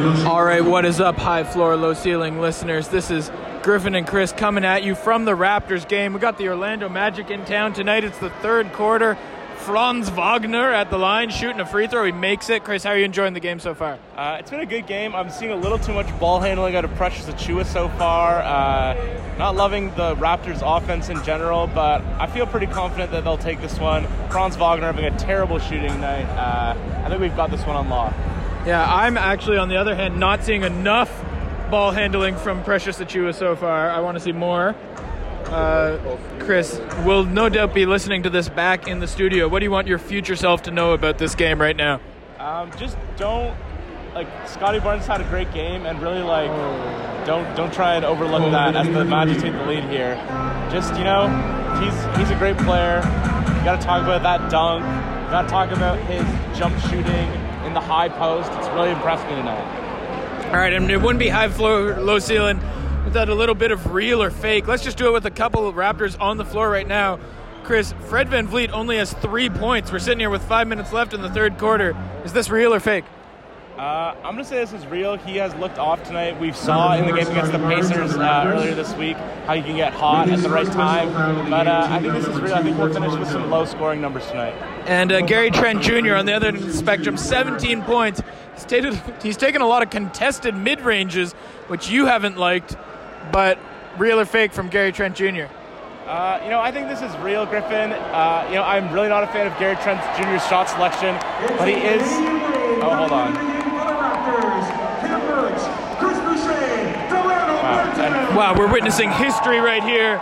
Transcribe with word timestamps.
All 0.00 0.42
right, 0.42 0.64
what 0.64 0.86
is 0.86 0.98
up, 0.98 1.16
high 1.16 1.44
floor, 1.44 1.76
low 1.76 1.92
ceiling 1.92 2.40
listeners? 2.40 2.88
This 2.88 3.10
is 3.10 3.30
Griffin 3.62 3.94
and 3.94 4.06
Chris 4.06 4.32
coming 4.32 4.64
at 4.64 4.82
you 4.82 4.94
from 4.94 5.26
the 5.26 5.32
Raptors 5.32 5.86
game. 5.86 6.14
We 6.14 6.20
got 6.20 6.38
the 6.38 6.48
Orlando 6.48 6.88
Magic 6.88 7.30
in 7.30 7.44
town 7.44 7.74
tonight. 7.74 8.02
It's 8.02 8.16
the 8.16 8.30
third 8.30 8.72
quarter. 8.72 9.18
Franz 9.58 10.08
Wagner 10.08 10.72
at 10.72 10.88
the 10.88 10.96
line 10.96 11.28
shooting 11.28 11.60
a 11.60 11.66
free 11.66 11.86
throw. 11.86 12.02
He 12.06 12.12
makes 12.12 12.48
it. 12.48 12.64
Chris, 12.64 12.82
how 12.82 12.92
are 12.92 12.96
you 12.96 13.04
enjoying 13.04 13.34
the 13.34 13.40
game 13.40 13.60
so 13.60 13.74
far? 13.74 13.98
Uh, 14.16 14.38
it's 14.40 14.50
been 14.50 14.60
a 14.60 14.66
good 14.66 14.86
game. 14.86 15.14
I'm 15.14 15.28
seeing 15.28 15.52
a 15.52 15.56
little 15.56 15.78
too 15.78 15.92
much 15.92 16.06
ball 16.18 16.40
handling 16.40 16.76
out 16.76 16.86
of 16.86 16.94
Precious 16.94 17.26
Achiuwa 17.26 17.66
so 17.66 17.90
far. 17.90 18.40
Uh, 18.40 18.96
not 19.36 19.54
loving 19.54 19.88
the 19.96 20.16
Raptors' 20.16 20.62
offense 20.64 21.10
in 21.10 21.22
general, 21.24 21.66
but 21.66 22.00
I 22.18 22.26
feel 22.26 22.46
pretty 22.46 22.68
confident 22.68 23.10
that 23.10 23.24
they'll 23.24 23.36
take 23.36 23.60
this 23.60 23.78
one. 23.78 24.06
Franz 24.30 24.56
Wagner 24.56 24.86
having 24.86 25.04
a 25.04 25.18
terrible 25.18 25.58
shooting 25.58 26.00
night. 26.00 26.24
Uh, 26.24 27.04
I 27.04 27.08
think 27.10 27.20
we've 27.20 27.36
got 27.36 27.50
this 27.50 27.66
one 27.66 27.76
on 27.76 27.90
lock. 27.90 28.14
Yeah, 28.66 28.84
I'm 28.86 29.16
actually, 29.16 29.56
on 29.56 29.68
the 29.68 29.76
other 29.76 29.94
hand, 29.94 30.20
not 30.20 30.44
seeing 30.44 30.64
enough 30.64 31.10
ball 31.70 31.92
handling 31.92 32.36
from 32.36 32.62
Precious 32.62 32.98
Achiuwa 32.98 33.34
so 33.34 33.56
far. 33.56 33.90
I 33.90 34.00
want 34.00 34.18
to 34.18 34.20
see 34.22 34.32
more. 34.32 34.74
Uh, 35.46 36.16
Chris 36.40 36.78
will 37.04 37.24
no 37.24 37.48
doubt 37.48 37.74
be 37.74 37.86
listening 37.86 38.22
to 38.24 38.30
this 38.30 38.48
back 38.48 38.86
in 38.86 39.00
the 39.00 39.06
studio. 39.06 39.48
What 39.48 39.60
do 39.60 39.64
you 39.64 39.70
want 39.70 39.86
your 39.86 39.98
future 39.98 40.36
self 40.36 40.62
to 40.62 40.70
know 40.70 40.92
about 40.92 41.18
this 41.18 41.34
game 41.34 41.60
right 41.60 41.76
now? 41.76 42.00
Um, 42.38 42.70
just 42.76 42.96
don't 43.16 43.56
like 44.14 44.28
Scottie 44.46 44.80
Barnes 44.80 45.06
had 45.06 45.20
a 45.20 45.24
great 45.24 45.52
game, 45.52 45.86
and 45.86 46.00
really 46.02 46.22
like 46.22 46.50
don't 47.26 47.56
don't 47.56 47.72
try 47.72 47.94
and 47.94 48.04
overlook 48.04 48.50
that 48.52 48.76
as 48.76 48.86
the 48.88 49.04
Magic 49.04 49.38
take 49.38 49.52
the 49.52 49.66
lead 49.66 49.84
here. 49.84 50.14
Just 50.70 50.94
you 50.96 51.04
know, 51.04 51.28
he's 51.80 52.18
he's 52.18 52.30
a 52.30 52.38
great 52.38 52.56
player. 52.58 52.96
You 52.96 53.64
got 53.64 53.80
to 53.80 53.86
talk 53.86 54.02
about 54.02 54.22
that 54.22 54.50
dunk. 54.50 54.84
You 54.84 55.30
got 55.30 55.42
to 55.42 55.48
talk 55.48 55.70
about 55.70 55.98
his 56.06 56.58
jump 56.58 56.78
shooting 56.82 57.49
in 57.70 57.74
the 57.74 57.80
high 57.80 58.08
post. 58.08 58.50
It's 58.54 58.68
really 58.70 58.90
impressed 58.90 59.24
me 59.26 59.36
tonight. 59.36 60.48
All 60.48 60.56
right, 60.56 60.72
and 60.72 60.90
it 60.90 60.96
wouldn't 60.96 61.20
be 61.20 61.28
high 61.28 61.48
floor, 61.48 62.00
low 62.00 62.18
ceiling 62.18 62.60
without 63.04 63.28
a 63.28 63.34
little 63.34 63.54
bit 63.54 63.70
of 63.70 63.92
real 63.92 64.20
or 64.20 64.30
fake. 64.30 64.66
Let's 64.66 64.82
just 64.82 64.98
do 64.98 65.06
it 65.06 65.12
with 65.12 65.24
a 65.24 65.30
couple 65.30 65.68
of 65.68 65.76
Raptors 65.76 66.20
on 66.20 66.36
the 66.36 66.44
floor 66.44 66.68
right 66.68 66.86
now. 66.86 67.20
Chris, 67.62 67.94
Fred 68.08 68.26
VanVleet 68.28 68.70
only 68.72 68.96
has 68.96 69.12
three 69.12 69.48
points. 69.48 69.92
We're 69.92 70.00
sitting 70.00 70.18
here 70.18 70.30
with 70.30 70.42
five 70.42 70.66
minutes 70.66 70.92
left 70.92 71.14
in 71.14 71.22
the 71.22 71.30
third 71.30 71.58
quarter. 71.58 71.96
Is 72.24 72.32
this 72.32 72.50
real 72.50 72.74
or 72.74 72.80
fake? 72.80 73.04
Uh, 73.80 74.14
I'm 74.22 74.34
gonna 74.34 74.44
say 74.44 74.56
this 74.56 74.74
is 74.74 74.86
real. 74.88 75.16
He 75.16 75.38
has 75.38 75.54
looked 75.54 75.78
off 75.78 76.02
tonight. 76.02 76.38
We 76.38 76.52
saw 76.52 76.92
in 76.98 77.06
the 77.06 77.12
game 77.14 77.28
against 77.28 77.50
the 77.50 77.58
Pacers 77.60 78.14
uh, 78.14 78.44
earlier 78.46 78.74
this 78.74 78.94
week 78.96 79.16
how 79.46 79.54
you 79.54 79.62
can 79.62 79.74
get 79.74 79.94
hot 79.94 80.28
at 80.28 80.40
the 80.40 80.50
right 80.50 80.66
time. 80.66 81.48
But 81.48 81.66
uh, 81.66 81.86
I 81.88 81.98
think 81.98 82.12
this 82.12 82.26
is 82.26 82.38
real. 82.42 82.52
I 82.52 82.62
think 82.62 82.76
we'll 82.76 82.92
finish 82.92 83.14
with 83.16 83.30
some 83.30 83.48
low 83.48 83.64
scoring 83.64 84.02
numbers 84.02 84.26
tonight. 84.26 84.52
And 84.84 85.10
uh, 85.10 85.22
Gary 85.22 85.50
Trent 85.50 85.80
Jr. 85.80 86.12
on 86.16 86.26
the 86.26 86.34
other 86.34 86.48
end 86.48 86.58
of 86.58 86.66
the 86.66 86.74
spectrum, 86.74 87.16
17 87.16 87.80
points. 87.84 88.20
He's, 88.52 88.66
taken, 88.66 89.00
he's 89.22 89.38
taken 89.38 89.62
a 89.62 89.66
lot 89.66 89.82
of 89.82 89.88
contested 89.88 90.54
mid 90.54 90.82
ranges, 90.82 91.32
which 91.68 91.88
you 91.88 92.04
haven't 92.04 92.36
liked, 92.36 92.76
but 93.32 93.58
real 93.96 94.20
or 94.20 94.26
fake 94.26 94.52
from 94.52 94.68
Gary 94.68 94.92
Trent 94.92 95.16
Jr. 95.16 95.46
Uh, 96.04 96.38
you 96.44 96.50
know, 96.50 96.60
I 96.60 96.70
think 96.70 96.88
this 96.88 97.00
is 97.00 97.16
real, 97.22 97.46
Griffin. 97.46 97.92
Uh, 97.92 98.44
you 98.50 98.56
know, 98.56 98.62
I'm 98.62 98.92
really 98.92 99.08
not 99.08 99.24
a 99.24 99.28
fan 99.28 99.46
of 99.46 99.58
Gary 99.58 99.76
Trent 99.76 100.02
Jr.'s 100.18 100.46
shot 100.48 100.68
selection, 100.68 101.16
but 101.56 101.66
he 101.66 101.76
is. 101.76 102.02
Oh, 102.82 102.94
hold 102.94 103.12
on. 103.12 103.49
Wow, 108.36 108.54
we're 108.56 108.72
witnessing 108.72 109.10
history 109.10 109.58
right 109.58 109.82
here. 109.82 110.14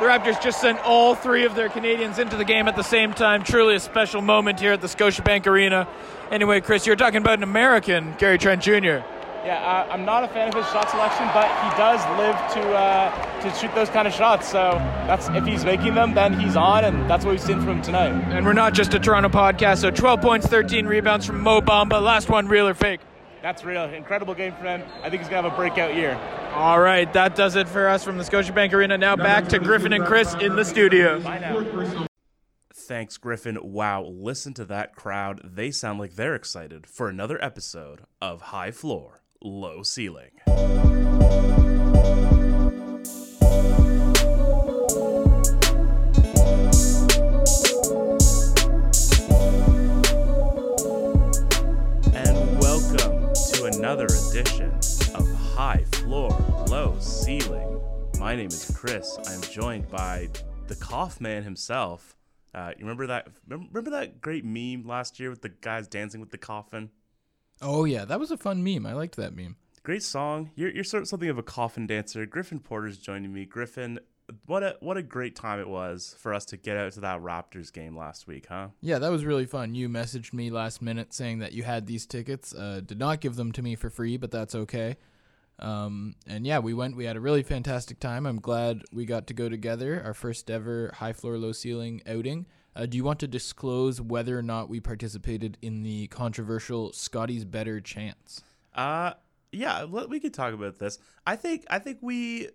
The 0.00 0.06
Raptors 0.06 0.40
just 0.42 0.62
sent 0.62 0.78
all 0.80 1.14
three 1.14 1.44
of 1.44 1.54
their 1.54 1.68
Canadians 1.68 2.18
into 2.18 2.36
the 2.36 2.44
game 2.44 2.68
at 2.68 2.74
the 2.74 2.82
same 2.82 3.12
time. 3.12 3.44
Truly 3.44 3.74
a 3.74 3.80
special 3.80 4.22
moment 4.22 4.58
here 4.58 4.72
at 4.72 4.80
the 4.80 4.86
Scotiabank 4.86 5.46
Arena. 5.46 5.86
Anyway, 6.30 6.62
Chris, 6.62 6.86
you're 6.86 6.96
talking 6.96 7.18
about 7.18 7.34
an 7.34 7.42
American, 7.42 8.14
Gary 8.16 8.38
Trent 8.38 8.62
Jr. 8.62 9.04
Yeah, 9.44 9.86
uh, 9.88 9.92
I'm 9.92 10.06
not 10.06 10.24
a 10.24 10.28
fan 10.28 10.48
of 10.48 10.54
his 10.54 10.64
shot 10.72 10.90
selection, 10.90 11.26
but 11.34 11.48
he 11.64 11.76
does 11.76 12.00
live 12.18 12.36
to 12.54 12.74
uh, 12.74 13.40
to 13.42 13.54
shoot 13.58 13.74
those 13.74 13.90
kind 13.90 14.08
of 14.08 14.14
shots. 14.14 14.48
So 14.48 14.70
that's 15.06 15.28
if 15.28 15.44
he's 15.44 15.64
making 15.64 15.94
them, 15.94 16.14
then 16.14 16.40
he's 16.40 16.56
on, 16.56 16.84
and 16.86 17.08
that's 17.10 17.26
what 17.26 17.32
we've 17.32 17.40
seen 17.40 17.58
from 17.58 17.68
him 17.68 17.82
tonight. 17.82 18.12
And 18.32 18.46
we're 18.46 18.54
not 18.54 18.72
just 18.72 18.94
a 18.94 18.98
Toronto 18.98 19.28
podcast, 19.28 19.78
so 19.78 19.90
12 19.90 20.20
points, 20.22 20.46
13 20.46 20.86
rebounds 20.86 21.26
from 21.26 21.42
Mo 21.42 21.60
Bamba. 21.60 22.00
Last 22.00 22.30
one, 22.30 22.48
real 22.48 22.66
or 22.68 22.74
fake? 22.74 23.00
That's 23.42 23.64
real. 23.64 23.84
Incredible 23.84 24.34
game 24.34 24.54
for 24.54 24.64
him. 24.64 24.82
I 25.02 25.10
think 25.10 25.22
he's 25.22 25.28
gonna 25.30 25.42
have 25.42 25.52
a 25.52 25.56
breakout 25.56 25.94
year. 25.94 26.14
All 26.54 26.80
right, 26.80 27.10
that 27.12 27.34
does 27.36 27.56
it 27.56 27.68
for 27.68 27.88
us 27.88 28.04
from 28.04 28.18
the 28.18 28.24
Scotiabank 28.24 28.72
Arena. 28.72 28.98
Now 28.98 29.16
back 29.16 29.48
to 29.48 29.58
Griffin 29.58 29.92
and 29.92 30.04
Chris 30.04 30.34
in 30.34 30.56
the 30.56 30.64
studio. 30.64 31.20
Bye 31.20 31.38
now. 31.38 32.06
Thanks, 32.74 33.16
Griffin. 33.18 33.58
Wow, 33.62 34.04
listen 34.04 34.52
to 34.54 34.64
that 34.66 34.96
crowd. 34.96 35.40
They 35.44 35.70
sound 35.70 36.00
like 36.00 36.16
they're 36.16 36.34
excited 36.34 36.86
for 36.86 37.08
another 37.08 37.42
episode 37.42 38.00
of 38.20 38.42
High 38.42 38.72
Floor, 38.72 39.22
Low 39.40 39.82
Ceiling. 39.84 40.32
Another 53.80 54.08
edition 54.28 54.70
of 55.14 55.26
High 55.54 55.82
Floor, 55.92 56.28
Low 56.68 56.94
Ceiling. 57.00 57.80
My 58.18 58.36
name 58.36 58.48
is 58.48 58.70
Chris. 58.76 59.16
I'm 59.26 59.40
joined 59.40 59.88
by 59.88 60.28
the 60.66 60.74
Cough 60.74 61.18
Man 61.18 61.44
himself. 61.44 62.14
Uh, 62.54 62.72
you 62.76 62.84
remember 62.84 63.06
that? 63.06 63.28
Remember 63.48 63.88
that 63.92 64.20
great 64.20 64.44
meme 64.44 64.86
last 64.86 65.18
year 65.18 65.30
with 65.30 65.40
the 65.40 65.48
guys 65.48 65.88
dancing 65.88 66.20
with 66.20 66.28
the 66.28 66.36
coffin? 66.36 66.90
Oh 67.62 67.86
yeah, 67.86 68.04
that 68.04 68.20
was 68.20 68.30
a 68.30 68.36
fun 68.36 68.62
meme. 68.62 68.84
I 68.84 68.92
liked 68.92 69.16
that 69.16 69.34
meme. 69.34 69.56
Great 69.82 70.02
song. 70.02 70.50
You're 70.56 70.68
you're 70.68 70.84
sort 70.84 71.04
of 71.04 71.08
something 71.08 71.30
of 71.30 71.38
a 71.38 71.42
coffin 71.42 71.86
dancer. 71.86 72.26
Griffin 72.26 72.60
Porter's 72.60 72.98
joining 72.98 73.32
me. 73.32 73.46
Griffin, 73.46 73.98
what 74.46 74.62
a 74.62 74.76
what 74.80 74.96
a 74.96 75.02
great 75.02 75.36
time 75.36 75.60
it 75.60 75.68
was 75.68 76.16
for 76.18 76.34
us 76.34 76.44
to 76.46 76.56
get 76.56 76.76
out 76.76 76.92
to 76.92 77.00
that 77.00 77.20
Raptors 77.20 77.72
game 77.72 77.96
last 77.96 78.26
week, 78.26 78.46
huh? 78.48 78.68
Yeah, 78.80 78.98
that 78.98 79.10
was 79.10 79.24
really 79.24 79.46
fun. 79.46 79.74
You 79.74 79.88
messaged 79.88 80.32
me 80.32 80.50
last 80.50 80.82
minute 80.82 81.12
saying 81.12 81.38
that 81.40 81.52
you 81.52 81.62
had 81.62 81.86
these 81.86 82.06
tickets. 82.06 82.54
Uh, 82.54 82.80
did 82.84 82.98
not 82.98 83.20
give 83.20 83.36
them 83.36 83.52
to 83.52 83.62
me 83.62 83.74
for 83.76 83.90
free, 83.90 84.16
but 84.16 84.30
that's 84.30 84.54
okay. 84.54 84.96
Um, 85.58 86.14
and 86.26 86.46
yeah, 86.46 86.58
we 86.58 86.74
went. 86.74 86.96
We 86.96 87.04
had 87.04 87.16
a 87.16 87.20
really 87.20 87.42
fantastic 87.42 88.00
time. 88.00 88.26
I'm 88.26 88.40
glad 88.40 88.82
we 88.92 89.04
got 89.04 89.26
to 89.28 89.34
go 89.34 89.48
together. 89.48 90.02
Our 90.04 90.14
first 90.14 90.50
ever 90.50 90.92
high 90.96 91.12
floor, 91.12 91.36
low 91.36 91.52
ceiling 91.52 92.02
outing. 92.06 92.46
Uh, 92.74 92.86
do 92.86 92.96
you 92.96 93.04
want 93.04 93.18
to 93.20 93.28
disclose 93.28 94.00
whether 94.00 94.38
or 94.38 94.42
not 94.42 94.68
we 94.68 94.80
participated 94.80 95.58
in 95.60 95.82
the 95.82 96.06
controversial 96.06 96.92
Scottie's 96.92 97.44
Better 97.44 97.80
Chance? 97.80 98.42
Uh 98.74 99.14
yeah, 99.52 99.84
we 99.84 100.20
could 100.20 100.34
talk 100.34 100.54
about 100.54 100.78
this. 100.78 100.98
I 101.26 101.36
think 101.36 101.64
I 101.68 101.78
think 101.78 101.98
we 102.00 102.48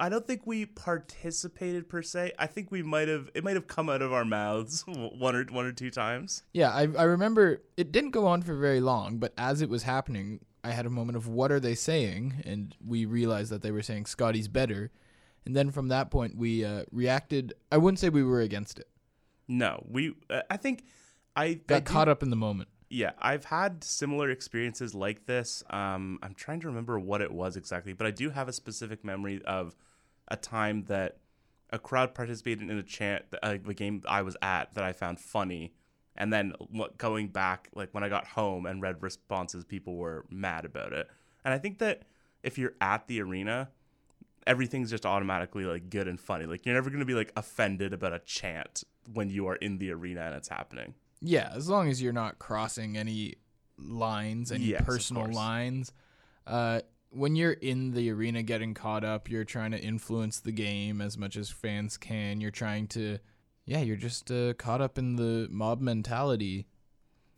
I 0.00 0.08
don't 0.08 0.26
think 0.26 0.46
we 0.46 0.64
participated 0.64 1.88
per 1.88 2.02
se. 2.02 2.32
I 2.38 2.46
think 2.46 2.70
we 2.70 2.82
might 2.82 3.08
have 3.08 3.30
it 3.34 3.42
might 3.42 3.56
have 3.56 3.66
come 3.66 3.88
out 3.88 4.02
of 4.02 4.12
our 4.12 4.24
mouths 4.24 4.84
one 4.86 5.34
or 5.34 5.44
one 5.44 5.66
or 5.66 5.72
two 5.72 5.90
times. 5.90 6.42
Yeah, 6.52 6.70
I, 6.70 6.82
I 6.96 7.02
remember 7.04 7.62
it 7.76 7.90
didn't 7.92 8.10
go 8.12 8.26
on 8.26 8.42
for 8.42 8.54
very 8.56 8.80
long, 8.80 9.18
but 9.18 9.32
as 9.36 9.60
it 9.60 9.68
was 9.68 9.82
happening, 9.82 10.40
I 10.62 10.70
had 10.70 10.86
a 10.86 10.90
moment 10.90 11.16
of 11.16 11.26
what 11.28 11.50
are 11.50 11.60
they 11.60 11.74
saying? 11.74 12.42
And 12.44 12.74
we 12.84 13.06
realized 13.06 13.50
that 13.50 13.62
they 13.62 13.70
were 13.70 13.82
saying 13.82 14.06
Scottie's 14.06 14.48
better. 14.48 14.90
And 15.44 15.56
then 15.56 15.70
from 15.70 15.88
that 15.88 16.10
point, 16.10 16.36
we 16.36 16.64
uh, 16.64 16.84
reacted. 16.92 17.54
I 17.72 17.78
wouldn't 17.78 17.98
say 17.98 18.08
we 18.10 18.22
were 18.22 18.40
against 18.40 18.78
it. 18.78 18.88
No, 19.48 19.82
we 19.88 20.14
uh, 20.30 20.42
I 20.50 20.58
think 20.58 20.84
I 21.34 21.54
Got 21.54 21.74
I 21.76 21.80
do- 21.80 21.84
caught 21.92 22.08
up 22.08 22.22
in 22.22 22.30
the 22.30 22.36
moment. 22.36 22.68
Yeah, 22.90 23.10
I've 23.18 23.44
had 23.44 23.84
similar 23.84 24.30
experiences 24.30 24.94
like 24.94 25.26
this. 25.26 25.62
Um, 25.68 26.18
I'm 26.22 26.34
trying 26.34 26.60
to 26.60 26.68
remember 26.68 26.98
what 26.98 27.20
it 27.20 27.30
was 27.30 27.56
exactly, 27.56 27.92
but 27.92 28.06
I 28.06 28.10
do 28.10 28.30
have 28.30 28.48
a 28.48 28.52
specific 28.52 29.04
memory 29.04 29.42
of 29.44 29.76
a 30.28 30.36
time 30.36 30.84
that 30.84 31.18
a 31.70 31.78
crowd 31.78 32.14
participated 32.14 32.70
in 32.70 32.78
a 32.78 32.82
chant, 32.82 33.24
uh, 33.42 33.56
the 33.62 33.74
game 33.74 34.02
I 34.08 34.22
was 34.22 34.36
at, 34.42 34.74
that 34.74 34.84
I 34.84 34.92
found 34.92 35.20
funny, 35.20 35.74
and 36.16 36.32
then 36.32 36.52
going 36.96 37.28
back, 37.28 37.68
like 37.74 37.92
when 37.92 38.02
I 38.02 38.08
got 38.08 38.26
home 38.26 38.66
and 38.66 38.82
read 38.82 39.02
responses, 39.02 39.64
people 39.64 39.96
were 39.96 40.24
mad 40.30 40.64
about 40.64 40.92
it. 40.92 41.08
And 41.44 41.54
I 41.54 41.58
think 41.58 41.78
that 41.78 42.02
if 42.42 42.58
you're 42.58 42.74
at 42.80 43.06
the 43.06 43.20
arena, 43.20 43.68
everything's 44.46 44.90
just 44.90 45.06
automatically 45.06 45.64
like 45.64 45.90
good 45.90 46.08
and 46.08 46.18
funny. 46.18 46.46
Like 46.46 46.66
you're 46.66 46.74
never 46.74 46.90
gonna 46.90 47.04
be 47.04 47.14
like 47.14 47.32
offended 47.36 47.92
about 47.92 48.12
a 48.12 48.18
chant 48.20 48.82
when 49.12 49.30
you 49.30 49.46
are 49.46 49.56
in 49.56 49.78
the 49.78 49.92
arena 49.92 50.22
and 50.22 50.34
it's 50.34 50.48
happening. 50.48 50.94
Yeah, 51.20 51.50
as 51.54 51.68
long 51.68 51.88
as 51.88 52.02
you're 52.02 52.12
not 52.12 52.38
crossing 52.38 52.96
any 52.96 53.34
lines, 53.78 54.50
any 54.50 54.64
Yes, 54.64 54.84
personal 54.84 55.30
lines. 55.30 55.92
Uh, 56.46 56.80
when 57.10 57.36
you're 57.36 57.52
in 57.52 57.92
the 57.92 58.10
arena 58.10 58.42
getting 58.42 58.74
caught 58.74 59.04
up, 59.04 59.30
you're 59.30 59.44
trying 59.44 59.70
to 59.72 59.78
influence 59.80 60.40
the 60.40 60.52
game 60.52 61.00
as 61.00 61.16
much 61.16 61.36
as 61.36 61.50
fans 61.50 61.96
can. 61.96 62.40
You're 62.40 62.50
trying 62.50 62.86
to, 62.88 63.18
yeah, 63.64 63.80
you're 63.80 63.96
just 63.96 64.30
uh, 64.30 64.54
caught 64.54 64.80
up 64.80 64.98
in 64.98 65.16
the 65.16 65.48
mob 65.50 65.80
mentality. 65.80 66.66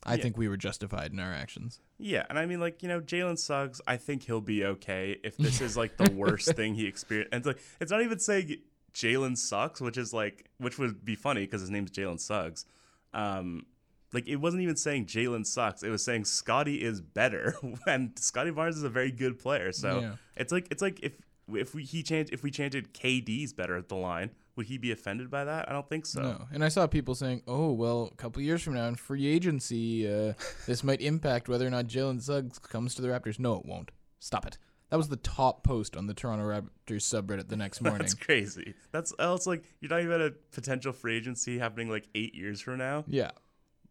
I 0.05 0.15
Yeah. 0.15 0.23
think 0.23 0.37
we 0.39 0.49
were 0.49 0.57
justified 0.57 1.13
in 1.13 1.21
our 1.21 1.33
actions. 1.33 1.79
Yeah, 1.99 2.25
and 2.31 2.39
I 2.39 2.47
mean, 2.47 2.59
like 2.59 2.83
you 2.83 2.89
know, 2.89 3.01
Jalen 3.01 3.39
Suggs. 3.39 3.81
I 3.87 3.97
think 3.99 4.23
he'll 4.23 4.41
be 4.41 4.65
okay 4.65 5.19
if 5.23 5.37
this 5.37 5.61
is 5.61 5.77
like 5.77 5.99
the 5.99 6.11
worst 6.11 6.55
thing 6.57 6.75
he 6.75 6.87
experienced. 6.87 7.33
And 7.33 7.41
it's 7.41 7.47
like 7.47 7.59
it's 7.81 7.91
not 7.93 8.01
even 8.03 8.19
saying 8.19 8.57
Jalen 8.95 9.37
sucks, 9.37 9.81
which 9.81 9.99
is 9.99 10.15
like 10.15 10.49
which 10.59 10.79
would 10.79 11.05
be 11.05 11.15
funny 11.15 11.43
because 11.43 11.61
his 11.61 11.69
name's 11.71 11.91
Jalen 11.91 12.19
Suggs. 12.19 12.65
Um, 13.13 13.67
like 14.13 14.27
it 14.29 14.37
wasn't 14.37 14.63
even 14.63 14.77
saying 14.77 15.07
Jalen 15.07 15.47
sucks. 15.47 15.83
It 15.83 15.91
was 15.91 16.05
saying 16.05 16.25
Scottie 16.25 16.83
is 16.83 17.01
better, 17.01 17.57
and 17.87 18.19
Scottie 18.19 18.51
Barnes 18.51 18.77
is 18.77 18.83
a 18.83 18.89
very 18.89 19.11
good 19.13 19.39
player. 19.39 19.73
So 19.73 20.01
Yeah. 20.01 20.15
it's 20.37 20.53
like 20.53 20.67
it's 20.71 20.83
like 20.83 21.01
if 21.03 21.13
if 21.53 21.75
we 21.75 21.85
he 21.85 22.03
changed 22.03 22.33
if 22.33 22.43
we 22.43 22.51
chanted 22.51 22.95
KD's 22.95 23.53
better 23.53 23.77
at 23.77 23.89
the 23.89 23.97
line, 23.97 24.31
would 24.57 24.67
he 24.67 24.79
be 24.79 24.93
offended 24.93 25.31
by 25.31 25.45
that? 25.45 25.69
I 25.69 25.73
don't 25.73 25.89
think 25.89 26.07
so. 26.07 26.23
No, 26.23 26.47
and 26.53 26.65
I 26.65 26.69
saw 26.69 26.87
people 26.87 27.15
saying, 27.15 27.43
"Oh, 27.49 27.73
well, 27.73 28.09
a 28.13 28.15
couple 28.17 28.41
years 28.43 28.63
from 28.63 28.75
now 28.75 28.87
in 28.87 28.95
free 28.95 29.27
agency, 29.27 30.07
uh, 30.13 30.35
this 30.67 30.85
might 30.85 31.01
impact 31.01 31.49
whether 31.49 31.67
or 31.67 31.71
not 31.71 31.87
Jalen 31.87 32.23
Suggs 32.23 32.59
comes 32.59 32.95
to 32.95 33.03
the 33.03 33.09
Raptors." 33.09 33.39
No, 33.39 33.55
it 33.57 33.67
won't. 33.67 33.91
Stop 34.21 34.47
it. 34.47 34.59
That 34.91 34.97
was 34.97 35.09
the 35.09 35.17
top 35.17 35.63
post 35.63 35.97
on 35.97 36.09
the 36.09 36.15
Toronto 36.15 36.45
Raptors 36.45 37.03
subreddit 37.03 37.49
the 37.49 37.57
next 37.57 37.81
morning. 37.83 37.99
That's 38.01 38.15
crazy. 38.15 38.75
That's 38.93 39.13
else 39.21 39.47
like 39.47 39.65
you're 39.81 39.89
talking 39.89 40.07
about 40.07 40.21
a 40.21 40.35
potential 40.53 40.93
free 40.93 41.17
agency 41.17 41.59
happening 41.59 41.89
like 41.89 42.09
eight 42.17 42.35
years 42.35 42.61
from 42.61 42.79
now. 42.79 43.05
yeah, 43.09 43.31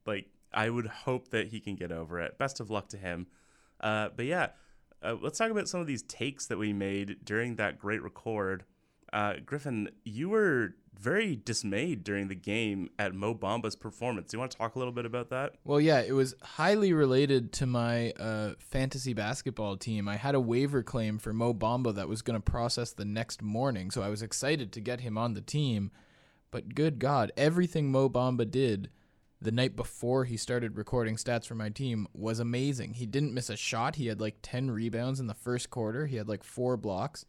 Like 0.06 0.28
I 0.54 0.70
would 0.70 0.88
hope 0.88 1.30
that 1.30 1.48
he 1.48 1.60
can 1.60 1.76
get 1.76 1.92
over 1.92 2.20
it. 2.20 2.38
Best 2.38 2.60
of 2.60 2.70
luck 2.70 2.90
to 2.90 2.98
him. 2.98 3.28
Uh, 3.80 4.10
but 4.16 4.26
yeah, 4.26 4.50
uh, 5.02 5.16
let's 5.22 5.38
talk 5.38 5.52
about 5.52 5.70
some 5.70 5.80
of 5.80 5.88
these 5.88 6.02
takes 6.04 6.48
that 6.48 6.58
we 6.58 6.74
made 6.74 7.18
during 7.24 7.56
that 7.56 7.80
great 7.80 8.02
record. 8.02 8.66
Uh, 9.12 9.36
Griffin, 9.46 9.90
you 10.04 10.30
were 10.30 10.76
very 11.00 11.36
dismayed 11.36 12.04
during 12.04 12.28
the 12.28 12.36
game 12.36 12.90
at 13.00 13.14
Mo 13.16 13.34
Bamba's 13.34 13.76
performance. 13.76 14.30
Do 14.30 14.36
you 14.36 14.40
want 14.40 14.52
to 14.52 14.58
talk 14.58 14.76
a 14.76 14.80
little 14.80 14.94
bit 14.94 15.06
about 15.06 15.30
that? 15.30 15.54
Well, 15.64 15.80
yeah, 15.80 16.02
it 16.02 16.12
was 16.12 16.36
highly 16.42 16.92
related 16.92 17.54
to 17.54 17.66
my 17.66 18.12
uh, 18.12 18.54
fantasy 18.60 19.14
basketball 19.14 19.78
team. 19.78 20.10
I 20.10 20.18
had 20.18 20.36
a 20.36 20.40
waiver 20.40 20.84
claim 20.84 21.18
for 21.18 21.32
Mo 21.32 21.54
Bamba 21.54 21.96
that 21.96 22.10
was 22.10 22.22
going 22.22 22.40
to 22.40 22.52
process 22.52 22.92
the 22.92 23.06
next 23.06 23.42
morning, 23.42 23.92
so 23.92 24.02
I 24.02 24.10
was 24.10 24.22
excited 24.22 24.74
to 24.74 24.82
get 24.82 25.00
him 25.00 25.18
on 25.18 25.34
the 25.34 25.42
team. 25.42 25.92
But 26.52 26.76
good 26.76 27.00
God, 27.00 27.32
everything 27.38 27.92
Mo 27.92 28.10
Bamba 28.10 28.50
did 28.50 28.90
the 29.42 29.52
night 29.52 29.76
before 29.76 30.26
he 30.26 30.36
started 30.36 30.78
recording 30.78 31.16
stats 31.16 31.46
for 31.46 31.56
my 31.56 31.70
team 31.70 32.08
was 32.14 32.40
amazing. 32.40 32.96
He 32.96 33.06
didn't 33.06 33.34
miss 33.34 33.50
a 33.50 33.56
shot. 33.56 33.96
He 33.96 34.08
had 34.08 34.20
like 34.20 34.38
10 34.42 34.72
rebounds 34.72 35.20
in 35.20 35.28
the 35.28 35.34
first 35.34 35.70
quarter, 35.70 36.08
he 36.08 36.18
had 36.18 36.28
like 36.28 36.44
four 36.44 36.78
blocks. 36.78 37.26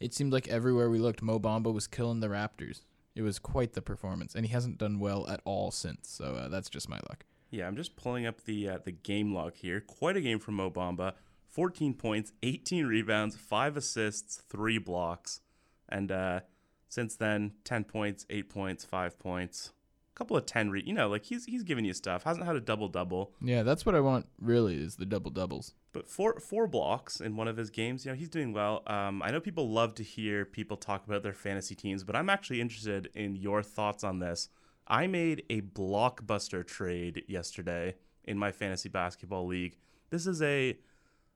It 0.00 0.12
seemed 0.12 0.32
like 0.32 0.48
everywhere 0.48 0.90
we 0.90 0.98
looked, 0.98 1.22
Mo 1.22 1.38
Bamba 1.38 1.72
was 1.72 1.86
killing 1.86 2.20
the 2.20 2.26
Raptors. 2.28 2.82
It 3.14 3.22
was 3.22 3.38
quite 3.38 3.72
the 3.72 3.80
performance, 3.80 4.34
and 4.34 4.44
he 4.44 4.52
hasn't 4.52 4.78
done 4.78 4.98
well 4.98 5.26
at 5.28 5.40
all 5.44 5.70
since. 5.70 6.08
So 6.08 6.34
uh, 6.34 6.48
that's 6.48 6.68
just 6.68 6.88
my 6.88 6.98
luck. 7.08 7.24
Yeah, 7.50 7.68
I'm 7.68 7.76
just 7.76 7.94
pulling 7.94 8.26
up 8.26 8.42
the 8.44 8.68
uh, 8.68 8.78
the 8.84 8.90
game 8.90 9.32
log 9.32 9.54
here. 9.54 9.80
Quite 9.80 10.16
a 10.16 10.20
game 10.20 10.40
from 10.40 10.54
Mo 10.54 10.70
Bamba. 10.70 11.12
14 11.48 11.94
points, 11.94 12.32
18 12.42 12.84
rebounds, 12.84 13.36
5 13.36 13.76
assists, 13.76 14.42
3 14.48 14.78
blocks. 14.78 15.40
And 15.88 16.10
uh, 16.10 16.40
since 16.88 17.14
then, 17.14 17.52
10 17.62 17.84
points, 17.84 18.26
8 18.28 18.50
points, 18.50 18.84
5 18.84 19.20
points. 19.20 19.70
Couple 20.14 20.36
of 20.36 20.46
10 20.46 20.70
re- 20.70 20.82
you 20.86 20.92
know, 20.92 21.08
like 21.08 21.24
he's 21.24 21.44
he's 21.44 21.64
giving 21.64 21.84
you 21.84 21.92
stuff. 21.92 22.22
Hasn't 22.22 22.46
had 22.46 22.54
a 22.54 22.60
double-double, 22.60 23.32
Yeah, 23.42 23.64
that's 23.64 23.84
what 23.84 23.96
I 23.96 24.00
want. 24.00 24.26
Really, 24.40 24.76
is 24.80 24.94
the 24.96 25.06
double 25.06 25.30
doubles. 25.32 25.74
but 25.92 26.08
four 26.08 26.38
four 26.38 26.68
blocks 26.68 27.20
in 27.20 27.36
one 27.36 27.48
of 27.48 27.56
his 27.56 27.68
games. 27.70 28.04
You 28.04 28.12
know, 28.12 28.16
he's 28.16 28.28
doing 28.28 28.52
well. 28.52 28.82
Um, 28.86 29.22
I 29.22 29.30
know 29.32 29.40
people 29.40 29.68
love 29.70 29.94
to 29.96 30.04
hear 30.04 30.44
people 30.44 30.76
talk 30.76 31.04
about 31.06 31.22
their 31.24 31.32
fantasy 31.32 31.74
teams, 31.74 32.04
but 32.04 32.14
I'm 32.14 32.30
actually 32.30 32.60
interested 32.60 33.10
in 33.14 33.34
your 33.34 33.60
thoughts 33.62 34.04
on 34.04 34.20
this. 34.20 34.48
I 34.86 35.06
made 35.08 35.42
a 35.50 35.62
blockbuster 35.62 36.64
trade 36.66 37.24
yesterday 37.26 37.96
in 38.24 38.38
my 38.38 38.52
fantasy 38.52 38.88
basketball 38.88 39.46
league. 39.46 39.76
This 40.10 40.26
is 40.28 40.40
a 40.42 40.78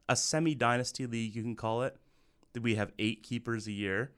a 0.08 0.14
semi 0.16 0.54
dynasty 0.54 1.06
league, 1.06 1.34
you 1.34 1.42
can 1.42 1.56
call 1.56 1.82
it. 1.82 1.96
We 2.60 2.76
have 2.76 2.92
eight 2.98 3.22
keepers 3.24 3.66
a 3.66 3.72
year. 3.72 4.12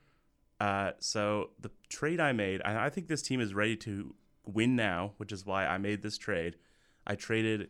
Uh, 0.61 0.93
so 0.99 1.51
the 1.59 1.71
trade 1.89 2.21
I 2.21 2.33
made, 2.33 2.61
I, 2.65 2.87
I 2.87 2.91
think 2.91 3.09
this 3.09 3.23
team 3.23 3.41
is 3.41 3.55
ready 3.55 3.77
to 3.79 4.15
win 4.55 4.77
now, 4.77 5.13
which 5.17 5.33
is 5.33 5.47
why 5.47 5.67
I 5.67 5.79
made 5.79 6.03
this 6.03 6.19
trade. 6.19 6.57
I 7.07 7.15
traded 7.15 7.69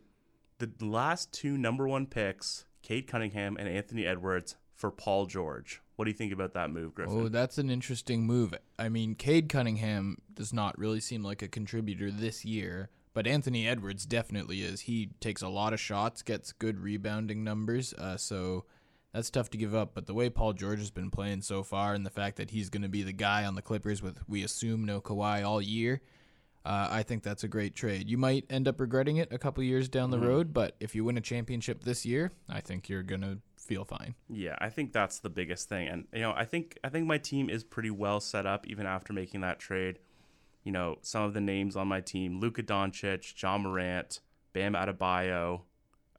the 0.59 0.71
last 0.85 1.31
two 1.31 1.57
number 1.57 1.87
one 1.87 2.05
picks, 2.05 2.65
Cade 2.81 3.07
Cunningham 3.07 3.57
and 3.57 3.67
Anthony 3.67 4.05
Edwards, 4.05 4.55
for 4.75 4.91
Paul 4.91 5.25
George. 5.25 5.81
What 5.95 6.05
do 6.05 6.11
you 6.11 6.17
think 6.17 6.33
about 6.33 6.53
that 6.53 6.71
move, 6.71 6.95
Griffin? 6.95 7.13
Oh, 7.15 7.27
that's 7.29 7.59
an 7.59 7.69
interesting 7.69 8.25
move. 8.25 8.55
I 8.79 8.89
mean, 8.89 9.13
Cade 9.13 9.49
Cunningham 9.49 10.17
does 10.33 10.51
not 10.51 10.77
really 10.77 10.99
seem 10.99 11.23
like 11.23 11.43
a 11.43 11.47
contributor 11.47 12.09
this 12.09 12.43
year, 12.43 12.89
but 13.13 13.27
Anthony 13.27 13.67
Edwards 13.67 14.05
definitely 14.05 14.61
is. 14.61 14.81
He 14.81 15.11
takes 15.19 15.43
a 15.43 15.49
lot 15.49 15.73
of 15.73 15.79
shots, 15.79 16.23
gets 16.23 16.51
good 16.53 16.79
rebounding 16.79 17.43
numbers, 17.43 17.93
uh, 17.93 18.17
so 18.17 18.65
that's 19.13 19.29
tough 19.29 19.51
to 19.51 19.57
give 19.57 19.75
up. 19.75 19.93
But 19.93 20.07
the 20.07 20.15
way 20.15 20.29
Paul 20.31 20.53
George 20.53 20.79
has 20.79 20.89
been 20.91 21.11
playing 21.11 21.43
so 21.43 21.61
far, 21.61 21.93
and 21.93 22.03
the 22.05 22.09
fact 22.09 22.37
that 22.37 22.49
he's 22.49 22.69
going 22.69 22.83
to 22.83 22.89
be 22.89 23.03
the 23.03 23.13
guy 23.13 23.45
on 23.45 23.53
the 23.53 23.61
Clippers 23.61 24.01
with 24.01 24.17
we 24.27 24.43
assume 24.43 24.85
no 24.85 25.01
Kawhi 25.01 25.45
all 25.45 25.61
year, 25.61 26.01
uh, 26.63 26.87
I 26.91 27.03
think 27.03 27.23
that's 27.23 27.43
a 27.43 27.47
great 27.47 27.75
trade. 27.75 28.09
You 28.09 28.17
might 28.17 28.45
end 28.49 28.67
up 28.67 28.79
regretting 28.79 29.17
it 29.17 29.31
a 29.33 29.37
couple 29.37 29.63
years 29.63 29.89
down 29.89 30.11
the 30.11 30.19
road, 30.19 30.53
but 30.53 30.75
if 30.79 30.93
you 30.93 31.03
win 31.03 31.17
a 31.17 31.21
championship 31.21 31.83
this 31.83 32.05
year, 32.05 32.31
I 32.47 32.61
think 32.61 32.87
you're 32.87 33.03
gonna 33.03 33.39
feel 33.57 33.83
fine. 33.83 34.15
Yeah, 34.29 34.55
I 34.59 34.69
think 34.69 34.93
that's 34.93 35.19
the 35.19 35.29
biggest 35.29 35.69
thing, 35.69 35.87
and 35.87 36.05
you 36.13 36.21
know, 36.21 36.33
I 36.35 36.45
think 36.45 36.77
I 36.83 36.89
think 36.89 37.07
my 37.07 37.17
team 37.17 37.49
is 37.49 37.63
pretty 37.63 37.89
well 37.89 38.19
set 38.19 38.45
up 38.45 38.67
even 38.67 38.85
after 38.85 39.11
making 39.11 39.41
that 39.41 39.59
trade. 39.59 39.99
You 40.63 40.71
know, 40.71 40.97
some 41.01 41.23
of 41.23 41.33
the 41.33 41.41
names 41.41 41.75
on 41.75 41.87
my 41.87 42.01
team: 42.01 42.39
Luka 42.39 42.61
Doncic, 42.61 43.41
Ja 43.41 43.57
Morant, 43.57 44.19
Bam 44.53 44.73
Adebayo, 44.73 45.61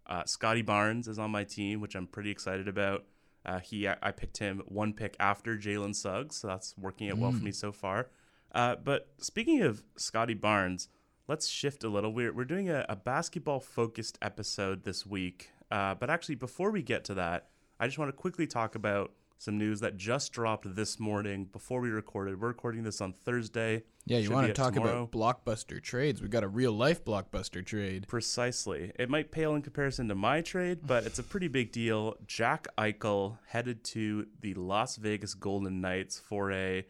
uh, 0.06 0.24
Scottie 0.24 0.62
Barnes 0.62 1.06
is 1.06 1.18
on 1.20 1.30
my 1.30 1.44
team, 1.44 1.80
which 1.80 1.94
I'm 1.94 2.08
pretty 2.08 2.30
excited 2.30 2.66
about. 2.66 3.04
Uh, 3.44 3.58
he, 3.58 3.88
I 3.88 4.12
picked 4.12 4.38
him 4.38 4.62
one 4.66 4.92
pick 4.92 5.16
after 5.18 5.56
Jalen 5.56 5.96
Suggs, 5.96 6.36
so 6.36 6.46
that's 6.46 6.74
working 6.78 7.10
out 7.10 7.18
well 7.18 7.32
for 7.32 7.42
me 7.42 7.50
so 7.50 7.72
far. 7.72 8.08
Uh, 8.54 8.76
but 8.76 9.08
speaking 9.18 9.62
of 9.62 9.82
Scottie 9.96 10.34
Barnes, 10.34 10.88
let's 11.28 11.48
shift 11.48 11.84
a 11.84 11.88
little. 11.88 12.12
We're, 12.12 12.32
we're 12.32 12.44
doing 12.44 12.68
a, 12.68 12.84
a 12.88 12.96
basketball 12.96 13.60
focused 13.60 14.18
episode 14.20 14.84
this 14.84 15.06
week. 15.06 15.50
Uh, 15.70 15.94
but 15.94 16.10
actually, 16.10 16.34
before 16.34 16.70
we 16.70 16.82
get 16.82 17.04
to 17.04 17.14
that, 17.14 17.48
I 17.80 17.86
just 17.86 17.98
want 17.98 18.10
to 18.10 18.16
quickly 18.16 18.46
talk 18.46 18.74
about 18.74 19.12
some 19.38 19.58
news 19.58 19.80
that 19.80 19.96
just 19.96 20.32
dropped 20.32 20.76
this 20.76 21.00
morning 21.00 21.46
before 21.46 21.80
we 21.80 21.90
recorded. 21.90 22.40
We're 22.40 22.48
recording 22.48 22.84
this 22.84 23.00
on 23.00 23.12
Thursday. 23.12 23.82
Yeah, 24.04 24.18
you 24.18 24.24
Should 24.24 24.32
want 24.34 24.46
to 24.46 24.52
talk 24.52 24.74
tomorrow. 24.74 25.02
about 25.02 25.10
blockbuster 25.10 25.82
trades? 25.82 26.22
We 26.22 26.28
got 26.28 26.44
a 26.44 26.48
real 26.48 26.70
life 26.72 27.04
blockbuster 27.04 27.64
trade. 27.66 28.06
Precisely. 28.06 28.92
It 28.96 29.10
might 29.10 29.32
pale 29.32 29.56
in 29.56 29.62
comparison 29.62 30.06
to 30.08 30.14
my 30.14 30.42
trade, 30.42 30.80
but 30.86 31.06
it's 31.06 31.18
a 31.18 31.24
pretty 31.24 31.48
big 31.48 31.72
deal. 31.72 32.14
Jack 32.26 32.68
Eichel 32.78 33.38
headed 33.48 33.82
to 33.84 34.26
the 34.40 34.54
Las 34.54 34.94
Vegas 34.96 35.34
Golden 35.34 35.80
Knights 35.80 36.20
for 36.20 36.52
a, 36.52 36.86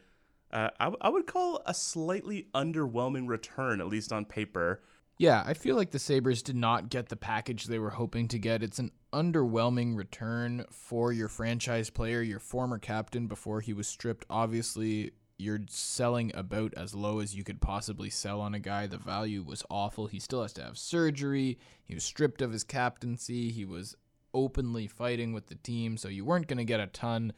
uh, 0.52 0.70
I, 0.78 0.84
w- 0.84 0.99
I 1.00 1.08
would 1.08 1.26
call 1.26 1.62
a 1.66 1.75
slightly 1.75 2.49
underwhelming 2.54 3.28
return, 3.28 3.81
at 3.81 3.88
least 3.88 4.12
on 4.12 4.25
paper. 4.25 4.82
Yeah, 5.19 5.43
I 5.46 5.54
feel 5.54 5.76
like 5.76 5.90
the 5.90 5.99
Sabres 5.99 6.43
did 6.43 6.56
not 6.56 6.88
get 6.88 7.08
the 7.08 7.16
package 7.16 7.64
they 7.64 7.78
were 7.78 7.90
hoping 7.90 8.28
to 8.28 8.38
get. 8.38 8.62
It's 8.62 8.78
an 8.78 8.90
underwhelming 9.12 9.96
return 9.96 10.64
for 10.70 11.12
your 11.12 11.28
franchise 11.28 11.91
player, 11.91 12.22
your 12.22 12.41
former 12.41 12.79
captain 12.79 13.27
before 13.29 13.60
he 13.60 13.72
was 13.72 13.86
stripped. 13.86 14.27
Obviously, 14.29 15.12
you're 15.38 15.60
selling 15.69 16.32
about 16.34 16.74
as 16.77 16.94
low 16.94 17.20
as 17.20 17.34
you 17.34 17.44
could 17.44 17.60
possibly 17.60 18.10
sell 18.10 18.41
on 18.41 18.55
a 18.55 18.58
guy. 18.58 18.86
The 18.86 18.98
value 18.98 19.43
was 19.43 19.65
awful. 19.70 20.06
He 20.06 20.19
still 20.19 20.43
has 20.43 20.53
to 20.55 20.62
have 20.62 20.79
surgery. 20.79 21.58
He 21.84 21.94
was 21.94 22.05
stripped 22.05 22.43
of 22.43 22.53
his 22.53 22.65
captaincy. 22.65 23.50
He 23.50 23.65
was 23.65 23.96
openly 24.34 24.86
fighting 24.86 25.32
with 25.32 25.46
the 25.48 25.56
team, 25.56 25.96
so 25.96 26.08
you 26.08 26.24
weren't 26.24 26.46
going 26.46 26.58
to 26.58 26.65
get 26.65 26.81
a 26.81 26.86
ton, 26.86 27.32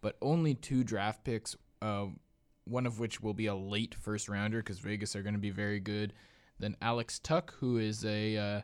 but 0.00 0.16
only 0.20 0.54
two 0.54 0.82
draft 0.82 1.22
picks, 1.22 1.56
uh, 1.80 2.06
one 2.70 2.86
of 2.86 2.98
which 2.98 3.20
will 3.20 3.34
be 3.34 3.46
a 3.46 3.54
late 3.54 3.94
first 3.94 4.28
rounder 4.28 4.58
because 4.58 4.78
Vegas 4.78 5.16
are 5.16 5.22
going 5.22 5.34
to 5.34 5.40
be 5.40 5.50
very 5.50 5.80
good. 5.80 6.12
Then 6.58 6.76
Alex 6.80 7.18
Tuch, 7.18 7.50
who 7.58 7.78
is 7.78 8.04
a, 8.04 8.36
uh, 8.36 8.60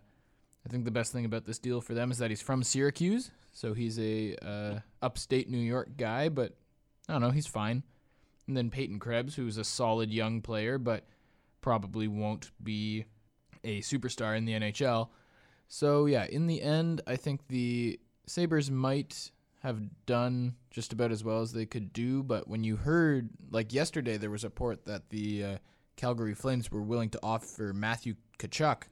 I 0.64 0.68
think 0.68 0.84
the 0.84 0.90
best 0.90 1.12
thing 1.12 1.24
about 1.24 1.44
this 1.44 1.58
deal 1.58 1.80
for 1.80 1.94
them 1.94 2.10
is 2.10 2.18
that 2.18 2.30
he's 2.30 2.42
from 2.42 2.62
Syracuse, 2.62 3.30
so 3.52 3.74
he's 3.74 3.98
a 3.98 4.36
uh, 4.42 4.78
upstate 5.02 5.48
New 5.48 5.58
York 5.58 5.96
guy, 5.96 6.28
but 6.28 6.56
I 7.08 7.14
don't 7.14 7.22
know, 7.22 7.30
he's 7.30 7.46
fine. 7.46 7.82
And 8.46 8.56
then 8.56 8.70
Peyton 8.70 8.98
Krebs, 8.98 9.34
who's 9.34 9.58
a 9.58 9.64
solid 9.64 10.12
young 10.12 10.40
player, 10.40 10.78
but 10.78 11.04
probably 11.60 12.06
won't 12.06 12.52
be 12.62 13.06
a 13.64 13.80
superstar 13.80 14.36
in 14.36 14.44
the 14.44 14.52
NHL. 14.52 15.08
So 15.68 16.06
yeah, 16.06 16.26
in 16.26 16.46
the 16.46 16.62
end, 16.62 17.00
I 17.06 17.16
think 17.16 17.48
the 17.48 17.98
Sabres 18.26 18.70
might 18.70 19.32
have 19.66 20.06
done 20.06 20.54
just 20.70 20.92
about 20.92 21.12
as 21.12 21.24
well 21.24 21.40
as 21.40 21.52
they 21.52 21.66
could 21.66 21.92
do. 21.92 22.22
But 22.22 22.48
when 22.48 22.64
you 22.64 22.76
heard, 22.76 23.30
like 23.50 23.72
yesterday, 23.72 24.16
there 24.16 24.30
was 24.30 24.44
a 24.44 24.48
report 24.48 24.84
that 24.86 25.10
the 25.10 25.44
uh, 25.44 25.58
Calgary 25.96 26.34
Flames 26.34 26.70
were 26.70 26.82
willing 26.82 27.10
to 27.10 27.20
offer 27.22 27.72
Matthew 27.74 28.14
Tkachuk 28.38 28.84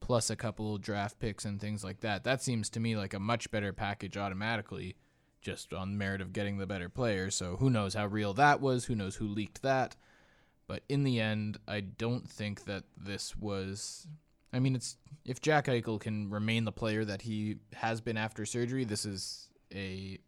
plus 0.00 0.30
a 0.30 0.36
couple 0.36 0.78
draft 0.78 1.18
picks 1.18 1.44
and 1.44 1.60
things 1.60 1.82
like 1.82 2.00
that. 2.00 2.24
That 2.24 2.42
seems 2.42 2.70
to 2.70 2.80
me 2.80 2.96
like 2.96 3.14
a 3.14 3.20
much 3.20 3.50
better 3.50 3.72
package 3.72 4.16
automatically, 4.16 4.96
just 5.40 5.72
on 5.72 5.98
merit 5.98 6.20
of 6.20 6.32
getting 6.32 6.58
the 6.58 6.66
better 6.66 6.88
player. 6.88 7.30
So 7.30 7.56
who 7.56 7.70
knows 7.70 7.94
how 7.94 8.06
real 8.06 8.32
that 8.34 8.60
was? 8.60 8.84
Who 8.84 8.94
knows 8.94 9.16
who 9.16 9.26
leaked 9.26 9.62
that? 9.62 9.96
But 10.68 10.82
in 10.88 11.04
the 11.04 11.20
end, 11.20 11.58
I 11.66 11.80
don't 11.80 12.28
think 12.28 12.64
that 12.64 12.84
this 12.96 13.36
was. 13.36 14.06
I 14.52 14.60
mean, 14.60 14.76
it's 14.76 14.96
if 15.24 15.40
Jack 15.40 15.66
Eichel 15.66 16.00
can 16.00 16.30
remain 16.30 16.64
the 16.64 16.72
player 16.72 17.04
that 17.04 17.22
he 17.22 17.56
has 17.74 18.00
been 18.00 18.16
after 18.16 18.46
surgery, 18.46 18.84
this 18.84 19.04
is 19.04 19.48
a 19.76 20.18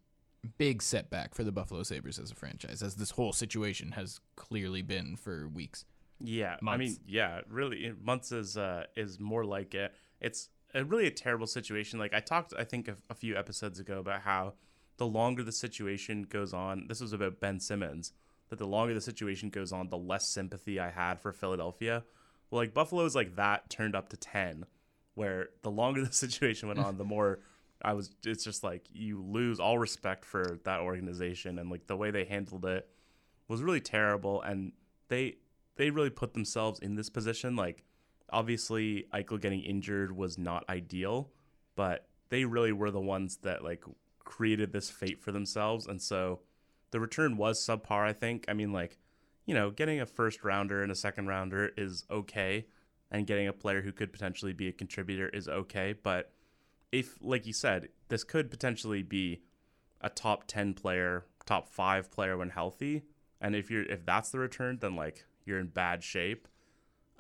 big 0.59 0.83
setback 0.83 1.35
for 1.35 1.43
the 1.43 1.53
Buffalo 1.53 1.83
Sabres 1.83 2.19
as 2.19 2.31
a 2.31 2.35
franchise, 2.35 2.83
as 2.83 2.95
this 2.97 3.11
whole 3.13 3.33
situation 3.33 3.93
has 3.93 4.21
clearly 4.37 4.83
been 4.83 5.17
for 5.17 5.49
weeks. 5.49 5.85
Yeah, 6.21 6.57
I 6.67 6.77
mean, 6.77 6.97
yeah, 7.07 7.41
really, 7.49 7.93
months 8.03 8.33
is 8.33 8.57
uh, 8.57 8.85
is 8.97 9.21
more 9.21 9.45
like 9.45 9.75
it. 9.75 9.95
It's 10.21 10.49
a 10.75 10.85
really 10.85 11.07
a 11.07 11.13
terrible 11.13 11.47
situation. 11.47 11.99
Like 11.99 12.13
I 12.13 12.21
talked, 12.21 12.53
I 12.59 12.65
think 12.65 12.89
a, 12.89 12.97
a 13.09 13.15
few 13.15 13.37
episodes 13.37 13.79
ago 13.79 14.01
about 14.01 14.23
how 14.23 14.55
the 14.97 15.07
longer 15.07 15.45
the 15.45 15.53
situation 15.53 16.25
goes 16.25 16.53
on, 16.53 16.87
this 16.89 17.01
was 17.01 17.13
about 17.13 17.41
Ben 17.41 17.61
Simmons. 17.61 18.13
That 18.49 18.59
the 18.59 18.67
longer 18.67 18.95
the 18.95 19.01
situation 19.01 19.51
goes 19.51 19.73
on, 19.73 19.91
the 19.91 19.99
less 19.99 20.27
sympathy 20.27 20.81
I 20.81 20.91
had 20.91 21.21
for 21.21 21.33
Philadelphia. 21.33 22.03
Well, 22.51 22.63
like 22.63 22.73
Buffalo 22.73 23.05
is 23.05 23.15
like 23.15 23.37
that 23.37 23.69
turned 23.69 23.95
up 23.95 24.09
to 24.09 24.17
ten, 24.17 24.65
where 25.15 25.51
the 25.63 25.71
longer 25.71 26.05
the 26.05 26.13
situation 26.13 26.67
went 26.69 26.81
on, 26.81 26.97
the 26.97 27.05
more 27.05 27.41
I 27.83 27.93
was. 27.93 28.11
It's 28.25 28.45
just 28.45 28.65
like 28.65 28.87
you 28.93 29.23
lose 29.23 29.61
all 29.61 29.79
respect 29.79 30.25
for 30.25 30.59
that 30.65 30.81
organization 30.81 31.59
and 31.59 31.71
like 31.71 31.87
the 31.87 31.97
way 31.97 32.11
they 32.11 32.25
handled 32.25 32.65
it 32.65 32.89
was 33.49 33.63
really 33.63 33.81
terrible 33.81 34.43
and 34.43 34.73
they 35.09 35.37
they 35.77 35.91
really 35.91 36.11
put 36.11 36.35
themselves 36.35 36.79
in 36.81 36.95
this 36.95 37.09
position 37.09 37.57
like 37.57 37.83
obviously 38.31 39.07
Eichel 39.13 39.41
getting 39.41 39.63
injured 39.63 40.15
was 40.15 40.39
not 40.39 40.69
ideal 40.69 41.31
but 41.75 42.07
they 42.29 42.45
really 42.45 42.73
were 42.73 42.91
the 42.91 43.01
ones 43.01 43.39
that 43.39 43.65
like 43.65 43.83
created 44.23 44.73
this 44.73 44.91
fate 44.91 45.21
for 45.21 45.33
themselves 45.33 45.87
and 45.87 46.01
so 46.01 46.41
the 46.91 47.01
return 47.01 47.37
was 47.37 47.65
subpar 47.65 48.07
I 48.07 48.13
think 48.13 48.45
I 48.49 48.53
mean 48.53 48.73
like 48.73 48.99
you 49.47 49.55
know 49.55 49.71
getting 49.71 50.01
a 50.01 50.07
first 50.07 50.45
rounder 50.45 50.83
and 50.83 50.93
a 50.93 50.97
second 50.97 51.27
rounder 51.27 51.71
is 51.77 52.05
okay 52.11 52.67
and 53.11 53.27
getting 53.27 53.49
a 53.49 53.53
player 53.55 53.81
who 53.81 53.93
could 53.93 54.13
potentially 54.13 54.53
be 54.53 54.69
a 54.69 54.73
contributor 54.73 55.31
is 55.31 55.49
okay 55.49 55.95
but 55.95 56.33
if 56.93 57.17
like 57.21 57.47
you 57.47 57.53
said 57.53 57.89
this 58.09 58.25
could 58.25 58.51
potentially 58.51 59.03
be 59.03 59.43
a 60.01 60.09
top 60.09 60.45
10 60.47 60.75
player 60.75 61.25
top 61.47 61.69
5 61.69 62.11
player 62.11 62.37
when 62.37 62.51
healthy. 62.51 63.03
And 63.41 63.55
if 63.55 63.71
you're 63.71 63.85
if 63.85 64.05
that's 64.05 64.31
the 64.31 64.39
return 64.39 64.79
then 64.81 64.97
like 64.97 65.25
you're 65.45 65.59
in 65.59 65.69
bad 65.69 66.03
shape. 66.03 66.49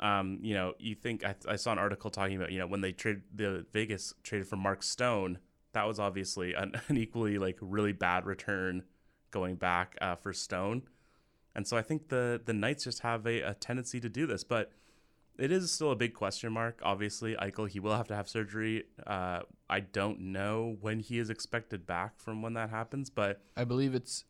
Um 0.00 0.38
you 0.42 0.54
know 0.54 0.74
you 0.78 0.94
think 0.94 1.24
I, 1.24 1.34
I 1.46 1.56
saw 1.56 1.72
an 1.72 1.78
article 1.78 2.10
talking 2.10 2.36
about 2.36 2.52
you 2.52 2.58
know 2.58 2.66
when 2.66 2.80
they 2.80 2.92
traded 2.92 3.22
the 3.34 3.66
vegas 3.72 4.14
traded 4.22 4.48
for 4.48 4.56
mark 4.56 4.82
stone 4.82 5.38
that 5.72 5.86
was 5.86 5.98
obviously 5.98 6.54
an, 6.54 6.72
an 6.88 6.96
equally 6.96 7.38
like 7.38 7.58
really 7.60 7.92
bad 7.92 8.26
return 8.26 8.84
going 9.30 9.56
back 9.56 9.96
uh, 10.00 10.14
for 10.14 10.32
stone. 10.32 10.82
And 11.54 11.66
so 11.66 11.76
i 11.76 11.82
think 11.82 12.08
the 12.08 12.40
the 12.44 12.52
knights 12.52 12.84
just 12.84 13.00
have 13.00 13.26
a, 13.26 13.40
a 13.40 13.54
tendency 13.54 14.00
to 14.00 14.08
do 14.08 14.26
this. 14.26 14.44
But 14.44 14.72
it 15.38 15.52
is 15.52 15.70
still 15.70 15.92
a 15.92 15.96
big 15.96 16.14
question 16.14 16.52
mark. 16.52 16.80
Obviously, 16.82 17.36
Eichel 17.36 17.68
he 17.68 17.80
will 17.80 17.96
have 17.96 18.08
to 18.08 18.16
have 18.16 18.28
surgery. 18.28 18.84
Uh, 19.06 19.40
I 19.70 19.80
don't 19.80 20.20
know 20.20 20.76
when 20.80 21.00
he 21.00 21.18
is 21.18 21.30
expected 21.30 21.86
back 21.86 22.18
from 22.18 22.42
when 22.42 22.54
that 22.54 22.70
happens, 22.70 23.08
but 23.08 23.40
I 23.56 23.64
believe 23.64 23.94
it's 23.94 24.24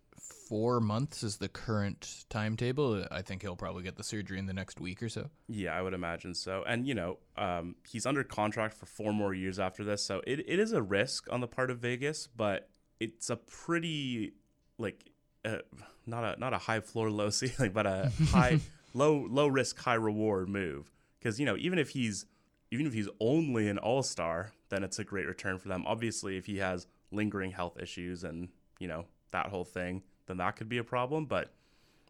four 0.48 0.80
months 0.80 1.22
is 1.22 1.36
the 1.36 1.48
current 1.48 2.24
timetable. 2.28 3.06
I 3.10 3.22
think 3.22 3.42
he'll 3.42 3.56
probably 3.56 3.82
get 3.82 3.96
the 3.96 4.04
surgery 4.04 4.38
in 4.38 4.46
the 4.46 4.52
next 4.52 4.80
week 4.80 5.02
or 5.02 5.08
so. 5.08 5.30
yeah, 5.48 5.76
I 5.76 5.82
would 5.82 5.94
imagine 5.94 6.34
so. 6.34 6.64
And 6.66 6.86
you 6.86 6.94
know, 6.94 7.18
um, 7.36 7.76
he's 7.88 8.04
under 8.06 8.24
contract 8.24 8.74
for 8.74 8.86
four 8.86 9.12
more 9.12 9.32
years 9.32 9.58
after 9.58 9.84
this, 9.84 10.04
so 10.04 10.20
it, 10.26 10.40
it 10.40 10.58
is 10.58 10.72
a 10.72 10.82
risk 10.82 11.32
on 11.32 11.40
the 11.40 11.48
part 11.48 11.70
of 11.70 11.78
Vegas, 11.78 12.26
but 12.26 12.68
it's 13.00 13.30
a 13.30 13.36
pretty 13.36 14.34
like 14.76 15.10
uh, 15.44 15.58
not 16.06 16.24
a 16.24 16.38
not 16.38 16.52
a 16.52 16.58
high 16.58 16.80
floor 16.80 17.10
low 17.10 17.30
ceiling, 17.30 17.72
but 17.72 17.86
a 17.86 18.12
high 18.28 18.60
low 18.94 19.26
low 19.30 19.46
risk 19.46 19.78
high 19.78 19.94
reward 19.94 20.48
move 20.48 20.90
because 21.18 21.38
you 21.38 21.46
know 21.46 21.56
even 21.56 21.78
if 21.78 21.90
he's 21.90 22.26
even 22.70 22.86
if 22.86 22.92
he's 22.92 23.08
only 23.20 23.68
an 23.68 23.78
all 23.78 24.02
star, 24.02 24.52
then 24.68 24.84
it's 24.84 24.98
a 24.98 25.04
great 25.04 25.26
return 25.26 25.58
for 25.58 25.68
them. 25.68 25.84
Obviously, 25.86 26.36
if 26.36 26.46
he 26.46 26.58
has 26.58 26.86
lingering 27.10 27.50
health 27.50 27.78
issues 27.80 28.24
and 28.24 28.48
you 28.78 28.88
know 28.88 29.06
that 29.30 29.46
whole 29.46 29.64
thing, 29.64 30.02
then 30.26 30.36
that 30.38 30.56
could 30.56 30.68
be 30.68 30.78
a 30.78 30.84
problem. 30.84 31.26
But 31.26 31.52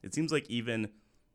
it 0.02 0.14
seems 0.14 0.32
like 0.32 0.48
even 0.48 0.90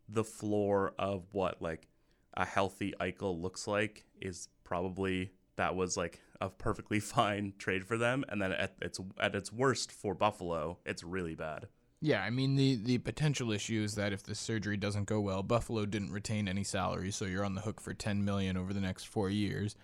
the 0.09 0.23
floor 0.23 0.93
of 0.99 1.23
what 1.31 1.61
like 1.61 1.87
a 2.35 2.45
healthy 2.45 2.93
Eichel 2.99 3.39
looks 3.41 3.67
like 3.67 4.05
is 4.19 4.49
probably 4.63 5.31
that 5.55 5.75
was 5.75 5.95
like 5.95 6.19
a 6.41 6.49
perfectly 6.49 6.99
fine 6.99 7.53
trade 7.57 7.85
for 7.85 7.97
them, 7.97 8.23
and 8.29 8.41
then 8.41 8.51
at 8.51 8.75
its 8.81 8.99
at 9.19 9.35
its 9.35 9.51
worst 9.51 9.91
for 9.91 10.13
Buffalo, 10.13 10.79
it's 10.85 11.03
really 11.03 11.35
bad. 11.35 11.67
Yeah, 12.03 12.21
I 12.21 12.31
mean 12.31 12.57
the 12.57 12.75
the 12.75 12.97
potential 12.97 13.53
issue 13.53 13.81
is 13.81 13.95
that 13.95 14.11
if 14.11 14.23
the 14.23 14.35
surgery 14.35 14.75
doesn't 14.75 15.05
go 15.05 15.21
well, 15.21 15.41
Buffalo 15.41 15.85
didn't 15.85 16.11
retain 16.11 16.49
any 16.49 16.65
salary, 16.65 17.11
so 17.11 17.23
you're 17.23 17.45
on 17.45 17.55
the 17.55 17.61
hook 17.61 17.79
for 17.79 17.93
10 17.93 18.25
million 18.25 18.57
over 18.57 18.73
the 18.73 18.81
next 18.81 19.05
4 19.07 19.29
years. 19.29 19.77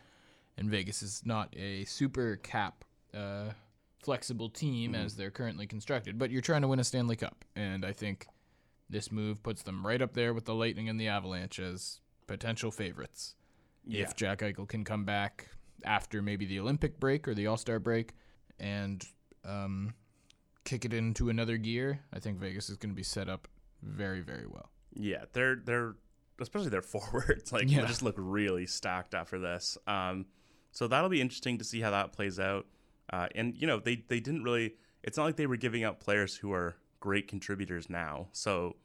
And 0.57 0.69
Vegas 0.69 1.01
is 1.01 1.21
not 1.23 1.55
a 1.55 1.85
super 1.85 2.35
cap 2.35 2.83
uh, 3.13 3.51
flexible 4.03 4.49
team 4.49 4.95
as 4.95 5.15
they're 5.15 5.31
currently 5.31 5.65
constructed, 5.65 6.19
but 6.19 6.29
you're 6.29 6.41
trying 6.41 6.61
to 6.63 6.67
win 6.67 6.81
a 6.81 6.83
Stanley 6.83 7.15
Cup, 7.15 7.45
and 7.55 7.85
I 7.85 7.93
think 7.93 8.27
this 8.89 9.13
move 9.13 9.41
puts 9.41 9.61
them 9.61 9.88
right 9.88 10.01
up 10.01 10.13
there 10.13 10.33
with 10.33 10.43
the 10.43 10.53
Lightning 10.53 10.89
and 10.89 10.99
the 10.99 11.07
Avalanche 11.07 11.57
as 11.57 12.01
potential 12.27 12.69
favorites. 12.69 13.35
Yeah. 13.85 14.03
If 14.03 14.17
Jack 14.17 14.39
Eichel 14.39 14.67
can 14.67 14.83
come 14.83 15.05
back 15.05 15.47
after 15.85 16.21
maybe 16.21 16.45
the 16.45 16.59
Olympic 16.59 16.99
break 16.99 17.29
or 17.29 17.33
the 17.33 17.47
All-Star 17.47 17.79
break 17.79 18.11
and 18.59 19.01
um, 19.45 19.93
kick 20.65 20.85
it 20.85 20.93
into 20.93 21.29
another 21.29 21.57
gear, 21.57 22.01
I 22.13 22.19
think 22.19 22.39
Vegas 22.39 22.69
is 22.69 22.77
going 22.77 22.91
to 22.91 22.95
be 22.95 23.03
set 23.03 23.29
up 23.29 23.47
very, 23.81 24.21
very 24.21 24.45
well. 24.47 24.69
Yeah, 24.93 25.25
they're 25.33 25.55
they're 25.55 25.95
especially 26.41 26.69
their 26.69 26.81
forwards 26.93 27.51
like 27.51 27.69
Yeah. 27.69 27.81
they 27.81 27.87
just 27.87 28.01
look 28.03 28.15
really 28.17 28.65
stacked 28.65 29.13
after 29.13 29.39
this. 29.39 29.77
Um, 29.87 30.25
so 30.71 30.87
that'll 30.87 31.09
be 31.09 31.21
interesting 31.21 31.57
to 31.57 31.63
see 31.63 31.81
how 31.81 31.91
that 31.91 32.13
plays 32.13 32.39
out. 32.39 32.65
Uh, 33.11 33.27
and 33.35 33.55
you 33.57 33.65
know 33.67 33.79
they 33.79 34.03
they 34.07 34.19
didn't 34.19 34.43
really. 34.43 34.75
It's 35.03 35.17
not 35.17 35.23
like 35.25 35.35
they 35.37 35.47
were 35.47 35.57
giving 35.57 35.83
out 35.83 35.99
players 35.99 36.35
who 36.35 36.51
are 36.51 36.75
great 36.99 37.27
contributors 37.27 37.89
now. 37.89 38.27
So 38.33 38.75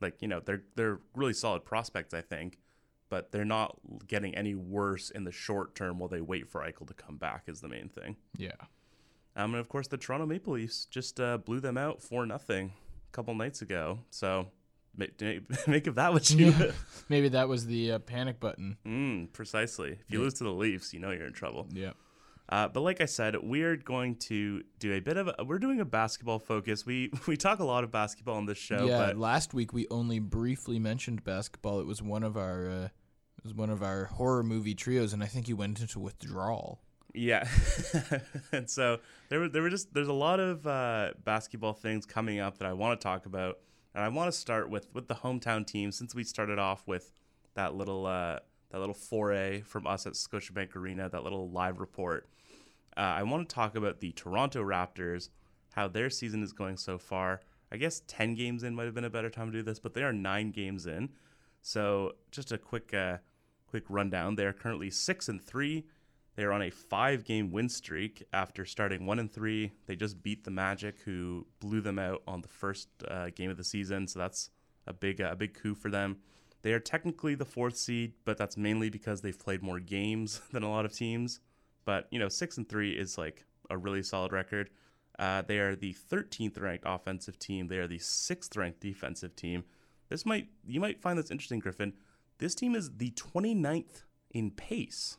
like 0.00 0.22
you 0.22 0.28
know 0.28 0.40
they're 0.40 0.62
they're 0.76 1.00
really 1.14 1.32
solid 1.34 1.64
prospects 1.64 2.14
I 2.14 2.20
think, 2.22 2.58
but 3.10 3.32
they're 3.32 3.44
not 3.44 3.76
getting 4.06 4.34
any 4.34 4.54
worse 4.54 5.10
in 5.10 5.24
the 5.24 5.32
short 5.32 5.74
term 5.74 5.98
while 5.98 6.08
they 6.08 6.20
wait 6.20 6.48
for 6.48 6.60
Eichel 6.62 6.86
to 6.86 6.94
come 6.94 7.16
back 7.16 7.44
is 7.48 7.60
the 7.60 7.68
main 7.68 7.88
thing. 7.88 8.16
Yeah. 8.36 8.52
Um, 9.36 9.52
and 9.54 9.60
of 9.60 9.68
course, 9.68 9.86
the 9.88 9.98
Toronto 9.98 10.26
Maple 10.26 10.54
Leafs 10.54 10.86
just 10.86 11.20
uh, 11.20 11.36
blew 11.38 11.60
them 11.60 11.76
out 11.76 12.02
for 12.02 12.24
nothing 12.26 12.72
a 13.08 13.12
couple 13.12 13.34
nights 13.34 13.60
ago. 13.62 13.98
So 14.10 14.46
make, 14.96 15.20
make 15.68 15.86
of 15.86 15.94
that 15.96 16.12
what 16.12 16.30
you. 16.30 16.46
Yeah. 16.46 16.70
Maybe 17.08 17.28
that 17.28 17.48
was 17.48 17.66
the 17.66 17.92
uh, 17.92 17.98
panic 17.98 18.40
button. 18.40 18.78
Mm, 18.86 19.32
precisely. 19.32 19.92
If 19.92 20.10
you 20.10 20.18
Yeah. 20.18 20.24
lose 20.24 20.34
to 20.34 20.44
the 20.44 20.52
Leafs, 20.52 20.94
you 20.94 21.00
know 21.00 21.10
you're 21.10 21.26
in 21.26 21.32
trouble. 21.34 21.66
Yeah. 21.70 21.92
Uh, 22.48 22.68
but 22.68 22.80
like 22.80 23.00
I 23.00 23.06
said, 23.06 23.34
we're 23.42 23.76
going 23.76 24.14
to 24.16 24.62
do 24.78 24.92
a 24.92 25.00
bit 25.00 25.16
of 25.16 25.28
a, 25.36 25.44
we're 25.44 25.58
doing 25.58 25.80
a 25.80 25.84
basketball 25.84 26.38
focus. 26.38 26.86
We 26.86 27.10
we 27.26 27.36
talk 27.36 27.58
a 27.58 27.64
lot 27.64 27.82
of 27.84 27.90
basketball 27.90 28.36
on 28.36 28.46
this 28.46 28.56
show, 28.58 28.86
yeah. 28.86 28.98
but 28.98 29.16
Last 29.18 29.52
week 29.52 29.72
we 29.72 29.86
only 29.90 30.18
briefly 30.20 30.78
mentioned 30.78 31.24
basketball. 31.24 31.80
It 31.80 31.86
was 31.86 32.00
one 32.00 32.22
of 32.22 32.36
our 32.36 32.70
uh, 32.70 32.84
it 32.84 33.44
was 33.44 33.52
one 33.52 33.68
of 33.68 33.82
our 33.82 34.04
horror 34.04 34.42
movie 34.44 34.74
trios, 34.76 35.12
and 35.12 35.22
I 35.22 35.26
think 35.26 35.48
you 35.48 35.56
went 35.56 35.80
into 35.80 35.98
withdrawal. 36.00 36.80
Yeah, 37.16 37.48
and 38.52 38.68
so 38.68 39.00
there 39.30 39.40
were 39.40 39.48
there 39.48 39.62
were 39.62 39.70
just 39.70 39.94
there's 39.94 40.08
a 40.08 40.12
lot 40.12 40.38
of 40.38 40.66
uh, 40.66 41.12
basketball 41.24 41.72
things 41.72 42.04
coming 42.04 42.40
up 42.40 42.58
that 42.58 42.68
I 42.68 42.74
want 42.74 43.00
to 43.00 43.02
talk 43.02 43.24
about, 43.24 43.58
and 43.94 44.04
I 44.04 44.08
want 44.08 44.30
to 44.30 44.38
start 44.38 44.68
with 44.68 44.88
with 44.92 45.08
the 45.08 45.14
hometown 45.14 45.66
team 45.66 45.90
since 45.92 46.14
we 46.14 46.24
started 46.24 46.58
off 46.58 46.86
with 46.86 47.10
that 47.54 47.74
little 47.74 48.04
uh, 48.04 48.40
that 48.70 48.78
little 48.78 48.94
foray 48.94 49.62
from 49.62 49.86
us 49.86 50.06
at 50.06 50.12
Scotiabank 50.12 50.76
Arena, 50.76 51.08
that 51.08 51.24
little 51.24 51.48
live 51.50 51.80
report. 51.80 52.28
Uh, 52.98 53.00
I 53.00 53.22
want 53.22 53.48
to 53.48 53.54
talk 53.54 53.76
about 53.76 54.00
the 54.00 54.12
Toronto 54.12 54.62
Raptors, 54.62 55.30
how 55.72 55.88
their 55.88 56.10
season 56.10 56.42
is 56.42 56.52
going 56.52 56.76
so 56.76 56.98
far. 56.98 57.40
I 57.72 57.78
guess 57.78 58.02
ten 58.06 58.34
games 58.34 58.62
in 58.62 58.74
might 58.74 58.84
have 58.84 58.94
been 58.94 59.04
a 59.04 59.10
better 59.10 59.30
time 59.30 59.50
to 59.50 59.56
do 59.56 59.62
this, 59.62 59.78
but 59.78 59.94
they 59.94 60.02
are 60.02 60.12
nine 60.12 60.50
games 60.50 60.86
in. 60.86 61.08
So 61.62 62.12
just 62.30 62.52
a 62.52 62.58
quick 62.58 62.92
uh, 62.92 63.18
quick 63.66 63.84
rundown. 63.88 64.36
They 64.36 64.44
are 64.44 64.52
currently 64.52 64.90
six 64.90 65.30
and 65.30 65.42
three. 65.42 65.86
They 66.36 66.44
are 66.44 66.52
on 66.52 66.62
a 66.62 66.70
five-game 66.70 67.50
win 67.50 67.70
streak 67.70 68.22
after 68.32 68.66
starting 68.66 69.06
one 69.06 69.18
and 69.18 69.32
three. 69.32 69.72
They 69.86 69.96
just 69.96 70.22
beat 70.22 70.44
the 70.44 70.50
Magic, 70.50 71.00
who 71.00 71.46
blew 71.60 71.80
them 71.80 71.98
out 71.98 72.22
on 72.28 72.42
the 72.42 72.48
first 72.48 72.88
uh, 73.08 73.30
game 73.34 73.50
of 73.50 73.56
the 73.56 73.64
season. 73.64 74.06
So 74.06 74.18
that's 74.18 74.50
a 74.86 74.92
big 74.92 75.20
uh, 75.20 75.30
a 75.32 75.36
big 75.36 75.54
coup 75.54 75.74
for 75.74 75.90
them. 75.90 76.18
They 76.60 76.72
are 76.72 76.80
technically 76.80 77.34
the 77.34 77.44
fourth 77.44 77.76
seed, 77.76 78.12
but 78.24 78.36
that's 78.36 78.56
mainly 78.56 78.90
because 78.90 79.22
they've 79.22 79.38
played 79.38 79.62
more 79.62 79.80
games 79.80 80.42
than 80.52 80.62
a 80.62 80.70
lot 80.70 80.84
of 80.84 80.92
teams. 80.92 81.40
But 81.86 82.06
you 82.10 82.18
know, 82.18 82.28
six 82.28 82.58
and 82.58 82.68
three 82.68 82.92
is 82.92 83.16
like 83.16 83.44
a 83.70 83.78
really 83.78 84.02
solid 84.02 84.32
record. 84.32 84.68
Uh, 85.18 85.40
they 85.40 85.58
are 85.58 85.74
the 85.74 85.94
13th 86.10 86.60
ranked 86.60 86.84
offensive 86.86 87.38
team. 87.38 87.68
They 87.68 87.78
are 87.78 87.86
the 87.86 87.98
sixth 87.98 88.54
ranked 88.56 88.80
defensive 88.80 89.34
team. 89.34 89.64
This 90.10 90.26
might 90.26 90.48
you 90.66 90.80
might 90.80 91.00
find 91.00 91.18
this 91.18 91.30
interesting, 91.30 91.60
Griffin. 91.60 91.94
This 92.38 92.54
team 92.54 92.74
is 92.74 92.98
the 92.98 93.12
29th 93.12 94.02
in 94.30 94.50
pace 94.50 95.16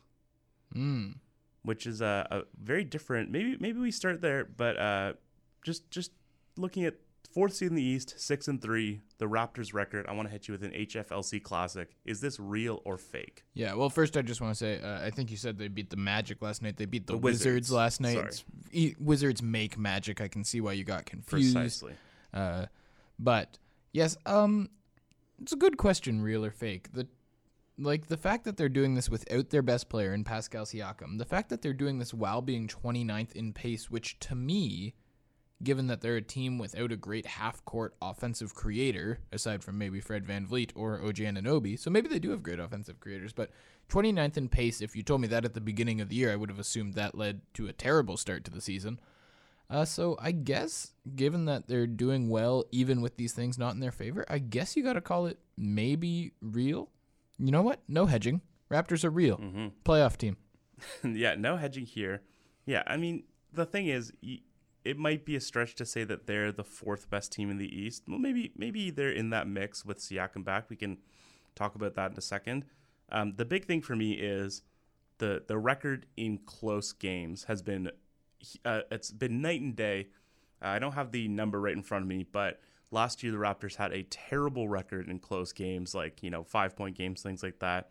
Mm. 0.74 1.14
which 1.62 1.86
is 1.86 2.00
a, 2.00 2.26
a 2.30 2.42
very 2.62 2.84
different. 2.84 3.30
Maybe 3.30 3.56
maybe 3.60 3.78
we 3.80 3.90
start 3.90 4.20
there, 4.20 4.44
but 4.44 4.78
uh, 4.78 5.12
just 5.64 5.90
just 5.90 6.12
looking 6.56 6.84
at 6.84 6.94
fourth 7.32 7.54
seed 7.54 7.68
in 7.68 7.74
the 7.74 7.82
East, 7.82 8.14
six 8.18 8.48
and 8.48 8.60
three, 8.60 9.00
the 9.18 9.26
Raptors 9.26 9.74
record. 9.74 10.06
I 10.08 10.12
want 10.12 10.28
to 10.28 10.32
hit 10.32 10.48
you 10.48 10.52
with 10.52 10.62
an 10.64 10.70
HFLC 10.72 11.42
Classic. 11.42 11.90
Is 12.04 12.20
this 12.20 12.40
real 12.40 12.80
or 12.84 12.96
fake? 12.96 13.44
Yeah. 13.54 13.74
Well, 13.74 13.90
first 13.90 14.16
I 14.16 14.22
just 14.22 14.40
want 14.40 14.52
to 14.52 14.58
say 14.58 14.80
uh, 14.80 15.04
I 15.04 15.10
think 15.10 15.30
you 15.30 15.36
said 15.36 15.58
they 15.58 15.68
beat 15.68 15.90
the 15.90 15.96
Magic 15.96 16.40
last 16.42 16.62
night. 16.62 16.76
They 16.78 16.86
beat 16.86 17.06
the, 17.06 17.12
The 17.12 17.18
Wizards. 17.18 17.44
Wizards. 17.70 17.72
last 17.72 18.00
night. 18.00 18.44
E- 18.72 18.94
Wizards 18.98 19.42
make 19.42 19.76
Magic. 19.78 20.20
I 20.20 20.28
can 20.28 20.42
see 20.44 20.60
why 20.60 20.72
you 20.72 20.84
got 20.84 21.04
confused. 21.06 21.54
Precisely. 21.54 21.94
Uh, 22.32 22.66
but 23.18 23.58
yes, 23.92 24.16
um, 24.26 24.70
it's 25.42 25.52
a 25.52 25.56
good 25.56 25.76
question, 25.76 26.20
real 26.22 26.44
or 26.44 26.50
fake. 26.50 26.92
The 26.92 27.06
like 27.78 28.08
the 28.08 28.16
fact 28.16 28.44
that 28.44 28.56
they're 28.56 28.68
doing 28.68 28.94
this 28.94 29.08
without 29.08 29.50
their 29.50 29.62
best 29.62 29.88
player 29.88 30.12
in 30.12 30.24
Pascal 30.24 30.64
Siakam, 30.64 31.18
the 31.18 31.24
fact 31.24 31.48
that 31.50 31.62
they're 31.62 31.72
doing 31.72 31.98
this 31.98 32.12
while 32.12 32.42
being 32.42 32.66
29th 32.66 33.32
in 33.32 33.52
pace, 33.52 33.90
which 33.90 34.18
to 34.20 34.34
me, 34.34 34.94
given 35.62 35.86
that 35.86 36.00
they're 36.00 36.16
a 36.16 36.22
team 36.22 36.58
without 36.58 36.92
a 36.92 36.96
great 36.96 37.26
half 37.26 37.64
court 37.64 37.94
offensive 38.02 38.54
creator, 38.54 39.20
aside 39.32 39.62
from 39.62 39.78
maybe 39.78 40.00
Fred 40.00 40.24
VanVleet 40.24 40.72
or 40.74 41.00
OG 41.00 41.16
Anunoby, 41.16 41.78
so 41.78 41.90
maybe 41.90 42.08
they 42.08 42.18
do 42.18 42.30
have 42.30 42.42
great 42.42 42.60
offensive 42.60 43.00
creators, 43.00 43.32
but 43.32 43.50
29th 43.88 44.36
in 44.36 44.48
pace, 44.48 44.80
if 44.80 44.94
you 44.94 45.02
told 45.02 45.20
me 45.20 45.28
that 45.28 45.44
at 45.44 45.54
the 45.54 45.60
beginning 45.60 46.00
of 46.00 46.08
the 46.08 46.16
year, 46.16 46.32
I 46.32 46.36
would 46.36 46.50
have 46.50 46.58
assumed 46.58 46.94
that 46.94 47.16
led 47.16 47.40
to 47.54 47.68
a 47.68 47.72
terrible 47.72 48.16
start 48.16 48.44
to 48.44 48.50
the 48.50 48.60
season. 48.60 49.00
Uh, 49.70 49.84
so 49.84 50.16
I 50.18 50.32
guess, 50.32 50.92
given 51.14 51.44
that 51.44 51.68
they're 51.68 51.86
doing 51.86 52.28
well, 52.28 52.64
even 52.70 53.00
with 53.00 53.16
these 53.16 53.32
things 53.32 53.58
not 53.58 53.74
in 53.74 53.80
their 53.80 53.92
favor, 53.92 54.24
I 54.28 54.38
guess 54.38 54.76
you 54.76 54.82
got 54.82 54.94
to 54.94 55.00
call 55.00 55.26
it 55.26 55.38
maybe 55.56 56.32
real. 56.40 56.88
You 57.38 57.52
know 57.52 57.62
what? 57.62 57.80
No 57.88 58.06
hedging. 58.06 58.40
Raptors 58.70 59.04
are 59.04 59.10
real. 59.10 59.38
Mm-hmm. 59.38 59.68
Playoff 59.84 60.16
team. 60.16 60.36
yeah, 61.02 61.34
no 61.34 61.56
hedging 61.56 61.86
here. 61.86 62.22
Yeah, 62.66 62.82
I 62.86 62.96
mean, 62.96 63.24
the 63.52 63.64
thing 63.64 63.86
is, 63.86 64.12
it 64.84 64.98
might 64.98 65.24
be 65.24 65.36
a 65.36 65.40
stretch 65.40 65.74
to 65.76 65.86
say 65.86 66.04
that 66.04 66.26
they're 66.26 66.52
the 66.52 66.64
fourth 66.64 67.10
best 67.10 67.32
team 67.32 67.50
in 67.50 67.58
the 67.58 67.74
East. 67.74 68.04
Well, 68.08 68.18
maybe 68.18 68.52
maybe 68.56 68.90
they're 68.90 69.10
in 69.10 69.30
that 69.30 69.48
mix 69.48 69.84
with 69.84 69.98
Siakam 69.98 70.44
back. 70.44 70.68
We 70.68 70.76
can 70.76 70.98
talk 71.54 71.74
about 71.74 71.94
that 71.94 72.12
in 72.12 72.16
a 72.18 72.22
second. 72.22 72.64
Um, 73.10 73.34
the 73.36 73.44
big 73.44 73.64
thing 73.64 73.80
for 73.80 73.96
me 73.96 74.12
is 74.12 74.62
the 75.18 75.42
the 75.46 75.58
record 75.58 76.06
in 76.16 76.38
close 76.38 76.92
games 76.92 77.44
has 77.44 77.62
been 77.62 77.90
uh, 78.64 78.80
it's 78.90 79.10
been 79.10 79.40
night 79.42 79.60
and 79.60 79.74
day. 79.74 80.08
Uh, 80.62 80.68
I 80.68 80.78
don't 80.78 80.92
have 80.92 81.12
the 81.12 81.28
number 81.28 81.60
right 81.60 81.74
in 81.76 81.82
front 81.82 82.02
of 82.02 82.08
me, 82.08 82.26
but 82.30 82.60
last 82.90 83.22
year 83.22 83.32
the 83.32 83.38
Raptors 83.38 83.76
had 83.76 83.92
a 83.92 84.02
terrible 84.04 84.68
record 84.68 85.08
in 85.08 85.18
close 85.18 85.52
games, 85.52 85.94
like 85.94 86.22
you 86.22 86.30
know 86.30 86.44
five 86.44 86.76
point 86.76 86.96
games, 86.96 87.22
things 87.22 87.42
like 87.42 87.58
that. 87.60 87.90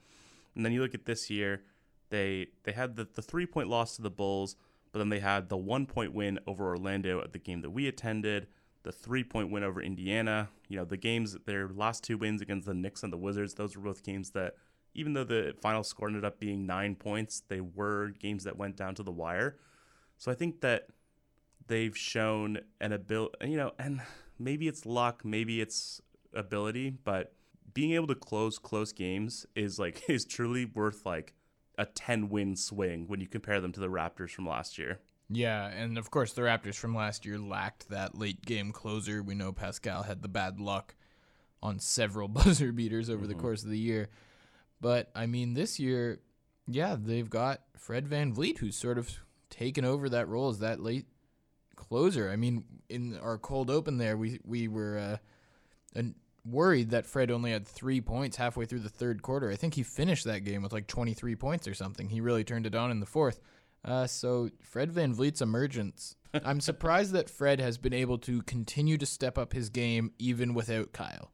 And 0.55 0.65
then 0.65 0.73
you 0.73 0.81
look 0.81 0.95
at 0.95 1.05
this 1.05 1.29
year, 1.29 1.63
they 2.09 2.47
they 2.63 2.71
had 2.71 2.95
the, 2.95 3.07
the 3.13 3.21
three 3.21 3.45
point 3.45 3.69
loss 3.69 3.95
to 3.95 4.01
the 4.01 4.09
Bulls, 4.09 4.55
but 4.91 4.99
then 4.99 5.09
they 5.09 5.19
had 5.19 5.49
the 5.49 5.57
one 5.57 5.85
point 5.85 6.13
win 6.13 6.39
over 6.47 6.67
Orlando 6.67 7.21
at 7.21 7.33
the 7.33 7.39
game 7.39 7.61
that 7.61 7.69
we 7.69 7.87
attended, 7.87 8.47
the 8.83 8.91
three 8.91 9.23
point 9.23 9.51
win 9.51 9.63
over 9.63 9.81
Indiana. 9.81 10.49
You 10.67 10.77
know 10.77 10.85
the 10.85 10.97
games 10.97 11.37
their 11.45 11.69
last 11.69 12.03
two 12.03 12.17
wins 12.17 12.41
against 12.41 12.67
the 12.67 12.73
Knicks 12.73 13.03
and 13.03 13.13
the 13.13 13.17
Wizards. 13.17 13.53
Those 13.53 13.75
were 13.75 13.83
both 13.83 14.03
games 14.03 14.31
that 14.31 14.55
even 14.93 15.13
though 15.13 15.23
the 15.23 15.53
final 15.61 15.83
score 15.83 16.07
ended 16.07 16.25
up 16.25 16.39
being 16.39 16.65
nine 16.65 16.95
points, 16.95 17.43
they 17.47 17.61
were 17.61 18.09
games 18.19 18.43
that 18.45 18.57
went 18.57 18.75
down 18.75 18.95
to 18.95 19.03
the 19.03 19.11
wire. 19.11 19.57
So 20.17 20.31
I 20.31 20.35
think 20.35 20.61
that 20.61 20.87
they've 21.67 21.95
shown 21.95 22.59
an 22.81 22.93
ability, 22.93 23.51
you 23.51 23.57
know, 23.57 23.73
and 23.77 24.01
maybe 24.39 24.67
it's 24.67 24.85
luck, 24.85 25.23
maybe 25.23 25.61
it's 25.61 26.01
ability, 26.33 26.89
but 26.89 27.33
being 27.73 27.93
able 27.93 28.07
to 28.07 28.15
close 28.15 28.57
close 28.57 28.91
games 28.91 29.45
is 29.55 29.77
like 29.77 30.03
is 30.09 30.25
truly 30.25 30.65
worth 30.65 31.05
like 31.05 31.33
a 31.77 31.85
10 31.85 32.29
win 32.29 32.55
swing 32.55 33.07
when 33.07 33.21
you 33.21 33.27
compare 33.27 33.61
them 33.61 33.71
to 33.71 33.79
the 33.79 33.87
Raptors 33.87 34.31
from 34.31 34.47
last 34.47 34.77
year. 34.77 34.99
Yeah, 35.29 35.67
and 35.67 35.97
of 35.97 36.09
course 36.09 36.33
the 36.33 36.41
Raptors 36.41 36.75
from 36.75 36.95
last 36.95 37.25
year 37.25 37.37
lacked 37.37 37.89
that 37.89 38.17
late 38.17 38.45
game 38.45 38.71
closer. 38.71 39.21
We 39.21 39.35
know 39.35 39.51
Pascal 39.51 40.03
had 40.03 40.21
the 40.21 40.27
bad 40.27 40.59
luck 40.59 40.95
on 41.61 41.79
several 41.79 42.27
buzzer 42.29 42.71
beaters 42.71 43.09
over 43.09 43.21
mm-hmm. 43.21 43.29
the 43.29 43.35
course 43.35 43.63
of 43.63 43.69
the 43.69 43.79
year. 43.79 44.09
But 44.81 45.11
I 45.15 45.25
mean 45.25 45.53
this 45.53 45.79
year, 45.79 46.19
yeah, 46.67 46.95
they've 46.99 47.29
got 47.29 47.61
Fred 47.77 48.07
VanVleet 48.07 48.57
who's 48.57 48.75
sort 48.75 48.97
of 48.97 49.19
taken 49.49 49.85
over 49.85 50.09
that 50.09 50.27
role 50.27 50.49
as 50.49 50.59
that 50.59 50.81
late 50.81 51.05
closer. 51.77 52.29
I 52.29 52.35
mean, 52.35 52.65
in 52.89 53.17
our 53.19 53.37
cold 53.37 53.69
open 53.69 53.97
there, 53.97 54.17
we 54.17 54.41
we 54.43 54.67
were 54.67 54.97
uh, 55.95 56.01
worried 56.49 56.89
that 56.89 57.05
Fred 57.05 57.31
only 57.31 57.51
had 57.51 57.67
three 57.67 58.01
points 58.01 58.37
halfway 58.37 58.65
through 58.65 58.79
the 58.79 58.89
third 58.89 59.21
quarter. 59.21 59.49
I 59.49 59.55
think 59.55 59.75
he 59.75 59.83
finished 59.83 60.25
that 60.25 60.43
game 60.43 60.61
with 60.61 60.73
like 60.73 60.87
23 60.87 61.35
points 61.35 61.67
or 61.67 61.73
something. 61.73 62.09
He 62.09 62.21
really 62.21 62.43
turned 62.43 62.65
it 62.65 62.75
on 62.75 62.91
in 62.91 62.99
the 62.99 63.05
fourth. 63.05 63.39
Uh, 63.85 64.07
so 64.07 64.49
Fred 64.61 64.91
VanVleet's 64.91 65.41
emergence. 65.41 66.15
I'm 66.45 66.59
surprised 66.59 67.13
that 67.13 67.29
Fred 67.29 67.59
has 67.59 67.77
been 67.77 67.93
able 67.93 68.17
to 68.19 68.41
continue 68.43 68.97
to 68.97 69.05
step 69.05 69.37
up 69.37 69.53
his 69.53 69.69
game 69.69 70.11
even 70.19 70.53
without 70.53 70.93
Kyle. 70.93 71.31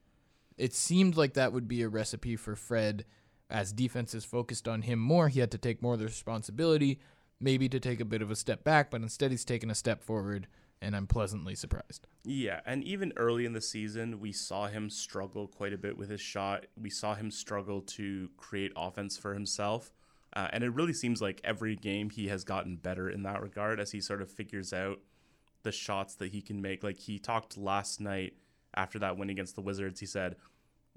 It 0.58 0.74
seemed 0.74 1.18
like 1.18 1.34
that 1.34 1.54
would 1.54 1.68
be 1.68 1.82
a 1.82 1.90
recipe 1.90 2.36
for 2.36 2.56
Fred 2.56 3.06
as 3.50 3.72
defenses 3.72 4.26
focused 4.26 4.68
on 4.68 4.84
him 4.84 5.00
more. 5.00 5.30
He 5.30 5.40
had 5.40 5.52
to 5.52 5.58
take 5.58 5.82
more 5.82 5.94
of 5.94 6.00
the 6.00 6.06
responsibility 6.06 7.00
maybe 7.44 7.68
to 7.70 7.80
take 7.80 8.00
a 8.00 8.06
bit 8.06 8.22
of 8.22 8.32
a 8.32 8.36
step 8.36 8.64
back, 8.64 8.90
but 8.90 9.02
instead 9.02 9.32
he's 9.32 9.44
taken 9.44 9.70
a 9.70 9.76
step 9.76 10.02
forward, 10.02 10.48
and 10.82 10.96
I'm 10.96 11.08
pleasantly 11.08 11.56
surprised. 11.56 12.08
Yeah, 12.24 12.62
and 12.66 12.84
even 12.84 13.12
early 13.18 13.46
in 13.46 13.54
the 13.54 13.62
season, 13.62 14.20
we 14.20 14.32
saw 14.32 14.68
him 14.68 14.90
struggle 14.90 15.48
quite 15.48 15.74
a 15.74 15.78
bit 15.78 15.98
with 15.98 16.10
his 16.10 16.22
shot. 16.22 16.66
We 16.82 16.90
saw 16.90 17.16
him 17.16 17.30
struggle 17.30 17.82
to 17.82 18.30
create 18.38 18.72
offense 18.78 19.18
for 19.18 19.34
himself. 19.34 19.92
Uh, 20.36 20.48
and 20.52 20.64
it 20.64 20.74
really 20.74 20.94
seems 20.94 21.22
like 21.22 21.42
every 21.44 21.76
game 21.76 22.10
he 22.10 22.28
has 22.30 22.44
gotten 22.44 22.78
better 22.78 23.10
in 23.10 23.24
that 23.24 23.42
regard 23.42 23.80
as 23.80 23.92
he 23.92 24.02
sort 24.02 24.22
of 24.22 24.32
figures 24.32 24.74
out 24.74 25.00
the 25.62 25.72
shots 25.72 26.16
that 26.16 26.32
he 26.32 26.42
can 26.42 26.62
make. 26.62 26.84
Like 26.84 26.98
he 26.98 27.20
talked 27.20 27.58
last 27.58 28.02
night 28.02 28.34
after 28.74 28.98
that 29.00 29.18
win 29.18 29.30
against 29.30 29.56
the 29.56 29.62
Wizards, 29.62 30.00
he 30.00 30.06
said, 30.06 30.36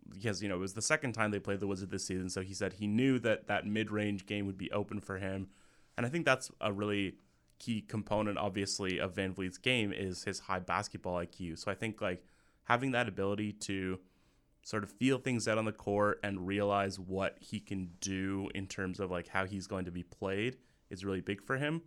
because 0.09 0.43
you 0.43 0.49
know 0.49 0.55
it 0.55 0.61
was 0.61 0.75
the 0.75 0.83
second 0.83 1.13
time 1.13 1.31
they 1.33 1.39
played 1.39 1.61
the 1.61 1.67
Wizards 1.67 1.91
this 1.91 2.07
season, 2.07 2.31
so 2.31 2.41
he 2.41 2.55
said 2.55 2.75
he 2.75 2.87
knew 2.87 3.19
that 3.19 3.49
that 3.49 3.67
mid-range 3.67 4.25
game 4.25 4.47
would 4.47 4.57
be 4.57 4.71
open 4.73 5.01
for 5.01 5.19
him. 5.19 5.49
And 5.97 6.07
I 6.07 6.09
think 6.09 6.25
that's 6.25 6.51
a 6.61 6.73
really 6.73 7.15
key 7.59 7.81
component, 7.81 8.39
obviously, 8.39 8.99
of 8.99 9.15
VanVleet's 9.15 9.59
game 9.59 9.93
is 9.93 10.25
his 10.25 10.41
high 10.41 10.59
basketball 10.59 11.15
IQ. 11.17 11.59
So 11.59 11.71
I 11.71 11.75
think 11.75 12.01
like 12.01 12.25
having 12.65 12.91
that 12.93 13.09
ability 13.09 13.53
to 13.53 13.99
sort 14.63 14.83
of 14.83 14.91
feel 14.91 15.19
things 15.19 15.47
out 15.47 15.59
on 15.59 15.65
the 15.65 15.73
court 15.73 16.19
and 16.25 16.47
realize 16.47 16.99
what 16.99 17.37
he 17.41 17.61
can 17.61 17.91
do 18.01 18.49
in 18.55 18.67
terms 18.67 18.99
of 18.99 19.11
like 19.11 19.29
how 19.29 19.45
he's 19.47 19.67
going 19.67 19.85
to 19.85 19.93
be 19.93 20.03
played 20.03 20.57
is 20.91 21.05
really 21.05 21.21
big 21.21 21.41
for 21.41 21.57
him. 21.57 21.83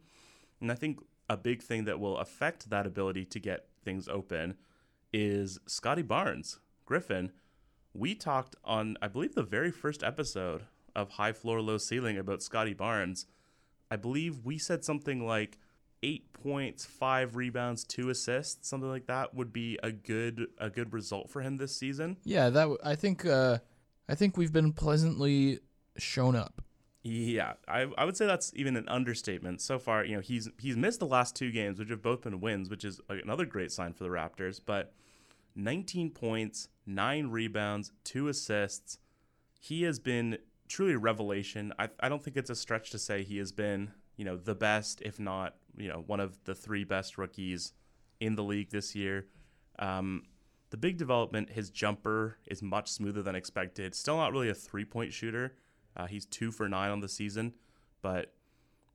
And 0.62 0.72
I 0.72 0.76
think 0.76 1.00
a 1.30 1.38
big 1.38 1.62
thing 1.62 1.84
that 1.86 2.00
will 2.00 2.18
affect 2.18 2.70
that 2.70 2.88
ability 2.88 3.26
to 3.26 3.40
get 3.40 3.68
things 3.84 4.08
open 4.08 4.56
is 5.12 5.60
Scottie 5.68 6.02
Barnes. 6.02 6.60
Griffin, 6.86 7.32
we 7.94 8.16
talked 8.16 8.56
on 8.64 8.98
I 9.02 9.08
believe 9.08 9.36
the 9.36 9.44
very 9.44 9.72
first 9.72 10.02
episode 10.02 10.64
of 10.96 11.12
High 11.12 11.34
Floor 11.34 11.62
Low 11.62 11.78
Ceiling 11.78 12.18
about 12.18 12.42
Scottie 12.42 12.74
Barnes 12.74 13.26
I 13.92 13.96
believe 13.96 14.46
we 14.46 14.58
said 14.58 14.84
something 14.84 15.26
like 15.26 15.58
eight 16.04 16.32
points, 16.34 16.86
five 16.86 17.36
rebounds, 17.36 17.84
two 17.84 18.10
assists, 18.10 18.68
something 18.68 18.90
like 18.90 19.08
that 19.08 19.34
would 19.34 19.52
be 19.52 19.78
a 19.84 19.92
good 19.92 20.48
a 20.58 20.70
good 20.70 20.94
result 20.94 21.30
for 21.30 21.42
him 21.42 21.58
this 21.58 21.76
season. 21.76 22.18
Yeah, 22.24 22.50
that 22.50 22.62
w- 22.62 22.78
I 22.84 22.96
think 22.96 23.26
uh, 23.26 23.60
I 24.08 24.16
think 24.16 24.38
we've 24.38 24.54
been 24.54 24.74
pleasantly 24.74 25.60
shown 25.98 26.36
up. 26.36 26.62
Yeah, 27.02 27.54
I, 27.68 27.88
I 27.98 28.04
would 28.04 28.18
say 28.18 28.26
that's 28.26 28.52
even 28.56 28.76
an 28.76 28.88
understatement. 28.90 29.62
So 29.62 29.80
far, 29.80 30.04
you 30.04 30.16
know, 30.16 30.22
he's 30.22 30.50
he's 30.60 30.78
missed 30.78 31.00
the 31.00 31.08
last 31.08 31.36
two 31.36 31.52
games, 31.52 31.80
which 31.80 31.90
have 31.90 32.02
both 32.02 32.22
been 32.22 32.42
wins, 32.42 32.70
which 32.70 32.86
is 32.86 33.00
another 33.10 33.46
great 33.46 33.72
sign 33.72 33.94
for 33.94 34.04
the 34.04 34.10
Raptors. 34.10 34.60
But 34.64 34.94
19 35.56 36.12
points, 36.12 36.70
nine 36.86 37.28
rebounds, 37.28 37.92
two 38.04 38.28
assists. 38.28 38.98
He 39.60 39.84
has 39.84 40.00
been 40.00 40.38
truly 40.70 40.94
a 40.94 40.98
revelation. 40.98 41.74
I, 41.78 41.90
I 42.00 42.08
don't 42.08 42.24
think 42.24 42.38
it's 42.38 42.50
a 42.50 42.56
stretch 42.56 42.92
to 42.92 43.00
say 43.00 43.24
he 43.24 43.38
has 43.40 43.52
been, 43.52 43.92
you 44.16 44.24
know, 44.24 44.38
the 44.38 44.56
best, 44.56 45.02
if 45.02 45.20
not, 45.20 45.56
you 45.76 45.90
know, 45.90 46.04
one 46.08 46.22
of 46.22 46.42
the 46.46 46.56
three 46.56 46.86
best 46.86 47.18
rookies 47.18 47.74
in 48.22 48.36
the 48.36 48.44
league 48.44 48.70
this 48.70 48.96
year. 48.96 49.26
Um, 49.80 50.24
the 50.70 50.78
big 50.78 50.98
development, 50.98 51.50
his 51.50 51.70
jumper 51.70 52.38
is 52.46 52.62
much 52.62 52.90
smoother 52.90 53.24
than 53.24 53.36
expected. 53.36 53.96
Still 53.96 54.18
not 54.18 54.32
really 54.32 54.50
a 54.50 54.54
three 54.54 54.86
point 54.86 55.12
shooter. 55.12 55.56
Uh, 55.98 56.06
he's 56.06 56.26
two 56.26 56.52
for 56.52 56.70
nine 56.70 56.92
on 56.92 57.00
the 57.00 57.10
season, 57.10 57.54
but 58.02 58.34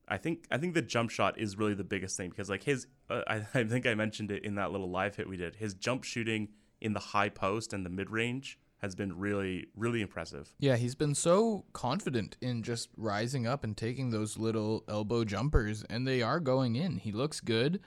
I 0.06 0.16
think 0.16 0.46
I 0.50 0.58
think 0.58 0.74
the 0.74 0.82
jump 0.82 1.10
shot 1.10 1.38
is 1.38 1.58
really 1.58 1.74
the 1.74 1.84
biggest 1.84 2.16
thing 2.16 2.30
because 2.30 2.48
like 2.48 2.62
his 2.62 2.86
uh, 3.10 3.22
I, 3.26 3.34
I 3.54 3.64
think 3.64 3.86
I 3.86 3.94
mentioned 3.94 4.30
it 4.30 4.44
in 4.44 4.54
that 4.54 4.70
little 4.70 4.90
live 4.90 5.16
hit 5.16 5.28
we 5.28 5.36
did. 5.36 5.56
His 5.56 5.74
jump 5.74 6.04
shooting 6.04 6.48
in 6.80 6.92
the 6.92 7.00
high 7.00 7.28
post 7.28 7.72
and 7.72 7.84
the 7.84 7.90
mid 7.90 8.10
range 8.10 8.58
has 8.84 8.94
been 8.94 9.18
really, 9.18 9.66
really 9.74 10.02
impressive. 10.02 10.54
Yeah, 10.58 10.76
he's 10.76 10.94
been 10.94 11.14
so 11.14 11.64
confident 11.72 12.36
in 12.42 12.62
just 12.62 12.90
rising 12.98 13.46
up 13.46 13.64
and 13.64 13.74
taking 13.74 14.10
those 14.10 14.38
little 14.38 14.84
elbow 14.88 15.24
jumpers, 15.24 15.84
and 15.88 16.06
they 16.06 16.20
are 16.20 16.38
going 16.38 16.76
in. 16.76 16.98
He 16.98 17.10
looks 17.10 17.40
good. 17.40 17.80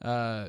Uh, 0.00 0.48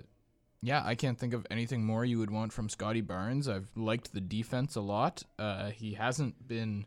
yeah, 0.62 0.82
I 0.86 0.96
can't 0.96 1.20
think 1.20 1.34
of 1.34 1.46
anything 1.52 1.84
more 1.84 2.06
you 2.06 2.18
would 2.20 2.32
want 2.32 2.54
from 2.54 2.70
Scottie 2.70 3.02
Barnes. 3.02 3.50
I've 3.50 3.68
liked 3.76 4.14
the 4.14 4.22
defense 4.22 4.78
a 4.78 4.82
lot. 4.82 5.22
Uh, 5.38 5.72
he 5.72 5.96
hasn't 5.96 6.48
been 6.48 6.86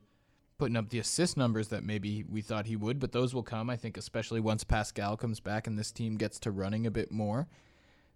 putting 0.57 0.77
up 0.77 0.89
the 0.89 0.99
assist 0.99 1.37
numbers 1.37 1.69
that 1.69 1.85
maybe 1.85 2.25
we 2.25 2.41
thought 2.41 2.65
he 2.65 2.77
would, 2.77 2.99
but 2.99 3.13
those 3.13 3.35
will 3.35 3.43
come, 3.43 3.69
I 3.69 3.77
think, 3.77 3.99
especially 3.99 4.41
once 4.41 4.65
Pascal 4.65 5.19
comes 5.19 5.39
back 5.39 5.67
and 5.67 5.79
this 5.79 5.93
team 5.93 6.17
gets 6.17 6.39
to 6.41 6.51
running 6.51 6.87
a 6.87 6.91
bit 6.91 7.13
more. 7.13 7.47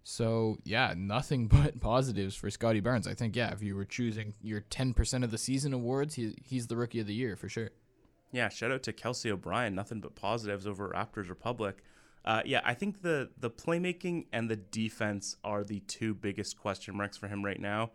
So 0.03 0.57
yeah, 0.63 0.93
nothing 0.97 1.47
but 1.47 1.79
positives 1.79 2.35
for 2.35 2.49
Scottie 2.49 2.79
Barnes. 2.79 3.07
I 3.07 3.13
think 3.13 3.35
yeah, 3.35 3.51
if 3.51 3.61
you 3.61 3.75
were 3.75 3.85
choosing 3.85 4.33
your 4.41 4.61
ten 4.61 4.93
percent 4.93 5.23
of 5.23 5.31
the 5.31 5.37
season 5.37 5.73
awards, 5.73 6.15
he, 6.15 6.35
he's 6.43 6.67
the 6.67 6.75
rookie 6.75 6.99
of 6.99 7.07
the 7.07 7.13
year 7.13 7.35
for 7.35 7.49
sure. 7.49 7.69
Yeah, 8.31 8.49
shout 8.49 8.71
out 8.71 8.83
to 8.83 8.93
Kelsey 8.93 9.29
O'Brien. 9.29 9.75
Nothing 9.75 9.99
but 9.99 10.15
positives 10.15 10.65
over 10.65 10.89
Raptors 10.89 11.27
Republic. 11.29 11.83
Uh, 12.23 12.41
yeah, 12.45 12.61
I 12.63 12.73
think 12.73 13.01
the 13.01 13.29
the 13.37 13.49
playmaking 13.49 14.27
and 14.31 14.49
the 14.49 14.55
defense 14.55 15.37
are 15.43 15.63
the 15.63 15.79
two 15.81 16.13
biggest 16.13 16.59
question 16.59 16.95
marks 16.95 17.17
for 17.17 17.27
him 17.27 17.43
right 17.43 17.59
now. 17.59 17.91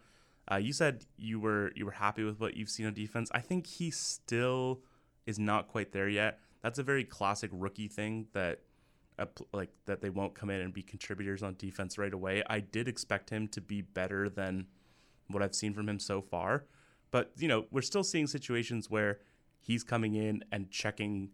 Uh, 0.50 0.56
you 0.56 0.72
said 0.72 1.04
you 1.16 1.40
were 1.40 1.72
you 1.74 1.84
were 1.84 1.92
happy 1.92 2.22
with 2.22 2.40
what 2.40 2.56
you've 2.56 2.70
seen 2.70 2.86
on 2.86 2.94
defense. 2.94 3.30
I 3.32 3.40
think 3.40 3.66
he 3.66 3.90
still 3.90 4.80
is 5.26 5.38
not 5.38 5.68
quite 5.68 5.92
there 5.92 6.08
yet. 6.08 6.38
That's 6.62 6.78
a 6.78 6.82
very 6.82 7.04
classic 7.04 7.50
rookie 7.52 7.88
thing 7.88 8.26
that 8.32 8.60
like 9.52 9.70
that 9.86 10.00
they 10.00 10.10
won't 10.10 10.34
come 10.34 10.50
in 10.50 10.60
and 10.60 10.72
be 10.72 10.82
contributors 10.82 11.42
on 11.42 11.54
defense 11.58 11.98
right 11.98 12.12
away. 12.12 12.42
I 12.48 12.60
did 12.60 12.88
expect 12.88 13.30
him 13.30 13.48
to 13.48 13.60
be 13.60 13.80
better 13.80 14.28
than 14.28 14.66
what 15.28 15.42
I've 15.42 15.54
seen 15.54 15.74
from 15.74 15.88
him 15.88 15.98
so 15.98 16.20
far, 16.20 16.64
but 17.10 17.32
you 17.36 17.48
know 17.48 17.66
we're 17.70 17.82
still 17.82 18.04
seeing 18.04 18.26
situations 18.26 18.90
where 18.90 19.20
he's 19.60 19.82
coming 19.82 20.14
in 20.14 20.44
and 20.52 20.70
checking 20.70 21.30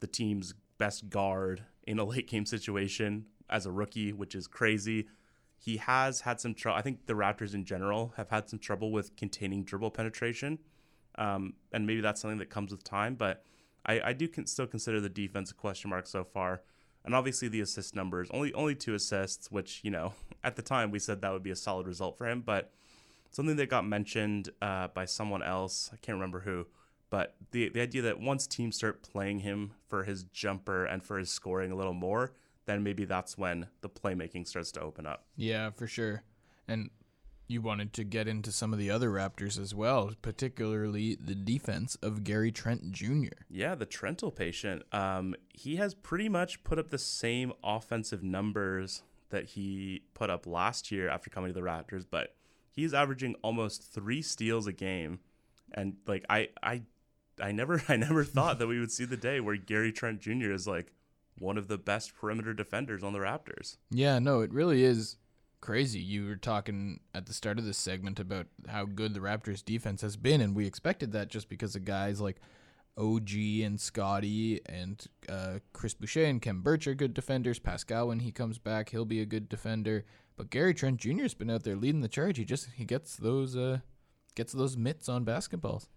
the 0.00 0.06
team's 0.06 0.54
best 0.78 1.08
guard 1.08 1.64
in 1.86 1.98
a 1.98 2.04
late 2.12 2.28
game 2.28 2.46
situation 2.46 3.26
as 3.48 3.66
a 3.66 3.70
rookie, 3.70 4.12
which 4.12 4.34
is 4.34 4.46
crazy. 4.46 5.06
He 5.58 5.78
has 5.78 6.20
had 6.20 6.40
some 6.40 6.54
trouble. 6.54 6.78
I 6.78 6.82
think 6.82 7.06
the 7.06 7.14
Raptors 7.14 7.54
in 7.54 7.64
general 7.64 8.12
have 8.16 8.28
had 8.28 8.48
some 8.48 8.58
trouble 8.58 8.92
with 8.92 9.16
containing 9.16 9.64
dribble 9.64 9.90
penetration. 9.92 10.58
Um, 11.16 11.54
and 11.72 11.86
maybe 11.86 12.02
that's 12.02 12.20
something 12.20 12.38
that 12.38 12.50
comes 12.50 12.72
with 12.72 12.84
time, 12.84 13.14
but 13.14 13.42
I, 13.86 14.00
I 14.06 14.12
do 14.12 14.28
con- 14.28 14.46
still 14.46 14.66
consider 14.66 15.00
the 15.00 15.08
defense 15.08 15.50
a 15.50 15.54
question 15.54 15.88
mark 15.90 16.06
so 16.06 16.24
far. 16.24 16.62
And 17.06 17.14
obviously 17.14 17.46
the 17.48 17.60
assist 17.60 17.94
numbers, 17.94 18.28
only 18.32 18.52
only 18.52 18.74
two 18.74 18.94
assists, 18.94 19.50
which, 19.50 19.80
you 19.84 19.90
know, 19.90 20.12
at 20.44 20.56
the 20.56 20.62
time 20.62 20.90
we 20.90 20.98
said 20.98 21.22
that 21.22 21.32
would 21.32 21.42
be 21.42 21.52
a 21.52 21.56
solid 21.56 21.86
result 21.86 22.18
for 22.18 22.26
him, 22.26 22.42
but 22.42 22.72
something 23.30 23.56
that 23.56 23.70
got 23.70 23.86
mentioned 23.86 24.50
uh, 24.60 24.88
by 24.88 25.04
someone 25.04 25.42
else, 25.42 25.90
I 25.92 25.96
can't 25.96 26.16
remember 26.16 26.40
who, 26.40 26.66
but 27.08 27.36
the 27.52 27.68
the 27.68 27.80
idea 27.80 28.02
that 28.02 28.20
once 28.20 28.46
teams 28.46 28.76
start 28.76 29.02
playing 29.02 29.38
him 29.38 29.72
for 29.88 30.04
his 30.04 30.24
jumper 30.24 30.84
and 30.84 31.02
for 31.02 31.18
his 31.18 31.30
scoring 31.30 31.70
a 31.70 31.76
little 31.76 31.94
more, 31.94 32.32
then 32.66 32.82
maybe 32.82 33.04
that's 33.04 33.38
when 33.38 33.68
the 33.80 33.88
playmaking 33.88 34.46
starts 34.46 34.72
to 34.72 34.80
open 34.80 35.06
up. 35.06 35.24
Yeah, 35.36 35.70
for 35.70 35.86
sure. 35.86 36.24
And 36.66 36.90
you 37.48 37.60
wanted 37.60 37.92
to 37.94 38.04
get 38.04 38.26
into 38.26 38.50
some 38.50 38.72
of 38.72 38.78
the 38.78 38.90
other 38.90 39.10
Raptors 39.10 39.58
as 39.58 39.74
well, 39.74 40.12
particularly 40.22 41.16
the 41.16 41.34
defense 41.34 41.96
of 42.02 42.24
Gary 42.24 42.50
Trent 42.50 42.92
Jr. 42.92 43.32
Yeah, 43.48 43.74
the 43.74 43.86
Trental 43.86 44.34
patient. 44.34 44.82
Um, 44.92 45.34
he 45.52 45.76
has 45.76 45.94
pretty 45.94 46.28
much 46.28 46.64
put 46.64 46.78
up 46.78 46.90
the 46.90 46.98
same 46.98 47.52
offensive 47.62 48.22
numbers 48.22 49.02
that 49.30 49.44
he 49.44 50.02
put 50.14 50.30
up 50.30 50.46
last 50.46 50.90
year 50.90 51.08
after 51.08 51.30
coming 51.30 51.52
to 51.52 51.54
the 51.54 51.66
Raptors, 51.66 52.04
but 52.08 52.34
he's 52.70 52.94
averaging 52.94 53.34
almost 53.42 53.82
three 53.82 54.22
steals 54.22 54.66
a 54.66 54.72
game. 54.72 55.20
And 55.72 55.96
like 56.06 56.24
I 56.30 56.48
I 56.62 56.82
I 57.40 57.52
never 57.52 57.82
I 57.88 57.96
never 57.96 58.24
thought 58.24 58.58
that 58.58 58.66
we 58.66 58.80
would 58.80 58.92
see 58.92 59.04
the 59.04 59.16
day 59.16 59.40
where 59.40 59.56
Gary 59.56 59.92
Trent 59.92 60.20
Jr. 60.20 60.52
is 60.52 60.66
like 60.66 60.92
one 61.38 61.58
of 61.58 61.68
the 61.68 61.78
best 61.78 62.14
perimeter 62.14 62.54
defenders 62.54 63.02
on 63.02 63.12
the 63.12 63.18
Raptors. 63.18 63.76
Yeah, 63.90 64.18
no, 64.18 64.40
it 64.40 64.52
really 64.52 64.84
is 64.84 65.16
crazy. 65.66 65.98
You 65.98 66.28
were 66.28 66.36
talking 66.36 67.00
at 67.12 67.26
the 67.26 67.34
start 67.34 67.58
of 67.58 67.64
this 67.64 67.76
segment 67.76 68.20
about 68.20 68.46
how 68.68 68.84
good 68.84 69.14
the 69.14 69.20
Raptors 69.20 69.64
defense 69.64 70.00
has 70.00 70.16
been, 70.16 70.40
and 70.40 70.54
we 70.54 70.64
expected 70.64 71.10
that 71.12 71.28
just 71.28 71.48
because 71.48 71.74
of 71.74 71.84
guys 71.84 72.20
like 72.20 72.36
OG 72.96 73.32
and 73.64 73.80
Scottie 73.80 74.60
and 74.66 75.04
uh, 75.28 75.58
Chris 75.72 75.92
Boucher 75.92 76.24
and 76.24 76.40
Khem 76.40 76.62
Birch 76.62 76.86
are 76.86 76.94
good 76.94 77.14
defenders. 77.14 77.58
Pascal, 77.58 78.06
when 78.06 78.20
he 78.20 78.30
comes 78.30 78.58
back, 78.58 78.90
he'll 78.90 79.04
be 79.04 79.20
a 79.20 79.26
good 79.26 79.48
defender. 79.48 80.04
But 80.36 80.50
Gary 80.50 80.72
Trent 80.72 80.98
Jr. 80.98 81.22
has 81.22 81.34
been 81.34 81.50
out 81.50 81.64
there 81.64 81.74
leading 81.74 82.00
the 82.00 82.06
charge. 82.06 82.38
He 82.38 82.44
just 82.44 82.68
he 82.76 82.84
gets 82.84 83.16
those 83.16 83.56
uh, 83.56 83.80
gets 84.36 84.52
those 84.52 84.76
mitts 84.76 85.08
on 85.08 85.24
basketballs. 85.24 85.88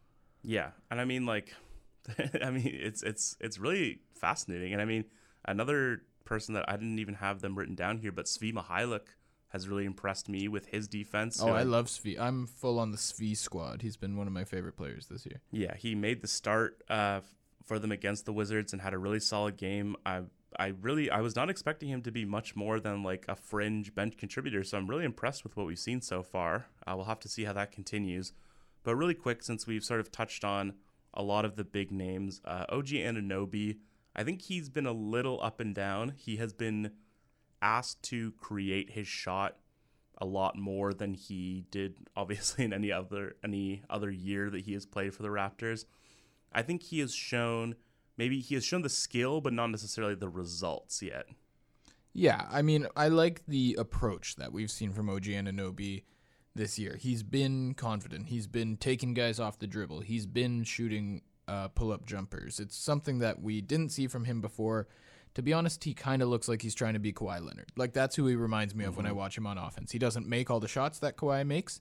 Yeah, 0.41 0.71
and 0.89 0.99
I 0.99 1.05
mean 1.05 1.27
like, 1.27 1.53
I 2.43 2.49
mean 2.49 2.71
it's 2.73 3.03
it's 3.03 3.38
it's 3.39 3.60
really 3.60 3.99
fascinating, 4.15 4.73
and 4.73 4.82
I 4.82 4.86
mean 4.86 5.05
another 5.45 6.01
person 6.25 6.55
that 6.55 6.65
I 6.67 6.71
didn't 6.71 6.97
even 6.97 7.15
have 7.15 7.41
them 7.41 7.55
written 7.55 7.75
down 7.75 7.99
here, 7.99 8.12
but 8.12 8.25
Svi 8.25 8.51
Mykhailiuk 8.51 9.01
has 9.49 9.67
really 9.67 9.85
impressed 9.85 10.29
me 10.29 10.47
with 10.47 10.67
his 10.67 10.88
defense. 10.88 11.41
Oh, 11.41 11.49
I 11.49 11.63
love 11.63 11.88
Svi. 11.88 12.19
I'm 12.19 12.45
full 12.45 12.79
on 12.79 12.91
the 12.91 12.97
Svi 12.97 13.35
squad. 13.35 13.81
He's 13.81 13.97
been 13.97 14.15
one 14.15 14.27
of 14.27 14.33
my 14.33 14.43
favorite 14.43 14.77
players 14.77 15.07
this 15.07 15.25
year. 15.25 15.41
Yeah, 15.51 15.75
he 15.75 15.95
made 15.95 16.21
the 16.21 16.27
start 16.27 16.83
uh, 16.89 17.21
for 17.65 17.79
them 17.79 17.91
against 17.91 18.25
the 18.25 18.33
Wizards 18.33 18.73
and 18.73 18.81
had 18.81 18.93
a 18.93 18.97
really 18.97 19.19
solid 19.19 19.57
game. 19.57 19.95
I 20.05 20.21
I 20.57 20.73
really 20.81 21.09
I 21.09 21.21
was 21.21 21.35
not 21.35 21.49
expecting 21.49 21.89
him 21.89 22.01
to 22.03 22.12
be 22.12 22.25
much 22.25 22.55
more 22.55 22.79
than 22.79 23.03
like 23.03 23.25
a 23.27 23.35
fringe 23.35 23.93
bench 23.93 24.17
contributor, 24.17 24.63
so 24.63 24.77
I'm 24.77 24.88
really 24.88 25.05
impressed 25.05 25.43
with 25.43 25.57
what 25.57 25.65
we've 25.65 25.79
seen 25.79 26.01
so 26.01 26.23
far. 26.23 26.67
Uh, 26.85 26.93
we'll 26.95 27.05
have 27.05 27.19
to 27.21 27.29
see 27.29 27.43
how 27.43 27.53
that 27.53 27.71
continues. 27.71 28.33
But 28.83 28.95
really 28.95 29.13
quick, 29.13 29.43
since 29.43 29.67
we've 29.67 29.83
sort 29.83 29.99
of 29.99 30.12
touched 30.12 30.43
on 30.43 30.73
a 31.13 31.23
lot 31.23 31.43
of 31.43 31.55
the 31.55 31.63
big 31.63 31.91
names, 31.91 32.41
uh, 32.45 32.65
OG 32.69 32.88
Anunoby, 32.88 33.77
I 34.15 34.23
think 34.23 34.41
he's 34.43 34.69
been 34.69 34.85
a 34.85 34.91
little 34.91 35.39
up 35.41 35.59
and 35.59 35.75
down. 35.75 36.13
He 36.15 36.38
has 36.38 36.53
been 36.53 36.91
asked 37.62 38.04
to 38.04 38.32
create 38.34 38.91
his 38.91 39.08
shot 39.08 39.58
a 40.17 40.26
lot 40.26 40.58
more 40.58 40.93
than 40.93 41.13
he 41.13 41.65
did 41.72 41.95
obviously 42.15 42.65
in 42.65 42.74
any 42.74 42.91
other 42.91 43.36
any 43.43 43.84
other 43.89 44.12
year 44.12 44.50
that 44.50 44.62
he 44.62 44.74
has 44.74 44.86
played 44.86 45.13
for 45.13 45.24
the 45.24 45.30
Raptors. 45.30 45.86
I 46.52 46.62
think 46.62 46.84
he 46.84 47.00
has 47.00 47.13
shown 47.13 47.76
maybe 48.17 48.39
he 48.39 48.56
has 48.56 48.65
shown 48.65 48.82
the 48.82 48.89
skill 48.89 49.41
but 49.41 49.54
not 49.54 49.67
necessarily 49.67 50.15
the 50.15 50.30
results 50.30 51.02
yet. 51.02 51.26
Yeah, 52.13 52.48
I 52.52 52.63
mean, 52.63 52.88
I 52.95 53.08
like 53.08 53.43
the 53.48 53.76
approach 53.78 54.36
that 54.38 54.52
we've 54.52 54.72
seen 54.72 54.91
from 54.91 55.10
OG 55.10 55.26
Anunoby 55.26 56.04
this 56.56 56.80
year. 56.80 56.98
He's 57.00 57.22
been 57.22 57.76
confident. 57.76 58.28
He's 58.28 58.48
been 58.48 58.78
taking 58.78 59.13
guys 59.13 59.39
off 59.39 59.60
the 59.60 59.67
dribble. 59.67 60.02
He's 60.02 60.26
been 60.26 60.63
shooting 60.63 61.22
uh, 61.48 61.67
pull-up 61.69 62.06
jumpers. 62.06 62.60
It's 62.60 62.76
something 62.76 63.19
that 63.19 63.41
we 63.41 63.62
didn't 63.62 63.89
see 63.89 64.08
from 64.08 64.26
him 64.26 64.41
before 64.41 64.88
to 65.39 65.43
be 65.43 65.54
honest, 65.54 65.86
he 65.86 65.93
kind 65.93 66.21
of 66.21 66.28
looks 66.28 66.49
like 66.49 66.62
he's 66.62 66.75
trying 66.75 66.95
to 66.95 66.99
be 66.99 67.13
Kawhi 67.13 67.41
Leonard. 67.41 67.71
Like 67.78 67.93
that's 67.93 68.13
who 68.13 68.28
he 68.28 68.36
reminds 68.36 68.75
me 68.75 68.84
of 68.84 68.91
mm-hmm. 68.91 68.97
when 68.97 69.06
I 69.06 69.13
watch 69.13 69.38
him 69.38 69.47
on 69.47 69.58
offense. 69.58 69.89
He 69.89 69.97
doesn't 69.97 70.28
make 70.28 70.52
all 70.52 70.60
the 70.60 70.67
shots 70.67 70.99
that 70.99 71.15
Kawhi 71.15 71.47
makes, 71.47 71.80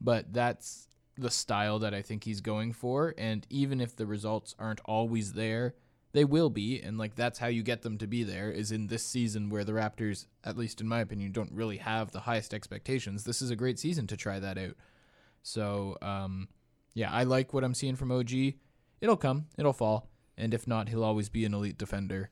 but 0.00 0.32
that's 0.32 0.88
the 1.16 1.30
style 1.30 1.78
that 1.78 1.94
I 1.94 2.02
think 2.02 2.24
he's 2.24 2.40
going 2.40 2.72
for. 2.72 3.14
And 3.16 3.46
even 3.48 3.80
if 3.80 3.94
the 3.94 4.06
results 4.06 4.56
aren't 4.58 4.80
always 4.86 5.34
there, 5.34 5.76
they 6.14 6.24
will 6.24 6.50
be. 6.50 6.80
And 6.80 6.98
like 6.98 7.14
that's 7.14 7.38
how 7.38 7.46
you 7.46 7.62
get 7.62 7.82
them 7.82 7.96
to 7.98 8.08
be 8.08 8.24
there 8.24 8.50
is 8.50 8.72
in 8.72 8.88
this 8.88 9.06
season 9.06 9.50
where 9.50 9.62
the 9.62 9.70
Raptors, 9.70 10.26
at 10.42 10.58
least 10.58 10.80
in 10.80 10.88
my 10.88 10.98
opinion, 10.98 11.30
don't 11.30 11.52
really 11.52 11.76
have 11.76 12.10
the 12.10 12.20
highest 12.20 12.52
expectations. 12.52 13.22
This 13.22 13.40
is 13.40 13.52
a 13.52 13.56
great 13.56 13.78
season 13.78 14.08
to 14.08 14.16
try 14.16 14.40
that 14.40 14.58
out. 14.58 14.74
So, 15.44 15.96
um, 16.02 16.48
yeah, 16.92 17.12
I 17.12 17.22
like 17.22 17.54
what 17.54 17.62
I'm 17.62 17.74
seeing 17.74 17.94
from 17.94 18.10
OG. 18.10 18.32
It'll 19.00 19.16
come, 19.16 19.46
it'll 19.56 19.72
fall. 19.72 20.08
And 20.36 20.52
if 20.52 20.66
not, 20.66 20.88
he'll 20.88 21.04
always 21.04 21.28
be 21.28 21.44
an 21.44 21.54
elite 21.54 21.78
defender. 21.78 22.30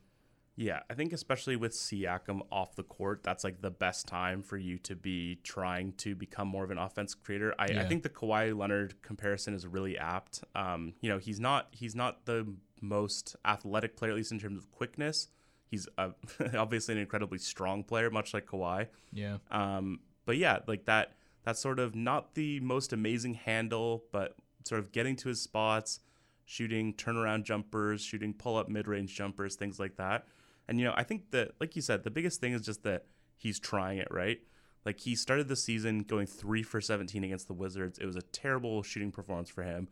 Yeah, 0.57 0.81
I 0.89 0.95
think 0.95 1.13
especially 1.13 1.57
with 1.57 1.73
Siakam 1.73 2.43
off 2.53 2.77
the 2.77 2.85
court, 2.85 3.23
that's 3.25 3.43
like 3.43 3.61
the 3.61 3.73
best 3.73 4.07
time 4.07 4.43
for 4.43 4.57
you 4.57 4.79
to 4.79 4.95
be 4.95 5.41
trying 5.43 5.93
to 5.95 6.15
become 6.15 6.47
more 6.47 6.63
of 6.63 6.71
an 6.71 6.79
offense 6.79 7.15
creator. 7.15 7.55
I, 7.59 7.73
yeah. 7.73 7.83
I 7.83 7.87
think 7.87 8.05
the 8.05 8.09
Kawhi 8.09 8.57
Leonard 8.57 9.03
comparison 9.03 9.55
is 9.55 9.67
really 9.67 9.99
apt. 9.99 10.45
Um, 10.55 10.95
you 11.01 11.09
know, 11.11 11.19
he's 11.19 11.41
not 11.41 11.69
he's 11.73 11.97
not 11.97 12.25
the 12.27 12.47
most 12.81 13.35
athletic 13.45 13.97
player, 13.97 14.13
at 14.13 14.17
least 14.17 14.31
in 14.31 14.39
terms 14.39 14.59
of 14.59 14.71
quickness. 14.71 15.29
He's 15.67 15.89
uh, 15.99 16.11
obviously 16.57 16.95
an 16.95 17.01
incredibly 17.01 17.39
strong 17.39 17.83
player, 17.83 18.09
much 18.11 18.33
like 18.33 18.47
Kawhi. 18.47 18.87
Yeah. 19.13 19.39
Um, 19.51 20.01
but 20.25 20.37
yeah, 20.37 20.61
like 20.69 20.85
that. 20.85 21.15
That's 21.43 21.61
sort 21.61 21.79
of 21.79 21.95
not 21.95 22.35
the 22.35 22.61
most 22.61 22.95
amazing 22.95 23.35
handle, 23.35 24.05
but 24.13 24.35
sort 24.65 24.79
of 24.79 24.93
getting 24.93 25.15
to 25.17 25.29
his 25.29 25.43
spots, 25.43 26.01
shooting 26.47 26.95
turnaround 26.95 27.45
jumpers, 27.45 28.01
shooting 28.01 28.33
pull 28.33 28.57
up 28.57 28.71
mid 28.71 28.89
range 28.89 29.15
jumpers, 29.15 29.57
things 29.57 29.79
like 29.79 29.97
that 29.97 30.27
and 30.69 30.79
you 30.79 30.85
know, 30.85 30.95
I 30.97 31.03
think 31.03 31.31
that 31.31 31.53
like 31.61 31.77
you 31.77 31.83
said, 31.83 32.05
the 32.05 32.11
biggest 32.11 32.41
thing 32.41 32.53
is 32.53 32.63
just 32.63 32.83
that 32.85 33.07
he's 33.37 33.59
trying 33.59 33.99
it, 33.99 34.09
right? 34.11 34.39
Like 34.85 35.01
he 35.01 35.15
started 35.15 35.49
the 35.49 35.57
season 35.57 36.01
going 36.01 36.27
3 36.27 36.63
for 36.63 36.81
17 36.81 37.25
against 37.25 37.49
the 37.49 37.55
Wizards. 37.55 37.99
It 37.99 38.07
was 38.07 38.17
a 38.17 38.23
terrible 38.23 38.83
shooting 38.83 39.13
performance 39.13 39.49
for 39.49 39.63
him. 39.63 39.89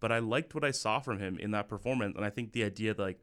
But 0.00 0.12
I 0.12 0.18
liked 0.18 0.54
what 0.54 0.64
I 0.64 0.72
saw 0.72 0.98
from 1.00 1.18
him 1.18 1.38
in 1.38 1.52
that 1.52 1.68
performance 1.68 2.16
and 2.16 2.24
I 2.24 2.30
think 2.30 2.52
the 2.52 2.64
idea 2.64 2.94
that, 2.94 3.02
like 3.02 3.20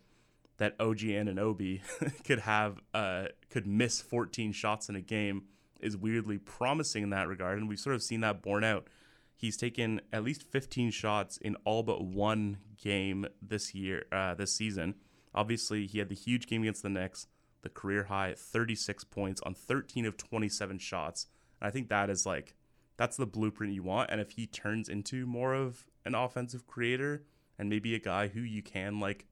that 0.57 0.75
OG 0.79 0.99
Anunoby 0.99 1.81
could 2.25 2.39
have 2.39 2.79
uh 2.93 3.25
could 3.49 3.67
miss 3.67 4.01
14 4.01 4.51
shots 4.51 4.89
in 4.89 4.95
a 4.95 5.01
game 5.01 5.43
is 5.81 5.97
weirdly 5.97 6.37
promising 6.37 7.03
in 7.03 7.09
that 7.09 7.27
regard 7.27 7.57
and 7.57 7.67
we've 7.67 7.79
sort 7.79 7.95
of 7.95 8.03
seen 8.03 8.21
that 8.21 8.41
borne 8.41 8.63
out. 8.63 8.87
He's 9.35 9.57
taken 9.57 9.99
at 10.13 10.23
least 10.23 10.43
15 10.43 10.91
shots 10.91 11.37
in 11.37 11.55
all 11.65 11.83
but 11.83 12.03
one 12.03 12.57
game 12.81 13.25
this 13.41 13.73
year 13.73 14.05
uh 14.11 14.35
this 14.35 14.55
season 14.55 14.95
Obviously, 15.35 15.87
he 15.87 15.99
had 15.99 16.09
the 16.09 16.15
huge 16.15 16.47
game 16.47 16.61
against 16.61 16.83
the 16.83 16.89
Knicks, 16.89 17.27
the 17.61 17.69
career 17.69 18.05
high 18.05 18.29
at 18.29 18.39
36 18.39 19.03
points 19.05 19.41
on 19.41 19.53
13 19.53 20.05
of 20.05 20.17
27 20.17 20.77
shots. 20.79 21.27
And 21.59 21.67
I 21.67 21.71
think 21.71 21.89
that 21.89 22.09
is 22.09 22.25
like 22.25 22.55
that's 22.97 23.17
the 23.17 23.25
blueprint 23.25 23.73
you 23.73 23.83
want. 23.83 24.11
And 24.11 24.21
if 24.21 24.31
he 24.31 24.45
turns 24.45 24.89
into 24.89 25.25
more 25.25 25.53
of 25.53 25.85
an 26.05 26.15
offensive 26.15 26.67
creator 26.67 27.23
and 27.57 27.69
maybe 27.69 27.95
a 27.95 27.99
guy 27.99 28.27
who 28.27 28.41
you 28.41 28.61
can 28.61 28.99
like 28.99 29.25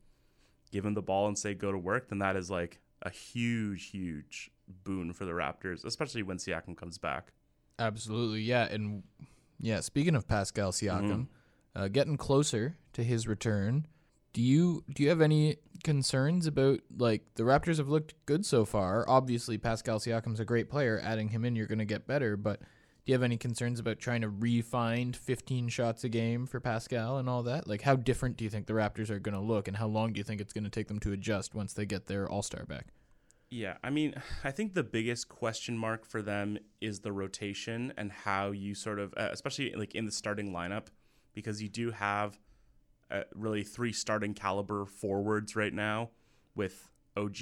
give 0.71 0.85
him 0.85 0.93
the 0.93 1.01
ball 1.01 1.27
and 1.27 1.37
say 1.37 1.53
go 1.53 1.71
to 1.71 1.77
work, 1.77 2.09
then 2.09 2.19
that 2.19 2.35
is 2.35 2.49
like 2.49 2.79
a 3.01 3.09
huge, 3.09 3.89
huge 3.89 4.51
boon 4.83 5.13
for 5.13 5.25
the 5.25 5.31
Raptors, 5.31 5.85
especially 5.85 6.23
when 6.23 6.37
Siakam 6.37 6.75
comes 6.77 6.97
back. 6.97 7.33
Absolutely, 7.79 8.41
yeah, 8.41 8.65
and 8.65 9.03
yeah. 9.59 9.79
Speaking 9.79 10.15
of 10.15 10.27
Pascal 10.27 10.71
Siakam, 10.71 11.09
mm-hmm. 11.09 11.23
uh, 11.75 11.87
getting 11.87 12.15
closer 12.15 12.77
to 12.93 13.03
his 13.03 13.27
return, 13.27 13.87
do 14.33 14.41
you 14.41 14.83
do 14.93 15.03
you 15.03 15.09
have 15.09 15.21
any 15.21 15.57
concerns 15.83 16.47
about 16.47 16.79
like 16.97 17.23
the 17.35 17.43
Raptors 17.43 17.77
have 17.77 17.89
looked 17.89 18.13
good 18.25 18.45
so 18.45 18.65
far? 18.65 19.05
Obviously, 19.07 19.57
Pascal 19.57 19.99
Siakam's 19.99 20.39
a 20.39 20.45
great 20.45 20.69
player. 20.69 20.99
Adding 21.03 21.29
him 21.29 21.45
in, 21.45 21.55
you're 21.55 21.67
going 21.67 21.79
to 21.79 21.85
get 21.85 22.07
better. 22.07 22.37
But 22.37 22.61
Do 23.03 23.11
you 23.11 23.15
have 23.15 23.23
any 23.23 23.37
concerns 23.37 23.79
about 23.79 23.97
trying 23.97 24.21
to 24.21 24.29
re-find 24.29 25.15
15 25.15 25.69
shots 25.69 26.03
a 26.03 26.09
game 26.09 26.45
for 26.45 26.59
Pascal 26.59 27.17
and 27.17 27.27
all 27.27 27.41
that? 27.43 27.67
Like, 27.67 27.81
how 27.81 27.95
different 27.95 28.37
do 28.37 28.43
you 28.43 28.49
think 28.51 28.67
the 28.67 28.73
Raptors 28.73 29.09
are 29.09 29.17
going 29.17 29.33
to 29.33 29.41
look, 29.41 29.67
and 29.67 29.77
how 29.77 29.87
long 29.87 30.13
do 30.13 30.19
you 30.19 30.23
think 30.23 30.39
it's 30.39 30.53
going 30.53 30.65
to 30.65 30.69
take 30.69 30.87
them 30.87 30.99
to 30.99 31.11
adjust 31.11 31.55
once 31.55 31.73
they 31.73 31.87
get 31.87 32.05
their 32.05 32.29
All 32.29 32.43
Star 32.43 32.63
back? 32.65 32.87
Yeah, 33.49 33.77
I 33.83 33.89
mean, 33.89 34.13
I 34.43 34.51
think 34.51 34.75
the 34.75 34.83
biggest 34.83 35.29
question 35.29 35.75
mark 35.75 36.05
for 36.05 36.21
them 36.21 36.59
is 36.79 36.99
the 36.99 37.11
rotation 37.11 37.91
and 37.97 38.11
how 38.11 38.51
you 38.51 38.75
sort 38.75 38.99
of, 38.99 39.15
uh, 39.17 39.29
especially 39.31 39.73
like 39.73 39.95
in 39.95 40.05
the 40.05 40.11
starting 40.11 40.51
lineup, 40.53 40.87
because 41.33 41.59
you 41.59 41.69
do 41.69 41.89
have 41.89 42.39
uh, 43.11 43.23
really 43.35 43.63
three 43.63 43.93
starting 43.93 44.33
caliber 44.33 44.85
forwards 44.85 45.55
right 45.55 45.73
now 45.73 46.09
with 46.55 46.89
OG, 47.17 47.37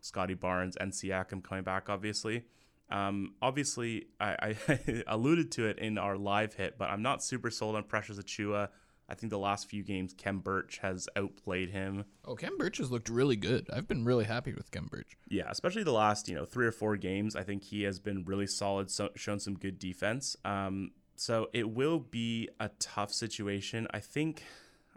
Scottie 0.00 0.34
Barnes, 0.34 0.76
and 0.76 0.92
Siakam 0.92 1.42
coming 1.42 1.64
back, 1.64 1.88
obviously. 1.88 2.44
Um, 2.90 3.34
obviously, 3.42 4.06
I, 4.20 4.56
I 4.68 5.02
alluded 5.06 5.52
to 5.52 5.66
it 5.66 5.78
in 5.78 5.98
our 5.98 6.16
live 6.16 6.54
hit, 6.54 6.78
but 6.78 6.88
I'm 6.88 7.02
not 7.02 7.22
super 7.22 7.50
sold 7.50 7.76
on 7.76 7.84
Precious 7.84 8.18
Achiuwa. 8.18 8.68
I 9.10 9.14
think 9.14 9.30
the 9.30 9.38
last 9.38 9.68
few 9.68 9.82
games, 9.82 10.12
Khem 10.12 10.40
Birch 10.40 10.78
has 10.82 11.08
outplayed 11.16 11.70
him. 11.70 12.04
Oh, 12.26 12.34
Khem 12.34 12.58
Birch 12.58 12.76
has 12.76 12.90
looked 12.90 13.08
really 13.08 13.36
good. 13.36 13.66
I've 13.72 13.88
been 13.88 14.04
really 14.04 14.26
happy 14.26 14.52
with 14.52 14.70
Khem 14.70 14.86
Birch. 14.86 15.16
Yeah, 15.28 15.48
especially 15.50 15.82
the 15.82 15.92
last 15.92 16.28
you 16.28 16.34
know 16.34 16.44
three 16.44 16.66
or 16.66 16.72
four 16.72 16.96
games. 16.96 17.34
I 17.34 17.42
think 17.42 17.64
he 17.64 17.84
has 17.84 17.98
been 17.98 18.24
really 18.24 18.46
solid, 18.46 18.90
so, 18.90 19.08
shown 19.16 19.40
some 19.40 19.54
good 19.54 19.78
defense. 19.78 20.36
Um, 20.44 20.90
so 21.16 21.48
it 21.52 21.70
will 21.70 21.98
be 21.98 22.48
a 22.60 22.70
tough 22.78 23.12
situation. 23.12 23.88
I 23.92 24.00
think 24.00 24.44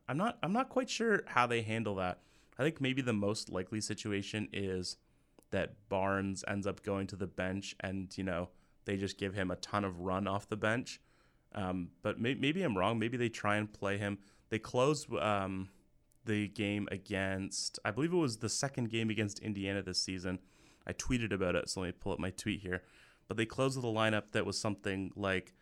I'm 0.07 0.17
not 0.17 0.37
I'm 0.43 0.53
not 0.53 0.69
quite 0.69 0.89
sure 0.89 1.23
how 1.27 1.47
they 1.47 1.61
handle 1.61 1.95
that. 1.95 2.19
I 2.57 2.63
think 2.63 2.81
maybe 2.81 3.01
the 3.01 3.13
most 3.13 3.49
likely 3.49 3.81
situation 3.81 4.47
is 4.53 4.97
that 5.51 5.73
Barnes 5.89 6.43
ends 6.47 6.65
up 6.65 6.83
going 6.83 7.07
to 7.07 7.15
the 7.15 7.27
bench 7.27 7.75
and, 7.79 8.15
you 8.17 8.23
know, 8.23 8.49
they 8.85 8.97
just 8.97 9.17
give 9.17 9.33
him 9.33 9.51
a 9.51 9.55
ton 9.57 9.83
of 9.83 9.99
run 9.99 10.27
off 10.27 10.47
the 10.47 10.57
bench. 10.57 11.01
Um, 11.53 11.89
but 12.01 12.19
may- 12.19 12.35
maybe 12.35 12.63
I'm 12.63 12.77
wrong. 12.77 12.99
Maybe 12.99 13.17
they 13.17 13.29
try 13.29 13.57
and 13.57 13.71
play 13.71 13.97
him. 13.97 14.17
They 14.49 14.59
closed 14.59 15.13
um, 15.13 15.69
the 16.25 16.47
game 16.49 16.87
against, 16.91 17.79
I 17.83 17.91
believe 17.91 18.13
it 18.13 18.17
was 18.17 18.37
the 18.37 18.49
second 18.49 18.89
game 18.89 19.09
against 19.09 19.39
Indiana 19.39 19.81
this 19.81 20.01
season. 20.01 20.39
I 20.87 20.93
tweeted 20.93 21.31
about 21.31 21.55
it, 21.55 21.69
so 21.69 21.81
let 21.81 21.87
me 21.87 21.91
pull 21.99 22.13
up 22.13 22.19
my 22.19 22.31
tweet 22.31 22.61
here. 22.61 22.81
But 23.27 23.37
they 23.37 23.45
closed 23.45 23.75
with 23.75 23.85
a 23.85 23.87
lineup 23.87 24.31
that 24.31 24.45
was 24.45 24.59
something 24.59 25.11
like 25.15 25.53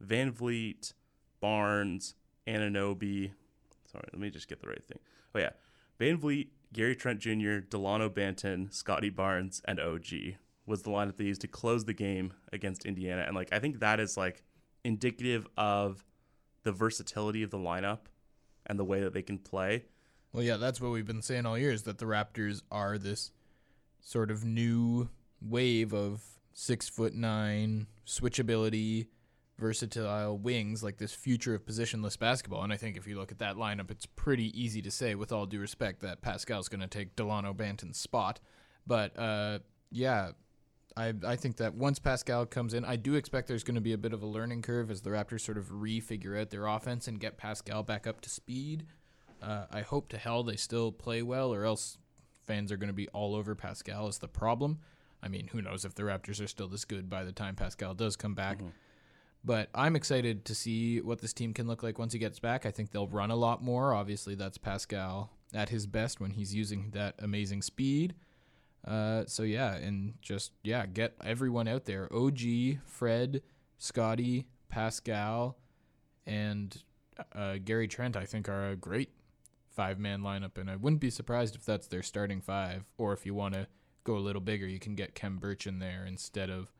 Van 0.00 0.32
Vleet, 0.32 0.92
Barnes, 1.40 2.14
Anunoby. 2.46 3.32
Sorry, 3.92 4.08
let 4.12 4.20
me 4.20 4.30
just 4.30 4.48
get 4.48 4.60
the 4.60 4.68
right 4.68 4.84
thing. 4.86 4.98
Oh, 5.34 5.38
yeah. 5.38 5.50
Van 5.98 6.18
Vleet, 6.18 6.48
Gary 6.72 6.96
Trent 6.96 7.20
Jr., 7.20 7.58
Delano 7.58 8.08
Banton, 8.08 8.72
Scottie 8.72 9.10
Barnes, 9.10 9.62
and 9.66 9.78
OG 9.78 10.36
was 10.66 10.82
the 10.82 10.90
lineup 10.90 11.16
they 11.16 11.24
used 11.24 11.40
to 11.42 11.48
close 11.48 11.84
the 11.84 11.92
game 11.92 12.32
against 12.52 12.86
Indiana. 12.86 13.24
And 13.26 13.34
like 13.34 13.52
I 13.52 13.58
think 13.58 13.80
that 13.80 14.00
is 14.00 14.16
like 14.16 14.42
indicative 14.84 15.46
of 15.56 16.04
the 16.62 16.72
versatility 16.72 17.42
of 17.42 17.50
the 17.50 17.58
lineup 17.58 18.06
and 18.66 18.78
the 18.78 18.84
way 18.84 19.00
that 19.00 19.12
they 19.12 19.22
can 19.22 19.38
play. 19.38 19.84
Well, 20.32 20.42
yeah, 20.42 20.56
that's 20.56 20.80
what 20.80 20.92
we've 20.92 21.06
been 21.06 21.22
saying 21.22 21.46
all 21.46 21.58
year 21.58 21.72
is 21.72 21.82
that 21.82 21.98
the 21.98 22.06
Raptors 22.06 22.62
are 22.70 22.96
this 22.96 23.32
sort 24.00 24.30
of 24.30 24.44
new 24.44 25.10
wave 25.40 25.92
of 25.92 26.22
six 26.52 26.88
foot 26.88 27.14
nine 27.14 27.86
switchability, 28.06 29.08
versatile 29.62 30.36
wings, 30.36 30.82
like 30.82 30.98
this 30.98 31.14
future 31.14 31.54
of 31.54 31.64
positionless 31.64 32.18
basketball. 32.18 32.62
And 32.62 32.72
I 32.72 32.76
think 32.76 32.96
if 32.96 33.06
you 33.06 33.16
look 33.16 33.32
at 33.32 33.38
that 33.38 33.56
lineup, 33.56 33.90
it's 33.90 34.04
pretty 34.04 34.48
easy 34.60 34.82
to 34.82 34.90
say, 34.90 35.14
with 35.14 35.32
all 35.32 35.46
due 35.46 35.60
respect, 35.60 36.02
that 36.02 36.20
Pascal's 36.20 36.68
going 36.68 36.80
to 36.80 36.86
take 36.86 37.16
Delano 37.16 37.54
Banton's 37.54 37.98
spot. 37.98 38.40
But 38.86 39.18
uh, 39.18 39.60
yeah, 39.90 40.32
I 40.96 41.14
I 41.24 41.36
think 41.36 41.56
that 41.56 41.74
once 41.74 41.98
Pascal 41.98 42.44
comes 42.44 42.74
in, 42.74 42.84
I 42.84 42.96
do 42.96 43.14
expect 43.14 43.48
there's 43.48 43.64
going 43.64 43.76
to 43.76 43.80
be 43.80 43.92
a 43.92 43.98
bit 43.98 44.12
of 44.12 44.22
a 44.22 44.26
learning 44.26 44.62
curve 44.62 44.90
as 44.90 45.00
the 45.00 45.10
Raptors 45.10 45.40
sort 45.40 45.56
of 45.56 45.70
refigure 45.70 46.38
out 46.38 46.50
their 46.50 46.66
offense 46.66 47.08
and 47.08 47.20
get 47.20 47.38
Pascal 47.38 47.82
back 47.82 48.06
up 48.06 48.20
to 48.22 48.28
speed. 48.28 48.84
Uh, 49.40 49.66
I 49.70 49.80
hope 49.80 50.08
to 50.10 50.18
hell 50.18 50.42
they 50.42 50.56
still 50.56 50.92
play 50.92 51.22
well, 51.22 51.54
or 51.54 51.64
else 51.64 51.98
fans 52.46 52.70
are 52.70 52.76
going 52.76 52.88
to 52.88 52.94
be 52.94 53.08
all 53.08 53.34
over 53.34 53.54
Pascal 53.54 54.08
as 54.08 54.18
the 54.18 54.28
problem. 54.28 54.78
I 55.22 55.28
mean, 55.28 55.48
who 55.48 55.62
knows 55.62 55.84
if 55.84 55.94
the 55.94 56.02
Raptors 56.02 56.42
are 56.42 56.48
still 56.48 56.68
this 56.68 56.84
good 56.84 57.08
by 57.08 57.24
the 57.24 57.32
time 57.32 57.54
Pascal 57.54 57.94
does 57.94 58.16
come 58.16 58.34
back. 58.34 58.58
But 59.44 59.68
I'm 59.74 59.96
excited 59.96 60.44
to 60.44 60.54
see 60.54 61.00
what 61.00 61.20
this 61.20 61.32
team 61.32 61.52
can 61.52 61.66
look 61.66 61.82
like 61.82 61.98
once 61.98 62.12
he 62.12 62.18
gets 62.18 62.38
back. 62.38 62.64
I 62.64 62.70
think 62.70 62.90
they'll 62.90 63.08
run 63.08 63.30
a 63.30 63.36
lot 63.36 63.62
more. 63.62 63.92
Obviously, 63.92 64.34
that's 64.34 64.56
Pascal 64.56 65.30
at 65.52 65.68
his 65.68 65.86
best 65.86 66.20
when 66.20 66.30
he's 66.30 66.54
using 66.54 66.90
that 66.92 67.14
amazing 67.18 67.62
speed. 67.62 68.14
Uh, 68.86 69.24
so 69.26 69.42
yeah, 69.42 69.74
and 69.74 70.14
just 70.20 70.52
yeah, 70.62 70.86
get 70.86 71.14
everyone 71.24 71.68
out 71.68 71.84
there. 71.84 72.08
OG, 72.12 72.40
Fred, 72.84 73.42
Scottie, 73.78 74.46
Pascal, 74.68 75.56
and 76.26 76.82
uh, 77.34 77.56
Gary 77.64 77.88
Trent. 77.88 78.16
I 78.16 78.24
think 78.24 78.48
are 78.48 78.70
a 78.70 78.76
great 78.76 79.10
five-man 79.70 80.20
lineup, 80.20 80.58
and 80.58 80.70
I 80.70 80.76
wouldn't 80.76 81.00
be 81.00 81.10
surprised 81.10 81.54
if 81.54 81.64
that's 81.64 81.86
their 81.86 82.02
starting 82.02 82.40
five. 82.40 82.84
Or 82.98 83.12
if 83.12 83.24
you 83.24 83.34
want 83.34 83.54
to 83.54 83.66
go 84.04 84.16
a 84.16 84.18
little 84.18 84.40
bigger, 84.40 84.66
you 84.66 84.78
can 84.78 84.94
get 84.94 85.14
Khem 85.14 85.38
Birch 85.38 85.66
in 85.66 85.78
there 85.78 86.04
instead 86.06 86.50
of 86.50 86.72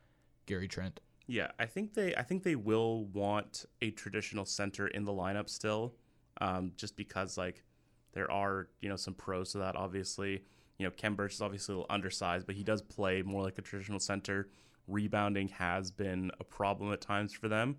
Gary 0.47 0.69
Trent. 0.69 1.01
Yeah, 1.33 1.53
I 1.59 1.65
think 1.65 1.95
they 1.95 2.15
I 2.15 2.25
think 2.25 2.43
they 2.43 2.57
will 2.57 3.07
want 3.07 3.65
a 3.81 3.91
traditional 3.93 4.45
center 4.45 4.87
in 4.87 5.07
the 5.07 5.13
lineup 5.13 5.49
still, 5.49 5.95
um, 6.43 6.73
just 6.77 6.95
because 6.95 7.39
like 7.39 7.65
there 8.13 8.31
are 8.31 8.69
you 8.83 8.91
know 8.91 8.97
some 8.97 9.15
pros 9.15 9.53
to 9.53 9.59
that. 9.59 9.75
Obviously, 9.75 10.43
you 10.77 10.85
know 10.85 10.91
Khem 10.91 11.17
Birch 11.17 11.33
is 11.33 11.41
obviously 11.41 11.73
a 11.73 11.77
little 11.79 11.91
undersized, 11.91 12.45
but 12.45 12.55
he 12.55 12.63
does 12.63 12.83
play 12.83 13.23
more 13.23 13.43
like 13.43 13.57
a 13.57 13.63
traditional 13.63 13.99
center. 13.99 14.51
Rebounding 14.87 15.49
has 15.49 15.91
been 15.91 16.31
a 16.39 16.45
problem 16.45 16.93
at 16.93 17.01
times 17.01 17.33
for 17.33 17.49
them, 17.49 17.79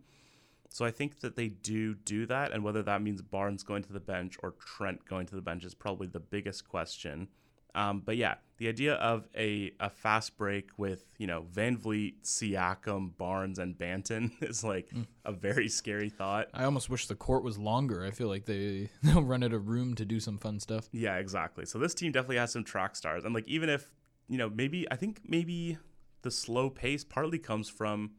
so 0.70 0.84
I 0.84 0.90
think 0.90 1.20
that 1.20 1.36
they 1.36 1.50
do 1.50 1.94
do 1.94 2.26
that. 2.26 2.54
And 2.54 2.64
whether 2.64 2.82
that 2.82 3.04
means 3.04 3.22
Barnes 3.22 3.62
going 3.62 3.84
to 3.84 3.94
the 3.94 4.00
bench 4.00 4.36
or 4.42 4.56
Trent 4.66 5.06
going 5.06 5.28
to 5.28 5.36
the 5.36 5.44
bench 5.44 5.64
is 5.64 5.76
probably 5.76 6.08
the 6.08 6.20
biggest 6.20 6.68
question. 6.68 7.28
Um, 7.76 8.02
but 8.06 8.18
yeah, 8.18 8.36
the 8.58 8.68
idea 8.68 8.94
of 8.96 9.28
a, 9.36 9.72
a 9.80 9.90
fast 9.90 10.38
break 10.38 10.70
with, 10.78 11.06
you 11.18 11.28
know, 11.28 11.46
VanVleet, 11.54 12.24
Siakam, 12.24 13.18
Barnes, 13.18 13.60
and 13.60 13.78
Banton 13.78 14.32
is 14.42 14.64
like 14.64 14.92
a 15.26 15.32
very 15.32 15.68
scary 15.68 16.10
thought. 16.10 16.48
I 16.54 16.64
almost 16.64 16.90
wish 16.90 17.08
the 17.08 17.16
court 17.16 17.44
was 17.44 17.58
longer. 17.58 18.06
I 18.06 18.12
feel 18.12 18.28
like 18.28 18.46
they 18.46 18.90
they'll 19.04 19.24
run 19.24 19.44
out 19.44 19.54
of 19.54 19.68
room 19.68 19.96
to 19.96 20.06
do 20.06 20.20
some 20.20 20.38
fun 20.38 20.60
stuff. 20.60 20.88
Yeah, 20.92 21.18
exactly. 21.18 21.66
So 21.66 21.80
this 21.80 21.94
team 21.94 22.12
definitely 22.12 22.38
has 22.38 22.52
some 22.52 22.64
track 22.64 22.96
stars. 22.96 23.26
And 23.26 23.34
like 23.34 23.48
even 23.48 23.70
if, 23.70 23.92
you 24.28 24.38
know, 24.38 24.50
maybe 24.50 24.90
I 24.92 24.96
think 24.96 25.22
maybe 25.26 25.78
the 26.22 26.32
slow 26.32 26.70
pace 26.70 27.04
partly 27.04 27.40
comes 27.40 27.70
from 27.70 28.12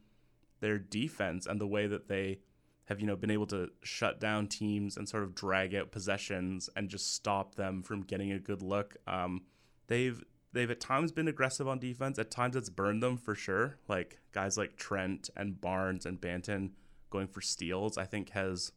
their 0.61 0.79
defense 0.79 1.47
and 1.47 1.61
the 1.61 1.67
way 1.67 1.87
that 1.87 2.09
they 2.09 2.41
have, 2.87 3.01
you 3.01 3.07
know, 3.07 3.17
been 3.17 3.31
able 3.31 3.47
to 3.47 3.71
shut 3.83 4.21
down 4.21 4.47
teams 4.47 4.97
and 4.97 5.09
sort 5.09 5.23
of 5.23 5.35
drag 5.35 5.75
out 5.75 5.91
possessions 5.91 6.69
and 6.77 6.89
just 6.89 7.15
stop 7.15 7.55
them 7.55 7.83
from 7.83 8.03
getting 8.03 8.33
a 8.33 8.39
good 8.39 8.63
look. 8.63 8.97
Um, 9.07 9.43
they've 9.87 10.23
they've 10.53 10.71
at 10.71 10.81
times 10.81 11.13
been 11.13 11.29
aggressive 11.29 11.69
on 11.69 11.79
defense. 11.79 12.19
At 12.19 12.31
times 12.31 12.57
it's 12.57 12.71
burned 12.71 13.03
them 13.03 13.17
for 13.17 13.35
sure. 13.35 13.79
Like 13.89 14.19
guys 14.33 14.57
like 14.57 14.77
Trent 14.77 15.31
and 15.37 15.61
Barnes 15.61 16.07
and 16.07 16.21
Banton 16.21 16.71
going 17.11 17.27
for 17.27 17.41
steals, 17.41 17.99
I 17.99 18.05
think 18.05 18.31
has 18.31 18.73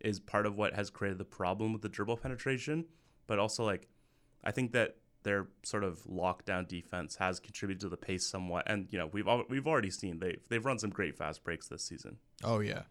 is 0.00 0.18
part 0.18 0.46
of 0.46 0.56
what 0.56 0.74
has 0.74 0.90
created 0.90 1.18
the 1.18 1.24
problem 1.24 1.72
with 1.72 1.82
the 1.82 1.88
dribble 1.88 2.16
penetration. 2.16 2.86
But 3.26 3.38
also 3.38 3.64
like 3.64 3.88
I 4.44 4.50
think 4.50 4.72
that 4.72 4.96
their 5.22 5.46
sort 5.62 5.84
of 5.84 6.02
lockdown 6.04 6.66
defense 6.66 7.16
has 7.16 7.38
contributed 7.38 7.80
to 7.80 7.88
the 7.88 7.96
pace 7.96 8.26
somewhat. 8.26 8.64
And 8.68 8.88
you 8.90 8.98
know 8.98 9.08
we've 9.12 9.26
we've 9.48 9.66
already 9.66 9.90
seen 9.90 10.18
they 10.18 10.38
they've 10.48 10.64
run 10.64 10.78
some 10.78 10.90
great 10.90 11.16
fast 11.16 11.44
breaks 11.44 11.68
this 11.68 11.84
season. 11.84 12.18
Oh 12.42 12.60
yeah. 12.60 12.82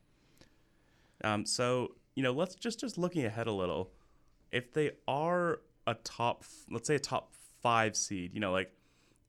Um, 1.24 1.46
so 1.46 1.96
you 2.16 2.24
know, 2.24 2.32
let's 2.32 2.56
just 2.56 2.80
just 2.80 2.98
looking 2.98 3.26
ahead 3.26 3.48
a 3.48 3.52
little. 3.52 3.92
If 4.52 4.74
they 4.74 4.92
are 5.08 5.62
a 5.88 5.94
top, 5.96 6.44
let's 6.70 6.88
say 6.88 6.96
a 6.96 7.00
top 7.00 7.34
five 7.62 7.96
seed, 7.96 8.34
you 8.34 8.40
know, 8.40 8.52
like 8.52 8.74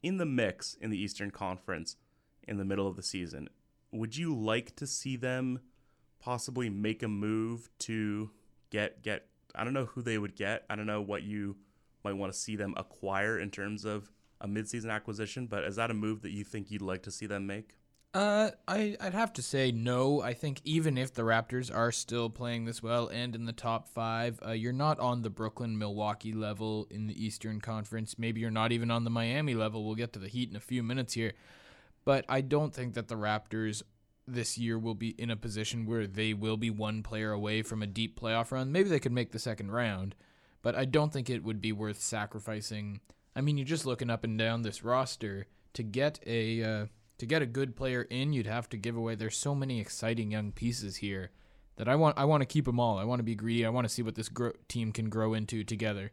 in 0.03 0.17
the 0.17 0.27
mix 0.27 0.75
in 0.81 0.91
the 0.91 1.01
Eastern 1.01 1.31
Conference 1.31 1.97
in 2.49 2.57
the 2.57 2.65
middle 2.65 2.89
of 2.89 2.97
the 2.97 3.03
season, 3.03 3.49
would 3.93 4.17
you 4.17 4.35
like 4.35 4.75
to 4.77 4.87
see 4.87 5.17
them 5.17 5.61
possibly 6.19 6.69
make 6.69 7.03
a 7.03 7.09
move 7.09 7.69
to 7.81 8.31
get 8.71 9.03
get? 9.03 9.27
I 9.55 9.65
don't 9.65 9.75
know 9.75 9.87
who 9.87 10.03
they 10.03 10.19
would 10.19 10.35
get. 10.35 10.65
I 10.69 10.77
don't 10.77 10.87
know 10.87 11.03
what 11.03 11.23
you 11.23 11.57
might 12.05 12.15
want 12.15 12.33
to 12.33 12.39
see 12.39 12.57
them 12.57 12.75
acquire 12.77 13.39
in 13.39 13.51
terms 13.51 13.85
of 13.85 14.11
a 14.41 14.49
midseason 14.49 14.91
acquisition. 14.91 15.47
But 15.47 15.65
is 15.65 15.77
that 15.77 15.91
a 15.91 15.95
move 15.95 16.23
that 16.23 16.33
you 16.33 16.43
think 16.43 16.71
you'd 16.71 16.83
like 16.83 17.03
to 17.03 17.11
see 17.11 17.27
them 17.27 17.47
make? 17.47 17.77
Uh, 18.15 18.51
I 18.69 18.95
I'd 19.01 19.15
have 19.15 19.33
to 19.35 19.43
say 19.43 19.73
no. 19.73 20.21
I 20.21 20.35
think 20.35 20.61
even 20.65 20.99
if 20.99 21.15
the 21.15 21.23
Raptors 21.23 21.75
are 21.75 21.91
still 21.91 22.29
playing 22.29 22.67
this 22.67 22.83
well 22.83 23.09
and 23.09 23.35
in 23.35 23.47
the 23.47 23.55
top 23.55 23.89
five, 23.89 24.39
uh, 24.45 24.51
you're 24.51 24.73
not 24.73 25.01
on 25.01 25.23
the 25.23 25.31
Brooklyn 25.31 25.79
Milwaukee 25.79 26.35
level 26.35 26.87
in 26.91 27.07
the 27.07 27.25
Eastern 27.25 27.59
Conference. 27.59 28.19
Maybe 28.19 28.43
you're 28.43 28.51
not 28.51 28.71
even 28.71 28.91
on 28.91 29.05
the 29.05 29.11
Miami 29.11 29.55
level. 29.55 29.85
We'll 29.85 29.95
get 29.95 30.13
to 30.13 30.19
the 30.19 30.29
Heat 30.29 30.51
in 30.51 30.57
a 30.57 30.61
few 30.61 30.83
minutes 30.83 31.15
here, 31.15 31.33
but 32.05 32.27
I 32.29 32.43
don't 32.43 32.75
think 32.75 32.93
that 32.95 33.09
the 33.09 33.15
Raptors 33.15 33.83
this 34.29 34.59
year 34.59 34.79
will 34.79 34.95
be 34.95 35.11
in 35.19 35.31
a 35.31 35.37
position 35.37 35.87
where 35.87 36.07
they 36.07 36.35
will 36.35 36.59
be 36.59 36.71
one 36.71 37.03
player 37.03 37.33
away 37.33 37.63
from 37.63 37.83
a 37.83 37.87
deep 37.87 38.21
playoff 38.21 38.53
run. 38.53 38.73
Maybe 38.73 38.91
they 38.91 39.01
could 39.01 39.13
make 39.13 39.33
the 39.33 39.39
second 39.39 39.71
round, 39.71 40.15
but 40.61 40.75
I 40.75 40.85
don't 40.85 41.15
think 41.15 41.31
it 41.31 41.43
would 41.43 41.63
be 41.63 41.73
worth 41.73 42.01
sacrificing. 42.01 43.01
I 43.35 43.41
mean, 43.41 43.57
you're 43.57 43.65
just 43.65 43.87
looking 43.87 44.11
up 44.11 44.23
and 44.23 44.39
down 44.39 44.61
this 44.61 44.85
roster 44.85 45.47
to 45.73 45.83
get 45.83 46.21
a. 46.27 46.63
Uh, 46.63 46.87
to 47.23 47.27
get 47.27 47.41
a 47.41 47.47
good 47.47 47.77
player 47.77 48.03
in, 48.03 48.33
you'd 48.33 48.49
have 48.49 48.69
to 48.69 48.77
give 48.77 48.97
away. 48.97 49.15
There's 49.15 49.37
so 49.37 49.55
many 49.55 49.79
exciting 49.79 50.33
young 50.33 50.51
pieces 50.51 50.97
here 50.97 51.31
that 51.77 51.89
I 51.89 51.95
want. 51.95 52.19
I 52.19 52.25
want 52.25 52.41
to 52.41 52.47
keep 52.47 52.65
them 52.65 52.81
all. 52.81 52.99
I 52.99 53.05
want 53.05 53.21
to 53.21 53.23
be 53.23 53.37
greedy. 53.37 53.65
I 53.65 53.69
want 53.69 53.85
to 53.85 53.89
see 53.89 54.03
what 54.03 54.17
this 54.17 54.29
gro- 54.29 54.55
team 54.67 54.91
can 54.91 55.09
grow 55.09 55.33
into 55.33 55.63
together. 55.63 56.11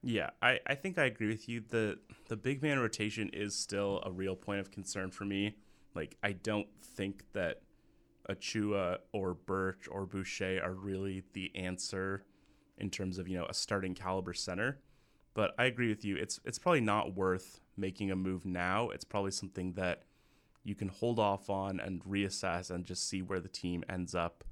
Yeah, 0.00 0.30
I, 0.40 0.60
I 0.64 0.76
think 0.76 0.96
I 0.96 1.06
agree 1.06 1.26
with 1.26 1.48
you. 1.48 1.60
The 1.68 1.98
the 2.28 2.36
big 2.36 2.62
man 2.62 2.78
rotation 2.78 3.30
is 3.32 3.56
still 3.56 4.00
a 4.06 4.12
real 4.12 4.36
point 4.36 4.60
of 4.60 4.70
concern 4.70 5.10
for 5.10 5.24
me. 5.24 5.56
Like 5.96 6.16
I 6.22 6.34
don't 6.34 6.68
think 6.84 7.24
that 7.32 7.62
Achiuwa 8.30 8.98
or 9.12 9.34
Birch 9.34 9.88
or 9.90 10.06
Boucher 10.06 10.60
are 10.62 10.72
really 10.72 11.24
the 11.32 11.50
answer 11.56 12.22
in 12.76 12.90
terms 12.90 13.18
of, 13.18 13.26
you 13.26 13.36
know, 13.36 13.46
a 13.46 13.54
starting 13.54 13.96
caliber 13.96 14.34
center. 14.34 14.78
But 15.34 15.56
I 15.58 15.64
agree 15.64 15.88
with 15.88 16.04
you. 16.04 16.14
It's 16.14 16.38
it's 16.44 16.60
probably 16.60 16.80
not 16.80 17.16
worth 17.16 17.58
making 17.76 18.12
a 18.12 18.16
move 18.16 18.46
now. 18.46 18.90
It's 18.90 19.04
probably 19.04 19.32
something 19.32 19.72
that 19.72 20.04
you 20.68 20.74
can 20.74 20.88
hold 20.88 21.18
off 21.18 21.48
on 21.48 21.80
and 21.80 22.04
reassess 22.04 22.70
and 22.70 22.84
just 22.84 23.08
see 23.08 23.22
where 23.22 23.40
the 23.40 23.48
team 23.48 23.82
ends 23.88 24.14
up 24.14 24.44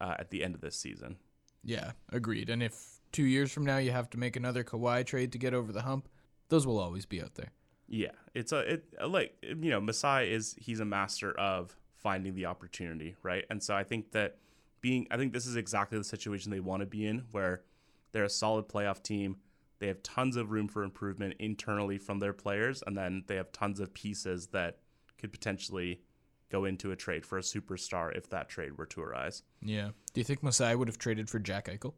uh, 0.00 0.16
at 0.18 0.30
the 0.30 0.42
end 0.42 0.56
of 0.56 0.60
this 0.60 0.76
season. 0.76 1.16
Yeah, 1.62 1.92
agreed. 2.10 2.50
And 2.50 2.62
if 2.62 3.00
two 3.12 3.22
years 3.22 3.52
from 3.52 3.64
now 3.64 3.78
you 3.78 3.92
have 3.92 4.10
to 4.10 4.18
make 4.18 4.34
another 4.34 4.64
Kawhi 4.64 5.06
trade 5.06 5.30
to 5.32 5.38
get 5.38 5.54
over 5.54 5.72
the 5.72 5.82
hump, 5.82 6.08
those 6.48 6.66
will 6.66 6.80
always 6.80 7.06
be 7.06 7.22
out 7.22 7.36
there. 7.36 7.52
Yeah, 7.88 8.10
it's 8.34 8.50
a 8.52 8.58
it 8.58 8.84
like 9.06 9.36
you 9.42 9.70
know 9.70 9.80
Masai 9.80 10.32
is 10.32 10.56
he's 10.58 10.80
a 10.80 10.84
master 10.84 11.32
of 11.38 11.76
finding 11.94 12.34
the 12.34 12.46
opportunity, 12.46 13.14
right? 13.22 13.44
And 13.48 13.62
so 13.62 13.76
I 13.76 13.84
think 13.84 14.10
that 14.12 14.38
being 14.80 15.06
I 15.10 15.16
think 15.16 15.32
this 15.32 15.46
is 15.46 15.54
exactly 15.54 15.96
the 15.96 16.04
situation 16.04 16.50
they 16.50 16.60
want 16.60 16.80
to 16.80 16.86
be 16.86 17.06
in, 17.06 17.26
where 17.30 17.62
they're 18.10 18.24
a 18.24 18.30
solid 18.30 18.68
playoff 18.68 19.02
team. 19.02 19.36
They 19.78 19.88
have 19.88 20.02
tons 20.02 20.36
of 20.36 20.50
room 20.50 20.68
for 20.68 20.82
improvement 20.82 21.34
internally 21.38 21.98
from 21.98 22.18
their 22.18 22.32
players, 22.32 22.82
and 22.86 22.96
then 22.96 23.24
they 23.26 23.36
have 23.36 23.52
tons 23.52 23.78
of 23.78 23.92
pieces 23.94 24.48
that 24.48 24.78
could 25.22 25.32
potentially 25.32 26.02
go 26.50 26.66
into 26.66 26.90
a 26.92 26.96
trade 26.96 27.24
for 27.24 27.38
a 27.38 27.40
superstar 27.40 28.14
if 28.14 28.28
that 28.28 28.50
trade 28.50 28.76
were 28.76 28.84
to 28.84 29.00
arise. 29.00 29.42
Yeah. 29.62 29.88
Do 30.12 30.20
you 30.20 30.24
think 30.24 30.42
Masai 30.42 30.74
would 30.74 30.88
have 30.88 30.98
traded 30.98 31.30
for 31.30 31.38
Jack 31.38 31.66
Eichel? 31.68 31.94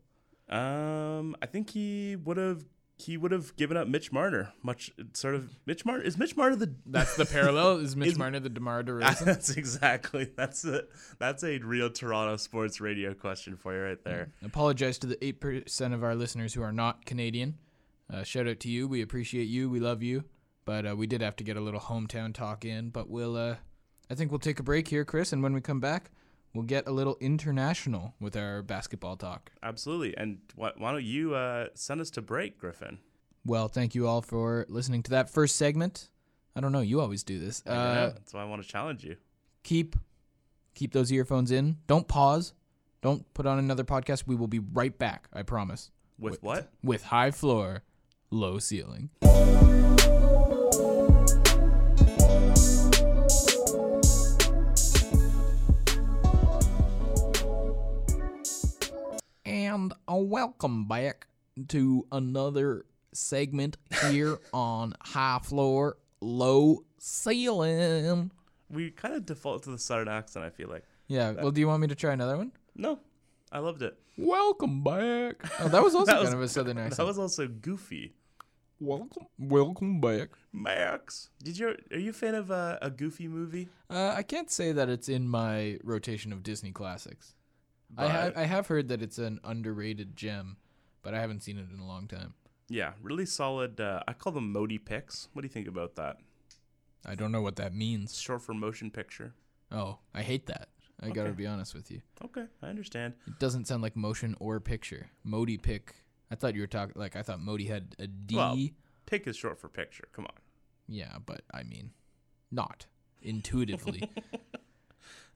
Um, 0.49 1.35
I 1.43 1.47
think 1.47 1.71
he 1.71 2.15
would 2.17 2.37
have 2.37 2.65
he 2.97 3.17
would 3.17 3.33
have 3.33 3.57
given 3.57 3.77
up 3.77 3.89
Mitch 3.89 4.13
Marner. 4.13 4.53
Much 4.63 4.93
sort 5.15 5.35
of 5.35 5.51
Mitch 5.67 5.85
Marner 5.85 6.05
is 6.05 6.17
Mitch 6.17 6.37
Marner 6.37 6.55
the 6.55 6.73
That's 6.87 7.17
the 7.17 7.25
parallel. 7.27 7.79
Is 7.79 7.97
Mitch 7.97 8.11
Is- 8.11 8.19
Marner 8.19 8.39
the 8.39 8.51
Demar 8.51 8.83
Derozan? 8.85 9.25
that's 9.25 9.57
exactly 9.57 10.31
that's 10.37 10.65
a 10.65 10.85
that's 11.19 11.43
a 11.43 11.59
real 11.59 11.91
Toronto 11.91 12.37
sports 12.37 12.81
radio 12.81 13.15
question 13.15 13.57
for 13.57 13.75
you 13.75 13.81
right 13.83 14.05
there. 14.05 14.33
Apologize 14.45 14.99
to 14.99 15.07
the 15.09 15.25
eight 15.25 15.41
percent 15.41 15.95
of 15.95 16.05
our 16.05 16.15
listeners 16.15 16.55
who 16.55 16.63
are 16.63 16.73
not 16.73 17.05
Canadian. 17.07 17.57
Uh, 18.13 18.23
shout 18.23 18.47
out 18.47 18.61
to 18.61 18.69
you. 18.69 18.87
We 18.87 19.01
appreciate 19.03 19.45
you. 19.49 19.69
We 19.71 19.81
love 19.81 20.03
you. 20.03 20.25
But 20.65 20.87
uh, 20.87 20.97
we 20.97 21.07
did 21.07 21.21
have 21.21 21.37
to 21.37 21.45
get 21.45 21.57
a 21.57 21.61
little 21.61 21.81
hometown 21.81 22.33
talk 22.35 22.65
in. 22.65 22.91
But 22.91 23.09
we'll, 23.09 23.37
uh, 23.37 23.57
I 24.11 24.15
think 24.15 24.31
we'll 24.31 24.39
take 24.39 24.61
a 24.61 24.63
break 24.63 24.89
here, 24.89 25.05
Chris. 25.05 25.33
And 25.33 25.43
when 25.43 25.53
we 25.53 25.61
come 25.61 25.81
back, 25.81 26.11
we'll 26.55 26.65
get 26.65 26.87
a 26.87 26.93
little 26.93 27.17
international 27.21 28.15
with 28.21 28.37
our 28.37 28.63
basketball 28.63 29.17
talk. 29.17 29.51
Absolutely. 29.63 30.17
And 30.17 30.39
why, 30.55 30.73
why 30.77 30.93
don't 30.93 31.05
you 31.05 31.35
uh, 31.35 31.67
send 31.75 32.01
us 32.01 32.11
to 32.11 32.23
break, 32.23 32.59
Griffin? 32.59 32.99
Well, 33.45 33.69
thank 33.69 33.95
you 33.95 34.07
all 34.07 34.23
for 34.23 34.65
listening 34.69 35.03
to 35.05 35.11
that 35.11 35.29
first 35.29 35.57
segment. 35.57 36.09
I 36.57 36.61
don't 36.61 36.73
know. 36.73 36.81
You 36.81 37.01
always 37.01 37.23
do 37.23 37.39
this. 37.39 37.63
Uh, 37.67 38.13
that's 38.15 38.33
why 38.33 38.41
I 38.41 38.45
want 38.45 38.63
to 38.63 38.69
challenge 38.69 39.05
you. 39.05 39.17
keep 39.65 39.97
keep 40.75 40.93
those 40.93 41.13
earphones 41.13 41.51
in. 41.51 41.77
Don't 41.87 42.09
pause. 42.09 42.55
Don't 43.03 43.33
put 43.35 43.45
on 43.47 43.59
another 43.59 43.85
podcast. 43.85 44.25
We 44.27 44.35
will 44.35 44.49
be 44.49 44.61
right 44.61 44.97
back. 44.97 45.29
I 45.33 45.43
promise. 45.43 45.91
With 46.19 46.43
what? 46.43 46.71
With 46.83 47.05
high 47.05 47.33
floor, 47.33 47.83
low 48.31 48.59
ceiling. 48.59 49.11
And 59.75 59.93
a 60.07 60.17
welcome 60.17 60.87
back 60.87 61.27
to 61.67 62.07
another 62.13 62.87
segment 63.13 63.77
here 64.09 64.39
on 64.55 64.95
High 65.03 65.41
Floor, 65.43 65.97
Low 66.21 66.85
Ceiling. 66.99 68.31
We 68.71 68.93
kind 68.93 69.15
of 69.15 69.27
default 69.27 69.65
to 69.65 69.71
the 69.73 69.79
southern 69.81 70.07
accent. 70.07 70.45
I 70.45 70.51
feel 70.51 70.69
like. 70.69 70.85
Yeah, 71.09 71.33
well, 71.33 71.51
do 71.51 71.61
you 71.61 71.67
want 71.67 71.81
me 71.83 71.89
to 71.89 71.97
try 71.97 72.13
another 72.13 72.37
one? 72.37 72.53
No, 72.77 73.01
I 73.51 73.59
loved 73.59 73.83
it. 73.83 73.99
Welcome 74.17 74.85
back. 74.85 75.43
Oh, 75.59 75.67
that 75.69 75.83
was 75.83 75.93
also 75.97 76.07
That 76.07 76.23
kind 76.23 76.25
was- 76.27 76.35
of 76.35 76.43
a 76.43 76.49
southern 76.49 76.79
accent. 76.79 76.99
That 76.99 77.07
was 77.07 77.19
also 77.19 77.49
goofy. 77.49 78.15
welcome, 78.79 79.27
welcome 79.41 80.01
back. 80.01 80.29
Max, 80.53 81.31
did 81.43 81.59
you 81.59 81.75
are 81.91 81.99
you 81.99 82.11
a 82.11 82.13
fan 82.13 82.37
of 82.37 82.53
uh, 82.53 82.79
a 82.81 82.91
goofy 82.91 83.27
movie? 83.27 83.69
Uh, 83.91 84.15
I 84.17 84.23
can't 84.23 84.53
say 84.53 84.71
that 84.71 84.89
it's 84.89 85.09
in 85.09 85.27
my 85.29 85.79
rotation 85.83 86.33
of 86.33 86.45
Disney 86.45 86.71
classics. 86.71 87.35
I 87.97 88.07
have 88.09 88.37
I 88.37 88.43
have 88.45 88.67
heard 88.67 88.89
that 88.89 89.03
it's 89.03 89.19
an 89.19 89.41
underrated 89.45 90.17
gem, 90.17 90.57
but 91.03 91.15
I 91.15 91.21
haven't 91.21 91.43
seen 91.43 91.59
it 91.59 91.67
in 91.73 91.79
a 91.81 91.87
long 91.87 92.07
time. 92.09 92.35
Yeah, 92.69 92.93
really 93.03 93.27
solid. 93.27 93.81
Uh, 93.81 94.03
I 94.09 94.13
call 94.15 94.33
them 94.33 94.53
Modi 94.53 94.79
picks. 94.79 95.29
What 95.33 95.43
do 95.43 95.47
you 95.47 95.53
think 95.53 95.69
about 95.69 95.97
that? 95.97 96.17
I 97.07 97.15
don't 97.15 97.31
know 97.33 97.43
what 97.43 97.57
that 97.57 97.75
means. 97.75 98.19
short 98.19 98.43
for 98.43 98.55
motion 98.55 98.91
picture. 98.91 99.35
Oh, 99.71 99.99
I 100.15 100.23
hate 100.23 100.47
that. 100.47 100.69
I 101.03 101.11
gotta 101.11 101.33
be 101.33 101.47
honest 101.47 101.75
with 101.75 101.91
you. 101.91 102.01
Okay, 102.25 102.45
I 102.63 102.69
understand. 102.69 103.15
It 103.27 103.39
doesn't 103.39 103.67
sound 103.67 103.83
like 103.83 103.95
motion 103.97 104.35
or 104.41 104.59
picture. 104.61 105.11
Modi 105.23 105.59
pick. 105.59 105.95
I 106.31 106.35
thought 106.37 106.55
you 106.55 106.63
were 106.63 106.67
talking 106.67 106.95
like 106.97 107.15
I 107.17 107.23
thought 107.23 107.41
Modi 107.41 107.67
had 107.67 107.95
a 107.99 108.07
D. 108.07 108.37
Well- 108.37 108.59
Pick 109.07 109.27
is 109.27 109.37
short 109.37 109.59
for 109.61 109.69
picture. 109.69 110.09
Come 110.13 110.25
on. 110.25 110.33
yeah, 110.89 111.19
but 111.27 111.43
I 111.53 111.63
mean, 111.63 111.91
not 112.51 112.87
intuitively. 113.21 114.09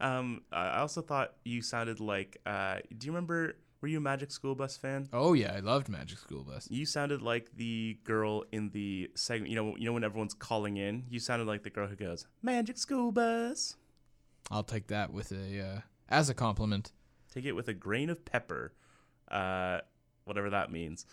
Um, 0.00 0.42
I 0.52 0.78
also 0.78 1.02
thought 1.02 1.34
you 1.44 1.62
sounded 1.62 2.00
like. 2.00 2.38
Uh, 2.46 2.78
do 2.96 3.06
you 3.06 3.12
remember? 3.12 3.56
Were 3.80 3.88
you 3.88 3.98
a 3.98 4.00
Magic 4.00 4.32
School 4.32 4.56
Bus 4.56 4.76
fan? 4.76 5.08
oh 5.12 5.34
yeah, 5.34 5.52
I 5.56 5.61
loved 5.61 5.88
Magic 5.88 6.18
School 6.18 6.42
Bus. 6.42 6.68
You 6.70 6.84
sounded 6.84 7.22
like 7.22 7.54
the 7.54 7.98
girl 8.04 8.44
in 8.50 8.70
the 8.70 9.11
segment. 9.14 9.50
You 9.50 9.56
know, 9.56 9.76
you 9.76 9.87
know 9.87 9.92
when 9.92 10.04
everyone's 10.04 10.34
calling 10.34 10.76
in. 10.76 11.04
You 11.08 11.20
sounded 11.20 11.46
like 11.46 11.62
the 11.62 11.70
girl 11.70 11.87
who 11.87 11.96
goes 11.96 12.26
Magic 12.42 12.76
School 12.78 13.12
Bus. 13.12 13.76
I'll 14.50 14.64
take 14.64 14.88
that 14.88 15.12
with 15.12 15.30
a 15.32 15.61
uh, 15.61 15.80
as 16.08 16.28
a 16.28 16.34
compliment. 16.34 16.92
Take 17.32 17.44
it 17.44 17.52
with 17.52 17.68
a 17.68 17.74
grain 17.74 18.11
of 18.11 18.24
pepper, 18.24 18.72
uh, 19.30 19.80
whatever 20.24 20.50
that 20.50 20.72
means. 20.72 21.04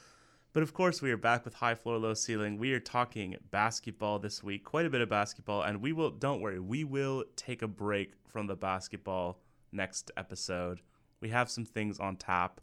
But 0.56 0.64
of 0.64 0.74
course, 0.74 1.02
we 1.02 1.12
are 1.12 1.18
back 1.18 1.44
with 1.44 1.56
high 1.56 1.76
floor, 1.76 1.98
low 1.98 2.14
ceiling. 2.14 2.58
We 2.58 2.72
are 2.72 2.80
talking 2.80 3.36
basketball 3.52 4.20
this 4.20 4.42
week, 4.42 4.64
quite 4.64 4.86
a 4.86 4.90
bit 4.90 5.02
of 5.02 5.10
basketball, 5.10 5.64
and 5.64 5.82
we 5.82 5.92
will. 5.92 6.12
Don't 6.12 6.40
worry, 6.40 6.62
we 6.62 6.86
will 6.86 7.26
take 7.36 7.62
a 7.62 7.68
break 7.68 8.14
from 8.26 8.48
the 8.48 8.56
basketball 8.56 9.42
next 9.74 10.12
episode. 10.16 10.80
We 11.20 11.28
have 11.28 11.52
some 11.52 11.66
things 11.66 12.00
on 12.00 12.16
tap. 12.16 12.62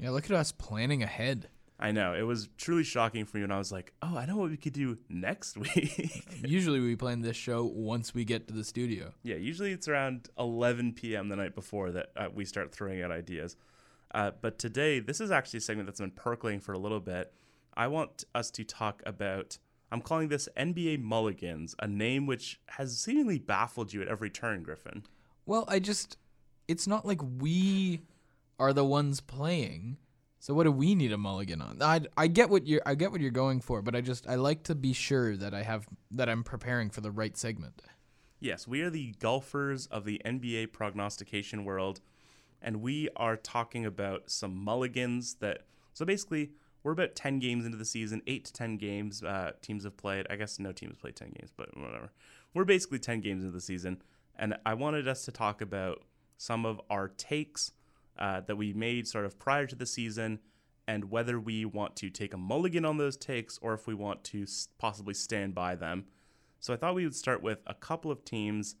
Yeah, 0.00 0.10
look 0.10 0.24
at 0.24 0.32
us 0.32 0.50
planning 0.50 1.04
ahead. 1.04 1.48
I 1.78 1.92
know 1.92 2.12
it 2.12 2.22
was 2.22 2.48
truly 2.58 2.82
shocking 2.82 3.24
for 3.24 3.36
me 3.36 3.44
and 3.44 3.52
I 3.52 3.58
was 3.58 3.70
like, 3.70 3.92
"Oh, 4.02 4.18
I 4.18 4.26
know 4.26 4.36
what 4.36 4.50
we 4.50 4.56
could 4.56 4.72
do 4.72 4.98
next 5.08 5.56
week." 5.76 6.24
Usually 6.44 6.80
we 6.80 6.96
plan 6.96 7.20
this 7.20 7.36
show 7.36 7.62
once 7.62 8.12
we 8.12 8.24
get 8.24 8.48
to 8.48 8.52
the 8.52 8.64
studio. 8.64 9.12
yeah, 9.22 9.36
usually 9.36 9.70
it's 9.70 9.86
around 9.86 10.28
11 10.40 10.94
p.m. 10.94 11.28
the 11.28 11.36
night 11.36 11.54
before 11.54 11.92
that 11.92 12.10
uh, 12.16 12.26
we 12.34 12.44
start 12.44 12.72
throwing 12.72 13.00
out 13.00 13.12
ideas. 13.12 13.54
Uh, 14.12 14.32
but 14.40 14.58
today, 14.58 15.00
this 15.00 15.20
is 15.20 15.30
actually 15.30 15.58
a 15.58 15.60
segment 15.60 15.86
that's 15.86 16.00
been 16.00 16.10
percolating 16.10 16.60
for 16.60 16.72
a 16.72 16.78
little 16.78 17.00
bit. 17.00 17.32
I 17.74 17.86
want 17.88 18.24
us 18.34 18.50
to 18.52 18.64
talk 18.64 19.02
about. 19.06 19.58
I'm 19.90 20.02
calling 20.02 20.28
this 20.28 20.48
NBA 20.56 21.00
Mulligans, 21.00 21.74
a 21.78 21.86
name 21.86 22.26
which 22.26 22.60
has 22.70 22.98
seemingly 22.98 23.38
baffled 23.38 23.92
you 23.92 24.02
at 24.02 24.08
every 24.08 24.28
turn, 24.28 24.62
Griffin. 24.62 25.04
Well, 25.46 25.64
I 25.66 25.78
just 25.78 26.18
it's 26.68 26.86
not 26.86 27.06
like 27.06 27.20
we 27.22 28.02
are 28.58 28.72
the 28.72 28.84
ones 28.84 29.20
playing. 29.20 29.96
So 30.40 30.54
what 30.54 30.64
do 30.64 30.72
we 30.72 30.94
need 30.94 31.12
a 31.12 31.18
mulligan 31.18 31.60
on? 31.60 31.82
I, 31.82 32.02
I 32.16 32.28
get 32.28 32.48
what 32.48 32.66
you're 32.66 32.82
I 32.86 32.94
get 32.94 33.10
what 33.10 33.20
you're 33.20 33.30
going 33.30 33.60
for, 33.60 33.82
but 33.82 33.96
I 33.96 34.00
just 34.00 34.28
I 34.28 34.36
like 34.36 34.62
to 34.64 34.74
be 34.74 34.92
sure 34.92 35.36
that 35.36 35.52
I 35.52 35.62
have 35.62 35.88
that 36.12 36.28
I'm 36.28 36.44
preparing 36.44 36.90
for 36.90 37.00
the 37.00 37.10
right 37.10 37.36
segment. 37.36 37.82
Yes, 38.40 38.68
we 38.68 38.82
are 38.82 38.90
the 38.90 39.14
golfers 39.18 39.86
of 39.86 40.04
the 40.04 40.20
NBA 40.24 40.72
prognostication 40.72 41.64
world, 41.64 42.00
and 42.62 42.82
we 42.82 43.08
are 43.16 43.36
talking 43.36 43.86
about 43.86 44.30
some 44.30 44.56
mulligans 44.56 45.36
that. 45.40 45.62
So 45.92 46.04
basically, 46.04 46.52
we're 46.82 46.92
about 46.92 47.16
10 47.16 47.40
games 47.40 47.64
into 47.66 47.76
the 47.76 47.84
season, 47.84 48.22
8 48.26 48.44
to 48.44 48.52
10 48.52 48.76
games 48.76 49.22
uh, 49.22 49.52
teams 49.62 49.84
have 49.84 49.96
played. 49.96 50.26
I 50.30 50.36
guess 50.36 50.58
no 50.58 50.72
team 50.72 50.90
has 50.90 50.98
played 50.98 51.16
10 51.16 51.30
games, 51.30 51.52
but 51.56 51.76
whatever. 51.76 52.12
We're 52.54 52.64
basically 52.64 52.98
10 52.98 53.20
games 53.20 53.42
into 53.42 53.52
the 53.52 53.60
season, 53.60 54.02
and 54.36 54.56
I 54.64 54.74
wanted 54.74 55.08
us 55.08 55.24
to 55.24 55.32
talk 55.32 55.60
about 55.60 56.02
some 56.36 56.64
of 56.64 56.80
our 56.88 57.08
takes 57.08 57.72
uh, 58.18 58.40
that 58.42 58.56
we 58.56 58.72
made 58.72 59.06
sort 59.06 59.24
of 59.24 59.38
prior 59.38 59.66
to 59.66 59.76
the 59.76 59.86
season 59.86 60.38
and 60.86 61.10
whether 61.10 61.38
we 61.38 61.64
want 61.64 61.94
to 61.96 62.08
take 62.08 62.32
a 62.32 62.38
mulligan 62.38 62.84
on 62.84 62.96
those 62.96 63.16
takes 63.16 63.58
or 63.58 63.74
if 63.74 63.86
we 63.86 63.94
want 63.94 64.24
to 64.24 64.46
possibly 64.78 65.14
stand 65.14 65.54
by 65.54 65.74
them. 65.74 66.04
So 66.60 66.72
I 66.72 66.76
thought 66.76 66.94
we 66.94 67.04
would 67.04 67.14
start 67.14 67.42
with 67.42 67.58
a 67.66 67.74
couple 67.74 68.10
of 68.10 68.24
teams 68.24 68.76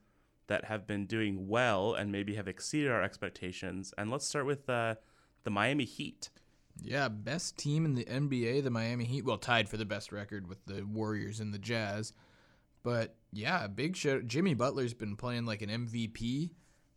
that 0.48 0.64
have 0.64 0.86
been 0.86 1.06
doing 1.06 1.46
well 1.48 1.94
and 1.94 2.10
maybe 2.10 2.34
have 2.34 2.48
exceeded 2.48 2.90
our 2.90 3.02
expectations. 3.02 3.94
And 3.96 4.10
let's 4.10 4.26
start 4.26 4.46
with 4.46 4.68
uh, 4.68 4.96
the 5.44 5.50
Miami 5.50 5.84
Heat. 5.84 6.30
Yeah, 6.82 7.08
best 7.08 7.56
team 7.56 7.84
in 7.84 7.94
the 7.94 8.04
NBA, 8.04 8.62
the 8.64 8.70
Miami 8.70 9.04
Heat. 9.04 9.24
Well, 9.24 9.38
tied 9.38 9.68
for 9.68 9.76
the 9.76 9.84
best 9.84 10.12
record 10.12 10.48
with 10.48 10.64
the 10.66 10.82
Warriors 10.82 11.40
and 11.40 11.52
the 11.52 11.58
Jazz. 11.58 12.12
But 12.82 13.16
yeah, 13.32 13.66
big 13.66 13.96
show. 13.96 14.20
Jimmy 14.20 14.54
Butler's 14.54 14.94
been 14.94 15.16
playing 15.16 15.44
like 15.44 15.62
an 15.62 15.70
MVP. 15.70 16.50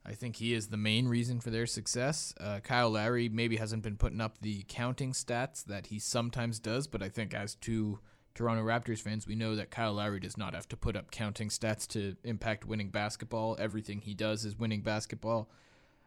I 0.05 0.13
think 0.13 0.37
he 0.37 0.53
is 0.53 0.67
the 0.67 0.77
main 0.77 1.07
reason 1.07 1.39
for 1.39 1.49
their 1.49 1.67
success. 1.67 2.33
Uh, 2.39 2.59
Kyle 2.59 2.89
Lowry 2.89 3.29
maybe 3.29 3.57
hasn't 3.57 3.83
been 3.83 3.97
putting 3.97 4.21
up 4.21 4.39
the 4.41 4.65
counting 4.67 5.13
stats 5.13 5.63
that 5.65 5.87
he 5.87 5.99
sometimes 5.99 6.59
does, 6.59 6.87
but 6.87 7.03
I 7.03 7.09
think 7.09 7.33
as 7.33 7.55
two 7.55 7.99
Toronto 8.33 8.63
Raptors 8.63 9.01
fans, 9.01 9.27
we 9.27 9.35
know 9.35 9.55
that 9.55 9.71
Kyle 9.71 9.93
Lowry 9.93 10.19
does 10.19 10.37
not 10.37 10.53
have 10.53 10.67
to 10.69 10.77
put 10.77 10.95
up 10.95 11.11
counting 11.11 11.49
stats 11.49 11.87
to 11.89 12.15
impact 12.23 12.65
winning 12.65 12.89
basketball. 12.89 13.57
Everything 13.59 14.01
he 14.01 14.13
does 14.13 14.45
is 14.45 14.57
winning 14.57 14.81
basketball. 14.81 15.49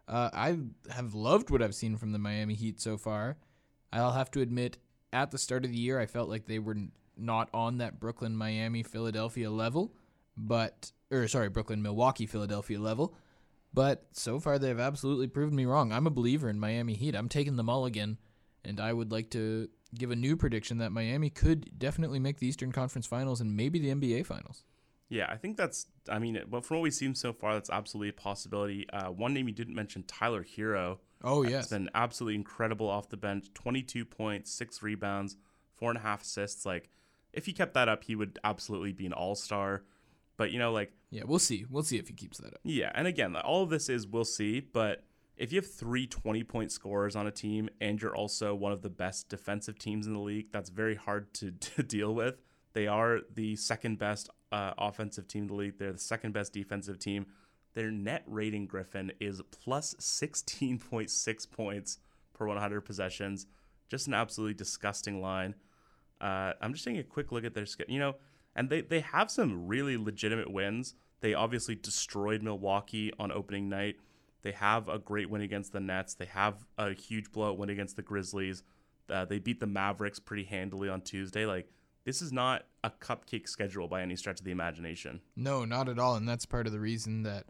Uh, 0.09 0.31
I 0.33 0.59
have 0.91 1.15
loved 1.15 1.51
what 1.51 1.63
I've 1.63 1.75
seen 1.75 1.97
from 1.97 2.13
the 2.13 2.19
Miami 2.19 2.55
Heat 2.55 2.81
so 2.81 2.97
far. 2.97 3.37
I'll 3.93 4.13
have 4.13 4.31
to 4.33 4.41
admit, 4.41 4.79
at 5.13 5.31
the 5.31 5.39
start 5.39 5.65
of 5.65 5.71
the 5.71 5.79
year, 5.79 6.01
I 6.01 6.07
felt 6.07 6.29
like 6.29 6.47
they 6.47 6.59
were 6.59 6.77
not 7.17 7.49
on 7.55 7.79
that 7.79 8.01
Brooklyn, 8.01 8.37
Miami, 8.37 8.83
Philadelphia 8.83 9.51
level, 9.51 9.95
but 10.37 10.93
or 11.11 11.29
sorry, 11.29 11.49
Brooklyn, 11.49 11.83
Milwaukee, 11.83 12.27
Philadelphia 12.27 12.81
level. 12.81 13.15
But 13.73 14.07
so 14.13 14.39
far, 14.41 14.59
they've 14.59 14.79
absolutely 14.79 15.27
proven 15.27 15.57
me 15.57 15.65
wrong. 15.65 15.93
I'm 15.93 16.07
a 16.07 16.11
believer 16.11 16.49
in 16.49 16.59
Miami 16.61 16.95
Heat. 16.95 17.15
I'm 17.15 17.29
taking 17.29 17.57
the 17.57 17.63
mulligan, 17.63 18.19
and 18.65 18.81
I 18.81 18.93
would 18.93 19.11
like 19.11 19.31
to 19.31 19.69
give 19.99 20.11
a 20.11 20.17
new 20.17 20.37
prediction 20.37 20.79
that 20.79 20.91
Miami 20.93 21.31
could 21.31 21.79
definitely 21.79 22.19
make 22.19 22.39
the 22.39 22.47
Eastern 22.47 22.73
Conference 22.73 23.07
Finals 23.07 23.41
and 23.41 23.57
maybe 23.57 23.79
the 23.79 23.89
NBA 23.89 24.27
Finals. 24.27 24.65
Yeah, 25.09 25.27
I 25.31 25.37
think 25.37 25.57
that's. 25.57 25.87
I 26.09 26.19
mean, 26.19 26.41
but 26.49 26.65
from 26.65 26.79
what 26.79 26.83
we've 26.83 26.95
seen 26.95 27.15
so 27.15 27.33
far, 27.33 27.55
that's 27.55 27.71
absolutely 27.71 28.09
a 28.09 28.15
possibility. 28.15 28.89
Uh, 28.91 29.11
one 29.11 29.35
name 29.35 29.49
you 29.49 29.55
didn't 29.55 29.75
mention, 29.75 30.03
Tyler 30.05 30.45
Herro. 30.45 30.99
Oh 31.23 31.43
has 31.43 31.53
yes, 31.53 31.69
been 31.69 31.89
absolutely 31.95 32.35
incredible 32.35 32.89
off 32.89 33.09
the 33.11 33.17
bench. 33.17 33.47
Twenty-two 33.55 34.05
points, 34.05 34.51
six 34.53 34.83
rebounds, 34.83 35.37
four 35.77 35.91
and 35.91 35.99
a 35.99 36.03
half 36.03 36.23
assists. 36.23 36.65
Like, 36.67 36.89
if 37.33 37.47
he 37.47 37.53
kept 37.53 37.75
that 37.75 37.89
up, 37.89 38.05
he 38.05 38.15
would 38.17 38.39
absolutely 38.45 38.93
be 38.93 39.07
an 39.07 39.13
all-star. 39.13 39.85
But 40.37 40.51
you 40.51 40.59
know, 40.59 40.73
like, 40.73 40.93
yeah, 41.11 41.23
we'll 41.27 41.39
see. 41.39 41.65
We'll 41.71 41.85
see 41.85 41.99
if 41.99 42.09
he 42.09 42.15
keeps 42.15 42.39
that 42.39 42.55
up. 42.55 42.61
yeah, 42.65 42.91
and 42.95 43.07
again, 43.07 43.37
all 43.37 43.63
of 43.63 43.71
this 43.71 43.89
is 43.89 44.07
we'll 44.07 44.25
see. 44.25 44.61
But 44.61 45.05
if 45.37 45.53
you 45.53 45.61
have 45.61 45.71
three 45.71 46.07
20-point 46.07 46.71
scorers 46.71 47.17
on 47.17 47.27
a 47.27 47.31
team 47.31 47.69
and 47.81 48.01
you're 48.01 48.15
also 48.15 48.55
one 48.55 48.73
of 48.73 48.83
the 48.83 48.91
best 48.91 49.29
defensive 49.29 49.79
teams 49.79 50.07
in 50.07 50.15
the 50.15 50.21
league, 50.21 50.53
that's 50.53 50.71
very 50.71 50.95
hard 50.95 51.33
to, 51.35 51.51
to 51.61 51.83
deal 51.83 52.15
with. 52.15 52.41
They 52.73 52.87
are 52.87 53.21
the 53.35 53.57
second 53.57 53.99
best 53.99 54.31
uh, 54.53 54.73
offensive 54.79 55.29
team 55.29 55.43
in 55.43 55.49
the 55.49 55.55
league. 55.55 55.79
They're 55.79 55.93
the 55.93 55.99
second 55.99 56.33
best 56.33 56.53
defensive 56.53 56.99
team. 56.99 57.27
Their 57.75 57.91
net 57.91 58.23
rating, 58.27 58.67
Griffin, 58.67 59.13
is 59.21 59.41
plus 59.51 59.95
16.6 60.01 61.51
points 61.51 61.99
per 62.33 62.47
100 62.47 62.81
possessions. 62.83 63.47
Just 63.89 64.07
an 64.07 64.15
absolutely 64.15 64.55
disgusting 64.55 65.21
line. 65.21 65.55
Uh, 66.21 66.53
I'm 66.61 66.73
just 66.73 66.85
taking 66.85 67.01
a 67.01 67.05
quick 67.05 67.33
look 67.33 67.45
at 67.45 67.55
their 67.55 67.67
schedule. 67.67 67.93
You 67.93 68.01
know, 68.01 68.15
and 68.55 68.71
they, 68.71 68.81
they 68.81 69.01
have 69.01 69.31
some 69.31 69.67
really 69.67 69.97
legitimate 69.97 70.53
wins. 70.53 70.95
They 71.21 71.35
obviously 71.35 71.75
destroyed 71.75 72.43
Milwaukee 72.43 73.13
on 73.19 73.33
opening 73.33 73.69
night. 73.69 73.97
They 74.45 74.53
have 74.53 74.89
a 74.91 74.99
great 74.99 75.31
win 75.31 75.41
against 75.41 75.73
the 75.73 75.81
Nets. 75.81 76.15
They 76.15 76.27
have 76.27 76.65
a 76.77 76.93
huge 76.93 77.33
blowout 77.33 77.59
win 77.59 77.71
against 77.71 77.97
the 77.97 78.03
Grizzlies. 78.03 78.63
Uh, 79.09 79.25
they 79.25 79.39
beat 79.39 79.59
the 79.59 79.67
Mavericks 79.67 80.21
pretty 80.21 80.45
handily 80.45 80.89
on 80.91 81.01
Tuesday. 81.01 81.47
Like, 81.47 81.67
this 82.05 82.21
is 82.21 82.31
not 82.31 82.67
a 82.85 82.91
cupcake 82.91 83.49
schedule 83.49 83.89
by 83.89 84.03
any 84.03 84.17
stretch 84.17 84.41
of 84.41 84.45
the 84.45 84.51
imagination. 84.51 85.23
No, 85.35 85.65
not 85.65 85.89
at 85.89 85.99
all. 85.99 86.17
And 86.17 86.29
that's 86.29 86.45
part 86.45 86.67
of 86.67 86.75
the 86.75 86.79
reason 86.79 87.23
that 87.23 87.47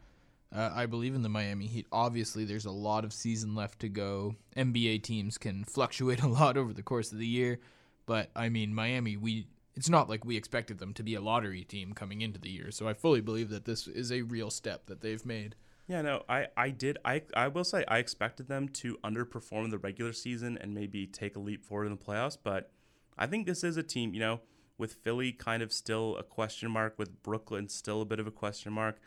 uh, 0.55 0.70
I 0.72 0.86
believe 0.86 1.16
in 1.16 1.22
the 1.22 1.28
Miami 1.28 1.66
Heat. 1.66 1.86
Obviously, 1.90 2.45
there's 2.45 2.64
a 2.64 2.70
lot 2.70 3.05
of 3.05 3.12
season 3.12 3.57
left 3.57 3.80
to 3.80 3.88
go. 3.88 4.36
NBA 4.57 5.03
teams 5.03 5.36
can 5.36 5.64
fluctuate 5.64 6.22
a 6.22 6.28
lot 6.28 6.57
over 6.57 6.72
the 6.72 6.84
course 6.84 7.11
of 7.11 7.18
the 7.18 7.26
year. 7.26 7.59
But 8.07 8.30
I 8.36 8.49
mean, 8.51 8.72
Miami, 8.72 9.16
we 9.16 9.49
it's 9.74 9.88
not 9.88 10.09
like 10.09 10.24
we 10.24 10.36
expected 10.36 10.78
them 10.78 10.95
to 10.95 11.03
be 11.03 11.16
a 11.16 11.20
lottery 11.20 11.64
team 11.64 11.92
coming 11.92 12.20
into 12.20 12.38
the 12.38 12.51
year. 12.51 12.70
So 12.70 12.86
I 12.86 12.95
fully 12.95 13.20
believe 13.20 13.51
that 13.51 13.64
this 13.64 13.88
is 13.88 14.12
a 14.12 14.22
real 14.22 14.51
step 14.51 14.86
that 14.86 15.01
they've 15.01 15.26
made. 15.26 15.57
Yeah, 15.87 16.01
no, 16.01 16.22
I, 16.28 16.47
I 16.57 16.70
did. 16.70 16.99
I, 17.05 17.22
I 17.35 17.49
will 17.49 17.64
say 17.64 17.85
I 17.89 17.99
expected 17.99 18.49
them 18.49 18.68
to 18.70 18.97
underperform 19.05 19.70
the 19.70 19.78
regular 19.78 20.12
season 20.12 20.57
and 20.61 20.74
maybe 20.74 21.07
take 21.07 21.37
a 21.37 21.41
leap 21.41 21.62
forward 21.62 21.87
in 21.87 21.93
the 21.93 21.99
playoffs. 21.99 22.39
But 22.43 22.70
I 23.18 23.26
think 23.26 23.47
this 23.47 23.62
is 23.62 23.76
a 23.76 23.82
team, 23.82 24.14
you 24.14 24.20
know, 24.20 24.41
with 24.78 24.95
Philly 24.95 25.32
kind 25.32 25.62
of 25.62 25.72
still 25.72 26.16
a 26.16 26.22
question 26.22 26.70
mark, 26.70 26.99
with 26.99 27.22
Brooklyn 27.22 27.68
still 27.68 28.01
a 28.01 28.07
bit 28.07 28.18
of 28.18 28.26
a 28.26 28.30
question 28.30 28.72
mark. 28.72 28.99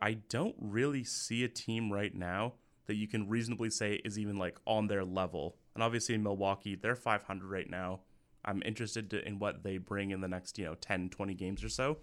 I 0.00 0.14
don't 0.28 0.56
really 0.58 1.04
see 1.04 1.44
a 1.44 1.48
team 1.48 1.92
right 1.92 2.14
now 2.14 2.54
that 2.86 2.96
you 2.96 3.06
can 3.06 3.28
reasonably 3.28 3.70
say 3.70 4.00
is 4.04 4.18
even 4.18 4.36
like 4.36 4.58
on 4.66 4.88
their 4.88 5.04
level. 5.04 5.56
And 5.74 5.82
obviously 5.82 6.16
in 6.16 6.22
Milwaukee, 6.22 6.74
they're 6.74 6.96
500 6.96 7.48
right 7.48 7.70
now. 7.70 8.00
I'm 8.44 8.62
interested 8.66 9.08
to, 9.10 9.26
in 9.26 9.38
what 9.38 9.62
they 9.62 9.78
bring 9.78 10.10
in 10.10 10.20
the 10.20 10.28
next, 10.28 10.58
you 10.58 10.64
know, 10.64 10.74
10, 10.74 11.10
20 11.10 11.34
games 11.34 11.64
or 11.64 11.68
so. 11.68 11.98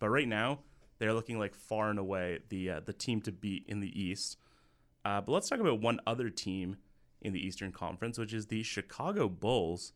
But 0.00 0.08
right 0.08 0.26
now, 0.26 0.60
they're 0.98 1.12
looking 1.12 1.38
like 1.38 1.54
far 1.54 1.90
and 1.90 1.98
away 1.98 2.40
the 2.48 2.70
uh, 2.70 2.80
the 2.84 2.92
team 2.92 3.20
to 3.22 3.32
beat 3.32 3.64
in 3.68 3.80
the 3.80 4.00
East. 4.00 4.38
Uh, 5.04 5.20
but 5.20 5.32
let's 5.32 5.48
talk 5.48 5.60
about 5.60 5.80
one 5.80 6.00
other 6.06 6.30
team 6.30 6.76
in 7.20 7.32
the 7.32 7.44
Eastern 7.44 7.72
Conference, 7.72 8.18
which 8.18 8.32
is 8.32 8.46
the 8.46 8.62
Chicago 8.62 9.28
Bulls, 9.28 9.92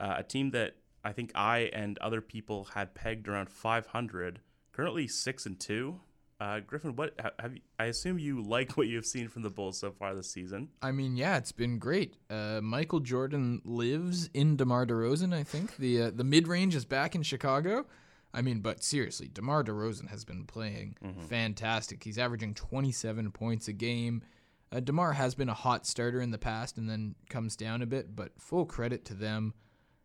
uh, 0.00 0.16
a 0.18 0.22
team 0.22 0.50
that 0.50 0.76
I 1.04 1.12
think 1.12 1.30
I 1.34 1.70
and 1.72 1.98
other 1.98 2.20
people 2.20 2.68
had 2.74 2.94
pegged 2.94 3.28
around 3.28 3.50
500. 3.50 4.40
Currently 4.72 5.06
six 5.06 5.46
and 5.46 5.60
two. 5.60 6.00
Uh, 6.40 6.60
Griffin, 6.60 6.96
what 6.96 7.14
have 7.38 7.54
you, 7.54 7.60
I 7.78 7.84
assume 7.84 8.18
you 8.18 8.42
like 8.42 8.76
what 8.76 8.88
you've 8.88 9.06
seen 9.06 9.28
from 9.28 9.42
the 9.42 9.50
Bulls 9.50 9.78
so 9.78 9.92
far 9.92 10.14
this 10.14 10.30
season? 10.30 10.68
I 10.82 10.90
mean, 10.90 11.16
yeah, 11.16 11.36
it's 11.36 11.52
been 11.52 11.78
great. 11.78 12.16
Uh, 12.28 12.60
Michael 12.60 13.00
Jordan 13.00 13.62
lives 13.64 14.28
in 14.34 14.56
DeMar 14.56 14.86
DeRozan. 14.86 15.32
I 15.32 15.44
think 15.44 15.76
the 15.76 16.02
uh, 16.02 16.10
the 16.12 16.24
mid 16.24 16.48
range 16.48 16.74
is 16.74 16.84
back 16.84 17.14
in 17.14 17.22
Chicago. 17.22 17.86
I 18.34 18.42
mean, 18.42 18.60
but 18.60 18.82
seriously, 18.82 19.28
DeMar 19.32 19.62
DeRozan 19.64 20.10
has 20.10 20.24
been 20.24 20.44
playing 20.44 20.96
fantastic. 21.28 22.02
He's 22.02 22.18
averaging 22.18 22.54
27 22.54 23.30
points 23.30 23.68
a 23.68 23.72
game. 23.72 24.22
Uh, 24.72 24.80
DeMar 24.80 25.12
has 25.12 25.36
been 25.36 25.48
a 25.48 25.54
hot 25.54 25.86
starter 25.86 26.20
in 26.20 26.32
the 26.32 26.38
past 26.38 26.76
and 26.76 26.90
then 26.90 27.14
comes 27.30 27.54
down 27.54 27.80
a 27.80 27.86
bit, 27.86 28.16
but 28.16 28.32
full 28.40 28.66
credit 28.66 29.04
to 29.04 29.14
them. 29.14 29.54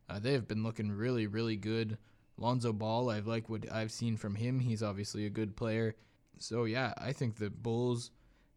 Uh, 0.08 0.20
they 0.20 0.34
have 0.34 0.48
been 0.48 0.62
looking 0.64 0.92
really, 0.92 1.26
really 1.26 1.56
good. 1.56 1.98
Lonzo 2.38 2.72
Ball, 2.72 3.10
I 3.10 3.20
like 3.20 3.50
what 3.50 3.70
I've 3.72 3.92
seen 3.92 4.16
from 4.16 4.36
him. 4.36 4.60
He's 4.60 4.84
obviously 4.84 5.26
a 5.26 5.30
good 5.32 5.56
player. 5.56 5.96
So, 6.38 6.66
yeah, 6.66 6.94
I 6.98 7.12
think 7.14 7.38
the 7.38 7.50
Bulls 7.50 8.12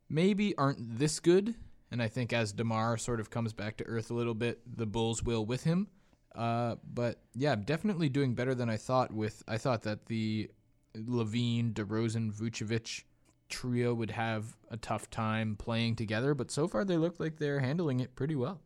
maybe 0.08 0.54
aren't 0.58 0.98
this 0.98 1.18
good. 1.18 1.54
And 1.90 2.02
I 2.02 2.08
think 2.08 2.32
as 2.32 2.52
DeMar 2.52 2.96
sort 2.98 3.20
of 3.20 3.30
comes 3.30 3.52
back 3.52 3.76
to 3.78 3.84
earth 3.84 4.10
a 4.10 4.14
little 4.14 4.34
bit, 4.34 4.60
the 4.76 4.86
Bulls 4.86 5.22
will 5.22 5.44
with 5.44 5.64
him. 5.64 5.88
Uh, 6.34 6.76
but 6.92 7.18
yeah, 7.34 7.54
definitely 7.54 8.08
doing 8.08 8.34
better 8.34 8.54
than 8.54 8.70
I 8.70 8.76
thought. 8.76 9.12
With 9.12 9.42
I 9.46 9.58
thought 9.58 9.82
that 9.82 10.06
the 10.06 10.50
LaVine, 10.96 11.72
DeRozan, 11.72 12.32
Vucevic 12.32 13.04
trio 13.48 13.92
would 13.92 14.10
have 14.10 14.56
a 14.70 14.76
tough 14.76 15.10
time 15.10 15.56
playing 15.56 15.96
together, 15.96 16.34
but 16.34 16.50
so 16.50 16.66
far 16.66 16.84
they 16.84 16.96
look 16.96 17.20
like 17.20 17.38
they're 17.38 17.60
handling 17.60 18.00
it 18.00 18.16
pretty 18.16 18.34
well. 18.34 18.60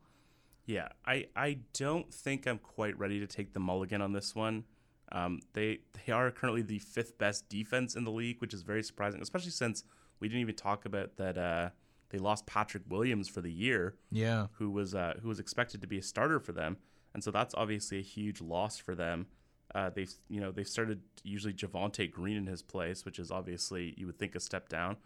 Yeah, 0.65 0.89
I, 1.05 1.27
I 1.37 1.59
don't 1.75 2.13
think 2.13 2.47
I'm 2.47 2.59
quite 2.59 2.99
ready 2.99 3.21
to 3.21 3.27
take 3.27 3.53
the 3.53 3.61
mulligan 3.61 4.03
on 4.03 4.13
this 4.13 4.35
one. 4.35 4.65
Um, 5.13 5.41
they 5.53 5.79
they 6.07 6.13
are 6.13 6.31
currently 6.33 6.63
the 6.63 6.81
fifth 6.81 7.17
best 7.19 7.49
defense 7.49 7.95
in 7.95 8.05
the 8.05 8.11
league, 8.11 8.41
which 8.41 8.53
is 8.53 8.63
very 8.63 8.83
surprising, 8.83 9.23
especially 9.23 9.53
since 9.53 9.85
we 10.19 10.29
didn't 10.29 10.41
even 10.41 10.57
talk 10.57 10.85
about 10.85 11.17
that 11.17 11.39
uh, 11.39 11.71
they 12.11 12.19
lost 12.19 12.47
Patrick 12.47 12.83
Williams 12.89 13.29
for 13.29 13.41
the 13.41 13.53
year, 13.53 13.95
Yeah, 14.11 14.47
who 14.59 14.71
was 14.71 14.95
uh, 14.95 15.15
who 15.23 15.29
was 15.29 15.39
expected 15.39 15.81
to 15.83 15.87
be 15.87 15.99
a 15.99 16.03
starter 16.03 16.41
for 16.41 16.53
them, 16.53 16.79
and 17.17 17.25
so 17.25 17.31
that's 17.31 17.55
obviously 17.55 17.99
a 17.99 18.03
huge 18.03 18.43
loss 18.43 18.77
for 18.77 18.95
them. 18.95 19.27
Uh, 19.75 19.89
they've 19.89 20.13
you 20.29 20.39
know 20.39 20.53
they've 20.53 20.69
started 20.69 21.01
usually 21.25 21.55
Javonte 21.55 22.11
Green 22.11 22.37
in 22.37 22.47
his 22.47 22.61
place, 22.61 23.07
which 23.07 23.19
is 23.19 23.31
obviously 23.31 23.95
you 23.97 24.05
would 24.05 24.19
think 24.19 24.35
a 24.35 24.41
step 24.41 24.69
down. 24.69 24.99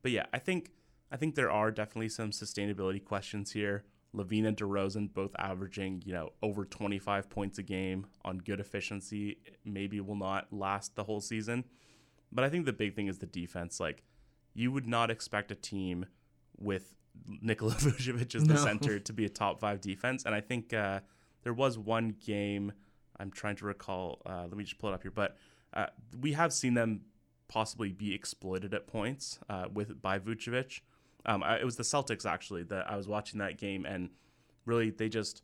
But 0.00 0.12
yeah, 0.12 0.24
I 0.32 0.38
think 0.38 0.70
I 1.10 1.18
think 1.18 1.34
there 1.34 1.50
are 1.50 1.70
definitely 1.70 2.08
some 2.08 2.30
sustainability 2.30 3.04
questions 3.04 3.52
here. 3.52 3.84
LaVine 4.16 4.46
and 4.46 4.56
DeRozan 4.56 5.12
both 5.12 5.34
averaging 5.38 6.02
you 6.06 6.14
know 6.14 6.30
over 6.42 6.64
25 6.64 7.28
points 7.28 7.58
a 7.58 7.62
game 7.62 8.06
on 8.24 8.38
good 8.38 8.58
efficiency. 8.60 9.36
Maybe 9.62 10.00
will 10.00 10.16
not 10.16 10.50
last 10.50 10.96
the 10.96 11.04
whole 11.04 11.20
season, 11.20 11.64
but 12.32 12.44
I 12.44 12.48
think 12.48 12.64
the 12.64 12.72
big 12.72 12.94
thing 12.96 13.08
is 13.08 13.18
the 13.18 13.26
defense. 13.26 13.78
Like 13.78 14.02
you 14.54 14.72
would 14.72 14.86
not 14.86 15.10
expect 15.10 15.50
a 15.50 15.54
team 15.54 16.06
with 16.58 16.94
Nikola 17.42 17.72
Vucevic 17.84 18.34
as 18.34 18.44
the 18.44 18.54
No. 18.54 18.64
center 18.64 18.98
to 18.98 19.12
be 19.12 19.26
a 19.26 19.28
top 19.28 19.60
five 19.60 19.82
defense, 19.82 20.24
and 20.24 20.34
I 20.34 20.40
think 20.40 20.72
uh, 20.72 21.00
there 21.42 21.54
was 21.54 21.78
one 21.78 22.16
game. 22.24 22.72
I'm 23.18 23.30
trying 23.30 23.56
to 23.56 23.66
recall. 23.66 24.22
Uh, 24.26 24.42
let 24.42 24.56
me 24.56 24.64
just 24.64 24.78
pull 24.78 24.90
it 24.90 24.94
up 24.94 25.02
here. 25.02 25.10
But 25.10 25.36
uh, 25.74 25.86
we 26.20 26.32
have 26.32 26.52
seen 26.52 26.74
them 26.74 27.02
possibly 27.48 27.92
be 27.92 28.14
exploited 28.14 28.72
at 28.74 28.86
points 28.86 29.38
uh, 29.48 29.66
with 29.72 30.00
by 30.00 30.18
Vucevic. 30.18 30.80
Um, 31.26 31.42
I, 31.42 31.58
it 31.58 31.64
was 31.64 31.76
the 31.76 31.82
Celtics 31.82 32.26
actually 32.26 32.62
that 32.64 32.90
I 32.90 32.96
was 32.96 33.06
watching 33.06 33.38
that 33.38 33.58
game, 33.58 33.84
and 33.84 34.10
really 34.64 34.90
they 34.90 35.08
just 35.08 35.42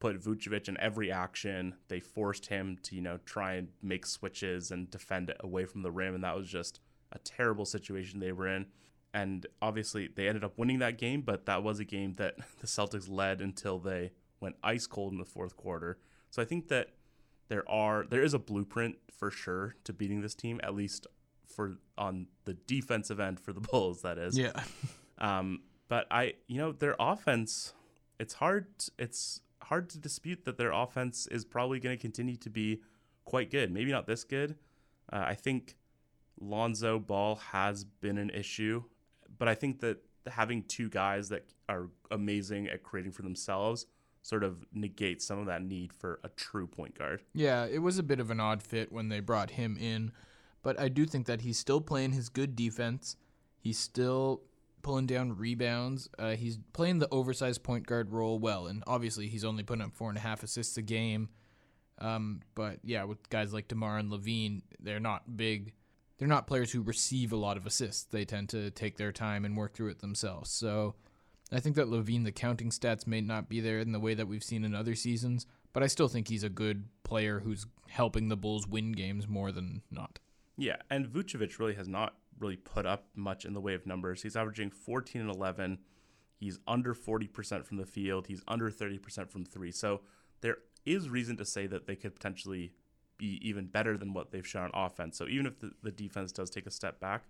put 0.00 0.20
Vucevic 0.20 0.68
in 0.68 0.78
every 0.78 1.10
action. 1.10 1.74
They 1.88 2.00
forced 2.00 2.46
him 2.46 2.78
to 2.84 2.94
you 2.94 3.00
know 3.00 3.18
try 3.24 3.54
and 3.54 3.68
make 3.82 4.06
switches 4.06 4.70
and 4.70 4.90
defend 4.90 5.30
it 5.30 5.38
away 5.40 5.64
from 5.64 5.82
the 5.82 5.90
rim, 5.90 6.14
and 6.14 6.24
that 6.24 6.36
was 6.36 6.48
just 6.48 6.80
a 7.12 7.18
terrible 7.18 7.64
situation 7.64 8.20
they 8.20 8.32
were 8.32 8.48
in. 8.48 8.66
And 9.14 9.46
obviously 9.62 10.08
they 10.14 10.28
ended 10.28 10.44
up 10.44 10.58
winning 10.58 10.80
that 10.80 10.98
game, 10.98 11.22
but 11.22 11.46
that 11.46 11.62
was 11.62 11.80
a 11.80 11.84
game 11.84 12.14
that 12.16 12.36
the 12.60 12.66
Celtics 12.66 13.08
led 13.10 13.40
until 13.40 13.78
they 13.78 14.12
went 14.40 14.56
ice 14.62 14.86
cold 14.86 15.12
in 15.12 15.18
the 15.18 15.24
fourth 15.24 15.56
quarter. 15.56 15.98
So 16.30 16.40
I 16.42 16.44
think 16.44 16.68
that 16.68 16.88
there 17.48 17.68
are 17.70 18.04
there 18.08 18.22
is 18.22 18.34
a 18.34 18.38
blueprint 18.38 18.96
for 19.10 19.30
sure 19.30 19.74
to 19.84 19.92
beating 19.92 20.20
this 20.20 20.34
team, 20.34 20.60
at 20.62 20.74
least 20.74 21.06
for 21.46 21.78
on 21.96 22.26
the 22.44 22.54
defensive 22.54 23.18
end 23.20 23.40
for 23.40 23.52
the 23.52 23.60
Bulls. 23.72 24.02
That 24.02 24.18
is, 24.18 24.36
Yeah. 24.38 24.52
um, 25.18 25.62
but 25.88 26.06
I, 26.10 26.34
you 26.46 26.58
know, 26.58 26.72
their 26.72 26.94
offense, 27.00 27.72
it's 28.20 28.34
hard. 28.34 28.66
It's 28.98 29.40
hard 29.62 29.88
to 29.90 29.98
dispute 29.98 30.44
that 30.44 30.56
their 30.58 30.72
offense 30.72 31.26
is 31.28 31.44
probably 31.44 31.80
going 31.80 31.96
to 31.96 32.00
continue 32.00 32.36
to 32.36 32.50
be 32.50 32.82
quite 33.24 33.50
good. 33.50 33.72
Maybe 33.72 33.90
not 33.90 34.06
this 34.06 34.24
good. 34.24 34.56
Uh, 35.10 35.24
I 35.26 35.34
think 35.34 35.76
Lonzo 36.40 36.98
Ball 36.98 37.36
has 37.36 37.84
been 37.84 38.18
an 38.18 38.30
issue, 38.30 38.84
but 39.38 39.48
I 39.48 39.54
think 39.54 39.80
that 39.80 39.98
having 40.30 40.62
two 40.64 40.88
guys 40.90 41.30
that 41.30 41.46
are 41.68 41.88
amazing 42.10 42.68
at 42.68 42.82
creating 42.82 43.12
for 43.12 43.22
themselves 43.22 43.86
sort 44.28 44.44
of 44.44 44.66
negates 44.74 45.24
some 45.24 45.38
of 45.38 45.46
that 45.46 45.62
need 45.62 45.90
for 45.90 46.20
a 46.22 46.28
true 46.28 46.66
point 46.66 46.98
guard. 46.98 47.22
Yeah, 47.32 47.64
it 47.64 47.78
was 47.78 47.98
a 47.98 48.02
bit 48.02 48.20
of 48.20 48.30
an 48.30 48.40
odd 48.40 48.62
fit 48.62 48.92
when 48.92 49.08
they 49.08 49.20
brought 49.20 49.52
him 49.52 49.78
in, 49.80 50.12
but 50.62 50.78
I 50.78 50.88
do 50.88 51.06
think 51.06 51.26
that 51.26 51.40
he's 51.40 51.58
still 51.58 51.80
playing 51.80 52.12
his 52.12 52.28
good 52.28 52.54
defense. 52.54 53.16
He's 53.58 53.78
still 53.78 54.42
pulling 54.82 55.06
down 55.06 55.38
rebounds. 55.38 56.10
Uh, 56.18 56.32
he's 56.32 56.58
playing 56.74 56.98
the 56.98 57.08
oversized 57.10 57.62
point 57.62 57.86
guard 57.86 58.12
role 58.12 58.38
well, 58.38 58.66
and 58.66 58.84
obviously 58.86 59.28
he's 59.28 59.44
only 59.44 59.62
putting 59.62 59.82
up 59.82 59.94
four 59.94 60.10
and 60.10 60.18
a 60.18 60.20
half 60.20 60.42
assists 60.42 60.76
a 60.76 60.82
game. 60.82 61.30
Um, 61.98 62.40
but 62.54 62.80
yeah, 62.84 63.04
with 63.04 63.30
guys 63.30 63.54
like 63.54 63.66
Demar 63.66 63.96
and 63.96 64.12
LaVine, 64.12 64.60
they're 64.78 65.00
not 65.00 65.38
big. 65.38 65.72
They're 66.18 66.28
not 66.28 66.46
players 66.46 66.70
who 66.70 66.82
receive 66.82 67.32
a 67.32 67.36
lot 67.36 67.56
of 67.56 67.66
assists. 67.66 68.04
They 68.04 68.26
tend 68.26 68.50
to 68.50 68.70
take 68.72 68.98
their 68.98 69.10
time 69.10 69.46
and 69.46 69.56
work 69.56 69.72
through 69.72 69.88
it 69.88 70.00
themselves. 70.00 70.50
So 70.50 70.96
I 71.50 71.60
think 71.60 71.76
that 71.76 71.88
LaVine, 71.88 72.24
the 72.24 72.32
counting 72.32 72.70
stats 72.70 73.06
may 73.06 73.20
not 73.20 73.48
be 73.48 73.60
there 73.60 73.78
in 73.78 73.92
the 73.92 74.00
way 74.00 74.14
that 74.14 74.28
we've 74.28 74.44
seen 74.44 74.64
in 74.64 74.74
other 74.74 74.94
seasons, 74.94 75.46
but 75.72 75.82
I 75.82 75.86
still 75.86 76.08
think 76.08 76.28
he's 76.28 76.44
a 76.44 76.50
good 76.50 76.84
player 77.04 77.40
who's 77.40 77.66
helping 77.88 78.28
the 78.28 78.36
Bulls 78.36 78.66
win 78.66 78.92
games 78.92 79.26
more 79.26 79.50
than 79.50 79.82
not. 79.90 80.18
Yeah, 80.56 80.76
and 80.90 81.06
Vucevic 81.06 81.58
really 81.58 81.74
has 81.74 81.88
not 81.88 82.14
really 82.38 82.56
put 82.56 82.84
up 82.84 83.06
much 83.14 83.44
in 83.44 83.54
the 83.54 83.60
way 83.60 83.74
of 83.74 83.86
numbers. 83.86 84.22
He's 84.22 84.36
averaging 84.36 84.70
14 84.70 85.22
and 85.22 85.30
11. 85.30 85.78
He's 86.38 86.58
under 86.66 86.94
40% 86.94 87.64
from 87.64 87.78
the 87.78 87.86
field. 87.86 88.26
He's 88.26 88.42
under 88.46 88.70
30% 88.70 89.30
from 89.30 89.44
three. 89.44 89.72
So 89.72 90.02
there 90.40 90.58
is 90.84 91.08
reason 91.08 91.36
to 91.38 91.44
say 91.44 91.66
that 91.66 91.86
they 91.86 91.96
could 91.96 92.14
potentially 92.14 92.72
be 93.16 93.40
even 93.42 93.66
better 93.66 93.96
than 93.96 94.14
what 94.14 94.30
they've 94.30 94.46
shown 94.46 94.70
on 94.72 94.86
offense. 94.86 95.18
So 95.18 95.26
even 95.26 95.46
if 95.46 95.58
the, 95.58 95.72
the 95.82 95.90
defense 95.90 96.30
does 96.30 96.50
take 96.50 96.66
a 96.66 96.70
step 96.70 97.00
back, 97.00 97.24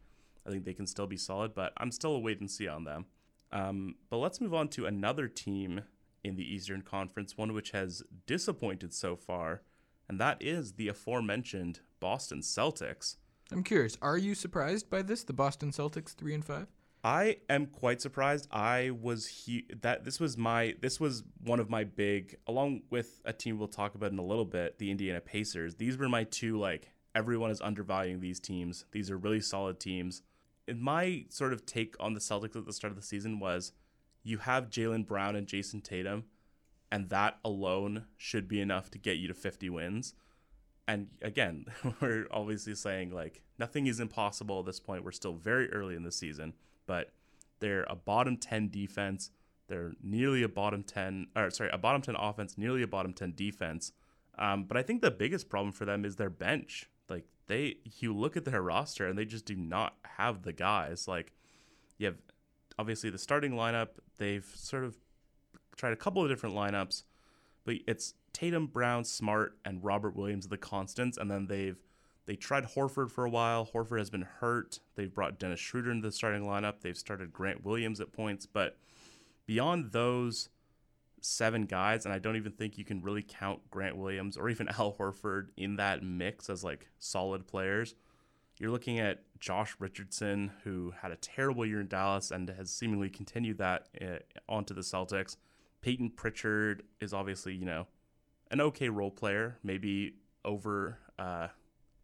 I 0.46 0.50
think 0.50 0.64
they 0.64 0.74
can 0.74 0.86
still 0.86 1.06
be 1.06 1.16
solid, 1.16 1.54
but 1.54 1.72
I'm 1.78 1.90
still 1.90 2.14
a 2.14 2.18
wait 2.18 2.40
and 2.40 2.50
see 2.50 2.68
on 2.68 2.84
them. 2.84 3.06
Um, 3.52 3.96
but 4.10 4.18
let's 4.18 4.40
move 4.40 4.54
on 4.54 4.68
to 4.68 4.86
another 4.86 5.28
team 5.28 5.82
in 6.24 6.36
the 6.36 6.54
Eastern 6.54 6.82
Conference, 6.82 7.36
one 7.36 7.52
which 7.52 7.70
has 7.70 8.02
disappointed 8.26 8.92
so 8.92 9.16
far, 9.16 9.62
and 10.08 10.20
that 10.20 10.42
is 10.42 10.72
the 10.72 10.88
aforementioned 10.88 11.80
Boston 12.00 12.40
Celtics. 12.40 13.16
I'm 13.50 13.62
curious, 13.62 13.96
are 14.02 14.18
you 14.18 14.34
surprised 14.34 14.90
by 14.90 15.02
this? 15.02 15.24
The 15.24 15.32
Boston 15.32 15.70
Celtics 15.70 16.14
three 16.14 16.34
and 16.34 16.44
five? 16.44 16.66
I 17.04 17.36
am 17.48 17.66
quite 17.66 18.00
surprised. 18.00 18.48
I 18.50 18.90
was 18.90 19.26
he 19.26 19.66
that 19.82 20.04
this 20.04 20.18
was 20.18 20.36
my 20.36 20.74
this 20.80 20.98
was 20.98 21.22
one 21.44 21.60
of 21.60 21.70
my 21.70 21.84
big 21.84 22.36
along 22.46 22.82
with 22.90 23.20
a 23.24 23.32
team 23.32 23.58
we'll 23.58 23.68
talk 23.68 23.94
about 23.94 24.12
in 24.12 24.18
a 24.18 24.24
little 24.24 24.44
bit, 24.44 24.78
the 24.78 24.90
Indiana 24.90 25.20
Pacers. 25.20 25.76
These 25.76 25.96
were 25.96 26.08
my 26.08 26.24
two 26.24 26.58
like 26.58 26.90
everyone 27.14 27.50
is 27.50 27.60
undervaluing 27.60 28.20
these 28.20 28.40
teams. 28.40 28.84
These 28.92 29.10
are 29.10 29.16
really 29.16 29.40
solid 29.40 29.78
teams. 29.80 30.22
My 30.76 31.24
sort 31.28 31.52
of 31.52 31.64
take 31.66 31.94
on 32.00 32.14
the 32.14 32.20
Celtics 32.20 32.56
at 32.56 32.66
the 32.66 32.72
start 32.72 32.90
of 32.90 32.96
the 32.96 33.02
season 33.02 33.38
was 33.40 33.72
you 34.22 34.38
have 34.38 34.70
Jaylen 34.70 35.06
Brown 35.06 35.36
and 35.36 35.46
Jayson 35.46 35.82
Tatum, 35.82 36.24
and 36.90 37.08
that 37.08 37.38
alone 37.44 38.04
should 38.16 38.48
be 38.48 38.60
enough 38.60 38.90
to 38.90 38.98
get 38.98 39.16
you 39.18 39.28
to 39.28 39.34
50 39.34 39.70
wins. 39.70 40.14
And 40.86 41.08
again, 41.22 41.66
we're 42.00 42.26
obviously 42.30 42.74
saying 42.74 43.10
like 43.10 43.42
nothing 43.58 43.86
is 43.86 44.00
impossible 44.00 44.60
at 44.60 44.66
this 44.66 44.80
point. 44.80 45.04
We're 45.04 45.12
still 45.12 45.34
very 45.34 45.70
early 45.72 45.94
in 45.94 46.02
the 46.02 46.12
season, 46.12 46.54
but 46.86 47.12
they're 47.60 47.86
a 47.88 47.96
bottom 47.96 48.36
10 48.36 48.70
defense. 48.70 49.30
They're 49.68 49.92
nearly 50.02 50.42
a 50.42 50.48
bottom 50.48 50.82
10, 50.82 51.28
or 51.36 51.50
sorry, 51.50 51.70
a 51.72 51.78
bottom 51.78 52.00
10 52.00 52.16
offense, 52.16 52.56
nearly 52.56 52.82
a 52.82 52.86
bottom 52.86 53.12
10 53.12 53.34
defense. 53.36 53.92
Um, 54.38 54.64
but 54.64 54.76
I 54.76 54.82
think 54.82 55.02
the 55.02 55.10
biggest 55.10 55.48
problem 55.48 55.72
for 55.72 55.84
them 55.84 56.04
is 56.04 56.16
their 56.16 56.30
bench. 56.30 56.88
They, 57.48 57.78
you 57.98 58.14
look 58.14 58.36
at 58.36 58.44
their 58.44 58.62
roster 58.62 59.06
and 59.06 59.18
they 59.18 59.24
just 59.24 59.44
do 59.44 59.56
not 59.56 59.96
have 60.16 60.42
the 60.42 60.52
guys. 60.52 61.08
Like 61.08 61.32
you 61.98 62.06
have 62.06 62.16
obviously 62.78 63.10
the 63.10 63.18
starting 63.18 63.52
lineup. 63.52 63.88
They've 64.18 64.46
sort 64.54 64.84
of 64.84 64.96
tried 65.76 65.92
a 65.92 65.96
couple 65.96 66.22
of 66.22 66.28
different 66.28 66.54
lineups, 66.54 67.04
but 67.64 67.76
it's 67.86 68.14
Tatum, 68.32 68.66
Brown, 68.66 69.04
Smart, 69.04 69.58
and 69.64 69.82
Robert 69.82 70.14
Williams 70.14 70.46
the 70.48 70.58
constants. 70.58 71.18
And 71.18 71.30
then 71.30 71.46
they've 71.46 71.78
they 72.26 72.36
tried 72.36 72.64
Horford 72.64 73.10
for 73.10 73.24
a 73.24 73.30
while. 73.30 73.66
Horford 73.66 73.98
has 73.98 74.10
been 74.10 74.28
hurt. 74.40 74.80
They've 74.96 75.12
brought 75.12 75.38
Dennis 75.38 75.60
Schroeder 75.60 75.90
into 75.90 76.06
the 76.08 76.12
starting 76.12 76.42
lineup. 76.42 76.82
They've 76.82 76.96
started 76.96 77.32
Grant 77.32 77.64
Williams 77.64 78.00
at 78.00 78.12
points, 78.12 78.44
but 78.44 78.76
beyond 79.46 79.92
those 79.92 80.50
seven 81.20 81.66
guys, 81.66 82.04
and 82.04 82.14
I 82.14 82.18
don't 82.18 82.36
even 82.36 82.52
think 82.52 82.78
you 82.78 82.84
can 82.84 83.02
really 83.02 83.24
count 83.26 83.60
Grant 83.70 83.96
Williams 83.96 84.36
or 84.36 84.48
even 84.48 84.68
Al 84.78 84.92
Horford 84.92 85.48
in 85.56 85.76
that 85.76 86.02
mix 86.02 86.50
as 86.50 86.64
like 86.64 86.88
solid 86.98 87.46
players. 87.46 87.94
You're 88.58 88.70
looking 88.70 88.98
at 88.98 89.22
Josh 89.38 89.76
Richardson, 89.78 90.50
who 90.64 90.92
had 91.00 91.12
a 91.12 91.16
terrible 91.16 91.64
year 91.64 91.80
in 91.80 91.86
Dallas 91.86 92.32
and 92.32 92.48
has 92.48 92.70
seemingly 92.70 93.08
continued 93.08 93.58
that 93.58 93.88
uh, 94.00 94.18
onto 94.48 94.74
the 94.74 94.80
Celtics. 94.80 95.36
Peyton 95.80 96.10
Pritchard 96.10 96.82
is 97.00 97.14
obviously, 97.14 97.54
you 97.54 97.64
know, 97.64 97.86
an 98.50 98.60
okay 98.60 98.88
role 98.88 99.12
player, 99.12 99.58
maybe 99.62 100.14
over 100.44 100.98
uh, 101.18 101.48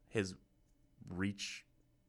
his 0.08 0.34
reach 1.08 1.64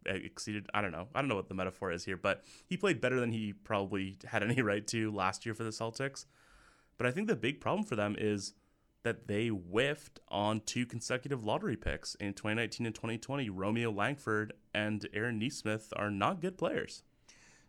exceeded. 0.06 0.68
I 0.74 0.82
don't 0.82 0.92
know. 0.92 1.08
I 1.16 1.22
don't 1.22 1.30
know 1.30 1.36
what 1.36 1.50
the 1.50 1.56
metaphor 1.56 1.92
is 1.92 2.06
here, 2.06 2.18
but 2.18 2.44
he 2.68 2.78
played 2.78 3.02
better 3.02 3.20
than 3.20 3.32
he 3.32 3.54
probably 3.54 4.18
had 4.26 4.44
any 4.44 4.62
right 4.62 4.86
to 4.88 5.12
last 5.12 5.46
year 5.46 5.56
for 5.56 5.64
the 5.64 5.72
Celtics. 5.72 6.26
But 6.98 7.08
I 7.08 7.12
think 7.12 7.28
the 7.28 7.36
big 7.36 7.60
problem 7.60 7.86
for 7.86 7.96
them 7.96 8.16
is 8.18 8.54
that 9.04 9.28
they 9.28 9.48
whiffed 9.50 10.20
on 10.30 10.62
two 10.62 10.86
consecutive 10.86 11.46
lottery 11.46 11.76
picks 11.76 12.16
in 12.16 12.34
2019 12.34 12.88
and 12.88 12.96
2020. 12.96 13.50
Romeo 13.50 13.92
Langford 13.92 14.54
and 14.74 15.08
Aaron 15.14 15.38
Nesmith 15.38 15.94
are 15.96 16.10
not 16.10 16.42
good 16.42 16.58
players. 16.58 17.04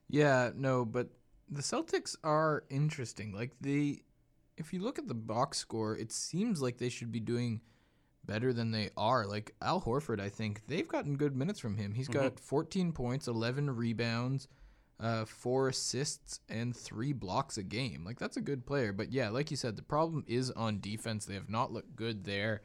Yeah, 0.09 0.51
no, 0.55 0.85
but 0.85 1.11
the 1.51 1.63
Celtics 1.63 2.17
are 2.25 2.65
interesting. 2.71 3.33
Like 3.33 3.53
the 3.61 4.03
if 4.57 4.73
you 4.73 4.81
look 4.81 4.99
at 4.99 5.09
the 5.09 5.15
box 5.15 5.59
score, 5.59 5.97
it 5.97 6.11
seems 6.11 6.63
like 6.63 6.79
they 6.79 6.89
should 6.89 7.13
be 7.13 7.21
doing 7.21 7.61
better 8.25 8.53
than 8.53 8.71
they 8.71 8.91
are. 8.97 9.27
Like 9.27 9.55
Al 9.61 9.81
Horford, 9.81 10.21
I 10.21 10.29
think 10.29 10.63
they've 10.67 10.89
gotten 10.89 11.17
good 11.17 11.37
minutes 11.37 11.61
from 11.61 11.77
him. 11.77 11.95
He's 11.95 12.09
mm-hmm. 12.09 12.23
got 12.23 12.41
14 12.41 12.93
points, 12.93 13.29
11 13.29 13.77
rebounds, 13.77 14.49
uh, 14.99 15.25
four 15.25 15.69
assists, 15.69 16.41
and 16.49 16.75
three 16.75 17.13
blocks 17.13 17.59
a 17.59 17.63
game. 17.63 18.05
Like 18.05 18.19
that's 18.19 18.37
a 18.37 18.43
good 18.43 18.67
player. 18.67 18.93
But 18.93 19.13
yeah, 19.13 19.29
like 19.29 19.51
you 19.51 19.57
said, 19.57 19.77
the 19.77 19.83
problem 19.83 20.25
is 20.27 20.51
on 20.51 20.81
defense. 20.81 21.25
They 21.25 21.35
have 21.35 21.51
not 21.51 21.73
looked 21.73 21.97
good 21.97 22.25
there. 22.25 22.63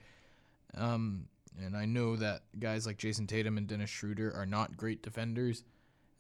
Um, 0.76 1.26
and 1.62 1.76
I 1.76 1.86
know 1.86 2.16
that 2.16 2.44
guys 2.60 2.86
like 2.86 2.98
Jayson 2.98 3.28
Tatum 3.28 3.58
and 3.58 3.68
Dennis 3.68 3.90
Schroeder 3.90 4.34
are 4.34 4.46
not 4.46 4.78
great 4.78 5.04
defenders. 5.04 5.64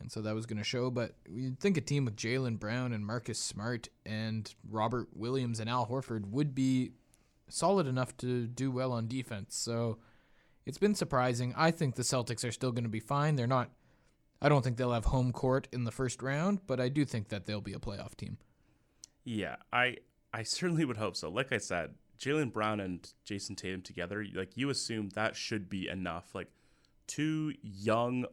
And 0.02 0.12
so 0.12 0.22
that 0.22 0.36
was 0.36 0.46
going 0.46 0.58
to 0.58 0.64
show. 0.64 0.90
But 0.90 1.16
you'd 1.30 1.60
think 1.60 1.78
a 1.78 1.82
team 1.82 2.06
with 2.06 2.16
Jaylen 2.16 2.60
Brown 2.60 2.92
and 2.92 3.06
Marcus 3.06 3.40
Smart 3.40 3.88
and 4.06 4.54
Robert 4.70 5.08
Williams 5.14 5.60
and 5.60 5.70
Al 5.70 5.88
Horford 5.88 6.26
would 6.32 6.54
be 6.54 6.92
solid 7.48 7.88
enough 7.88 8.18
to 8.18 8.48
do 8.48 8.72
well 8.72 8.92
on 8.92 9.08
defense. 9.08 9.56
So 9.56 10.00
it's 10.66 10.78
been 10.78 10.96
surprising. 10.96 11.54
I 11.56 11.72
think 11.72 11.96
the 11.96 12.04
Celtics 12.04 12.48
are 12.48 12.52
still 12.52 12.72
going 12.72 12.84
to 12.84 12.90
be 12.90 13.00
fine. 13.00 13.36
They're 13.36 13.48
not. 13.48 13.70
I 14.42 14.50
don't 14.50 14.64
think 14.64 14.78
they'll 14.78 14.94
have 14.94 15.06
home 15.06 15.32
court 15.32 15.68
in 15.72 15.84
the 15.84 15.92
first 15.92 16.22
round, 16.24 16.62
but 16.66 16.80
I 16.80 16.90
do 16.90 17.06
think 17.06 17.30
that 17.30 17.46
they'll 17.46 17.62
be 17.62 17.74
a 17.74 17.80
playoff 17.80 18.16
team. 18.16 18.38
Yeah, 19.24 19.58
I 19.72 19.98
I 20.34 20.44
certainly 20.44 20.86
would 20.86 20.98
hope 20.98 21.16
so. 21.16 21.30
Like 21.30 21.52
I 21.52 21.58
said, 21.58 21.94
Jaylen 22.20 22.52
Brown 22.52 22.80
and 22.80 23.12
Jayson 23.26 23.56
Tatum 23.56 23.82
together, 23.82 24.26
like 24.34 24.58
you 24.58 24.70
assume 24.70 25.10
that 25.10 25.36
should 25.36 25.70
be 25.70 25.88
enough. 25.88 26.34
Like 26.34 26.50
two 27.08 27.54
young 27.62 28.26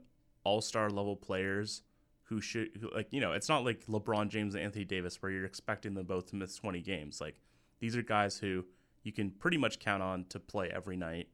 all 0.44 0.60
star 0.60 0.88
level 0.88 1.16
players 1.16 1.82
who 2.24 2.40
should 2.40 2.70
who, 2.80 2.90
like 2.94 3.08
you 3.10 3.20
know 3.20 3.32
it's 3.32 3.48
not 3.48 3.64
like 3.64 3.86
LeBron 3.86 4.28
James 4.28 4.54
and 4.54 4.64
Anthony 4.64 4.84
Davis 4.84 5.20
where 5.20 5.30
you're 5.30 5.44
expecting 5.44 5.94
them 5.94 6.06
both 6.06 6.26
to 6.30 6.36
miss 6.36 6.56
20 6.56 6.80
games. 6.80 7.20
Like 7.20 7.40
these 7.80 7.96
are 7.96 8.02
guys 8.02 8.38
who 8.38 8.64
you 9.02 9.12
can 9.12 9.30
pretty 9.30 9.56
much 9.58 9.78
count 9.78 10.02
on 10.02 10.24
to 10.30 10.40
play 10.40 10.70
every 10.74 10.96
night. 10.96 11.28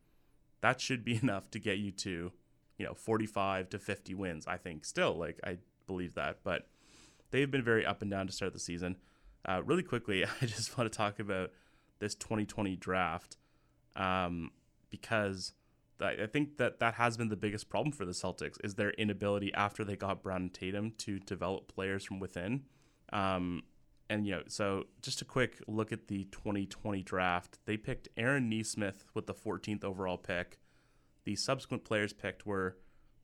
That 0.62 0.80
should 0.80 1.04
be 1.04 1.16
enough 1.22 1.50
to 1.52 1.60
get 1.60 1.78
you 1.78 1.92
to 1.92 2.32
you 2.78 2.84
know 2.84 2.94
45 2.94 3.70
to 3.70 3.78
50 3.78 4.14
wins. 4.14 4.46
I 4.46 4.56
think 4.56 4.84
still 4.84 5.16
like 5.16 5.38
I 5.44 5.58
believe 5.86 6.14
that, 6.14 6.38
but 6.42 6.68
they've 7.30 7.50
been 7.50 7.64
very 7.64 7.84
up 7.84 8.02
and 8.02 8.10
down 8.10 8.26
to 8.26 8.32
start 8.32 8.52
the 8.52 8.58
season. 8.58 8.96
Uh, 9.46 9.62
really 9.64 9.82
quickly, 9.82 10.24
I 10.42 10.46
just 10.46 10.76
want 10.76 10.90
to 10.90 10.96
talk 10.96 11.18
about 11.18 11.50
this 11.98 12.14
2020 12.14 12.76
draft 12.76 13.36
um, 13.96 14.50
because 14.90 15.52
I 16.00 16.26
think 16.26 16.56
that 16.56 16.80
that 16.80 16.94
has 16.94 17.16
been 17.16 17.28
the 17.28 17.36
biggest 17.36 17.68
problem 17.68 17.92
for 17.92 18.04
the 18.04 18.12
Celtics 18.12 18.56
is 18.64 18.74
their 18.74 18.90
inability 18.90 19.54
after 19.54 19.84
they 19.84 19.96
got 19.96 20.22
Brown 20.22 20.42
and 20.42 20.54
Tatum 20.54 20.92
to 20.98 21.18
develop 21.20 21.72
players 21.72 22.04
from 22.04 22.18
within. 22.18 22.64
Um, 23.12 23.62
and 24.10 24.26
you 24.26 24.32
know, 24.32 24.42
so 24.48 24.84
just 25.02 25.22
a 25.22 25.24
quick 25.24 25.62
look 25.66 25.92
at 25.92 26.08
the 26.08 26.24
2020 26.24 27.02
draft. 27.02 27.58
They 27.64 27.76
picked 27.76 28.08
Aaron 28.16 28.48
Nesmith 28.48 29.04
with 29.14 29.26
the 29.26 29.34
14th 29.34 29.84
overall 29.84 30.18
pick. 30.18 30.58
The 31.24 31.36
subsequent 31.36 31.84
players 31.84 32.12
picked 32.12 32.46
were 32.46 32.76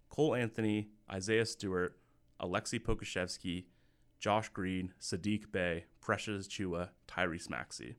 Cole 0.08 0.34
Anthony, 0.34 0.88
Isaiah 1.10 1.46
Stewart, 1.46 1.98
Alexei 2.40 2.78
Pokusevski, 2.78 3.66
Josh 4.18 4.48
Green, 4.50 4.92
Saddiq 5.00 5.50
Bey, 5.52 5.84
Precious 6.00 6.48
Achiuwa, 6.48 6.90
Tyrese 7.08 7.50
Maxey. 7.50 7.96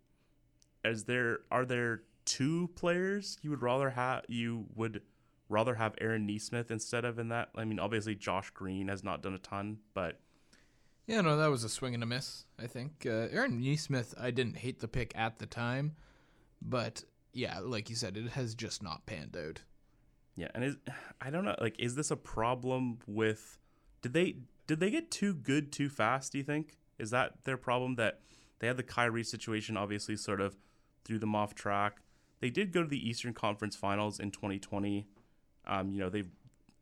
Is 0.83 1.05
there 1.05 1.39
are 1.51 1.65
there 1.65 2.03
two 2.25 2.69
players 2.75 3.37
you 3.41 3.49
would 3.49 3.61
rather 3.61 3.91
have 3.91 4.23
you 4.27 4.65
would 4.75 5.01
rather 5.49 5.75
have 5.75 5.95
Aaron 5.99 6.25
Nesmith 6.25 6.71
instead 6.71 7.05
of 7.05 7.19
in 7.19 7.29
that? 7.29 7.49
I 7.55 7.65
mean, 7.65 7.79
obviously 7.79 8.15
Josh 8.15 8.49
Green 8.51 8.87
has 8.87 9.03
not 9.03 9.21
done 9.21 9.33
a 9.33 9.39
ton, 9.39 9.79
but 9.93 10.19
Yeah, 11.07 11.21
no, 11.21 11.37
that 11.37 11.47
was 11.51 11.63
a 11.63 11.69
swing 11.69 11.93
and 11.93 12.03
a 12.03 12.07
miss. 12.07 12.45
I 12.59 12.67
think 12.67 13.05
uh, 13.05 13.27
Aaron 13.31 13.59
Nesmith. 13.59 14.15
I 14.19 14.31
didn't 14.31 14.57
hate 14.57 14.79
the 14.79 14.87
pick 14.87 15.11
at 15.15 15.39
the 15.39 15.45
time, 15.45 15.95
but 16.61 17.03
yeah, 17.33 17.59
like 17.59 17.89
you 17.89 17.95
said, 17.95 18.17
it 18.17 18.31
has 18.31 18.55
just 18.55 18.81
not 18.81 19.05
panned 19.05 19.37
out. 19.37 19.61
Yeah, 20.41 20.47
and 20.55 20.63
is 20.63 20.75
I 21.21 21.29
don't 21.29 21.45
know, 21.45 21.55
like 21.61 21.75
is 21.79 21.95
this 21.95 22.11
a 22.11 22.17
problem 22.17 22.99
with 23.05 23.59
did 24.01 24.13
they 24.13 24.37
did 24.67 24.79
they 24.79 24.89
get 24.89 25.11
too 25.11 25.33
good 25.33 25.71
too 25.71 25.87
fast, 25.87 26.31
do 26.31 26.39
you 26.39 26.43
think? 26.43 26.77
Is 26.97 27.11
that 27.11 27.43
their 27.45 27.57
problem 27.57 27.95
that 27.95 28.21
they 28.59 28.67
had 28.67 28.77
the 28.77 28.83
Kyrie 28.83 29.23
situation 29.23 29.77
obviously 29.77 30.15
sort 30.15 30.41
of 30.41 30.57
threw 31.03 31.19
them 31.19 31.35
off 31.35 31.55
track. 31.55 32.01
They 32.39 32.49
did 32.49 32.71
go 32.71 32.81
to 32.83 32.87
the 32.87 33.09
Eastern 33.09 33.33
Conference 33.33 33.75
Finals 33.75 34.19
in 34.19 34.31
2020. 34.31 35.07
Um, 35.65 35.91
you 35.91 35.99
know, 35.99 36.09
they've 36.09 36.29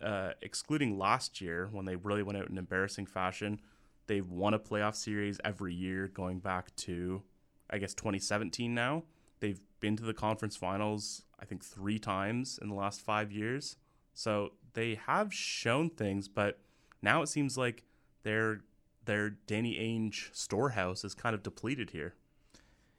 uh, 0.01 0.31
excluding 0.41 0.97
last 0.97 1.41
year 1.41 1.67
when 1.71 1.85
they 1.85 1.97
really 1.97 2.23
went 2.23 2.37
out 2.37 2.49
in 2.49 2.57
embarrassing 2.57 3.05
fashion, 3.05 3.59
they've 4.07 4.29
won 4.29 4.53
a 4.53 4.59
playoff 4.59 4.95
series 4.95 5.39
every 5.43 5.73
year 5.73 6.07
going 6.07 6.39
back 6.39 6.73
to 6.77 7.21
I 7.69 7.77
guess 7.77 7.93
2017 7.93 8.73
now. 8.73 9.03
They've 9.39 9.59
been 9.79 9.95
to 9.97 10.03
the 10.03 10.13
conference 10.13 10.55
finals, 10.55 11.23
I 11.39 11.45
think, 11.45 11.63
three 11.63 11.99
times 11.99 12.59
in 12.61 12.69
the 12.69 12.75
last 12.75 13.01
five 13.01 13.31
years. 13.31 13.77
So 14.13 14.51
they 14.73 14.95
have 14.95 15.33
shown 15.33 15.89
things, 15.89 16.27
but 16.27 16.59
now 17.01 17.21
it 17.21 17.27
seems 17.27 17.57
like 17.57 17.83
their 18.23 18.61
their 19.05 19.29
Danny 19.31 19.75
Ainge 19.75 20.29
storehouse 20.35 21.03
is 21.03 21.15
kind 21.15 21.33
of 21.33 21.41
depleted 21.41 21.91
here. 21.91 22.13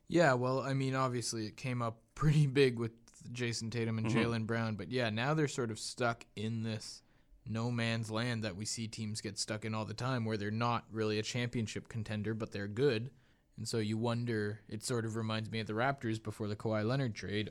Yeah, 0.08 0.32
well, 0.34 0.60
I 0.60 0.74
mean, 0.74 0.94
obviously 0.96 1.46
it 1.46 1.56
came 1.56 1.82
up 1.82 2.00
pretty 2.14 2.46
big 2.46 2.78
with 2.78 2.92
Jayson 3.32 3.70
Tatum 3.70 3.98
and 3.98 4.06
Mhm. 4.08 4.14
Jaylen 4.14 4.46
Brown, 4.46 4.74
but 4.76 4.90
yeah, 4.90 5.10
now 5.10 5.34
they're 5.34 5.46
sort 5.46 5.70
of 5.70 5.78
stuck 5.78 6.24
in 6.34 6.62
this 6.62 7.02
no 7.46 7.70
man's 7.70 8.10
land 8.10 8.44
that 8.44 8.56
we 8.56 8.64
see 8.64 8.86
teams 8.88 9.20
get 9.20 9.38
stuck 9.38 9.64
in 9.64 9.74
all 9.74 9.84
the 9.84 9.94
time, 9.94 10.24
where 10.24 10.36
they're 10.36 10.50
not 10.50 10.84
really 10.90 11.18
a 11.18 11.22
championship 11.22 11.88
contender, 11.88 12.32
but 12.34 12.52
they're 12.52 12.68
good. 12.68 13.10
And 13.60 13.68
so 13.68 13.76
you 13.76 13.98
wonder. 13.98 14.62
It 14.70 14.82
sort 14.82 15.04
of 15.04 15.16
reminds 15.16 15.50
me 15.50 15.60
of 15.60 15.66
the 15.66 15.74
Raptors 15.74 16.20
before 16.20 16.48
the 16.48 16.56
Kawhi 16.56 16.82
Leonard 16.82 17.14
trade. 17.14 17.50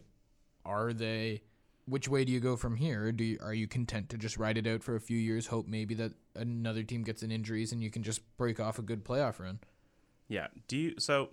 Are 0.66 0.91
they? 0.91 1.43
Which 1.86 2.07
way 2.07 2.26
do 2.26 2.32
you 2.32 2.39
go 2.39 2.55
from 2.55 2.78
here? 2.78 3.12
Do 3.12 3.24
you, 3.24 3.38
are 3.43 3.53
you 3.53 3.68
content 3.68 4.10
to 4.10 4.18
just 4.18 4.36
ride 4.36 4.57
it 4.57 4.66
out 4.66 4.82
for 4.82 4.95
a 4.95 4.99
few 4.99 5.18
years, 5.18 5.45
hope 5.45 5.68
maybe 5.68 5.93
that 5.95 6.14
another 6.36 6.82
team 6.82 7.03
gets 7.03 7.22
an 7.22 7.32
injuries 7.32 7.72
and 7.72 7.84
you 7.84 7.91
can 7.91 8.01
just 8.01 8.22
break 8.38 8.60
off 8.60 8.80
a 8.80 8.82
good 8.82 9.05
playoff 9.05 9.39
run? 9.39 9.60
Yeah. 10.28 10.47
Do 10.68 10.78
you 10.78 10.95
so 10.97 11.30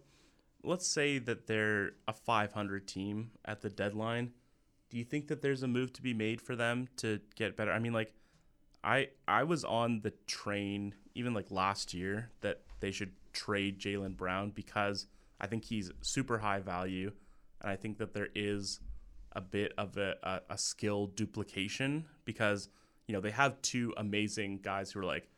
let's 0.62 0.86
say 0.86 1.18
that 1.20 1.46
they're 1.46 1.92
a 2.06 2.12
500 2.12 2.86
team 2.86 3.30
at 3.46 3.62
the 3.62 3.70
deadline. 3.70 4.32
Do 4.90 4.98
you 4.98 5.04
think 5.04 5.28
that 5.28 5.40
there's 5.40 5.62
a 5.62 5.68
move 5.68 5.94
to 5.94 6.02
be 6.02 6.12
made 6.12 6.42
for 6.42 6.54
them 6.54 6.88
to 6.98 7.20
get 7.34 7.56
better? 7.56 7.72
I 7.72 7.78
mean 7.78 7.94
like 7.94 8.12
I 8.84 9.08
I 9.26 9.44
was 9.44 9.64
on 9.64 10.00
the 10.02 10.12
train 10.26 10.94
even 11.14 11.32
like 11.32 11.50
last 11.50 11.94
year 11.94 12.30
that 12.42 12.60
they 12.80 12.90
should 12.90 13.12
trade 13.36 13.78
Jaylen 13.78 14.16
Brown 14.16 14.50
because 14.50 15.06
I 15.40 15.46
think 15.46 15.64
he's 15.64 15.90
super 16.00 16.38
high 16.38 16.60
value 16.60 17.10
and 17.60 17.70
I 17.70 17.76
think 17.76 17.98
that 17.98 18.14
there 18.14 18.28
is 18.34 18.80
a 19.32 19.40
bit 19.40 19.72
of 19.76 19.96
a, 19.98 20.14
a, 20.22 20.40
a 20.54 20.58
skill 20.58 21.06
duplication 21.08 22.06
because 22.24 22.68
you 23.06 23.12
know 23.14 23.20
they 23.20 23.30
have 23.32 23.60
two 23.62 23.92
amazing 23.96 24.60
guys 24.62 24.90
who 24.92 25.00
are 25.00 25.04
like 25.04 25.28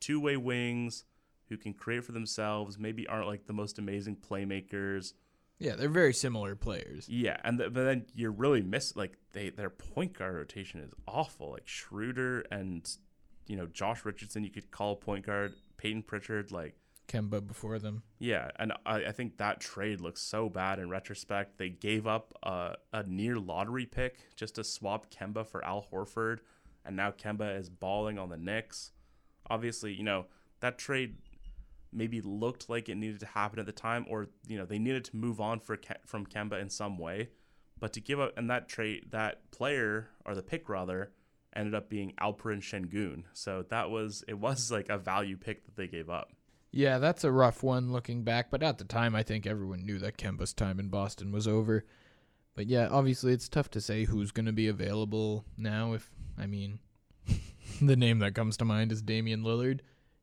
two-way 0.00 0.36
wings 0.36 1.04
who 1.48 1.56
can 1.56 1.72
create 1.74 2.04
for 2.04 2.12
themselves 2.12 2.78
maybe 2.78 3.06
aren't 3.06 3.26
like 3.26 3.46
the 3.46 3.52
most 3.52 3.78
amazing 3.78 4.16
playmakers 4.16 5.12
Yeah, 5.58 5.74
they're 5.76 5.88
very 6.02 6.14
similar 6.14 6.54
players. 6.54 7.08
yeah 7.08 7.36
and 7.44 7.58
th- 7.58 7.72
but 7.72 7.84
then 7.84 8.06
you're 8.14 8.30
really 8.44 8.62
miss 8.62 8.94
like 8.96 9.18
they 9.32 9.50
their 9.50 9.70
point 9.70 10.12
guard 10.18 10.34
rotation 10.36 10.80
is 10.80 10.92
awful 11.08 11.50
like 11.52 11.66
Schroeder 11.66 12.44
and 12.50 12.88
you 13.48 13.56
know 13.56 13.66
Josh 13.66 14.04
Richardson 14.04 14.44
you 14.44 14.50
could 14.50 14.70
call 14.70 14.94
point 14.96 15.26
guard 15.26 15.54
Peyton 15.78 16.02
Pritchard 16.02 16.52
like 16.52 16.74
Kemba 17.08 17.46
before 17.46 17.78
them. 17.78 18.02
yeah, 18.18 18.50
and 18.58 18.72
I, 18.86 19.04
I 19.06 19.12
think 19.12 19.36
that 19.36 19.60
trade 19.60 20.00
looks 20.00 20.22
so 20.22 20.48
bad 20.48 20.78
in 20.78 20.88
retrospect. 20.88 21.58
They 21.58 21.68
gave 21.68 22.06
up 22.06 22.32
a, 22.42 22.76
a 22.92 23.02
near 23.04 23.36
lottery 23.36 23.86
pick 23.86 24.18
just 24.36 24.54
to 24.54 24.64
swap 24.64 25.12
Kemba 25.12 25.46
for 25.46 25.64
Al 25.64 25.86
Horford, 25.92 26.38
and 26.84 26.96
now 26.96 27.10
Kemba 27.10 27.58
is 27.58 27.68
balling 27.68 28.18
on 28.18 28.28
the 28.30 28.36
Knicks. 28.36 28.92
Obviously, 29.50 29.92
you 29.92 30.04
know 30.04 30.26
that 30.60 30.78
trade 30.78 31.16
maybe 31.92 32.20
looked 32.22 32.70
like 32.70 32.88
it 32.88 32.96
needed 32.96 33.20
to 33.20 33.26
happen 33.26 33.58
at 33.58 33.66
the 33.66 33.72
time, 33.72 34.06
or 34.08 34.28
you 34.46 34.56
know 34.56 34.64
they 34.64 34.78
needed 34.78 35.04
to 35.04 35.16
move 35.16 35.40
on 35.40 35.60
for 35.60 35.76
Ke- 35.76 36.06
from 36.06 36.26
Kemba 36.26 36.60
in 36.60 36.70
some 36.70 36.98
way. 36.98 37.30
But 37.78 37.92
to 37.94 38.00
give 38.00 38.20
up 38.20 38.32
and 38.36 38.48
that 38.48 38.68
trade, 38.68 39.08
that 39.10 39.50
player 39.50 40.08
or 40.24 40.34
the 40.34 40.42
pick 40.42 40.68
rather, 40.68 41.12
ended 41.54 41.74
up 41.74 41.88
being 41.88 42.14
Alperen 42.20 42.62
Şengün. 42.62 43.24
So 43.32 43.64
that 43.68 43.90
was 43.90 44.24
it 44.28 44.38
was 44.38 44.70
like 44.70 44.88
a 44.88 44.98
value 44.98 45.36
pick 45.36 45.64
that 45.64 45.76
they 45.76 45.88
gave 45.88 46.08
up. 46.08 46.30
Yeah, 46.72 46.98
that's 46.98 47.22
a 47.22 47.30
rough 47.30 47.62
one 47.62 47.92
looking 47.92 48.24
back, 48.24 48.50
but 48.50 48.62
at 48.62 48.78
the 48.78 48.84
time 48.84 49.14
I 49.14 49.22
think 49.22 49.46
everyone 49.46 49.84
knew 49.84 49.98
that 49.98 50.16
Kemba's 50.16 50.54
time 50.54 50.80
in 50.80 50.88
Boston 50.88 51.30
was 51.30 51.46
over. 51.46 51.84
But 52.54 52.66
yeah, 52.66 52.88
obviously 52.90 53.34
it's 53.34 53.48
tough 53.48 53.70
to 53.72 53.80
say 53.80 54.04
who's 54.04 54.30
going 54.30 54.46
to 54.46 54.52
be 54.52 54.68
available 54.68 55.44
now 55.58 55.92
if 55.92 56.10
I 56.38 56.46
mean 56.46 56.80
the 57.82 57.96
name 57.96 58.18
that 58.20 58.34
comes 58.34 58.56
to 58.56 58.64
mind 58.64 58.90
is 58.90 59.02
Damian 59.02 59.42
Lillard. 59.42 59.80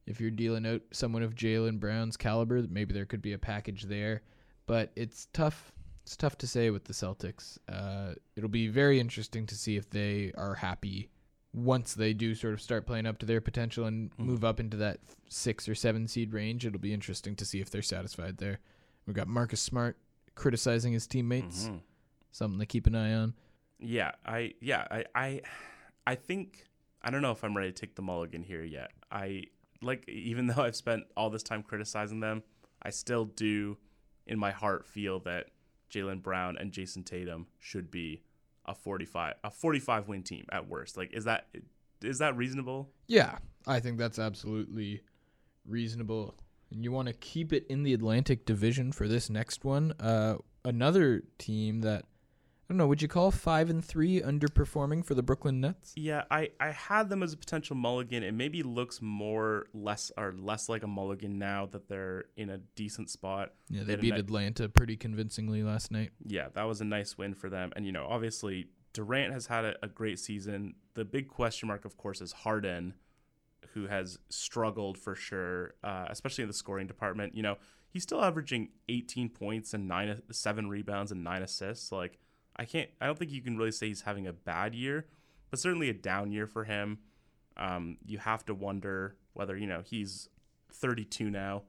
If 0.07 0.19
you're 0.19 0.31
dealing 0.31 0.65
out 0.65 0.81
someone 0.91 1.21
of 1.21 1.35
Jaylen 1.35 1.79
Brown's 1.79 2.17
caliber, 2.17 2.63
maybe 2.67 2.95
there 2.95 3.05
could 3.05 3.21
be 3.21 3.33
a 3.33 3.37
package 3.37 3.83
there, 3.83 4.23
but 4.65 4.91
it's 4.95 5.27
tough 5.33 5.71
it's 6.01 6.17
tough 6.17 6.39
to 6.39 6.47
say 6.47 6.71
with 6.71 6.85
the 6.85 6.93
Celtics. 6.93 7.59
Uh, 7.67 8.15
it'll 8.35 8.49
be 8.49 8.67
very 8.67 8.99
interesting 8.99 9.45
to 9.45 9.53
see 9.53 9.75
if 9.75 9.87
they 9.91 10.31
are 10.35 10.55
happy 10.55 11.11
once 11.53 11.93
they 11.95 12.13
do 12.13 12.35
sort 12.35 12.53
of 12.53 12.61
start 12.61 12.85
playing 12.85 13.05
up 13.07 13.17
to 13.17 13.25
their 13.25 13.41
potential 13.41 13.85
and 13.85 14.11
Mhm. 14.17 14.19
move 14.25 14.43
up 14.43 14.59
into 14.59 14.77
that 14.77 14.99
six 15.29 15.67
or 15.67 15.73
seven 15.75 16.07
seed 16.07 16.31
range. 16.33 16.65
It'll 16.65 16.79
be 16.79 16.93
interesting 16.93 17.35
to 17.37 17.45
see 17.45 17.59
if 17.59 17.69
they're 17.69 17.81
satisfied 17.81 18.37
there. 18.37 18.59
We've 19.05 19.15
got 19.15 19.27
Marcus 19.27 19.59
Smart 19.61 19.97
criticizing 20.35 20.93
his 20.93 21.07
teammates, 21.07 21.67
Mhm. 21.67 21.81
something 22.31 22.59
to 22.59 22.65
keep 22.65 22.85
an 22.87 22.95
eye 22.95 23.13
on. 23.13 23.33
Yeah, 23.79 24.11
I 24.25 24.53
yeah, 24.59 24.87
I 24.91 25.05
I 25.15 25.41
I 26.05 26.15
think 26.15 26.65
I 27.01 27.09
don't 27.11 27.21
know 27.21 27.31
if 27.31 27.43
I'm 27.43 27.55
ready 27.57 27.71
to 27.71 27.75
take 27.79 27.95
the 27.95 28.01
mulligan 28.01 28.43
here 28.43 28.63
yet. 28.63 28.91
I 29.11 29.45
like 29.81 30.07
even 30.07 30.47
though 30.47 30.61
I've 30.63 30.75
spent 30.75 31.05
all 31.17 31.29
this 31.29 31.43
time 31.43 31.63
criticizing 31.63 32.19
them, 32.19 32.43
I 32.81 32.89
still 32.91 33.25
do 33.25 33.77
in 34.27 34.37
my 34.37 34.51
heart 34.51 34.85
feel 34.85 35.19
that 35.21 35.49
Jaylen 35.89 36.21
Brown 36.21 36.57
and 36.57 36.71
Jayson 36.71 37.03
Tatum 37.03 37.47
should 37.57 37.89
be 37.89 38.21
a 38.69 38.75
45 38.75 39.33
a 39.43 39.49
45 39.49 40.07
win 40.07 40.23
team 40.23 40.45
at 40.51 40.69
worst. 40.69 40.95
Like 40.95 41.13
is 41.13 41.25
that 41.25 41.47
is 42.01 42.19
that 42.19 42.37
reasonable? 42.37 42.89
Yeah, 43.07 43.39
I 43.67 43.79
think 43.79 43.97
that's 43.97 44.19
absolutely 44.19 45.01
reasonable. 45.65 46.35
And 46.71 46.83
you 46.83 46.91
want 46.91 47.07
to 47.07 47.13
keep 47.13 47.51
it 47.51 47.65
in 47.67 47.83
the 47.83 47.93
Atlantic 47.93 48.45
Division 48.45 48.91
for 48.91 49.07
this 49.07 49.29
next 49.29 49.65
one. 49.65 49.91
Uh, 49.99 50.35
another 50.63 51.23
team 51.39 51.81
that 51.81 52.05
don't 52.69 52.77
know. 52.77 52.87
Would 52.87 53.01
you 53.01 53.07
call 53.07 53.31
five 53.31 53.69
and 53.69 53.83
three 53.83 54.21
underperforming 54.21 55.03
for 55.03 55.15
the 55.15 55.23
Brooklyn 55.23 55.59
Nets? 55.59 55.93
Yeah, 55.95 56.23
I, 56.31 56.51
I 56.59 56.69
had 56.69 57.09
them 57.09 57.23
as 57.23 57.33
a 57.33 57.37
potential 57.37 57.75
mulligan. 57.75 58.23
It 58.23 58.33
maybe 58.33 58.63
looks 58.63 59.01
more 59.01 59.65
less 59.73 60.11
or 60.17 60.33
less 60.37 60.69
like 60.69 60.83
a 60.83 60.87
mulligan 60.87 61.37
now 61.39 61.65
that 61.71 61.89
they're 61.89 62.25
in 62.37 62.49
a 62.49 62.59
decent 62.75 63.09
spot. 63.09 63.53
Yeah, 63.69 63.83
They 63.83 63.95
they 63.95 64.01
beat 64.01 64.13
Atlanta 64.13 64.69
pretty 64.69 64.95
convincingly 64.95 65.63
last 65.63 65.91
night. 65.91 66.11
yeah, 66.25 66.47
that 66.53 66.63
was 66.63 66.79
a 66.79 66.85
nice 66.85 67.17
win 67.17 67.33
for 67.33 67.49
them. 67.49 67.71
And, 67.75 67.85
you 67.85 67.91
know, 67.91 68.05
obviously 68.07 68.67
Durant 68.93 69.33
has 69.33 69.47
had 69.47 69.65
a, 69.65 69.73
a 69.83 69.87
great 69.87 70.19
season. 70.19 70.75
The 70.93 71.05
big 71.05 71.27
question 71.27 71.67
mark, 71.67 71.85
of 71.85 71.97
course, 71.97 72.21
is 72.21 72.31
Harden, 72.31 72.93
who 73.73 73.87
has 73.87 74.19
struggled 74.29 74.97
for 74.97 75.15
sure, 75.15 75.73
uh, 75.83 76.05
especially 76.09 76.43
in 76.43 76.47
the 76.47 76.53
scoring 76.53 76.87
department. 76.87 77.35
You 77.35 77.43
know, 77.43 77.57
he's 77.89 78.03
still 78.03 78.23
averaging 78.23 78.69
18 78.89 79.29
points 79.29 79.73
and 79.73 79.87
nine, 79.87 80.21
seven 80.31 80.69
rebounds 80.69 81.11
and 81.11 81.23
nine 81.23 81.41
assists. 81.41 81.91
Like, 81.91 82.19
I 82.59 82.65
can't, 82.65 82.89
I 82.99 83.05
don't 83.05 83.17
think 83.17 83.31
you 83.31 83.41
can 83.41 83.57
really 83.57 83.71
say 83.71 83.87
he's 83.87 84.01
having 84.01 84.27
a 84.27 84.33
bad 84.33 84.75
year, 84.75 85.07
but 85.49 85.59
certainly 85.59 85.89
a 85.89 85.93
down 85.93 86.31
year 86.31 86.45
for 86.45 86.65
him. 86.65 86.99
Um, 87.55 87.97
you 88.05 88.17
have 88.17 88.45
to 88.45 88.53
wonder 88.53 89.15
whether, 89.33 89.57
you 89.57 89.65
know, 89.65 89.81
he's 89.83 90.29
32 90.73 91.29
now, 91.29 91.63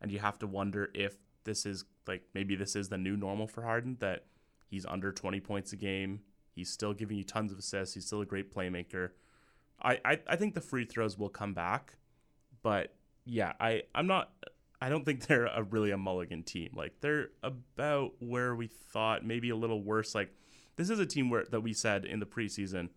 and 0.00 0.10
you 0.10 0.18
have 0.18 0.38
to 0.38 0.46
wonder 0.46 0.90
if 0.94 1.16
this 1.44 1.66
is 1.66 1.84
like 2.06 2.22
maybe 2.34 2.56
this 2.56 2.74
is 2.74 2.88
the 2.88 2.98
new 2.98 3.16
normal 3.16 3.46
for 3.46 3.62
Harden 3.62 3.96
that 4.00 4.24
he's 4.66 4.86
under 4.86 5.12
20 5.12 5.38
points 5.40 5.72
a 5.72 5.76
game. 5.76 6.20
He's 6.54 6.70
still 6.70 6.92
giving 6.92 7.16
you 7.16 7.24
tons 7.24 7.52
of 7.52 7.58
assists. 7.58 7.94
He's 7.94 8.06
still 8.06 8.20
a 8.20 8.26
great 8.26 8.54
playmaker. 8.54 9.10
I, 9.82 10.00
I, 10.04 10.18
I 10.26 10.36
think 10.36 10.54
the 10.54 10.60
free 10.60 10.84
throws 10.84 11.18
will 11.18 11.28
come 11.28 11.54
back, 11.54 11.96
but 12.62 12.94
yeah, 13.24 13.52
I 13.60 13.82
I'm 13.94 14.06
not 14.06 14.32
I 14.82 14.88
don't 14.88 15.04
think 15.04 15.26
they're 15.28 15.46
a 15.46 15.62
really 15.62 15.92
a 15.92 15.96
mulligan 15.96 16.42
team. 16.42 16.70
Like 16.74 16.94
they're 17.00 17.28
about 17.44 18.14
where 18.18 18.56
we 18.56 18.66
thought, 18.66 19.24
maybe 19.24 19.50
a 19.50 19.56
little 19.56 19.80
worse. 19.80 20.12
Like 20.12 20.34
this 20.74 20.90
is 20.90 20.98
a 20.98 21.06
team 21.06 21.30
where 21.30 21.44
that 21.52 21.60
we 21.60 21.72
said 21.72 22.04
in 22.04 22.18
the 22.18 22.26
preseason, 22.26 22.88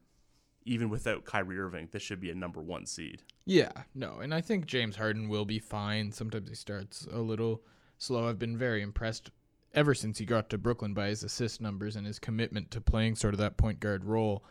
even 0.66 0.90
without 0.90 1.26
Kyrie 1.26 1.60
Irving, 1.60 1.90
this 1.92 2.02
should 2.02 2.20
be 2.20 2.32
a 2.32 2.36
number 2.36 2.60
one 2.60 2.88
seed. 2.88 3.22
Yeah, 3.46 3.72
no, 3.94 4.18
and 4.18 4.34
I 4.34 4.42
think 4.42 4.66
James 4.66 4.96
Harden 4.96 5.30
will 5.30 5.46
be 5.46 5.60
fine. 5.60 6.12
Sometimes 6.12 6.50
he 6.50 6.56
starts 6.56 7.08
a 7.12 7.20
little 7.20 7.62
slow. 8.00 8.28
I've 8.28 8.40
been 8.40 8.58
very 8.58 8.82
impressed 8.82 9.30
ever 9.76 9.94
since 9.94 10.18
he 10.18 10.26
got 10.26 10.50
to 10.50 10.58
Brooklyn 10.58 10.96
by 10.96 11.10
his 11.10 11.22
assist 11.22 11.62
numbers 11.62 11.96
and 11.96 12.08
his 12.08 12.18
commitment 12.18 12.72
to 12.72 12.82
playing 12.82 13.16
sort 13.16 13.36
of 13.36 13.40
that 13.42 13.58
point 13.58 13.80
guard 13.80 14.04
role. 14.04 14.44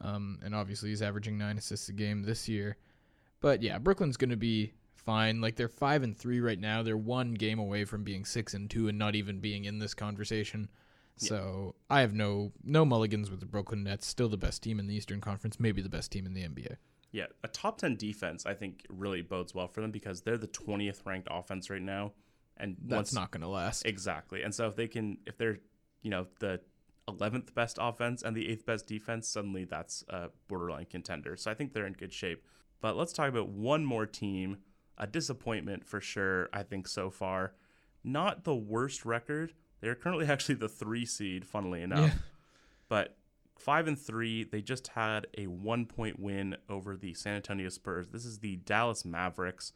Um, 0.00 0.38
and 0.42 0.54
obviously, 0.54 0.88
he's 0.88 1.02
averaging 1.02 1.36
nine 1.36 1.58
assists 1.58 1.90
a 1.90 1.92
game 1.92 2.22
this 2.22 2.48
year. 2.48 2.78
But 3.40 3.60
yeah, 3.60 3.76
Brooklyn's 3.76 4.16
going 4.16 4.30
to 4.30 4.36
be 4.38 4.72
fine. 5.00 5.40
Like 5.40 5.56
they're 5.56 5.68
five 5.68 6.02
and 6.02 6.16
three 6.16 6.40
right 6.40 6.58
now. 6.58 6.82
They're 6.82 6.96
one 6.96 7.34
game 7.34 7.58
away 7.58 7.84
from 7.84 8.04
being 8.04 8.24
six 8.24 8.54
and 8.54 8.70
two 8.70 8.88
and 8.88 8.98
not 8.98 9.14
even 9.14 9.40
being 9.40 9.64
in 9.64 9.78
this 9.78 9.94
conversation. 9.94 10.68
So 11.16 11.74
I 11.90 12.00
have 12.00 12.14
no 12.14 12.52
no 12.64 12.86
mulligans 12.86 13.30
with 13.30 13.40
the 13.40 13.46
Brooklyn 13.46 13.84
Nets. 13.84 14.06
Still 14.06 14.30
the 14.30 14.38
best 14.38 14.62
team 14.62 14.78
in 14.78 14.86
the 14.86 14.94
Eastern 14.94 15.20
Conference, 15.20 15.60
maybe 15.60 15.82
the 15.82 15.90
best 15.90 16.10
team 16.10 16.24
in 16.24 16.32
the 16.32 16.42
NBA. 16.42 16.76
Yeah, 17.12 17.26
a 17.42 17.48
top 17.48 17.76
10 17.78 17.96
defense, 17.96 18.46
I 18.46 18.54
think, 18.54 18.86
really 18.88 19.20
bodes 19.20 19.54
well 19.54 19.66
for 19.68 19.80
them 19.80 19.90
because 19.90 20.22
they're 20.22 20.38
the 20.38 20.46
20th 20.46 21.04
ranked 21.04 21.28
offense 21.30 21.68
right 21.68 21.82
now. 21.82 22.12
And 22.56 22.76
That's 22.80 22.96
once, 22.96 23.14
not 23.14 23.30
going 23.32 23.40
to 23.42 23.48
last. 23.48 23.84
exactly. 23.84 24.42
And 24.42 24.54
so 24.54 24.68
if 24.68 24.76
they 24.76 24.86
can, 24.86 25.18
if 25.26 25.36
they're, 25.36 25.58
you 26.02 26.10
know, 26.10 26.26
the 26.38 26.60
11th 27.08 27.52
best 27.52 27.78
offense 27.80 28.22
and 28.22 28.36
the 28.36 28.44
8th 28.44 28.64
best 28.64 28.86
defense, 28.86 29.28
suddenly 29.28 29.64
that's 29.64 30.04
a 30.08 30.28
borderline 30.46 30.86
contender. 30.86 31.36
So 31.36 31.50
I 31.50 31.54
think 31.54 31.72
they're 31.72 31.86
in 31.86 31.94
good 31.94 32.12
shape. 32.12 32.44
But 32.80 32.96
let's 32.96 33.12
talk 33.12 33.28
about 33.28 33.48
one 33.48 33.84
more 33.84 34.06
team, 34.06 34.58
a 35.00 35.06
disappointment 35.06 35.84
for 35.84 36.00
sure, 36.00 36.48
I 36.52 36.62
think, 36.62 36.86
so 36.86 37.10
far. 37.10 37.54
Not 38.04 38.44
the 38.44 38.54
worst 38.54 39.04
record. 39.04 39.54
They're 39.80 39.96
currently 39.96 40.26
actually 40.28 40.56
the 40.56 40.68
three 40.68 41.06
seed, 41.06 41.44
funnily 41.44 41.82
enough. 41.82 42.12
Yeah. 42.12 42.18
But 42.88 43.16
five 43.58 43.88
and 43.88 43.98
three, 43.98 44.44
they 44.44 44.60
just 44.60 44.88
had 44.88 45.26
a 45.36 45.46
one 45.46 45.86
point 45.86 46.20
win 46.20 46.56
over 46.68 46.96
the 46.96 47.14
San 47.14 47.34
Antonio 47.34 47.70
Spurs. 47.70 48.08
This 48.10 48.24
is 48.24 48.38
the 48.38 48.56
Dallas 48.56 49.04
Mavericks, 49.04 49.72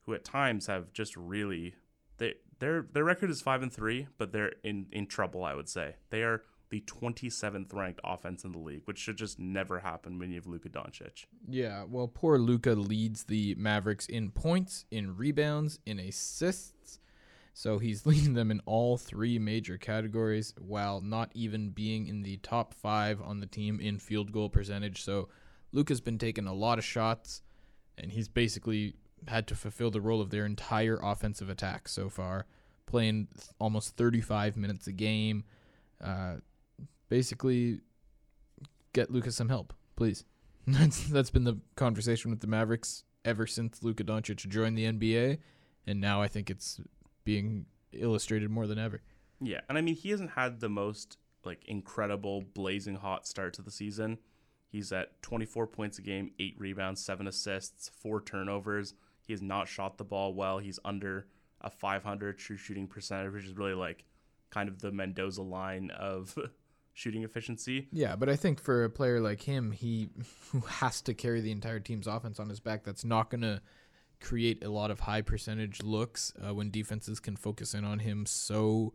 who 0.00 0.14
at 0.14 0.24
times 0.24 0.66
have 0.66 0.92
just 0.92 1.16
really 1.16 1.74
they 2.16 2.34
their 2.58 2.82
their 2.92 3.04
record 3.04 3.30
is 3.30 3.42
five 3.42 3.62
and 3.62 3.72
three, 3.72 4.08
but 4.16 4.32
they're 4.32 4.54
in 4.64 4.86
in 4.90 5.06
trouble. 5.06 5.44
I 5.44 5.54
would 5.54 5.68
say 5.68 5.96
they 6.10 6.22
are 6.22 6.44
the 6.72 6.80
27th 6.80 7.74
ranked 7.74 8.00
offense 8.02 8.44
in 8.44 8.52
the 8.52 8.58
league, 8.58 8.80
which 8.86 8.96
should 8.96 9.18
just 9.18 9.38
never 9.38 9.80
happen 9.80 10.18
when 10.18 10.30
you 10.30 10.36
have 10.36 10.46
Luka 10.46 10.70
Doncic. 10.70 11.26
Yeah, 11.46 11.84
well, 11.86 12.08
poor 12.08 12.38
Luka 12.38 12.70
leads 12.70 13.24
the 13.24 13.54
Mavericks 13.56 14.06
in 14.06 14.30
points, 14.30 14.86
in 14.90 15.14
rebounds, 15.14 15.80
in 15.84 15.98
assists. 15.98 16.98
So 17.52 17.78
he's 17.78 18.06
leading 18.06 18.32
them 18.32 18.50
in 18.50 18.62
all 18.64 18.96
three 18.96 19.38
major 19.38 19.76
categories 19.76 20.54
while 20.58 21.02
not 21.02 21.30
even 21.34 21.68
being 21.68 22.06
in 22.06 22.22
the 22.22 22.38
top 22.38 22.72
five 22.72 23.20
on 23.20 23.40
the 23.40 23.46
team 23.46 23.78
in 23.78 23.98
field 23.98 24.32
goal 24.32 24.48
percentage. 24.48 25.04
So 25.04 25.28
Luka's 25.72 26.00
been 26.00 26.18
taking 26.18 26.46
a 26.46 26.54
lot 26.54 26.78
of 26.78 26.86
shots, 26.86 27.42
and 27.98 28.10
he's 28.10 28.28
basically 28.28 28.94
had 29.28 29.46
to 29.48 29.54
fulfill 29.54 29.90
the 29.90 30.00
role 30.00 30.22
of 30.22 30.30
their 30.30 30.46
entire 30.46 30.98
offensive 31.02 31.50
attack 31.50 31.86
so 31.86 32.08
far, 32.08 32.46
playing 32.86 33.28
th- 33.34 33.48
almost 33.58 33.94
35 33.98 34.56
minutes 34.56 34.86
a 34.86 34.92
game. 34.92 35.44
Uh, 36.02 36.36
basically, 37.12 37.78
get 38.94 39.10
Luka 39.10 39.30
some 39.30 39.50
help, 39.50 39.74
please. 39.96 40.24
That's 40.66 41.08
that's 41.08 41.28
been 41.28 41.44
the 41.44 41.58
conversation 41.76 42.30
with 42.30 42.40
the 42.40 42.46
Mavericks 42.46 43.04
ever 43.24 43.46
since 43.46 43.82
Luka 43.82 44.02
Doncic 44.02 44.48
joined 44.48 44.78
the 44.78 44.84
NBA, 44.84 45.38
and 45.86 46.00
now 46.00 46.22
I 46.22 46.28
think 46.28 46.48
it's 46.48 46.80
being 47.24 47.66
illustrated 47.92 48.48
more 48.48 48.66
than 48.66 48.78
ever. 48.78 49.02
Yeah, 49.42 49.60
and 49.68 49.76
I 49.76 49.82
mean 49.82 49.96
he 49.96 50.08
hasn't 50.10 50.30
had 50.30 50.60
the 50.60 50.70
most 50.70 51.18
like 51.44 51.62
incredible 51.66 52.44
blazing 52.54 52.94
hot 52.94 53.26
start 53.26 53.52
to 53.54 53.62
the 53.62 53.72
season. 53.72 54.18
He's 54.68 54.90
at 54.90 55.20
24 55.20 55.66
points 55.66 55.98
a 55.98 56.02
game, 56.02 56.30
8 56.38 56.54
rebounds, 56.58 57.04
7 57.04 57.26
assists, 57.26 57.90
4 58.00 58.22
turnovers. 58.22 58.94
He 59.26 59.34
has 59.34 59.42
not 59.42 59.68
shot 59.68 59.98
the 59.98 60.04
ball 60.04 60.32
well. 60.32 60.60
He's 60.60 60.78
under 60.82 61.26
a 61.60 61.68
500 61.68 62.38
true 62.38 62.56
shooting 62.56 62.86
percentage, 62.86 63.32
which 63.34 63.44
is 63.44 63.56
really 63.56 63.74
like 63.74 64.04
kind 64.48 64.68
of 64.68 64.80
the 64.80 64.92
Mendoza 64.92 65.42
line 65.42 65.90
of 65.90 66.38
shooting 66.94 67.24
efficiency. 67.24 67.88
Yeah, 67.92 68.16
but 68.16 68.28
I 68.28 68.36
think 68.36 68.60
for 68.60 68.84
a 68.84 68.90
player 68.90 69.20
like 69.20 69.42
him, 69.42 69.72
he 69.72 70.10
who 70.50 70.60
has 70.60 71.00
to 71.02 71.14
carry 71.14 71.40
the 71.40 71.52
entire 71.52 71.80
team's 71.80 72.06
offense 72.06 72.38
on 72.38 72.48
his 72.48 72.60
back, 72.60 72.84
that's 72.84 73.04
not 73.04 73.30
going 73.30 73.42
to 73.42 73.60
create 74.20 74.64
a 74.64 74.70
lot 74.70 74.90
of 74.90 75.00
high 75.00 75.22
percentage 75.22 75.82
looks 75.82 76.32
uh, 76.46 76.54
when 76.54 76.70
defenses 76.70 77.18
can 77.18 77.36
focus 77.36 77.74
in 77.74 77.84
on 77.84 77.98
him 77.98 78.24
so 78.24 78.92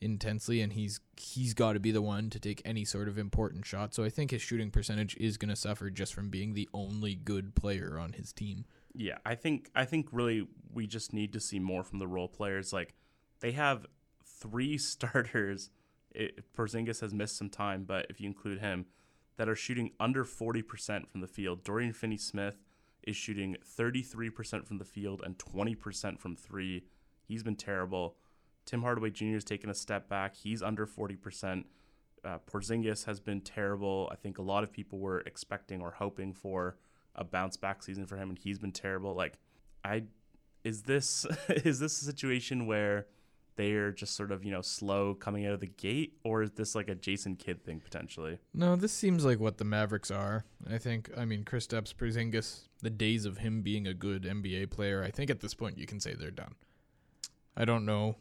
intensely 0.00 0.60
and 0.60 0.74
he's 0.74 1.00
he's 1.16 1.54
got 1.54 1.72
to 1.72 1.80
be 1.80 1.90
the 1.90 2.00
one 2.00 2.30
to 2.30 2.38
take 2.38 2.62
any 2.64 2.84
sort 2.84 3.08
of 3.08 3.18
important 3.18 3.66
shot. 3.66 3.94
So 3.94 4.04
I 4.04 4.08
think 4.08 4.30
his 4.30 4.42
shooting 4.42 4.70
percentage 4.70 5.16
is 5.16 5.36
going 5.36 5.48
to 5.48 5.56
suffer 5.56 5.90
just 5.90 6.14
from 6.14 6.30
being 6.30 6.54
the 6.54 6.68
only 6.72 7.14
good 7.14 7.54
player 7.54 7.98
on 7.98 8.12
his 8.12 8.32
team. 8.32 8.64
Yeah, 8.94 9.18
I 9.26 9.34
think 9.34 9.70
I 9.74 9.84
think 9.84 10.08
really 10.12 10.46
we 10.72 10.86
just 10.86 11.12
need 11.12 11.32
to 11.32 11.40
see 11.40 11.58
more 11.58 11.82
from 11.82 11.98
the 11.98 12.06
role 12.06 12.28
players. 12.28 12.72
Like 12.72 12.94
they 13.40 13.52
have 13.52 13.86
three 14.24 14.78
starters. 14.78 15.70
It, 16.12 16.44
Porzingis 16.56 17.00
has 17.00 17.12
missed 17.12 17.36
some 17.36 17.50
time, 17.50 17.84
but 17.84 18.06
if 18.08 18.20
you 18.20 18.26
include 18.26 18.60
him, 18.60 18.86
that 19.36 19.48
are 19.48 19.56
shooting 19.56 19.92
under 19.98 20.24
forty 20.24 20.62
percent 20.62 21.10
from 21.10 21.20
the 21.20 21.26
field. 21.26 21.64
Dorian 21.64 21.92
Finney-Smith 21.92 22.56
is 23.04 23.16
shooting 23.16 23.56
thirty 23.64 24.02
three 24.02 24.30
percent 24.30 24.66
from 24.66 24.78
the 24.78 24.84
field 24.84 25.22
and 25.24 25.38
twenty 25.38 25.74
percent 25.74 26.20
from 26.20 26.36
three. 26.36 26.84
He's 27.22 27.42
been 27.42 27.56
terrible. 27.56 28.16
Tim 28.66 28.82
Hardaway 28.82 29.10
Jr. 29.10 29.34
has 29.34 29.44
taken 29.44 29.70
a 29.70 29.74
step 29.74 30.08
back. 30.08 30.34
He's 30.34 30.62
under 30.62 30.86
forty 30.86 31.16
percent. 31.16 31.66
Uh, 32.24 32.38
Porzingis 32.50 33.04
has 33.04 33.20
been 33.20 33.40
terrible. 33.40 34.08
I 34.12 34.16
think 34.16 34.38
a 34.38 34.42
lot 34.42 34.64
of 34.64 34.72
people 34.72 34.98
were 34.98 35.20
expecting 35.20 35.80
or 35.80 35.92
hoping 35.92 36.32
for 36.32 36.76
a 37.14 37.24
bounce 37.24 37.56
back 37.56 37.82
season 37.82 38.06
for 38.06 38.16
him, 38.16 38.30
and 38.30 38.38
he's 38.38 38.58
been 38.58 38.72
terrible. 38.72 39.14
Like, 39.14 39.38
I 39.84 40.04
is 40.64 40.82
this 40.82 41.26
is 41.48 41.78
this 41.78 42.02
a 42.02 42.04
situation 42.04 42.66
where 42.66 43.06
they're 43.58 43.90
just 43.90 44.14
sort 44.14 44.32
of 44.32 44.44
you 44.44 44.50
know 44.50 44.62
slow 44.62 45.14
coming 45.14 45.44
out 45.44 45.52
of 45.52 45.60
the 45.60 45.66
gate, 45.66 46.14
or 46.24 46.42
is 46.42 46.52
this 46.52 46.74
like 46.74 46.88
a 46.88 46.94
Jason 46.94 47.36
Kidd 47.36 47.62
thing 47.62 47.80
potentially? 47.80 48.38
No, 48.54 48.76
this 48.76 48.92
seems 48.92 49.24
like 49.24 49.40
what 49.40 49.58
the 49.58 49.64
Mavericks 49.64 50.10
are. 50.10 50.44
I 50.70 50.78
think, 50.78 51.10
I 51.16 51.26
mean, 51.26 51.44
Chris 51.44 51.66
Kristaps 51.66 51.92
Porzingis, 51.92 52.68
the 52.82 52.88
days 52.88 53.26
of 53.26 53.38
him 53.38 53.62
being 53.62 53.86
a 53.86 53.92
good 53.92 54.22
NBA 54.22 54.70
player, 54.70 55.02
I 55.02 55.10
think 55.10 55.28
at 55.28 55.40
this 55.40 55.54
point 55.54 55.76
you 55.76 55.86
can 55.86 55.98
say 55.98 56.14
they're 56.14 56.30
done. 56.30 56.54
I 57.56 57.64
don't 57.64 57.84
know 57.84 58.16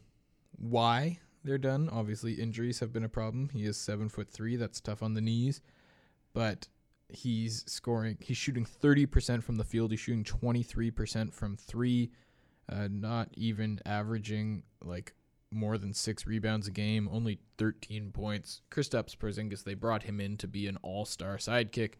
why 0.58 1.20
they're 1.44 1.60
done. 1.60 1.88
Obviously, 1.90 2.34
injuries 2.34 2.80
have 2.80 2.92
been 2.92 3.04
a 3.04 3.10
problem. 3.10 3.50
He 3.54 3.64
is 3.64 3.78
seven 3.78 4.10
foot 4.10 4.30
three. 4.30 4.56
That's 4.56 4.82
tough 4.82 5.04
on 5.04 5.14
the 5.14 5.22
knees, 5.22 5.62
but 6.34 6.68
he's 7.10 7.64
scoring. 7.68 8.18
He's 8.20 8.38
shooting 8.38 8.66
thirty 8.66 9.06
percent 9.06 9.44
from 9.44 9.58
the 9.58 9.64
field. 9.64 9.92
He's 9.92 10.00
shooting 10.00 10.24
twenty 10.24 10.64
three 10.64 10.90
percent 10.90 11.32
from 11.32 11.56
three. 11.56 12.10
Uh, 12.70 12.88
not 12.92 13.30
even 13.36 13.80
averaging 13.86 14.64
like 14.84 15.14
more 15.52 15.78
than 15.78 15.94
six 15.94 16.26
rebounds 16.28 16.68
a 16.68 16.72
game, 16.72 17.10
only 17.12 17.40
13 17.58 18.12
points. 18.12 18.62
Kristaps 18.70 19.16
Porzingis, 19.16 19.64
they 19.64 19.74
brought 19.74 20.04
him 20.04 20.20
in 20.20 20.38
to 20.38 20.48
be 20.48 20.68
an 20.68 20.78
all-star 20.82 21.38
sidekick. 21.38 21.94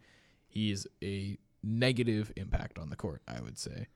He's 0.46 0.86
a 1.02 1.38
negative 1.62 2.32
impact 2.36 2.78
on 2.78 2.90
the 2.90 2.96
court, 2.96 3.22
I 3.26 3.40
would 3.40 3.58
say. 3.58 3.88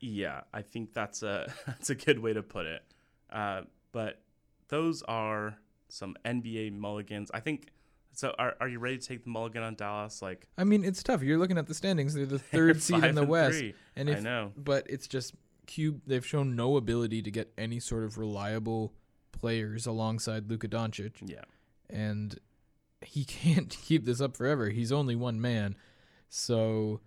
Yeah, 0.00 0.42
I 0.52 0.62
think 0.62 0.92
that's 0.94 1.22
a 1.22 1.52
that's 1.66 1.90
a 1.90 1.94
good 1.94 2.18
way 2.18 2.32
to 2.32 2.42
put 2.42 2.66
it. 2.66 2.82
Uh, 3.30 3.62
but 3.92 4.20
those 4.68 5.02
are 5.02 5.56
some 5.88 6.16
NBA 6.24 6.72
mulligans. 6.72 7.30
I 7.32 7.40
think. 7.40 7.68
So, 8.14 8.34
are, 8.38 8.56
are 8.60 8.68
you 8.68 8.78
ready 8.78 8.98
to 8.98 9.06
take 9.06 9.24
the 9.24 9.30
mulligan 9.30 9.62
on 9.62 9.74
Dallas? 9.74 10.20
Like, 10.20 10.46
I 10.58 10.64
mean, 10.64 10.84
it's 10.84 11.02
tough. 11.02 11.22
You're 11.22 11.38
looking 11.38 11.56
at 11.56 11.66
the 11.66 11.72
standings; 11.72 12.12
they're 12.12 12.26
the 12.26 12.38
third 12.54 12.82
seed 12.82 13.04
in 13.04 13.14
the 13.14 13.24
West, 13.24 13.58
three. 13.58 13.74
and 13.96 14.10
I 14.10 14.12
if 14.12 14.22
know. 14.22 14.52
but 14.54 14.86
it's 14.90 15.06
just 15.06 15.34
Cube. 15.66 16.02
They've 16.06 16.26
shown 16.26 16.56
no 16.56 16.76
ability 16.76 17.22
to 17.22 17.30
get 17.30 17.52
any 17.56 17.80
sort 17.80 18.04
of 18.04 18.18
reliable 18.18 18.92
players 19.32 19.86
alongside 19.86 20.48
Luka 20.50 20.68
Doncic. 20.68 21.12
Yeah. 21.24 21.42
and 21.90 22.38
he 23.00 23.24
can't 23.26 23.68
keep 23.84 24.04
this 24.04 24.20
up 24.20 24.36
forever. 24.36 24.68
He's 24.70 24.92
only 24.92 25.16
one 25.16 25.40
man, 25.40 25.76
so 26.28 27.00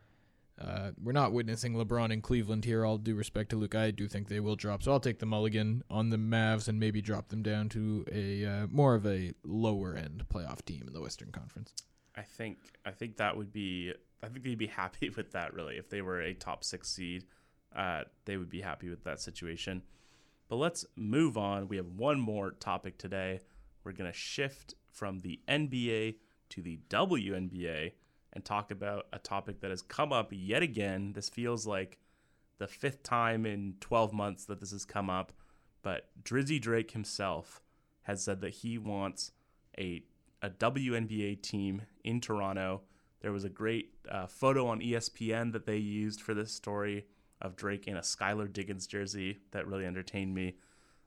uh, 0.62 0.92
we're 1.02 1.12
not 1.12 1.34
witnessing 1.34 1.74
LeBron 1.74 2.12
in 2.12 2.22
Cleveland 2.22 2.66
here. 2.66 2.86
All 2.86 2.98
due 2.98 3.16
respect 3.16 3.50
to 3.50 3.56
Luke, 3.58 3.76
I 3.76 3.92
do 3.92 4.08
think 4.08 4.28
they 4.30 4.40
will 4.40 4.56
drop. 4.56 4.84
So 4.84 4.92
I'll 4.92 5.00
take 5.00 5.20
the 5.20 5.26
mulligan 5.26 5.84
on 5.90 6.10
the 6.10 6.18
Mavs 6.18 6.68
and 6.68 6.80
maybe 6.80 7.02
drop 7.02 7.30
them 7.30 7.44
down 7.44 7.70
to 7.70 8.06
a 8.12 8.46
uh, 8.46 8.68
more 8.70 8.96
of 8.96 9.06
a 9.06 9.34
lower 9.44 9.96
end 9.96 10.24
playoff 10.34 10.64
team 10.66 10.84
in 10.88 10.94
the 10.94 11.02
Western 11.02 11.32
Conference. 11.32 11.74
I 12.16 12.22
think 12.22 12.58
I 12.86 12.92
think 12.92 13.18
that 13.18 13.36
would 13.36 13.52
be 13.52 13.94
I 14.24 14.28
think 14.28 14.44
they'd 14.46 14.58
be 14.58 14.68
happy 14.84 15.10
with 15.10 15.32
that 15.34 15.54
really 15.54 15.76
if 15.78 15.90
they 15.90 16.02
were 16.02 16.22
a 16.22 16.34
top 16.34 16.64
six 16.64 16.90
seed, 16.90 17.26
uh, 17.76 18.04
they 18.26 18.38
would 18.38 18.50
be 18.50 18.62
happy 18.62 18.90
with 18.90 19.04
that 19.04 19.20
situation. 19.20 19.82
But 20.48 20.58
let's 20.58 20.86
move 20.96 21.38
on. 21.38 21.68
We 21.68 21.78
have 21.78 21.88
one 21.88 22.20
more 22.20 22.52
topic 22.52 22.98
today. 22.98 23.42
We're 23.84 23.94
gonna 23.94 24.14
shift 24.14 24.76
from 24.92 25.22
the 25.22 25.40
NBA 25.48 26.16
to 26.50 26.62
the 26.62 26.80
WNBA 26.90 27.94
and 28.34 28.46
talk 28.46 28.72
about 28.72 29.08
a 29.14 29.20
topic 29.20 29.62
that 29.62 29.72
has 29.72 29.82
come 29.82 30.14
up 30.14 30.30
yet 30.32 30.62
again. 30.62 31.14
This 31.14 31.30
feels 31.30 31.66
like 31.66 31.98
the 32.58 32.68
fifth 32.68 33.04
time 33.04 33.46
in 33.46 33.76
12 33.80 34.14
months 34.14 34.46
that 34.46 34.60
this 34.60 34.72
has 34.72 34.86
come 34.86 35.10
up, 35.10 35.34
but 35.82 36.10
Drizzy 36.24 36.60
Drake 36.60 36.92
himself 36.92 37.62
has 38.04 38.24
said 38.24 38.42
that 38.42 38.56
he 38.56 38.78
wants 38.78 39.32
a 39.78 40.04
a 40.42 40.50
WNBA 40.50 41.42
team 41.42 41.82
in 42.04 42.22
Toronto. 42.22 42.82
There 43.22 43.32
was 43.32 43.44
a 43.44 43.50
great 43.50 43.94
uh, 44.10 44.28
photo 44.28 44.68
on 44.68 44.80
ESPN 44.80 45.54
that 45.54 45.66
they 45.66 45.78
used 45.78 46.22
for 46.22 46.36
this 46.36 46.52
story 46.52 47.08
of 47.42 47.56
Drake 47.56 47.88
in 47.88 47.98
a 47.98 48.02
Skylar 48.02 48.52
Diggins 48.52 48.88
jersey 48.88 49.40
that 49.52 49.68
really 49.68 49.86
entertained 49.86 50.34
me. 50.34 50.56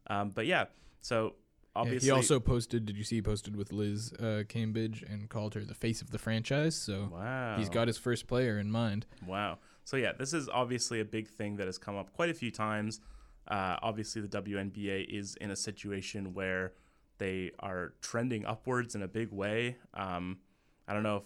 Um, 0.08 0.30
but 0.30 0.46
yeah, 0.46 0.66
so 1.00 1.34
Yeah, 1.74 1.80
obviously 1.82 2.06
he 2.06 2.10
also 2.10 2.40
posted. 2.40 2.86
Did 2.86 2.96
you 2.96 3.04
see? 3.04 3.16
He 3.16 3.22
posted 3.22 3.56
with 3.56 3.72
Liz 3.72 4.12
uh, 4.18 4.44
Cambage 4.48 5.02
and 5.10 5.28
called 5.28 5.54
her 5.54 5.64
the 5.64 5.74
face 5.74 6.02
of 6.02 6.10
the 6.10 6.18
franchise. 6.18 6.74
So 6.76 7.10
wow, 7.12 7.56
he's 7.58 7.68
got 7.68 7.86
his 7.86 7.98
first 7.98 8.26
player 8.26 8.58
in 8.58 8.70
mind. 8.70 9.06
Wow. 9.26 9.58
So 9.84 9.96
yeah, 9.96 10.12
this 10.12 10.32
is 10.32 10.48
obviously 10.48 11.00
a 11.00 11.04
big 11.04 11.28
thing 11.28 11.56
that 11.56 11.66
has 11.66 11.78
come 11.78 11.96
up 11.96 12.12
quite 12.12 12.30
a 12.30 12.34
few 12.34 12.50
times. 12.50 13.00
Uh, 13.46 13.76
obviously, 13.82 14.20
the 14.20 14.28
WNBA 14.28 15.06
is 15.08 15.34
in 15.36 15.50
a 15.50 15.56
situation 15.56 16.34
where 16.34 16.74
they 17.16 17.50
are 17.60 17.94
trending 18.02 18.44
upwards 18.44 18.94
in 18.94 19.02
a 19.02 19.08
big 19.08 19.32
way. 19.32 19.76
Um, 19.94 20.38
I 20.86 20.92
don't 20.92 21.02
know 21.02 21.16
if 21.16 21.22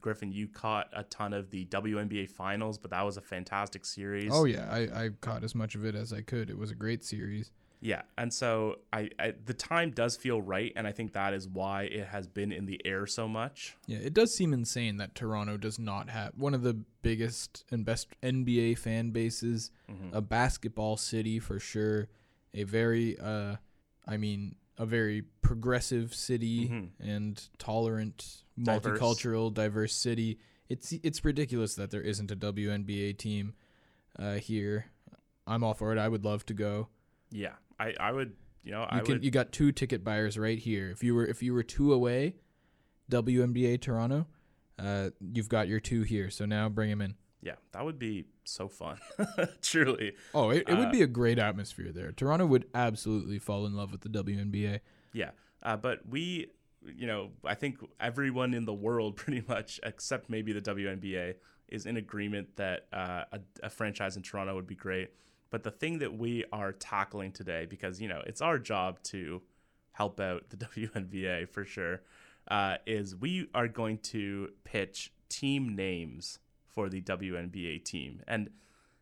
Griffin, 0.00 0.32
you 0.32 0.48
caught 0.48 0.88
a 0.92 1.02
ton 1.04 1.32
of 1.32 1.50
the 1.50 1.64
WNBA 1.66 2.28
finals, 2.30 2.78
but 2.78 2.90
that 2.90 3.02
was 3.02 3.16
a 3.16 3.20
fantastic 3.22 3.84
series. 3.84 4.30
Oh 4.32 4.44
yeah, 4.44 4.68
I, 4.70 5.04
I 5.04 5.08
caught 5.20 5.44
as 5.44 5.54
much 5.54 5.74
of 5.74 5.84
it 5.84 5.94
as 5.94 6.12
I 6.12 6.20
could. 6.22 6.50
It 6.50 6.58
was 6.58 6.70
a 6.70 6.74
great 6.74 7.04
series. 7.04 7.50
Yeah, 7.80 8.00
and 8.16 8.32
so 8.32 8.76
I, 8.94 9.10
I 9.18 9.34
the 9.44 9.52
time 9.52 9.90
does 9.90 10.16
feel 10.16 10.40
right, 10.40 10.72
and 10.74 10.86
I 10.86 10.92
think 10.92 11.12
that 11.12 11.34
is 11.34 11.46
why 11.48 11.82
it 11.82 12.06
has 12.06 12.26
been 12.26 12.50
in 12.50 12.64
the 12.64 12.80
air 12.86 13.06
so 13.06 13.28
much. 13.28 13.76
Yeah, 13.86 13.98
it 13.98 14.14
does 14.14 14.34
seem 14.34 14.54
insane 14.54 14.96
that 14.96 15.14
Toronto 15.14 15.58
does 15.58 15.78
not 15.78 16.08
have 16.08 16.32
one 16.34 16.54
of 16.54 16.62
the 16.62 16.78
biggest 17.02 17.64
and 17.70 17.84
best 17.84 18.08
NBA 18.22 18.78
fan 18.78 19.10
bases, 19.10 19.70
Mm-hmm. 19.92 20.16
a 20.16 20.22
basketball 20.22 20.96
city 20.96 21.38
for 21.38 21.58
sure, 21.60 22.08
a 22.54 22.62
very 22.64 23.18
uh 23.18 23.56
I 24.06 24.16
mean, 24.16 24.54
a 24.78 24.86
very 24.86 25.22
progressive 25.42 26.14
city 26.14 26.68
Mhm. 26.68 26.88
and 27.00 27.48
tolerant, 27.58 28.43
Diverse. 28.62 28.98
multicultural, 29.00 29.52
diverse 29.52 29.94
city. 29.94 30.38
It's 30.68 30.92
it's 31.02 31.24
ridiculous 31.24 31.74
that 31.74 31.90
there 31.90 32.02
isn't 32.02 32.30
a 32.30 32.36
WNBA 32.36 33.18
team 33.18 33.54
uh 34.18 34.34
here. 34.34 34.86
I'm 35.46 35.62
all 35.64 35.74
for 35.74 35.92
it. 35.92 35.98
I 35.98 36.08
would 36.08 36.24
love 36.24 36.46
to 36.46 36.54
go. 36.54 36.88
Yeah, 37.30 37.54
I, 37.78 37.94
I 38.00 38.12
would, 38.12 38.32
you 38.62 38.70
know, 38.72 38.80
You 38.82 38.86
I 38.90 39.00
can 39.00 39.14
would. 39.16 39.24
you 39.24 39.30
got 39.30 39.52
two 39.52 39.72
ticket 39.72 40.02
buyers 40.04 40.38
right 40.38 40.58
here. 40.58 40.90
If 40.90 41.02
you 41.02 41.14
were 41.14 41.26
if 41.26 41.42
you 41.42 41.52
were 41.52 41.62
two 41.64 41.92
away, 41.92 42.36
WNBA 43.10 43.80
Toronto, 43.80 44.26
uh, 44.78 45.10
you've 45.20 45.48
got 45.48 45.68
your 45.68 45.80
two 45.80 46.02
here. 46.02 46.30
So 46.30 46.46
now 46.46 46.68
bring 46.68 46.90
them 46.90 47.00
in. 47.00 47.14
yeah, 47.42 47.56
that 47.72 47.84
would 47.84 47.98
be 47.98 48.24
so 48.44 48.68
fun, 48.68 48.98
truly. 49.62 50.12
Oh, 50.32 50.50
it, 50.50 50.64
it 50.68 50.72
Uh, 50.72 50.76
would 50.78 50.92
be 50.92 51.02
a 51.02 51.06
great 51.06 51.38
atmosphere 51.38 51.92
there. 51.92 52.12
Toronto 52.12 52.46
would 52.46 52.66
absolutely 52.74 53.38
fall 53.38 53.66
in 53.66 53.74
love 53.74 53.92
with 53.92 54.00
the 54.02 54.08
WNBA. 54.08 54.80
Yeah, 55.12 55.30
uh, 55.62 55.76
but 55.76 56.00
we, 56.08 56.48
you 56.96 57.06
know, 57.06 57.30
I 57.44 57.54
think 57.54 57.78
everyone 58.00 58.54
in 58.54 58.64
the 58.64 58.74
world, 58.74 59.16
pretty 59.22 59.44
much, 59.48 59.80
except 59.82 60.30
maybe 60.30 60.52
the 60.52 60.60
WNBA, 60.60 61.34
is 61.68 61.86
in 61.86 61.96
agreement 61.96 62.56
that 62.56 62.86
uh, 62.92 63.24
a, 63.32 63.40
a 63.62 63.70
franchise 63.70 64.16
in 64.16 64.22
Toronto 64.22 64.54
would 64.54 64.66
be 64.66 64.74
great. 64.74 65.10
But 65.50 65.62
the 65.62 65.70
thing 65.70 65.98
that 66.00 66.18
we 66.18 66.44
are 66.52 66.72
tackling 66.72 67.32
today, 67.32 67.66
because 67.66 68.00
you 68.00 68.08
know, 68.08 68.22
it's 68.26 68.40
our 68.40 68.58
job 68.58 69.02
to 69.04 69.42
help 69.92 70.20
out 70.20 70.50
the 70.50 70.56
WNBA 70.66 71.48
for 71.48 71.64
sure, 71.64 72.02
uh, 72.48 72.76
is 72.86 73.16
we 73.16 73.48
are 73.54 73.68
going 73.68 73.98
to 73.98 74.50
pitch 74.64 75.12
team 75.28 75.74
names 75.74 76.38
for 76.66 76.88
the 76.88 77.00
WNBA 77.00 77.84
team, 77.84 78.20
and 78.26 78.50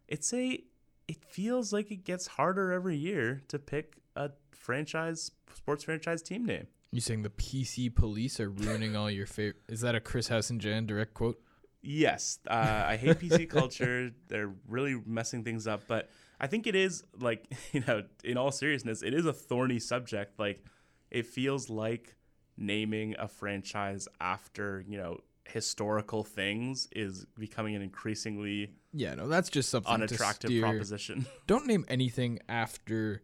it's 0.08 0.32
a 0.32 0.62
it 1.08 1.24
feels 1.24 1.72
like 1.72 1.90
it 1.90 2.04
gets 2.04 2.26
harder 2.26 2.70
every 2.70 2.96
year 2.96 3.42
to 3.48 3.58
pick 3.58 3.96
a 4.14 4.30
franchise 4.50 5.32
sports 5.52 5.84
franchise 5.84 6.22
team 6.22 6.44
name. 6.44 6.66
You 6.92 7.00
saying 7.00 7.22
the 7.22 7.30
PC 7.30 7.94
police 7.94 8.38
are 8.38 8.50
ruining 8.50 8.94
all 8.94 9.10
your 9.10 9.26
favorite? 9.26 9.62
Is 9.66 9.80
that 9.80 9.94
a 9.94 10.00
Chris 10.00 10.28
House 10.28 10.50
and 10.50 10.60
Jan 10.60 10.86
direct 10.86 11.14
quote? 11.14 11.40
Yes, 11.80 12.38
uh, 12.48 12.84
I 12.86 12.96
hate 12.96 13.18
PC 13.18 13.48
culture. 13.48 14.10
They're 14.28 14.52
really 14.68 15.00
messing 15.06 15.42
things 15.42 15.66
up, 15.66 15.82
but 15.88 16.10
I 16.38 16.46
think 16.46 16.66
it 16.66 16.76
is 16.76 17.02
like 17.18 17.50
you 17.72 17.82
know, 17.88 18.02
in 18.22 18.36
all 18.36 18.52
seriousness, 18.52 19.02
it 19.02 19.14
is 19.14 19.24
a 19.26 19.32
thorny 19.32 19.78
subject. 19.78 20.38
Like 20.38 20.64
it 21.10 21.26
feels 21.26 21.70
like 21.70 22.14
naming 22.58 23.16
a 23.18 23.26
franchise 23.26 24.06
after 24.20 24.84
you 24.86 24.98
know 24.98 25.18
historical 25.48 26.22
things 26.22 26.88
is 26.92 27.24
becoming 27.38 27.74
an 27.74 27.82
increasingly 27.82 28.74
Yeah, 28.92 29.14
no, 29.14 29.28
that's 29.28 29.48
just 29.48 29.70
something 29.70 29.92
unattractive 29.92 30.50
to 30.50 30.60
proposition. 30.60 31.26
Don't 31.46 31.66
name 31.66 31.84
anything 31.88 32.38
after 32.48 33.22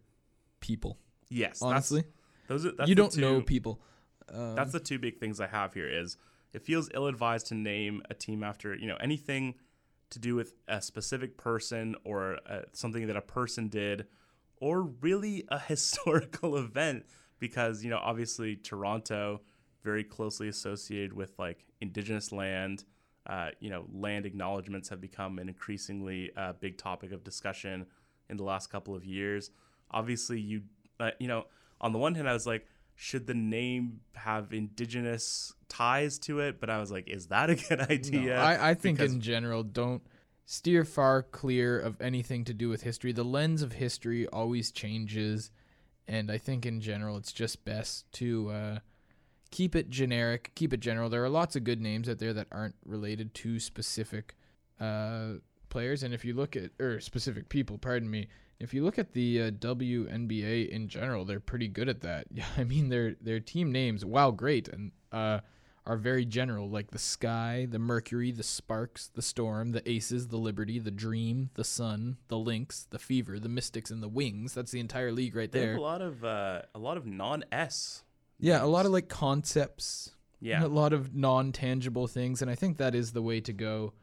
people. 0.59 0.97
yes, 1.29 1.61
Honestly, 1.61 2.01
that's, 2.01 2.13
those 2.49 2.65
are, 2.65 2.73
you 2.85 2.95
don't 2.95 3.15
know 3.15 3.41
people. 3.41 3.79
Um, 4.33 4.55
That's 4.55 4.71
the 4.71 4.79
two 4.79 4.99
big 4.99 5.19
things 5.19 5.39
I 5.39 5.47
have 5.47 5.73
here 5.73 5.87
is 5.87 6.17
it 6.51 6.63
feels 6.63 6.89
ill-advised 6.93 7.47
to 7.47 7.55
name 7.55 8.01
a 8.09 8.13
team 8.13 8.43
after, 8.43 8.75
you 8.75 8.87
know, 8.87 8.97
anything 8.99 9.55
to 10.09 10.19
do 10.19 10.35
with 10.35 10.53
a 10.67 10.81
specific 10.81 11.37
person 11.37 11.95
or 12.03 12.39
uh, 12.49 12.61
something 12.73 13.05
that 13.07 13.15
a 13.15 13.21
person 13.21 13.67
did 13.67 14.07
or 14.57 14.81
really 14.81 15.45
a 15.49 15.59
historical 15.67 16.57
event 16.57 17.05
because, 17.37 17.83
you 17.83 17.89
know, 17.91 17.99
obviously 18.01 18.55
Toronto 18.55 19.41
very 19.83 20.03
closely 20.03 20.47
associated 20.47 21.13
with 21.13 21.37
like 21.37 21.65
indigenous 21.81 22.31
land. 22.31 22.83
Uh, 23.27 23.49
you 23.59 23.69
know, 23.69 23.85
land 23.93 24.25
acknowledgements 24.25 24.89
have 24.89 24.99
become 24.99 25.37
an 25.37 25.47
increasingly 25.47 26.31
uh, 26.35 26.53
big 26.59 26.77
topic 26.77 27.11
of 27.11 27.23
discussion 27.23 27.85
in 28.27 28.37
the 28.37 28.43
last 28.43 28.71
couple 28.71 28.95
of 28.95 29.05
years. 29.05 29.51
Obviously, 29.91 30.39
you, 30.39 30.63
uh, 30.99 31.11
you 31.19 31.27
know, 31.27 31.45
on 31.81 31.91
the 31.93 31.99
one 31.99 32.15
hand, 32.15 32.29
I 32.29 32.33
was 32.33 32.45
like, 32.47 32.65
should 32.95 33.27
the 33.27 33.33
name 33.33 34.01
have 34.13 34.51
indigenous 34.51 35.53
ties 35.69 36.19
to 36.19 36.39
it? 36.39 36.59
But 36.59 36.69
I 36.69 36.79
was 36.79 36.91
like, 36.91 37.07
is 37.07 37.27
that 37.27 37.49
a 37.49 37.55
good 37.55 37.79
No, 37.79 37.85
idea? 37.89 38.37
I, 38.39 38.71
I 38.71 38.73
think 38.73 38.97
Because- 38.97 39.13
in 39.13 39.21
general, 39.21 39.63
don't 39.63 40.01
steer 40.45 40.83
far 40.83 41.21
clear 41.23 41.79
of 41.79 42.01
anything 42.01 42.43
to 42.45 42.53
do 42.53 42.69
with 42.69 42.81
history. 42.83 43.11
The 43.11 43.23
lens 43.23 43.61
of 43.61 43.73
history 43.73 44.27
always 44.27 44.71
changes, 44.71 45.51
and 46.07 46.31
I 46.31 46.37
think 46.39 46.65
in 46.65 46.81
general, 46.81 47.17
it's 47.17 47.31
just 47.31 47.63
best 47.63 48.11
to 48.13 48.49
uh, 48.49 48.79
keep 49.51 49.75
it 49.75 49.89
generic, 49.89 50.51
keep 50.55 50.73
it 50.73 50.79
general. 50.79 51.07
There 51.09 51.23
are 51.23 51.29
lots 51.29 51.55
of 51.55 51.63
good 51.63 51.79
names 51.79 52.09
out 52.09 52.17
there 52.19 52.33
that 52.33 52.47
aren't 52.51 52.75
related 52.83 53.33
to 53.35 53.59
specific 53.59 54.35
uh, 54.79 55.33
players, 55.69 56.01
and 56.03 56.13
if 56.15 56.25
you 56.25 56.33
look 56.33 56.55
at 56.55 56.71
or 56.79 56.99
specific 56.99 57.47
people, 57.49 57.77
pardon 57.77 58.09
me. 58.09 58.27
If 58.59 58.73
you 58.73 58.83
look 58.83 58.99
at 58.99 59.13
the 59.13 59.43
uh, 59.43 59.51
WNBA 59.51 60.69
in 60.69 60.87
general, 60.89 61.25
they're 61.25 61.39
pretty 61.39 61.67
good 61.67 61.87
at 61.89 62.01
that. 62.01 62.27
Yeah, 62.31 62.45
I 62.57 62.63
mean 62.63 62.89
their 62.89 63.15
their 63.21 63.39
team 63.39 63.71
names, 63.71 64.05
wow, 64.05 64.31
great, 64.31 64.67
and 64.67 64.91
uh, 65.11 65.39
are 65.85 65.97
very 65.97 66.25
general, 66.25 66.69
like 66.69 66.91
the 66.91 66.99
Sky, 66.99 67.65
the 67.69 67.79
Mercury, 67.79 68.31
the 68.31 68.43
Sparks, 68.43 69.07
the 69.13 69.21
Storm, 69.21 69.71
the 69.71 69.89
Aces, 69.89 70.27
the 70.27 70.37
Liberty, 70.37 70.77
the 70.77 70.91
Dream, 70.91 71.49
the 71.55 71.63
Sun, 71.63 72.17
the 72.27 72.37
Lynx, 72.37 72.85
the 72.89 72.99
Fever, 72.99 73.39
the 73.39 73.49
Mystics, 73.49 73.89
and 73.89 74.03
the 74.03 74.07
Wings. 74.07 74.53
That's 74.53 74.71
the 74.71 74.79
entire 74.79 75.11
league 75.11 75.35
right 75.35 75.51
They 75.51 75.59
have 75.61 75.67
there. 75.69 75.77
a 75.77 75.81
lot 75.81 76.01
of 76.01 76.23
uh, 76.23 76.61
a 76.75 76.79
lot 76.79 76.97
of 76.97 77.05
non-S. 77.05 78.03
Yeah, 78.37 78.63
a 78.63 78.67
lot 78.67 78.85
of 78.85 78.91
like 78.91 79.09
concepts, 79.09 80.15
yeah. 80.39 80.63
a 80.63 80.67
lot 80.67 80.93
of 80.93 81.15
non-tangible 81.15 82.07
things, 82.07 82.41
and 82.41 82.49
I 82.51 82.55
think 82.55 82.77
that 82.77 82.93
is 82.95 83.11
the 83.11 83.21
way 83.21 83.41
to 83.41 83.51
go, 83.51 83.93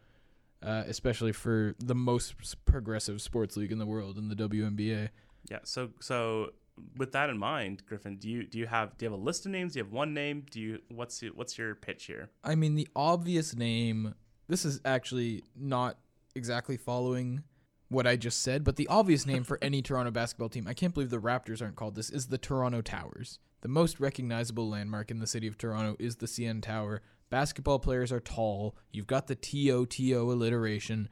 uh, 0.67 0.83
especially 0.87 1.33
for 1.33 1.75
the 1.79 1.95
most 1.95 2.35
progressive 2.65 3.23
sports 3.23 3.57
league 3.57 3.71
in 3.71 3.79
the 3.79 3.87
world 3.87 4.19
in 4.19 4.29
the 4.29 4.35
WNBA. 4.35 5.11
Yeah. 5.49 5.61
So 5.63 5.91
so 6.01 6.51
with 6.97 7.13
that 7.13 7.31
in 7.31 7.39
mind, 7.39 7.87
Griffin, 7.87 8.17
do 8.17 8.29
you 8.29 8.45
do 8.45 8.59
you 8.59 8.67
have 8.67 8.99
do 8.99 9.07
you 9.07 9.11
have 9.11 9.19
a 9.19 9.23
list 9.23 9.47
of 9.47 9.53
names? 9.53 9.73
Do 9.73 9.79
you 9.79 9.85
have 9.85 9.93
one 9.93 10.13
name? 10.13 10.45
Do 10.51 10.61
you 10.61 10.81
what's 10.89 11.23
what's 11.35 11.57
your 11.57 11.75
pitch 11.77 12.05
here? 12.07 12.31
I 12.43 12.57
mean, 12.57 12.75
the 12.75 12.89
obvious 12.97 13.55
name. 13.55 14.15
This 14.49 14.65
is 14.65 14.81
actually 14.85 15.45
not 15.57 15.99
exactly 16.35 16.77
following 16.77 17.43
what 17.89 18.07
I 18.07 18.17
just 18.17 18.43
said, 18.43 18.65
but 18.65 18.77
the 18.77 18.89
obvious 18.89 19.27
name 19.27 19.45
for 19.45 19.59
any 19.63 19.83
Toronto 19.83 20.11
basketball 20.11 20.49
team, 20.49 20.67
I 20.67 20.75
can't 20.75 20.93
believe 20.93 21.11
the 21.11 21.19
Raptors 21.19 21.63
aren't 21.63 21.77
called 21.77 21.95
this, 21.95 22.11
is 22.11 22.27
the 22.27 22.39
Toronto 22.39 22.81
Towers. 22.81 23.39
The 23.63 23.69
most 23.69 24.01
recognizable 24.01 24.69
landmark 24.69 25.11
in 25.11 25.19
the 25.19 25.27
city 25.27 25.47
of 25.47 25.57
Toronto 25.57 25.97
is 25.99 26.17
the 26.17 26.27
CN 26.27 26.63
Tower. 26.63 27.03
Basketball 27.31 27.79
players 27.79 28.13
are 28.13 28.21
tall. 28.21 28.77
You've 28.93 29.07
got 29.07 29.27
the 29.27 29.35
TOTO 29.35 30.31
alliteration. 30.31 31.09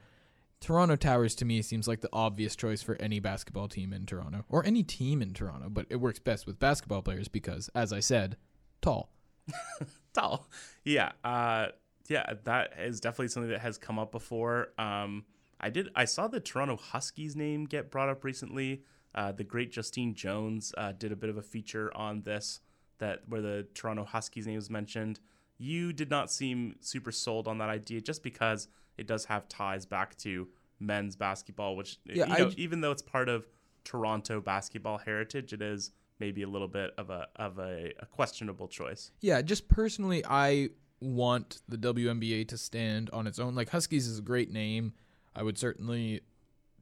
Toronto 0.61 0.95
Towers 0.95 1.35
to 1.35 1.45
me 1.45 1.61
seems 1.61 1.87
like 1.87 2.01
the 2.01 2.09
obvious 2.13 2.55
choice 2.55 2.81
for 2.81 2.95
any 2.99 3.19
basketball 3.19 3.67
team 3.67 3.93
in 3.93 4.05
Toronto 4.05 4.45
or 4.49 4.65
any 4.65 4.83
team 4.83 5.21
in 5.21 5.33
Toronto, 5.33 5.69
but 5.69 5.85
it 5.89 5.97
works 5.97 6.19
best 6.19 6.47
with 6.47 6.59
basketball 6.59 7.01
players 7.01 7.27
because, 7.27 7.69
as 7.75 7.91
I 7.91 7.99
said, 7.99 8.37
tall. 8.81 9.11
Tall. 10.13 10.47
Yeah. 10.83 11.11
Uh, 11.23 11.67
yeah. 12.07 12.33
That 12.45 12.73
is 12.79 12.99
definitely 12.99 13.27
something 13.27 13.51
that 13.51 13.59
has 13.59 13.77
come 13.77 13.99
up 13.99 14.11
before. 14.11 14.69
Um, 14.77 15.25
I 15.59 15.69
did. 15.69 15.89
I 15.95 16.05
saw 16.05 16.27
the 16.27 16.39
Toronto 16.39 16.77
Huskies 16.77 17.35
name 17.35 17.65
get 17.65 17.91
brought 17.91 18.09
up 18.09 18.23
recently. 18.23 18.83
Uh, 19.13 19.31
the 19.31 19.43
great 19.43 19.71
Justine 19.71 20.13
Jones 20.13 20.73
uh, 20.77 20.93
did 20.93 21.11
a 21.11 21.15
bit 21.15 21.29
of 21.29 21.37
a 21.37 21.41
feature 21.41 21.95
on 21.95 22.21
this 22.23 22.59
that 22.97 23.21
where 23.27 23.41
the 23.41 23.67
Toronto 23.73 24.03
Huskies 24.03 24.47
name 24.47 24.55
was 24.55 24.69
mentioned. 24.69 25.19
You 25.57 25.93
did 25.93 26.09
not 26.09 26.31
seem 26.31 26.75
super 26.81 27.11
sold 27.11 27.47
on 27.47 27.57
that 27.59 27.69
idea 27.69 28.01
just 28.01 28.23
because 28.23 28.67
it 28.97 29.07
does 29.07 29.25
have 29.25 29.47
ties 29.47 29.85
back 29.85 30.17
to 30.17 30.47
men's 30.79 31.15
basketball, 31.15 31.75
which 31.75 31.99
Yeah, 32.05 32.27
you 32.27 32.37
know, 32.37 32.49
j- 32.49 32.61
even 32.61 32.81
though 32.81 32.91
it's 32.91 33.01
part 33.01 33.29
of 33.29 33.47
Toronto 33.83 34.41
basketball 34.41 34.97
heritage, 34.97 35.53
it 35.53 35.61
is 35.61 35.91
maybe 36.19 36.41
a 36.43 36.47
little 36.47 36.67
bit 36.67 36.91
of 36.97 37.09
a 37.09 37.27
of 37.35 37.59
a, 37.59 37.93
a 37.99 38.05
questionable 38.05 38.67
choice. 38.67 39.11
Yeah, 39.21 39.41
just 39.41 39.67
personally, 39.67 40.23
I 40.27 40.69
want 40.99 41.61
the 41.67 41.77
WNBA 41.77 42.47
to 42.49 42.57
stand 42.57 43.09
on 43.11 43.27
its 43.27 43.39
own. 43.39 43.55
Like 43.55 43.69
Huskies 43.69 44.07
is 44.07 44.19
a 44.19 44.23
great 44.23 44.51
name. 44.51 44.93
I 45.35 45.43
would 45.43 45.57
certainly 45.57 46.21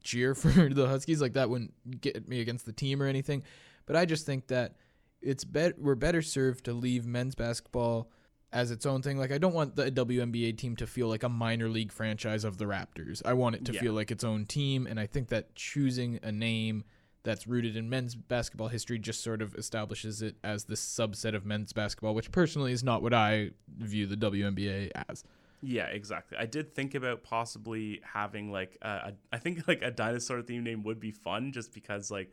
cheer 0.03 0.33
for 0.35 0.69
the 0.69 0.87
Huskies. 0.87 1.21
Like 1.21 1.33
that 1.33 1.49
wouldn't 1.49 1.73
get 2.01 2.27
me 2.27 2.41
against 2.41 2.65
the 2.65 2.73
team 2.73 3.01
or 3.01 3.05
anything. 3.07 3.43
But 3.85 3.95
I 3.95 4.05
just 4.05 4.25
think 4.25 4.47
that 4.47 4.75
it's 5.21 5.43
bet 5.43 5.79
we're 5.79 5.95
better 5.95 6.21
served 6.21 6.65
to 6.65 6.73
leave 6.73 7.05
men's 7.05 7.35
basketball 7.35 8.09
as 8.53 8.71
its 8.71 8.85
own 8.85 9.01
thing. 9.01 9.17
Like 9.17 9.31
I 9.31 9.37
don't 9.37 9.53
want 9.53 9.75
the 9.75 9.91
WNBA 9.91 10.57
team 10.57 10.75
to 10.77 10.87
feel 10.87 11.07
like 11.07 11.23
a 11.23 11.29
minor 11.29 11.67
league 11.67 11.91
franchise 11.91 12.43
of 12.45 12.57
the 12.57 12.65
Raptors. 12.65 13.21
I 13.25 13.33
want 13.33 13.55
it 13.55 13.65
to 13.65 13.73
Yeah. 13.73 13.81
feel 13.81 13.93
like 13.93 14.11
its 14.11 14.23
own 14.23 14.45
team, 14.45 14.87
and 14.87 14.99
I 14.99 15.07
think 15.07 15.27
that 15.29 15.55
choosing 15.55 16.19
a 16.23 16.31
name 16.31 16.83
that's 17.23 17.47
rooted 17.47 17.75
in 17.77 17.89
men's 17.89 18.15
basketball 18.15 18.67
history 18.67 18.99
just 18.99 19.21
sort 19.21 19.41
of 19.41 19.55
establishes 19.55 20.21
it 20.21 20.35
as 20.43 20.65
this 20.65 20.81
subset 20.85 21.33
of 21.33 21.45
men's 21.45 21.71
basketball, 21.73 22.13
which 22.13 22.31
personally 22.31 22.71
is 22.73 22.83
not 22.83 23.01
what 23.01 23.13
I 23.13 23.51
view 23.79 24.05
the 24.05 24.17
WNBA 24.17 24.91
as. 25.09 25.23
Yeah, 25.61 25.85
exactly. 25.85 26.37
I 26.37 26.45
did 26.45 26.75
think 26.75 26.93
about 26.93 27.23
possibly 27.23 28.01
having 28.03 28.51
like 28.51 28.77
a, 28.81 28.87
a 28.89 29.13
I 29.31 29.37
think 29.39 29.67
like 29.67 29.81
a 29.81 29.89
dinosaur 29.91 30.41
theme 30.41 30.63
name 30.63 30.83
would 30.83 30.99
be 30.99 31.11
fun 31.11 31.53
just 31.53 31.73
because 31.73 32.11
like 32.11 32.29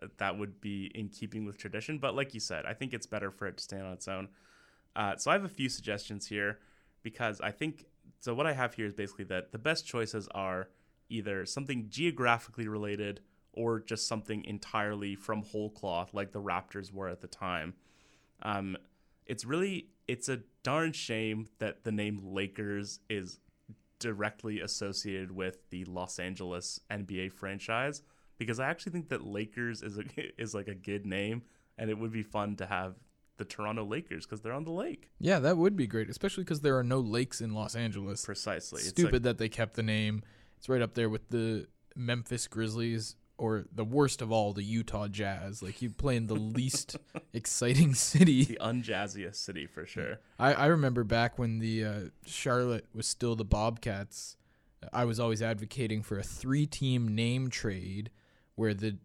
th- 0.00 0.10
that 0.18 0.36
would 0.36 0.60
be 0.60 0.90
in 0.94 1.08
keeping 1.08 1.44
with 1.44 1.56
tradition. 1.56 1.98
But 1.98 2.14
like 2.16 2.34
you 2.34 2.40
said, 2.40 2.66
I 2.66 2.74
think 2.74 2.92
it's 2.92 3.06
better 3.06 3.30
for 3.30 3.46
it 3.46 3.56
to 3.58 3.62
stand 3.62 3.84
on 3.84 3.92
its 3.92 4.08
own. 4.08 4.28
Uh, 4.96 5.14
so 5.16 5.30
I 5.30 5.34
have 5.34 5.44
a 5.44 5.48
few 5.48 5.68
suggestions 5.68 6.26
here 6.26 6.58
because 7.02 7.40
I 7.40 7.50
think 7.50 7.84
so. 8.20 8.34
What 8.34 8.46
I 8.46 8.54
have 8.54 8.74
here 8.74 8.86
is 8.86 8.94
basically 8.94 9.26
that 9.26 9.52
the 9.52 9.58
best 9.58 9.86
choices 9.86 10.26
are 10.34 10.70
either 11.10 11.44
something 11.44 11.86
geographically 11.90 12.66
related 12.66 13.20
or 13.52 13.80
just 13.80 14.08
something 14.08 14.44
entirely 14.44 15.14
from 15.14 15.42
whole 15.42 15.70
cloth, 15.70 16.14
like 16.14 16.32
the 16.32 16.40
Raptors 16.40 16.92
were 16.92 17.08
at 17.08 17.20
the 17.20 17.26
time. 17.26 17.74
Um, 18.42 18.76
it's 19.26 19.44
really 19.44 19.88
it's 20.08 20.28
a 20.28 20.40
darn 20.62 20.92
shame 20.92 21.48
that 21.58 21.84
the 21.84 21.92
name 21.92 22.20
Lakers 22.22 23.00
is 23.10 23.38
directly 23.98 24.60
associated 24.60 25.30
with 25.30 25.68
the 25.70 25.84
Los 25.84 26.18
Angeles 26.18 26.80
NBA 26.90 27.32
franchise 27.32 28.02
because 28.38 28.60
I 28.60 28.68
actually 28.68 28.92
think 28.92 29.08
that 29.08 29.24
Lakers 29.24 29.82
is 29.82 29.98
a 29.98 30.04
is 30.40 30.54
like 30.54 30.68
a 30.68 30.74
good 30.74 31.04
name 31.04 31.42
and 31.76 31.90
it 31.90 31.98
would 31.98 32.12
be 32.12 32.22
fun 32.22 32.56
to 32.56 32.66
have 32.66 32.94
the 33.38 33.44
Toronto 33.44 33.84
Lakers 33.84 34.24
because 34.26 34.40
they're 34.40 34.52
on 34.52 34.64
the 34.64 34.70
lake. 34.72 35.10
Yeah, 35.20 35.38
that 35.40 35.56
would 35.56 35.76
be 35.76 35.86
great, 35.86 36.08
especially 36.08 36.44
because 36.44 36.60
there 36.60 36.76
are 36.78 36.82
no 36.84 37.00
lakes 37.00 37.40
in 37.40 37.52
Los 37.54 37.74
Angeles. 37.76 38.24
Precisely. 38.24 38.80
It's 38.80 38.88
Stupid 38.90 39.12
like- 39.14 39.22
that 39.22 39.38
they 39.38 39.48
kept 39.48 39.74
the 39.74 39.82
name. 39.82 40.22
It's 40.58 40.68
right 40.68 40.82
up 40.82 40.94
there 40.94 41.08
with 41.08 41.28
the 41.28 41.66
Memphis 41.94 42.46
Grizzlies 42.46 43.16
or 43.38 43.66
the 43.70 43.84
worst 43.84 44.22
of 44.22 44.32
all, 44.32 44.54
the 44.54 44.62
Utah 44.62 45.08
Jazz. 45.08 45.62
Like 45.62 45.82
you 45.82 45.90
play 45.90 46.16
in 46.16 46.26
the 46.26 46.34
least 46.34 46.96
exciting 47.34 47.94
city. 47.94 48.44
the 48.44 48.58
unjazziest 48.62 49.36
city 49.36 49.66
for 49.66 49.84
sure. 49.84 50.20
I, 50.38 50.54
I 50.54 50.66
remember 50.66 51.04
back 51.04 51.38
when 51.38 51.58
the 51.58 51.84
uh, 51.84 51.94
Charlotte 52.24 52.86
was 52.94 53.06
still 53.06 53.36
the 53.36 53.44
Bobcats. 53.44 54.36
I 54.92 55.04
was 55.04 55.20
always 55.20 55.42
advocating 55.42 56.02
for 56.02 56.18
a 56.18 56.22
three-team 56.22 57.14
name 57.14 57.50
trade 57.50 58.10
where 58.54 58.72
the 58.72 58.96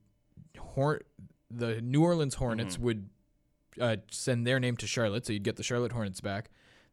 Hor- 0.57 1.01
the 1.49 1.81
New 1.81 2.01
Orleans 2.03 2.35
Hornets 2.35 2.77
would 2.79 3.09
uh, 3.79 3.97
send 4.09 4.45
their 4.45 4.59
name 4.59 4.77
to 4.77 4.87
Charlotte, 4.87 5.25
so 5.25 5.33
you'd 5.33 5.43
get 5.43 5.55
the 5.55 5.63
Charlotte 5.63 5.91
Hornets 5.91 6.21
back. 6.21 6.49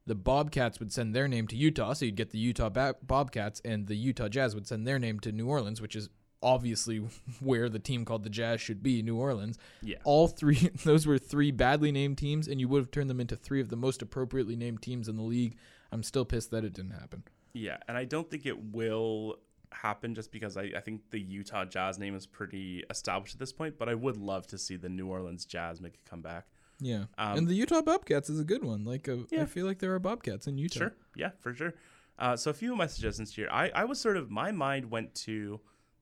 The 0.06 0.14
Bobcats 0.14 0.78
would 0.78 0.92
send 0.92 1.14
their 1.14 1.28
name 1.28 1.46
to 1.48 1.56
Utah, 1.56 1.92
so 1.92 2.06
you'd 2.06 2.16
get 2.16 2.30
the 2.30 2.38
Utah 2.38 2.70
ba- 2.70 2.96
Bobcats, 3.02 3.60
and 3.64 3.86
the 3.86 3.96
Utah 3.96 4.28
Jazz 4.28 4.54
would 4.54 4.66
send 4.66 4.86
their 4.86 4.98
name 4.98 5.20
to 5.20 5.32
New 5.32 5.48
Orleans, 5.48 5.80
which 5.80 5.94
is 5.94 6.08
obviously 6.42 6.98
where 7.40 7.68
the 7.68 7.78
team 7.78 8.04
called 8.04 8.24
the 8.24 8.30
Jazz 8.30 8.60
should 8.60 8.82
be, 8.82 9.02
New 9.02 9.16
Orleans. 9.16 9.58
Yeah. 9.82 9.98
All 10.04 10.28
three, 10.28 10.70
those 10.84 11.06
were 11.06 11.18
three 11.18 11.50
badly 11.50 11.92
named 11.92 12.18
teams, 12.18 12.48
and 12.48 12.60
you 12.60 12.68
would 12.68 12.80
have 12.80 12.90
turned 12.90 13.10
them 13.10 13.20
into 13.20 13.36
three 13.36 13.60
of 13.60 13.68
the 13.68 13.76
most 13.76 14.02
appropriately 14.02 14.56
named 14.56 14.82
teams 14.82 15.08
in 15.08 15.16
the 15.16 15.22
league. 15.22 15.56
I'm 15.92 16.02
still 16.02 16.24
pissed 16.24 16.50
that 16.52 16.64
it 16.64 16.72
didn't 16.72 16.92
happen. 16.92 17.24
Yeah, 17.52 17.78
and 17.88 17.96
I 17.96 18.04
don't 18.04 18.30
think 18.30 18.46
it 18.46 18.72
will 18.72 19.38
happen 19.72 20.14
just 20.14 20.32
because 20.32 20.56
I, 20.56 20.70
I 20.76 20.80
think 20.80 21.10
the 21.10 21.20
Utah 21.20 21.64
Jazz 21.64 21.98
name 21.98 22.14
is 22.14 22.26
pretty 22.26 22.84
established 22.90 23.34
at 23.34 23.40
this 23.40 23.52
point, 23.52 23.78
but 23.78 23.88
I 23.88 23.94
would 23.94 24.16
love 24.16 24.46
to 24.48 24.58
see 24.58 24.76
the 24.76 24.88
New 24.88 25.08
Orleans 25.08 25.44
Jazz 25.44 25.80
make 25.80 25.94
a 25.94 26.08
comeback. 26.08 26.46
Yeah, 26.80 27.04
Um, 27.18 27.38
and 27.38 27.48
the 27.48 27.54
Utah 27.54 27.82
Bobcats 27.82 28.30
is 28.30 28.38
a 28.38 28.44
good 28.44 28.62
one. 28.62 28.84
Like, 28.84 29.08
uh, 29.08 29.16
I 29.36 29.46
feel 29.46 29.66
like 29.66 29.80
there 29.80 29.94
are 29.94 29.98
Bobcats 29.98 30.46
in 30.46 30.58
Utah. 30.58 30.78
Sure. 30.78 30.94
Yeah, 31.16 31.30
for 31.40 31.52
sure. 31.54 31.74
Uh, 32.18 32.36
so 32.36 32.50
a 32.50 32.54
few 32.54 32.72
of 32.72 32.78
my 32.78 32.86
suggestions 32.86 33.34
here. 33.34 33.48
I, 33.50 33.70
I 33.70 33.84
was 33.84 34.00
sort 34.00 34.16
of 34.16 34.30
my 34.30 34.52
mind 34.52 34.90
went 34.90 35.14
to 35.26 35.60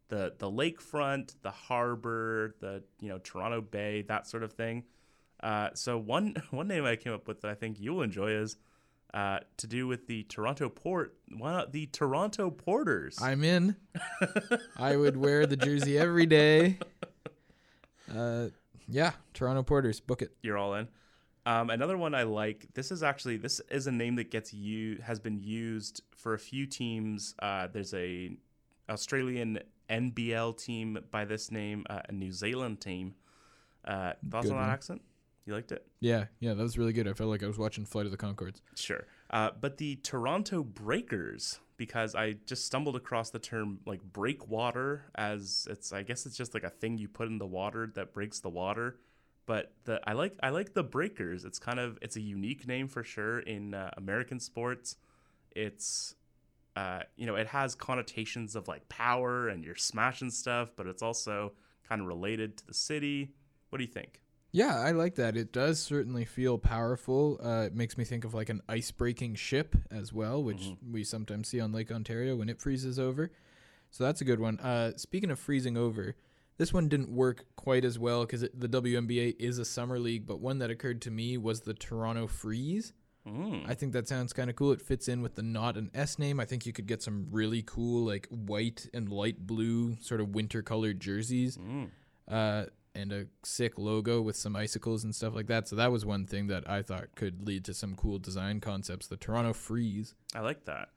the 0.09 0.35
the 0.39 0.51
lakefront, 0.51 1.35
the 1.43 1.51
harbor, 1.51 2.57
the 2.61 2.83
you 3.01 3.09
know 3.09 3.19
Toronto 3.19 3.61
Bay, 3.61 4.03
that 4.03 4.27
sort 4.27 4.43
of 4.43 4.53
thing. 4.53 4.85
Uh, 5.43 5.71
so 5.75 5.99
one 5.99 6.37
one 6.51 6.69
name 6.69 6.85
I 6.85 6.97
came 6.97 7.13
up 7.13 7.27
with 7.29 7.41
that 7.43 7.51
I 7.51 7.55
think 7.55 7.79
you'll 7.81 8.03
enjoy 8.03 8.33
is 8.33 8.57
uh, 9.15 9.41
to 9.59 9.67
do 9.67 9.87
with 9.87 10.07
the 10.07 10.25
Toronto 10.25 10.69
Port. 10.69 11.17
Why 11.37 11.53
not 11.53 11.73
the 11.73 11.87
Toronto 11.87 12.51
Porters? 12.51 13.19
I'm 13.21 13.45
in. 13.45 13.77
I 14.77 14.97
would 14.97 15.17
wear 15.17 15.47
the 15.47 15.57
jersey 15.57 15.99
every 15.99 16.27
day. 16.27 16.79
Uh, 18.15 18.49
yeah, 18.89 19.13
Toronto 19.35 19.63
Porters, 19.63 20.01
book 20.01 20.23
it. 20.23 20.33
You're 20.43 20.59
all 20.59 20.75
in. 20.75 20.89
Um, 21.45 21.71
another 21.71 21.97
one 21.97 22.15
I 22.15 22.25
like. 22.25 22.67
This 22.75 22.91
is 22.91 23.03
actually 23.03 23.37
this 23.37 23.61
is 23.71 23.87
a 23.87 23.93
name 23.93 24.17
that 24.17 24.31
gets 24.31 24.53
you 24.53 24.99
has 25.03 25.21
been 25.21 25.41
used 25.41 26.03
for 26.17 26.35
a 26.35 26.39
few 26.39 26.67
teams. 26.67 27.35
Uh, 27.39 27.69
there's 27.73 27.95
a 27.95 28.37
Australian 28.89 29.61
NBL 29.89 30.59
team 30.59 30.99
by 31.11 31.25
this 31.25 31.51
name, 31.53 31.85
uh, 31.89 32.01
a 32.09 32.13
New 32.13 32.33
Zealand 32.33 32.81
team. 32.81 33.15
Uh, 33.85 34.13
thoughts 34.29 34.49
Good 34.49 34.57
on 34.57 34.63
that 34.67 34.73
accent? 34.73 35.03
You 35.47 35.55
liked 35.55 35.71
it? 35.71 35.87
Yeah, 36.01 36.25
yeah, 36.41 36.55
that 36.55 36.63
was 36.63 36.77
really 36.77 36.93
good. 36.93 37.07
I 37.07 37.13
felt 37.13 37.31
like 37.31 37.45
I 37.45 37.47
was 37.47 37.59
watching 37.59 37.85
Flight 37.85 38.07
of 38.07 38.11
the 38.11 38.19
Conchords. 38.19 38.61
Sure. 38.75 39.07
Uh, 39.31 39.51
but 39.61 39.79
the 39.79 39.97
Toronto 39.97 40.63
Breakers, 40.63 41.59
because 41.77 42.15
I 42.15 42.37
just 42.47 42.65
stumbled 42.65 42.97
across 42.97 43.31
the 43.31 43.39
term 43.39 43.81
like 43.87 44.03
breakwater 44.03 45.07
as 45.15 45.67
it's 45.71 45.93
I 45.93 46.03
guess 46.03 46.27
it's 46.27 46.37
just 46.37 46.55
like 46.55 46.65
a 46.65 46.71
thing 46.71 46.97
you 46.97 47.09
put 47.09 47.29
in 47.29 47.39
the 47.39 47.47
water 47.47 47.91
that 47.95 48.13
breaks 48.13 48.41
the 48.41 48.49
water. 48.49 48.99
But 49.47 49.73
the 49.85 50.01
I 50.09 50.13
like 50.13 50.37
I 50.43 50.51
like 50.51 50.75
the 50.75 50.83
Breakers. 50.83 51.45
It's 51.45 51.59
kind 51.59 51.79
of 51.79 51.99
it's 52.03 52.17
a 52.17 52.21
unique 52.21 52.67
name 52.67 52.89
for 52.89 53.03
sure 53.03 53.41
in 53.41 53.75
uh, 53.75 53.91
American 53.97 54.41
sports. 54.41 54.97
It's 55.55 56.15
uh, 56.77 57.01
you 57.17 57.27
know 57.27 57.37
it 57.37 57.49
has 57.49 57.75
connotations 57.75 58.55
of 58.55 58.69
like 58.69 58.89
power 58.89 59.49
and 59.49 59.65
you're 59.65 59.77
smashing 59.77 60.31
stuff, 60.31 60.71
but 60.77 60.87
it's 60.87 61.03
also 61.03 61.53
kind 61.89 62.01
of 62.01 62.07
related 62.07 62.59
to 62.59 62.67
the 62.67 62.75
city. 62.75 63.33
What 63.71 63.79
do 63.79 63.85
you 63.85 63.91
think? 63.91 64.21
Yeah, 64.53 64.79
I 64.81 64.93
like 64.93 65.17
that. 65.17 65.37
It 65.37 65.53
does 65.53 65.81
certainly 65.81 66.25
feel 66.25 66.57
powerful. 66.57 67.39
Uh, 67.45 67.65
it 67.67 67.75
makes 67.75 67.99
me 67.99 68.05
think 68.05 68.25
of 68.25 68.33
like 68.33 68.49
an 68.49 68.63
ice 68.69 68.91
breaking 68.91 69.35
ship 69.35 69.77
as 69.91 70.13
well, 70.13 70.43
which 70.43 70.71
we 70.91 71.05
sometimes 71.05 71.49
see 71.49 71.61
on 71.61 71.73
Lake 71.73 71.93
Ontario 71.93 72.37
when 72.37 72.49
it 72.49 72.61
freezes 72.61 72.99
over. 72.99 73.31
So 73.91 74.05
that's 74.05 74.21
a 74.21 74.25
good 74.25 74.41
one. 74.41 74.59
Uh, 74.61 74.93
speaking 74.97 75.31
of 75.31 75.39
freezing 75.39 75.77
over, 75.77 76.17
this 76.59 76.73
one 76.73 76.89
didn't 76.89 77.11
work 77.11 77.45
quite 77.57 77.85
as 77.85 77.99
well 77.99 78.23
because 78.25 78.41
the 78.55 78.69
WNBA 78.69 79.37
is 79.39 79.59
a 79.59 79.65
summer 79.65 79.99
league, 79.99 80.27
but 80.27 80.41
one 80.41 80.59
that 80.61 80.71
occurred 80.71 81.03
to 81.03 81.11
me 81.11 81.37
was 81.37 81.61
the 81.61 81.75
Toronto 81.75 82.27
Freeze. 82.27 82.95
Mm. 83.29 83.69
I 83.69 83.75
think 83.75 83.93
that 83.93 84.09
sounds 84.09 84.33
kind 84.33 84.49
of 84.49 84.57
cool. 84.57 84.73
It 84.73 84.81
fits 84.81 85.09
in 85.09 85.21
with 85.21 85.35
the 85.35 85.43
not 85.43 85.77
an 85.77 85.91
S 85.93 86.19
name. 86.19 86.39
I 86.41 86.45
think 86.47 86.65
you 86.65 86.73
could 86.73 86.87
get 86.87 87.03
some 87.03 87.27
really 87.31 87.63
cool, 87.67 88.07
like 88.07 88.27
white 88.31 88.89
and 88.95 89.11
light 89.11 89.47
blue, 89.47 89.97
sort 90.01 90.21
of 90.21 90.35
winter 90.35 90.63
colored 90.63 91.01
jerseys, 91.01 91.59
Mm. 91.59 91.89
uh, 92.29 92.67
and 92.97 93.13
a 93.13 93.27
sick 93.45 93.79
logo 93.79 94.21
with 94.21 94.37
some 94.37 94.57
icicles 94.57 95.05
and 95.05 95.15
stuff 95.15 95.35
like 95.35 95.47
that. 95.47 95.69
So 95.69 95.77
that 95.77 95.93
was 95.93 96.05
one 96.05 96.27
thing 96.27 96.47
that 96.49 96.69
I 96.69 96.83
thought 96.83 97.15
could 97.15 97.47
lead 97.47 97.65
to 97.67 97.75
some 97.75 97.95
cool 97.95 98.19
design 98.19 98.61
concepts. 98.61 99.07
The 99.07 99.17
Toronto 99.17 99.53
Freeze. 99.53 100.15
I 100.35 100.41
like 100.41 100.65
that. 100.65 100.89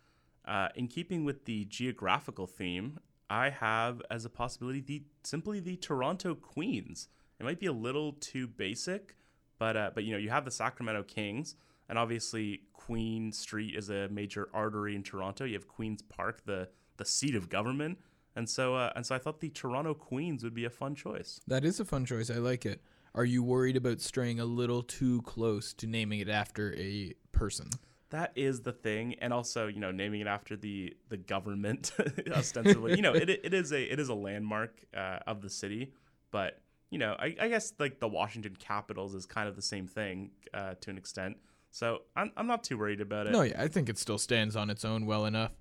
Uh, 0.45 0.69
in 0.75 0.87
keeping 0.87 1.25
with 1.25 1.45
the 1.45 1.65
geographical 1.65 2.47
theme, 2.47 2.99
I 3.29 3.49
have 3.49 4.01
as 4.09 4.25
a 4.25 4.29
possibility 4.29 4.79
the 4.81 5.03
simply 5.23 5.59
the 5.59 5.75
Toronto 5.75 6.33
Queens. 6.33 7.09
It 7.39 7.43
might 7.43 7.59
be 7.59 7.67
a 7.67 7.73
little 7.73 8.13
too 8.13 8.47
basic, 8.47 9.15
but 9.59 9.77
uh, 9.77 9.91
but 9.93 10.03
you 10.03 10.11
know 10.11 10.17
you 10.17 10.29
have 10.29 10.45
the 10.45 10.51
Sacramento 10.51 11.03
Kings, 11.03 11.55
and 11.87 11.99
obviously 11.99 12.61
Queen 12.73 13.31
Street 13.31 13.75
is 13.75 13.89
a 13.89 14.09
major 14.09 14.49
artery 14.53 14.95
in 14.95 15.03
Toronto. 15.03 15.45
You 15.45 15.53
have 15.53 15.67
Queens 15.67 16.01
Park, 16.01 16.41
the 16.45 16.69
the 16.97 17.05
seat 17.05 17.35
of 17.35 17.49
government, 17.49 17.99
and 18.35 18.49
so 18.49 18.75
uh, 18.75 18.91
and 18.95 19.05
so 19.05 19.15
I 19.15 19.17
thought 19.17 19.39
the 19.39 19.49
Toronto 19.49 19.93
Queens 19.93 20.43
would 20.43 20.53
be 20.53 20.65
a 20.65 20.69
fun 20.69 20.95
choice. 20.95 21.39
That 21.47 21.65
is 21.65 21.79
a 21.79 21.85
fun 21.85 22.05
choice. 22.05 22.29
I 22.29 22.35
like 22.35 22.65
it. 22.65 22.81
Are 23.15 23.25
you 23.25 23.43
worried 23.43 23.75
about 23.75 24.01
straying 24.01 24.39
a 24.39 24.45
little 24.45 24.83
too 24.83 25.21
close 25.23 25.73
to 25.73 25.87
naming 25.87 26.19
it 26.19 26.29
after 26.29 26.73
a 26.75 27.13
person? 27.31 27.69
That 28.11 28.31
is 28.35 28.61
the 28.61 28.71
thing, 28.71 29.15
and 29.21 29.33
also 29.33 29.67
you 29.67 29.79
know 29.79 29.91
naming 29.91 30.21
it 30.21 30.27
after 30.27 30.55
the 30.55 30.95
the 31.09 31.17
government 31.17 31.91
ostensibly. 32.35 32.95
you 32.95 33.01
know 33.01 33.13
it, 33.13 33.29
it 33.29 33.53
is 33.53 33.71
a 33.71 33.81
it 33.81 33.99
is 33.99 34.09
a 34.09 34.15
landmark 34.15 34.79
uh, 34.95 35.19
of 35.27 35.41
the 35.41 35.49
city, 35.49 35.93
but 36.31 36.61
you 36.89 36.97
know 36.97 37.15
I, 37.19 37.35
I 37.39 37.47
guess 37.49 37.73
like 37.79 37.99
the 37.99 38.07
Washington 38.07 38.55
Capitals 38.57 39.13
is 39.13 39.25
kind 39.25 39.47
of 39.47 39.55
the 39.55 39.61
same 39.61 39.87
thing 39.87 40.31
uh, 40.53 40.75
to 40.81 40.89
an 40.89 40.97
extent. 40.97 41.37
So 41.71 42.03
I'm 42.15 42.31
I'm 42.35 42.47
not 42.47 42.63
too 42.63 42.77
worried 42.77 43.01
about 43.01 43.27
it. 43.27 43.31
No, 43.31 43.41
yeah, 43.41 43.61
I 43.61 43.67
think 43.67 43.89
it 43.89 43.97
still 43.97 44.17
stands 44.17 44.55
on 44.55 44.69
its 44.69 44.83
own 44.83 45.05
well 45.05 45.25
enough. 45.25 45.51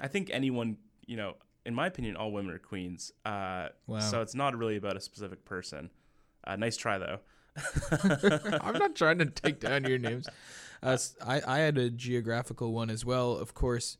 I 0.00 0.08
think 0.08 0.30
anyone 0.32 0.78
you 1.06 1.16
know 1.16 1.36
in 1.66 1.74
my 1.74 1.86
opinion, 1.86 2.16
all 2.16 2.32
women 2.32 2.54
are 2.54 2.58
queens. 2.58 3.12
Uh, 3.24 3.68
Wow. 3.86 4.00
So 4.00 4.20
it's 4.22 4.34
not 4.34 4.56
really 4.56 4.76
about 4.76 4.96
a 4.96 5.00
specific 5.00 5.44
person. 5.44 5.90
Uh, 6.46 6.56
nice 6.56 6.76
try 6.76 6.98
though. 6.98 7.18
I'm 8.60 8.78
not 8.78 8.94
trying 8.94 9.18
to 9.18 9.26
take 9.26 9.60
down 9.60 9.84
your 9.84 9.98
names. 9.98 10.26
Uh, 10.82 10.98
I, 11.26 11.40
I 11.46 11.58
had 11.60 11.78
a 11.78 11.88
geographical 11.88 12.74
one 12.74 12.90
as 12.90 13.06
well. 13.06 13.32
Of 13.38 13.54
course, 13.54 13.96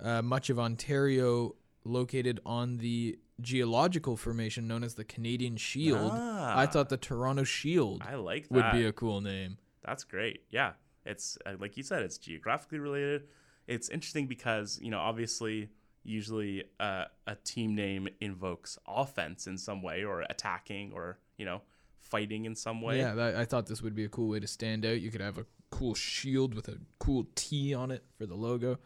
uh, 0.00 0.22
much 0.22 0.50
of 0.50 0.58
Ontario 0.60 1.56
located 1.84 2.38
on 2.46 2.76
the 2.76 3.18
geological 3.40 4.16
formation 4.16 4.68
known 4.68 4.84
as 4.84 4.94
the 4.94 5.02
Canadian 5.02 5.56
Shield. 5.56 6.12
Ah. 6.14 6.56
I 6.56 6.66
thought 6.66 6.90
the 6.90 6.96
Toronto 6.96 7.42
Shield 7.42 8.02
I 8.08 8.14
like 8.14 8.44
that. 8.44 8.52
would 8.52 8.70
be 8.72 8.84
a 8.86 8.92
cool 8.92 9.20
name. 9.20 9.58
That's 9.84 10.04
great. 10.04 10.42
Yeah, 10.50 10.74
it's 11.04 11.36
uh, 11.44 11.54
like 11.58 11.76
you 11.76 11.82
said, 11.82 12.02
it's 12.04 12.18
geographically 12.18 12.78
related. 12.78 13.24
It's 13.66 13.88
interesting 13.88 14.28
because 14.28 14.78
you 14.80 14.92
know, 14.92 15.00
obviously, 15.00 15.70
usually 16.04 16.64
uh, 16.80 17.04
a 17.26 17.36
team 17.36 17.74
name 17.74 18.08
invokes 18.20 18.78
offense 18.86 19.46
in 19.46 19.58
some 19.58 19.82
way, 19.82 20.04
or 20.04 20.22
attacking, 20.22 20.92
or 20.92 21.18
you 21.36 21.44
know, 21.44 21.62
fighting 22.00 22.44
in 22.44 22.54
some 22.54 22.80
way. 22.80 22.98
Yeah, 22.98 23.34
I 23.36 23.44
thought 23.44 23.66
this 23.66 23.82
would 23.82 23.94
be 23.94 24.04
a 24.04 24.08
cool 24.08 24.28
way 24.28 24.40
to 24.40 24.46
stand 24.46 24.84
out. 24.84 25.00
You 25.00 25.10
could 25.10 25.20
have 25.20 25.38
a 25.38 25.46
cool 25.70 25.94
shield 25.94 26.54
with 26.54 26.68
a 26.68 26.78
cool 26.98 27.26
T 27.34 27.74
on 27.74 27.90
it 27.90 28.04
for 28.16 28.26
the 28.26 28.34
logo. 28.34 28.78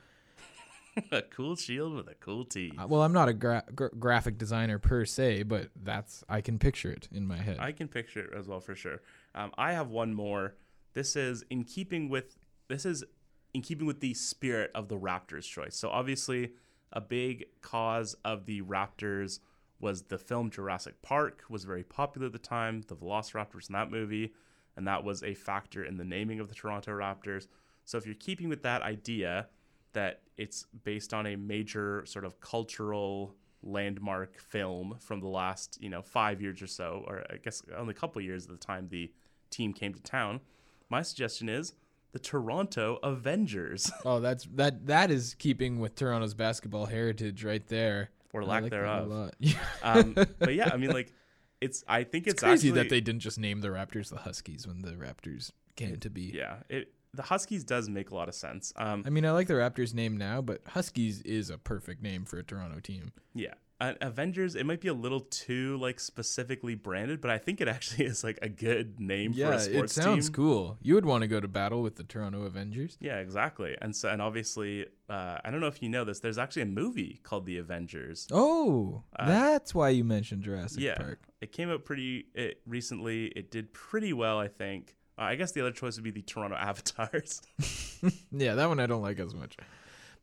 a 1.13 1.23
cool 1.23 1.57
shield 1.57 1.95
with 1.95 2.09
a 2.09 2.15
cool 2.15 2.45
T. 2.45 2.73
Uh, 2.79 2.87
well, 2.87 3.03
I'm 3.03 3.13
not 3.13 3.29
a 3.29 3.35
gra- 3.35 3.65
gra- 3.75 3.91
graphic 3.99 4.39
designer 4.39 4.79
per 4.79 5.05
se, 5.05 5.43
but 5.43 5.69
that's 5.83 6.25
I 6.29 6.41
can 6.41 6.59
picture 6.59 6.91
it 6.91 7.09
in 7.13 7.27
my 7.27 7.37
head. 7.37 7.59
I 7.59 7.73
can 7.73 7.89
picture 7.89 8.21
it 8.21 8.31
as 8.35 8.49
well 8.49 8.61
for 8.61 8.75
sure. 8.75 9.03
Um, 9.35 9.53
I 9.59 9.73
have 9.73 9.91
one 9.91 10.15
more. 10.15 10.55
This 10.95 11.17
is 11.17 11.45
in 11.51 11.65
keeping 11.65 12.09
with 12.09 12.39
this 12.69 12.87
is 12.87 13.05
in 13.53 13.63
keeping 13.63 13.87
with 13.87 14.01
the 14.01 14.15
spirit 14.15 14.71
of 14.75 14.89
the 14.89 14.99
Raptors 14.99 15.45
choice. 15.45 15.77
So 15.77 15.91
obviously, 15.91 16.53
a 16.97 17.01
big 17.01 17.45
cause 17.61 18.17
of 18.25 18.47
the 18.47 18.63
Raptors 18.63 19.41
was 19.79 20.05
the 20.05 20.17
film 20.17 20.51
Jurassic 20.51 21.03
Park 21.03 21.43
was 21.51 21.65
very 21.65 21.85
popular 21.85 22.29
at 22.29 22.33
the 22.33 22.39
time. 22.39 22.81
The 22.89 22.97
Velociraptors 22.97 23.69
in 23.69 23.75
that 23.75 23.91
movie, 23.91 24.33
and 24.77 24.89
that 24.89 25.05
was 25.05 25.23
a 25.23 25.35
factor 25.35 25.85
in 25.85 25.99
the 25.99 26.05
naming 26.05 26.41
of 26.41 26.49
the 26.49 26.55
Toronto 26.55 26.93
Raptors. 26.93 27.49
So 27.85 27.99
if 27.99 28.07
you're 28.07 28.15
keeping 28.15 28.49
with 28.49 28.63
that 28.63 28.81
idea 28.81 29.49
that 29.93 30.23
it's 30.39 30.67
based 30.85 31.13
on 31.13 31.27
a 31.27 31.37
major 31.37 32.03
sort 32.07 32.25
of 32.25 32.41
cultural 32.41 33.35
landmark 33.63 34.39
film 34.39 34.97
from 34.99 35.21
the 35.21 35.29
last 35.29 35.79
you 35.81 35.91
know 35.91 36.01
five 36.01 36.41
years 36.41 36.63
or 36.63 36.67
so, 36.67 37.05
or 37.07 37.25
I 37.31 37.37
guess 37.37 37.63
only 37.77 37.91
a 37.91 37.95
couple 37.95 38.23
years 38.23 38.45
at 38.47 38.53
the 38.53 38.57
time 38.57 38.89
the 38.89 39.13
team 39.51 39.75
came 39.75 39.93
to 39.93 40.03
town. 40.03 40.41
My 40.89 41.03
suggestion 41.03 41.51
is 41.51 41.75
the 42.17 42.23
Toronto 42.23 42.99
Avengers, 43.03 43.91
oh, 44.07 44.21
that's 44.21 44.47
that 44.55 44.87
that 44.87 45.11
is 45.11 45.35
keeping 45.39 45.81
with 45.81 45.95
Toronto's 45.97 46.33
basketball 46.33 46.87
heritage 46.87 47.45
right 47.45 47.67
there. 47.67 48.09
or 48.33 48.43
lack 48.43 48.63
like 48.63 48.71
thereof. 48.71 49.33
um, 49.83 50.15
but 50.15 50.55
yeah, 50.55 50.71
I 50.73 50.79
mean, 50.79 50.93
like 50.93 51.13
it's. 51.61 51.85
I 51.87 52.05
think 52.05 52.27
it's, 52.27 52.35
It's 52.35 52.43
crazy 52.43 52.69
actually, 52.69 52.83
that 52.83 52.89
they 52.89 53.03
didn't 53.03 53.21
just 53.21 53.39
name 53.39 53.61
the 53.61 53.69
Raptors 53.69 54.09
the 54.09 54.17
Huskies 54.17 54.67
when 54.67 54.81
the 54.81 54.93
Raptors 54.93 55.51
came 55.77 55.97
to 55.97 56.09
be. 56.09 56.33
Yeah, 56.35 56.57
it. 56.71 56.95
The 57.13 57.23
Huskies 57.23 57.65
does 57.65 57.91
make 57.91 58.11
a 58.11 58.15
lot 58.15 58.29
of 58.29 58.35
sense. 58.35 58.73
Um, 58.77 59.03
I 59.07 59.11
mean, 59.11 59.27
I 59.27 59.33
like 59.33 59.47
the 59.49 59.55
Raptors 59.55 59.93
name 59.93 60.17
now, 60.17 60.41
but 60.41 60.63
Huskies 60.69 61.21
is 61.21 61.51
a 61.51 61.59
perfect 61.59 62.03
name 62.03 62.25
for 62.25 62.39
a 62.39 62.43
Toronto 62.43 62.81
team. 62.81 63.13
Yeah. 63.35 63.55
Uh, 63.79 63.93
Avengers, 64.01 64.55
it 64.55 64.65
might 64.65 64.81
be 64.81 64.89
a 64.89 64.95
little 64.95 65.21
too 65.21 65.77
like 65.77 66.01
specifically 66.01 66.75
branded, 66.75 67.21
but 67.21 67.31
I 67.31 67.37
think 67.37 67.61
it 67.61 67.69
actually 67.69 68.07
is 68.13 68.25
like 68.25 68.39
a 68.41 68.49
good 68.49 68.99
name 68.99 69.33
for 69.35 69.39
Yeah, 69.41 69.51
a 69.63 69.83
it 69.85 69.91
sounds 69.91 70.27
team. 70.29 70.35
cool. 70.35 70.79
You 70.81 70.95
would 70.95 71.05
want 71.05 71.23
to 71.23 71.29
go 71.29 71.41
to 71.41 71.49
battle 71.49 71.83
with 71.83 71.97
the 71.97 72.05
Toronto 72.05 72.45
Avengers. 72.45 72.97
Yeah, 73.01 73.19
exactly. 73.19 73.77
And 73.83 73.95
so, 73.95 74.09
and 74.09 74.23
obviously, 74.23 74.87
uh, 75.11 75.39
I 75.45 75.51
don't 75.51 75.61
know 75.61 75.67
if 75.67 75.83
you 75.83 75.91
know 75.91 76.05
this. 76.05 76.21
There's 76.21 76.39
actually 76.39 76.63
a 76.63 76.67
movie 76.67 77.21
called 77.23 77.45
The 77.45 77.59
Avengers. 77.59 78.27
Oh, 78.33 79.03
Uh, 79.15 79.27
that's 79.27 79.75
why 79.75 79.91
you 79.91 80.05
mentioned 80.05 80.43
Jurassic 80.43 80.81
yeah, 80.83 80.95
Park. 80.97 81.21
it 81.43 81.53
came 81.53 81.69
out 81.71 81.85
pretty 81.85 82.29
it, 82.35 82.63
recently. 82.67 83.27
It 83.27 83.51
did 83.51 83.75
pretty 83.75 84.15
well, 84.15 84.39
I 84.39 84.49
think. 84.49 84.95
Uh, 85.19 85.23
I 85.25 85.35
guess 85.37 85.53
the 85.53 85.61
other 85.61 85.73
choice 85.73 85.97
would 85.97 86.05
be 86.05 86.11
the 86.11 86.23
Toronto 86.23 86.57
Avatars. 86.59 87.43
Yeah, 88.33 88.55
that 88.55 88.69
one 88.69 88.79
I 88.81 88.87
don't 88.87 89.03
like 89.03 89.19
as 89.19 89.35
much. 89.35 89.57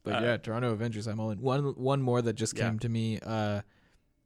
But 0.04 0.16
Uh, 0.16 0.26
yeah, 0.26 0.38
Toronto 0.38 0.72
Avengers, 0.72 1.08
I'm 1.08 1.20
all 1.20 1.32
in. 1.32 1.40
One 1.42 1.64
one 1.76 2.02
more 2.02 2.22
that 2.22 2.34
just 2.34 2.58
Yeah. 2.58 2.70
came 2.70 2.80
to 2.80 2.90
me. 2.90 3.20
Uh, 3.20 3.62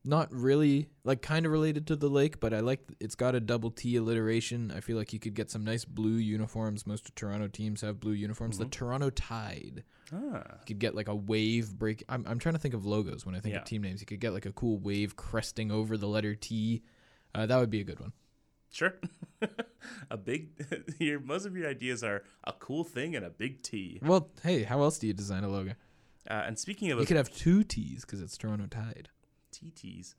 not 0.04 0.32
really 0.34 0.88
like 1.04 1.22
kind 1.22 1.46
of 1.46 1.52
related 1.52 1.86
to 1.88 1.96
the 1.96 2.10
lake, 2.10 2.40
but 2.40 2.54
I 2.54 2.62
like 2.62 2.80
it's 3.00 3.16
got 3.16 3.36
a 3.36 3.40
double 3.40 3.70
T 3.72 3.96
alliteration. 3.98 4.72
I 4.72 4.80
feel 4.80 4.96
like 4.98 5.12
you 5.12 5.20
could 5.20 5.34
get 5.34 5.52
some 5.52 5.64
nice 5.66 5.84
blue 5.86 6.16
uniforms. 6.16 6.88
Most 6.88 7.10
of 7.10 7.16
Toronto 7.16 7.48
teams 7.48 7.82
have 7.82 8.00
blue 8.00 8.14
uniforms. 8.14 8.58
The 8.58 8.66
Mhm. 8.66 8.72
Toronto 8.72 9.10
Tide. 9.10 9.84
ah, 10.14 10.44
You 10.62 10.66
could 10.66 10.80
get 10.80 10.96
like 10.96 11.10
a 11.10 11.16
wave 11.16 11.78
break. 11.78 12.04
I'm 12.08 12.26
I'm 12.26 12.40
trying 12.40 12.54
to 12.56 12.60
think 12.60 12.74
of 12.74 12.86
logos 12.86 13.26
when 13.26 13.36
I 13.36 13.40
think 13.42 13.54
Yeah. 13.54 13.60
of 13.60 13.66
team 13.66 13.82
names. 13.82 14.00
You 14.00 14.08
could 14.08 14.22
get 14.22 14.32
like 14.34 14.46
a 14.46 14.54
cool 14.54 14.78
wave 14.80 15.16
cresting 15.16 15.72
over 15.72 15.98
the 15.98 16.08
letter 16.08 16.34
T. 16.36 16.82
Uh, 17.36 17.46
that 17.46 17.58
would 17.60 17.70
be 17.70 17.82
a 17.82 17.84
good 17.84 18.00
one. 18.00 18.14
Sure. 18.72 18.94
a 20.10 20.18
big. 20.18 20.50
your 21.00 21.20
most 21.20 21.46
of 21.46 21.56
your 21.56 21.70
ideas 21.70 22.04
are 22.04 22.24
a 22.44 22.54
cool 22.54 22.84
thing 22.84 23.16
and 23.16 23.26
a 23.26 23.30
big 23.30 23.62
T. 23.62 24.00
Well, 24.02 24.30
hey, 24.44 24.64
how 24.64 24.82
else 24.82 24.98
do 25.00 25.08
you 25.08 25.14
design 25.14 25.44
a 25.44 25.50
logo? 25.50 25.72
Uh, 26.30 26.44
and 26.46 26.60
speaking 26.60 26.92
of 26.92 27.00
You 27.00 27.06
could 27.06 27.18
have 27.18 27.32
two 27.34 27.64
T's 27.64 28.02
because 28.04 28.22
it's 28.22 28.38
Toronto 28.38 28.66
Tide. 28.68 29.10
TTs. 29.54 30.16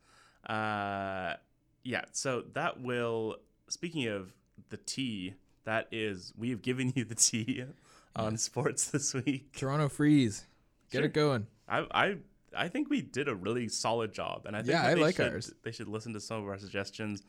Uh, 0.47 1.35
yeah, 1.83 2.01
so 2.11 2.43
that 2.53 2.81
will. 2.81 3.37
Speaking 3.69 4.07
of 4.07 4.33
the 4.69 4.77
T, 4.77 5.35
that 5.65 5.87
is, 5.91 6.33
we 6.37 6.49
have 6.49 6.61
given 6.61 6.91
you 6.95 7.05
the 7.05 7.15
T 7.15 7.63
on 8.15 8.37
sports 8.37 8.89
this 8.89 9.13
week. 9.13 9.53
Toronto 9.55 9.87
Freeze. 9.89 10.45
Get 10.91 10.99
Sure. 10.99 11.05
it 11.05 11.13
going. 11.13 11.45
I, 11.67 11.85
I, 11.91 12.15
I 12.57 12.67
think 12.67 12.89
we 12.89 13.01
did 13.01 13.27
a 13.27 13.35
really 13.35 13.67
solid 13.67 14.11
job, 14.11 14.47
and 14.47 14.55
I 14.55 14.61
think 14.61 14.71
Yeah, 14.71 14.87
I 14.87 14.95
like 14.95 15.17
should, 15.17 15.31
ours. 15.31 15.53
They 15.63 15.71
should 15.71 15.87
listen 15.87 16.13
to 16.13 16.19
some 16.19 16.41
of 16.41 16.47
our 16.49 16.57
suggestions. 16.57 17.21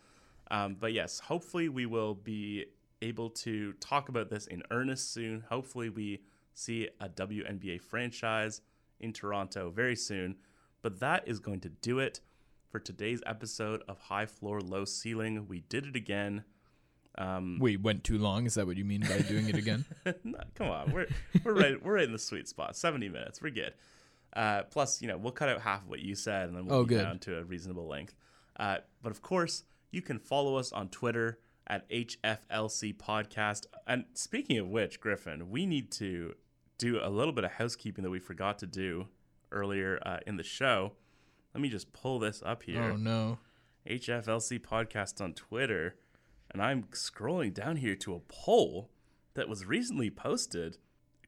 Um, 0.50 0.76
but 0.78 0.92
yes, 0.92 1.20
hopefully 1.20 1.68
we 1.68 1.86
will 1.86 2.14
be 2.14 2.66
able 3.02 3.30
to 3.30 3.72
talk 3.74 4.08
about 4.08 4.28
this 4.30 4.46
in 4.46 4.62
earnest 4.70 5.12
soon. 5.12 5.44
Hopefully 5.48 5.88
we 5.88 6.20
see 6.54 6.88
a 7.00 7.08
WNBA 7.08 7.80
franchise 7.80 8.60
in 8.98 9.12
Toronto 9.12 9.70
very 9.70 9.96
soon. 9.96 10.36
But 10.82 11.00
that 11.00 11.26
is 11.28 11.38
going 11.38 11.60
to 11.60 11.68
do 11.68 11.98
it 11.98 12.20
for 12.68 12.78
today's 12.80 13.22
episode 13.26 13.82
of 13.88 13.98
High 13.98 14.26
Floor, 14.26 14.60
Low 14.60 14.84
Ceiling. 14.84 15.46
We 15.48 15.60
did 15.60 15.86
it 15.86 15.96
again. 15.96 16.44
Um, 17.18 17.58
We 17.60 17.76
went 17.76 18.04
too 18.04 18.18
long. 18.18 18.46
Is 18.46 18.54
that 18.54 18.66
what 18.66 18.76
you 18.76 18.84
mean 18.84 19.00
by 19.02 19.18
doing 19.20 19.48
it 19.48 19.56
again? 19.56 19.84
no, 20.24 20.38
come 20.54 20.68
on, 20.68 20.92
we're 20.92 21.06
we're 21.44 21.54
right 21.54 21.84
we're 21.84 21.94
right 21.96 22.04
in 22.04 22.12
the 22.12 22.18
sweet 22.18 22.48
spot. 22.48 22.76
Seventy 22.76 23.08
minutes, 23.08 23.42
we're 23.42 23.50
good. 23.50 23.74
Uh, 24.32 24.62
plus, 24.70 25.02
you 25.02 25.08
know, 25.08 25.18
we'll 25.18 25.32
cut 25.32 25.48
out 25.48 25.60
half 25.60 25.82
of 25.82 25.88
what 25.88 25.98
you 25.98 26.14
said, 26.14 26.48
and 26.48 26.56
then 26.56 26.66
we'll 26.66 26.76
Oh, 26.78 26.84
be 26.84 26.94
good. 26.94 27.02
down 27.02 27.18
to 27.20 27.38
a 27.38 27.42
reasonable 27.44 27.88
length. 27.88 28.14
Uh, 28.58 28.76
but 29.02 29.10
of 29.10 29.20
course, 29.22 29.64
you 29.90 30.02
can 30.02 30.18
follow 30.18 30.56
us 30.56 30.72
on 30.72 30.88
Twitter 30.88 31.38
at 31.66 31.88
HFLC 31.88 32.96
Podcast. 32.96 33.66
And 33.86 34.04
speaking 34.14 34.58
of 34.58 34.68
which, 34.68 35.00
Griffin, 35.00 35.50
we 35.50 35.66
need 35.66 35.90
to 35.92 36.34
do 36.78 36.98
a 37.02 37.10
little 37.10 37.32
bit 37.32 37.44
of 37.44 37.52
housekeeping 37.52 38.02
that 38.04 38.10
we 38.10 38.18
forgot 38.18 38.58
to 38.58 38.66
do 38.66 39.06
earlier 39.52 40.00
uh, 40.04 40.18
in 40.26 40.36
the 40.36 40.42
show. 40.42 40.92
Let 41.54 41.60
me 41.60 41.68
just 41.68 41.92
pull 41.92 42.18
this 42.18 42.42
up 42.44 42.62
here. 42.62 42.82
oh 42.82 42.96
no. 42.96 43.38
HFLC 43.88 44.60
podcast 44.60 45.20
on 45.20 45.32
Twitter, 45.32 45.96
and 46.50 46.62
I'm 46.62 46.84
scrolling 46.92 47.54
down 47.54 47.76
here 47.76 47.96
to 47.96 48.14
a 48.14 48.20
poll 48.20 48.90
that 49.34 49.48
was 49.48 49.64
recently 49.64 50.10
posted 50.10 50.76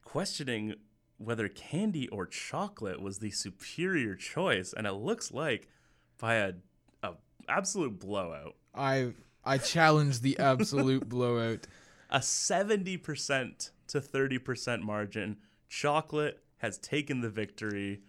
questioning 0.03 0.75
whether 1.17 1.47
candy 1.47 2.07
or 2.09 2.25
chocolate 2.25 3.01
was 3.01 3.19
the 3.19 3.31
superior 3.31 4.15
choice, 4.15 4.73
and 4.73 4.85
it 4.85 4.93
looks 4.93 5.31
like 5.31 5.67
by 6.19 6.35
a, 6.35 6.49
a 6.49 6.53
absolute 7.47 7.99
blowout. 7.99 8.55
I 8.73 9.13
I 9.43 9.57
challenge 9.57 10.21
the 10.21 10.39
absolute 10.39 11.07
blowout. 11.09 11.67
A 12.09 12.19
70% 12.19 13.71
to 13.87 13.99
30% 13.99 14.81
margin, 14.81 15.37
chocolate 15.67 16.43
has 16.57 16.77
taken 16.77 17.21
the 17.21 17.29
victory. 17.29 18.01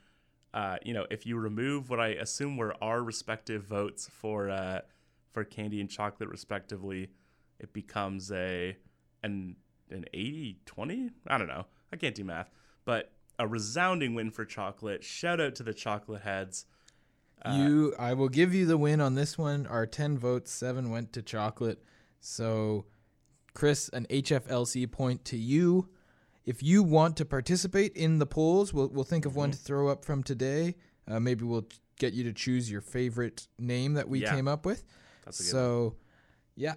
Uh, 0.53 0.77
you 0.85 0.93
know, 0.93 1.07
if 1.11 1.27
you 1.27 1.37
remove 1.37 1.91
what 1.91 1.99
I 1.99 2.09
assume 2.09 2.57
were 2.57 2.75
our 2.83 3.03
respective 3.03 3.65
votes 3.65 4.09
for 4.13 4.51
uh, 4.51 4.83
for 5.33 5.43
candy 5.43 5.81
and 5.81 5.91
chocolate 5.91 6.29
respectively, 6.29 7.11
it 7.59 7.73
becomes 7.73 8.31
a 8.31 8.77
an 9.23 9.57
an 9.91 10.05
80 10.13 10.61
20? 10.67 11.11
I 11.27 11.39
don't 11.39 11.49
know. 11.49 11.67
I 11.93 11.97
can't 11.97 12.15
do 12.15 12.25
math. 12.25 12.51
But 12.85 13.13
a 13.39 13.47
resounding 13.49 14.15
win 14.15 14.31
for 14.31 14.45
chocolate. 14.45 15.03
Shout 15.03 15.41
out 15.41 15.55
to 15.57 15.63
the 15.63 15.75
chocolate 15.75 16.23
heads. 16.23 16.67
You 17.47 17.95
I 17.99 18.15
will 18.15 18.29
give 18.29 18.55
you 18.55 18.67
the 18.67 18.77
win 18.79 19.01
on 19.01 19.15
this 19.15 19.37
one. 19.37 19.67
Our 19.67 19.87
10 19.87 20.19
votes, 20.19 20.51
7 20.51 20.91
went 20.91 21.13
to 21.15 21.23
chocolate. 21.23 21.83
So 22.21 22.87
Chris, 23.55 23.89
an 23.91 24.07
HFLC 24.11 24.91
point 24.91 25.25
to 25.27 25.37
you. 25.37 25.89
If 26.45 26.63
you 26.63 26.83
want 26.83 27.17
to 27.19 27.25
participate 27.25 27.97
in 27.97 28.19
the 28.19 28.27
polls, 28.27 28.73
we'll 28.75 28.89
we'll 28.89 29.05
think 29.05 29.25
of 29.27 29.37
one 29.37 29.51
to 29.51 29.57
throw 29.59 29.89
up 29.89 30.05
from 30.05 30.23
today. 30.23 30.75
Uh, 31.09 31.21
maybe 31.21 31.45
we'll 31.45 31.67
get 31.99 32.13
you 32.13 32.25
to 32.25 32.33
choose 32.33 32.71
your 32.71 32.81
favorite 32.81 33.47
name 33.59 33.95
that 33.95 34.09
we 34.09 34.21
Yeah. 34.21 34.35
came 34.35 34.49
up 34.49 34.67
with. 34.67 34.83
Good 35.25 35.27
one. 35.27 35.33
So, 35.33 35.97
yeah, 36.57 36.75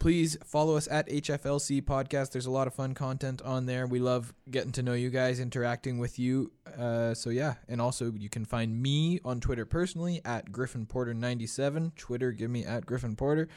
please 0.00 0.36
follow 0.44 0.76
us 0.76 0.88
at 0.90 1.08
HFLC 1.08 1.82
Podcast. 1.82 2.32
There's 2.32 2.46
a 2.46 2.50
lot 2.50 2.66
of 2.66 2.74
fun 2.74 2.94
content 2.94 3.40
on 3.42 3.66
there. 3.66 3.86
We 3.86 4.00
love 4.00 4.34
getting 4.50 4.72
to 4.72 4.82
know 4.82 4.94
you 4.94 5.10
guys, 5.10 5.38
interacting 5.38 5.98
with 5.98 6.18
you. 6.18 6.50
Uh, 6.76 7.14
so 7.14 7.30
yeah, 7.30 7.54
and 7.68 7.80
also 7.80 8.10
you 8.12 8.30
can 8.30 8.44
find 8.44 8.82
me 8.82 9.20
on 9.24 9.40
Twitter 9.40 9.66
personally 9.66 10.20
at 10.24 10.50
Griffin 10.50 10.86
Porter 10.86 11.14
97. 11.14 11.92
Twitter, 11.94 12.32
give 12.32 12.50
me 12.50 12.64
at 12.64 12.86
Griffin 12.86 13.14
Porter. 13.14 13.48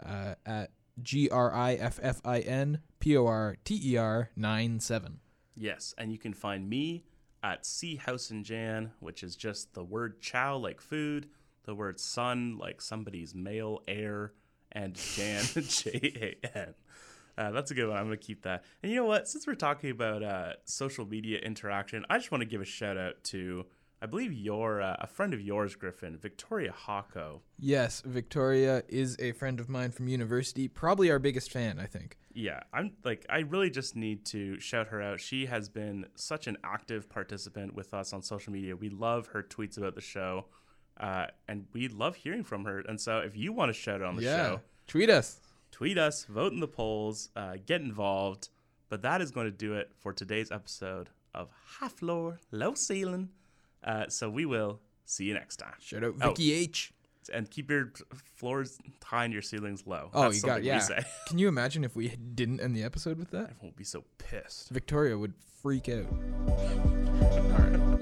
Uh, 0.00 0.34
at 0.46 0.70
G 1.02 1.28
R 1.30 1.52
I 1.52 1.74
F 1.74 1.98
F 2.02 2.20
I 2.24 2.40
N 2.40 2.80
P 3.00 3.16
O 3.16 3.26
R 3.26 3.56
T 3.64 3.80
E 3.82 3.96
R 3.96 4.30
9 4.36 4.80
7. 4.80 5.18
Yes, 5.56 5.94
and 5.98 6.12
you 6.12 6.18
can 6.18 6.34
find 6.34 6.68
me 6.68 7.04
at 7.42 7.66
Sea 7.66 7.96
House 7.96 8.30
and 8.30 8.44
Jan, 8.44 8.92
which 9.00 9.22
is 9.22 9.34
just 9.34 9.74
the 9.74 9.82
word 9.82 10.20
chow 10.20 10.56
like 10.56 10.80
food, 10.80 11.30
the 11.64 11.74
word 11.74 11.98
sun 11.98 12.58
like 12.58 12.80
somebody's 12.80 13.34
male 13.34 13.82
heir, 13.88 14.32
and 14.72 14.94
Jan 14.94 15.44
J 15.54 16.36
A 16.44 16.58
N. 16.58 16.74
Uh, 17.38 17.52
that's 17.52 17.70
a 17.70 17.74
good 17.74 17.88
one. 17.88 17.96
I'm 17.96 18.06
going 18.06 18.18
to 18.18 18.24
keep 18.24 18.42
that. 18.42 18.64
And 18.82 18.90
you 18.90 18.96
know 18.96 19.04
what? 19.04 19.28
Since 19.28 19.46
we're 19.46 19.54
talking 19.54 19.90
about 19.90 20.24
uh, 20.24 20.54
social 20.64 21.06
media 21.06 21.38
interaction, 21.38 22.04
I 22.10 22.18
just 22.18 22.32
want 22.32 22.42
to 22.42 22.48
give 22.48 22.60
a 22.60 22.64
shout 22.64 22.98
out 22.98 23.22
to, 23.24 23.64
I 24.02 24.06
believe, 24.06 24.32
your 24.32 24.82
uh, 24.82 24.96
a 24.98 25.06
friend 25.06 25.32
of 25.32 25.40
yours, 25.40 25.76
Griffin, 25.76 26.18
Victoria 26.18 26.74
Hako. 26.76 27.42
Yes, 27.56 28.02
Victoria 28.04 28.82
is 28.88 29.16
a 29.20 29.30
friend 29.32 29.60
of 29.60 29.68
mine 29.68 29.92
from 29.92 30.08
university. 30.08 30.66
Probably 30.66 31.12
our 31.12 31.20
biggest 31.20 31.52
fan, 31.52 31.78
I 31.78 31.86
think. 31.86 32.18
Yeah, 32.34 32.60
I'm 32.72 32.94
like, 33.04 33.24
I 33.30 33.38
really 33.40 33.70
just 33.70 33.94
need 33.94 34.24
to 34.26 34.58
shout 34.58 34.88
her 34.88 35.00
out. 35.00 35.20
She 35.20 35.46
has 35.46 35.68
been 35.68 36.06
such 36.16 36.48
an 36.48 36.56
active 36.64 37.08
participant 37.08 37.74
with 37.74 37.94
us 37.94 38.12
on 38.12 38.22
social 38.22 38.52
media. 38.52 38.74
We 38.74 38.90
love 38.90 39.28
her 39.28 39.44
tweets 39.44 39.78
about 39.78 39.94
the 39.94 40.00
show, 40.00 40.46
uh, 41.00 41.26
and 41.46 41.66
we 41.72 41.88
love 41.88 42.16
hearing 42.16 42.44
from 42.44 42.64
her. 42.64 42.80
And 42.80 43.00
so, 43.00 43.18
if 43.18 43.36
you 43.36 43.52
want 43.52 43.68
to 43.70 43.72
shout 43.72 44.02
out 44.02 44.08
on 44.08 44.16
the 44.16 44.22
yeah. 44.22 44.36
show, 44.48 44.60
Tweet 44.86 45.10
us. 45.10 45.40
tweet 45.70 45.98
us, 45.98 46.24
vote 46.24 46.52
in 46.52 46.60
the 46.60 46.68
polls, 46.68 47.28
uh, 47.36 47.56
get 47.66 47.80
involved. 47.80 48.48
But 48.88 49.02
that 49.02 49.20
is 49.20 49.30
going 49.30 49.46
to 49.46 49.50
do 49.50 49.74
it 49.74 49.90
for 49.98 50.12
today's 50.14 50.50
episode 50.50 51.10
of 51.34 51.50
High 51.78 51.88
Floor, 51.88 52.40
Low 52.50 52.72
Ceiling. 52.74 53.28
Uh, 53.84 54.06
so 54.08 54.30
we 54.30 54.46
will 54.46 54.80
see 55.04 55.24
you 55.26 55.34
next 55.34 55.56
time. 55.56 55.74
Shout 55.78 56.02
out 56.04 56.14
Oh. 56.22 56.28
Vicky 56.28 56.52
H. 56.52 56.92
And 57.30 57.50
keep 57.50 57.70
your 57.70 57.92
floors 58.36 58.78
high 59.04 59.24
and 59.24 59.32
your 59.34 59.42
ceilings 59.42 59.86
low. 59.86 60.08
Oh, 60.14 60.22
That's 60.22 60.36
you 60.42 60.48
got 60.48 60.62
yeah. 60.64 60.78
Say. 60.78 61.04
Can 61.26 61.38
you 61.38 61.46
imagine 61.48 61.84
if 61.84 61.94
we 61.94 62.08
didn't 62.08 62.60
end 62.60 62.74
the 62.74 62.82
episode 62.82 63.18
with 63.18 63.30
that? 63.32 63.50
I 63.50 63.52
won't 63.62 63.76
be 63.76 63.84
so 63.84 64.04
pissed. 64.16 64.70
Victoria 64.70 65.18
would 65.18 65.34
freak 65.62 65.90
out. 65.90 66.06
All 66.48 67.58
right. 67.58 67.97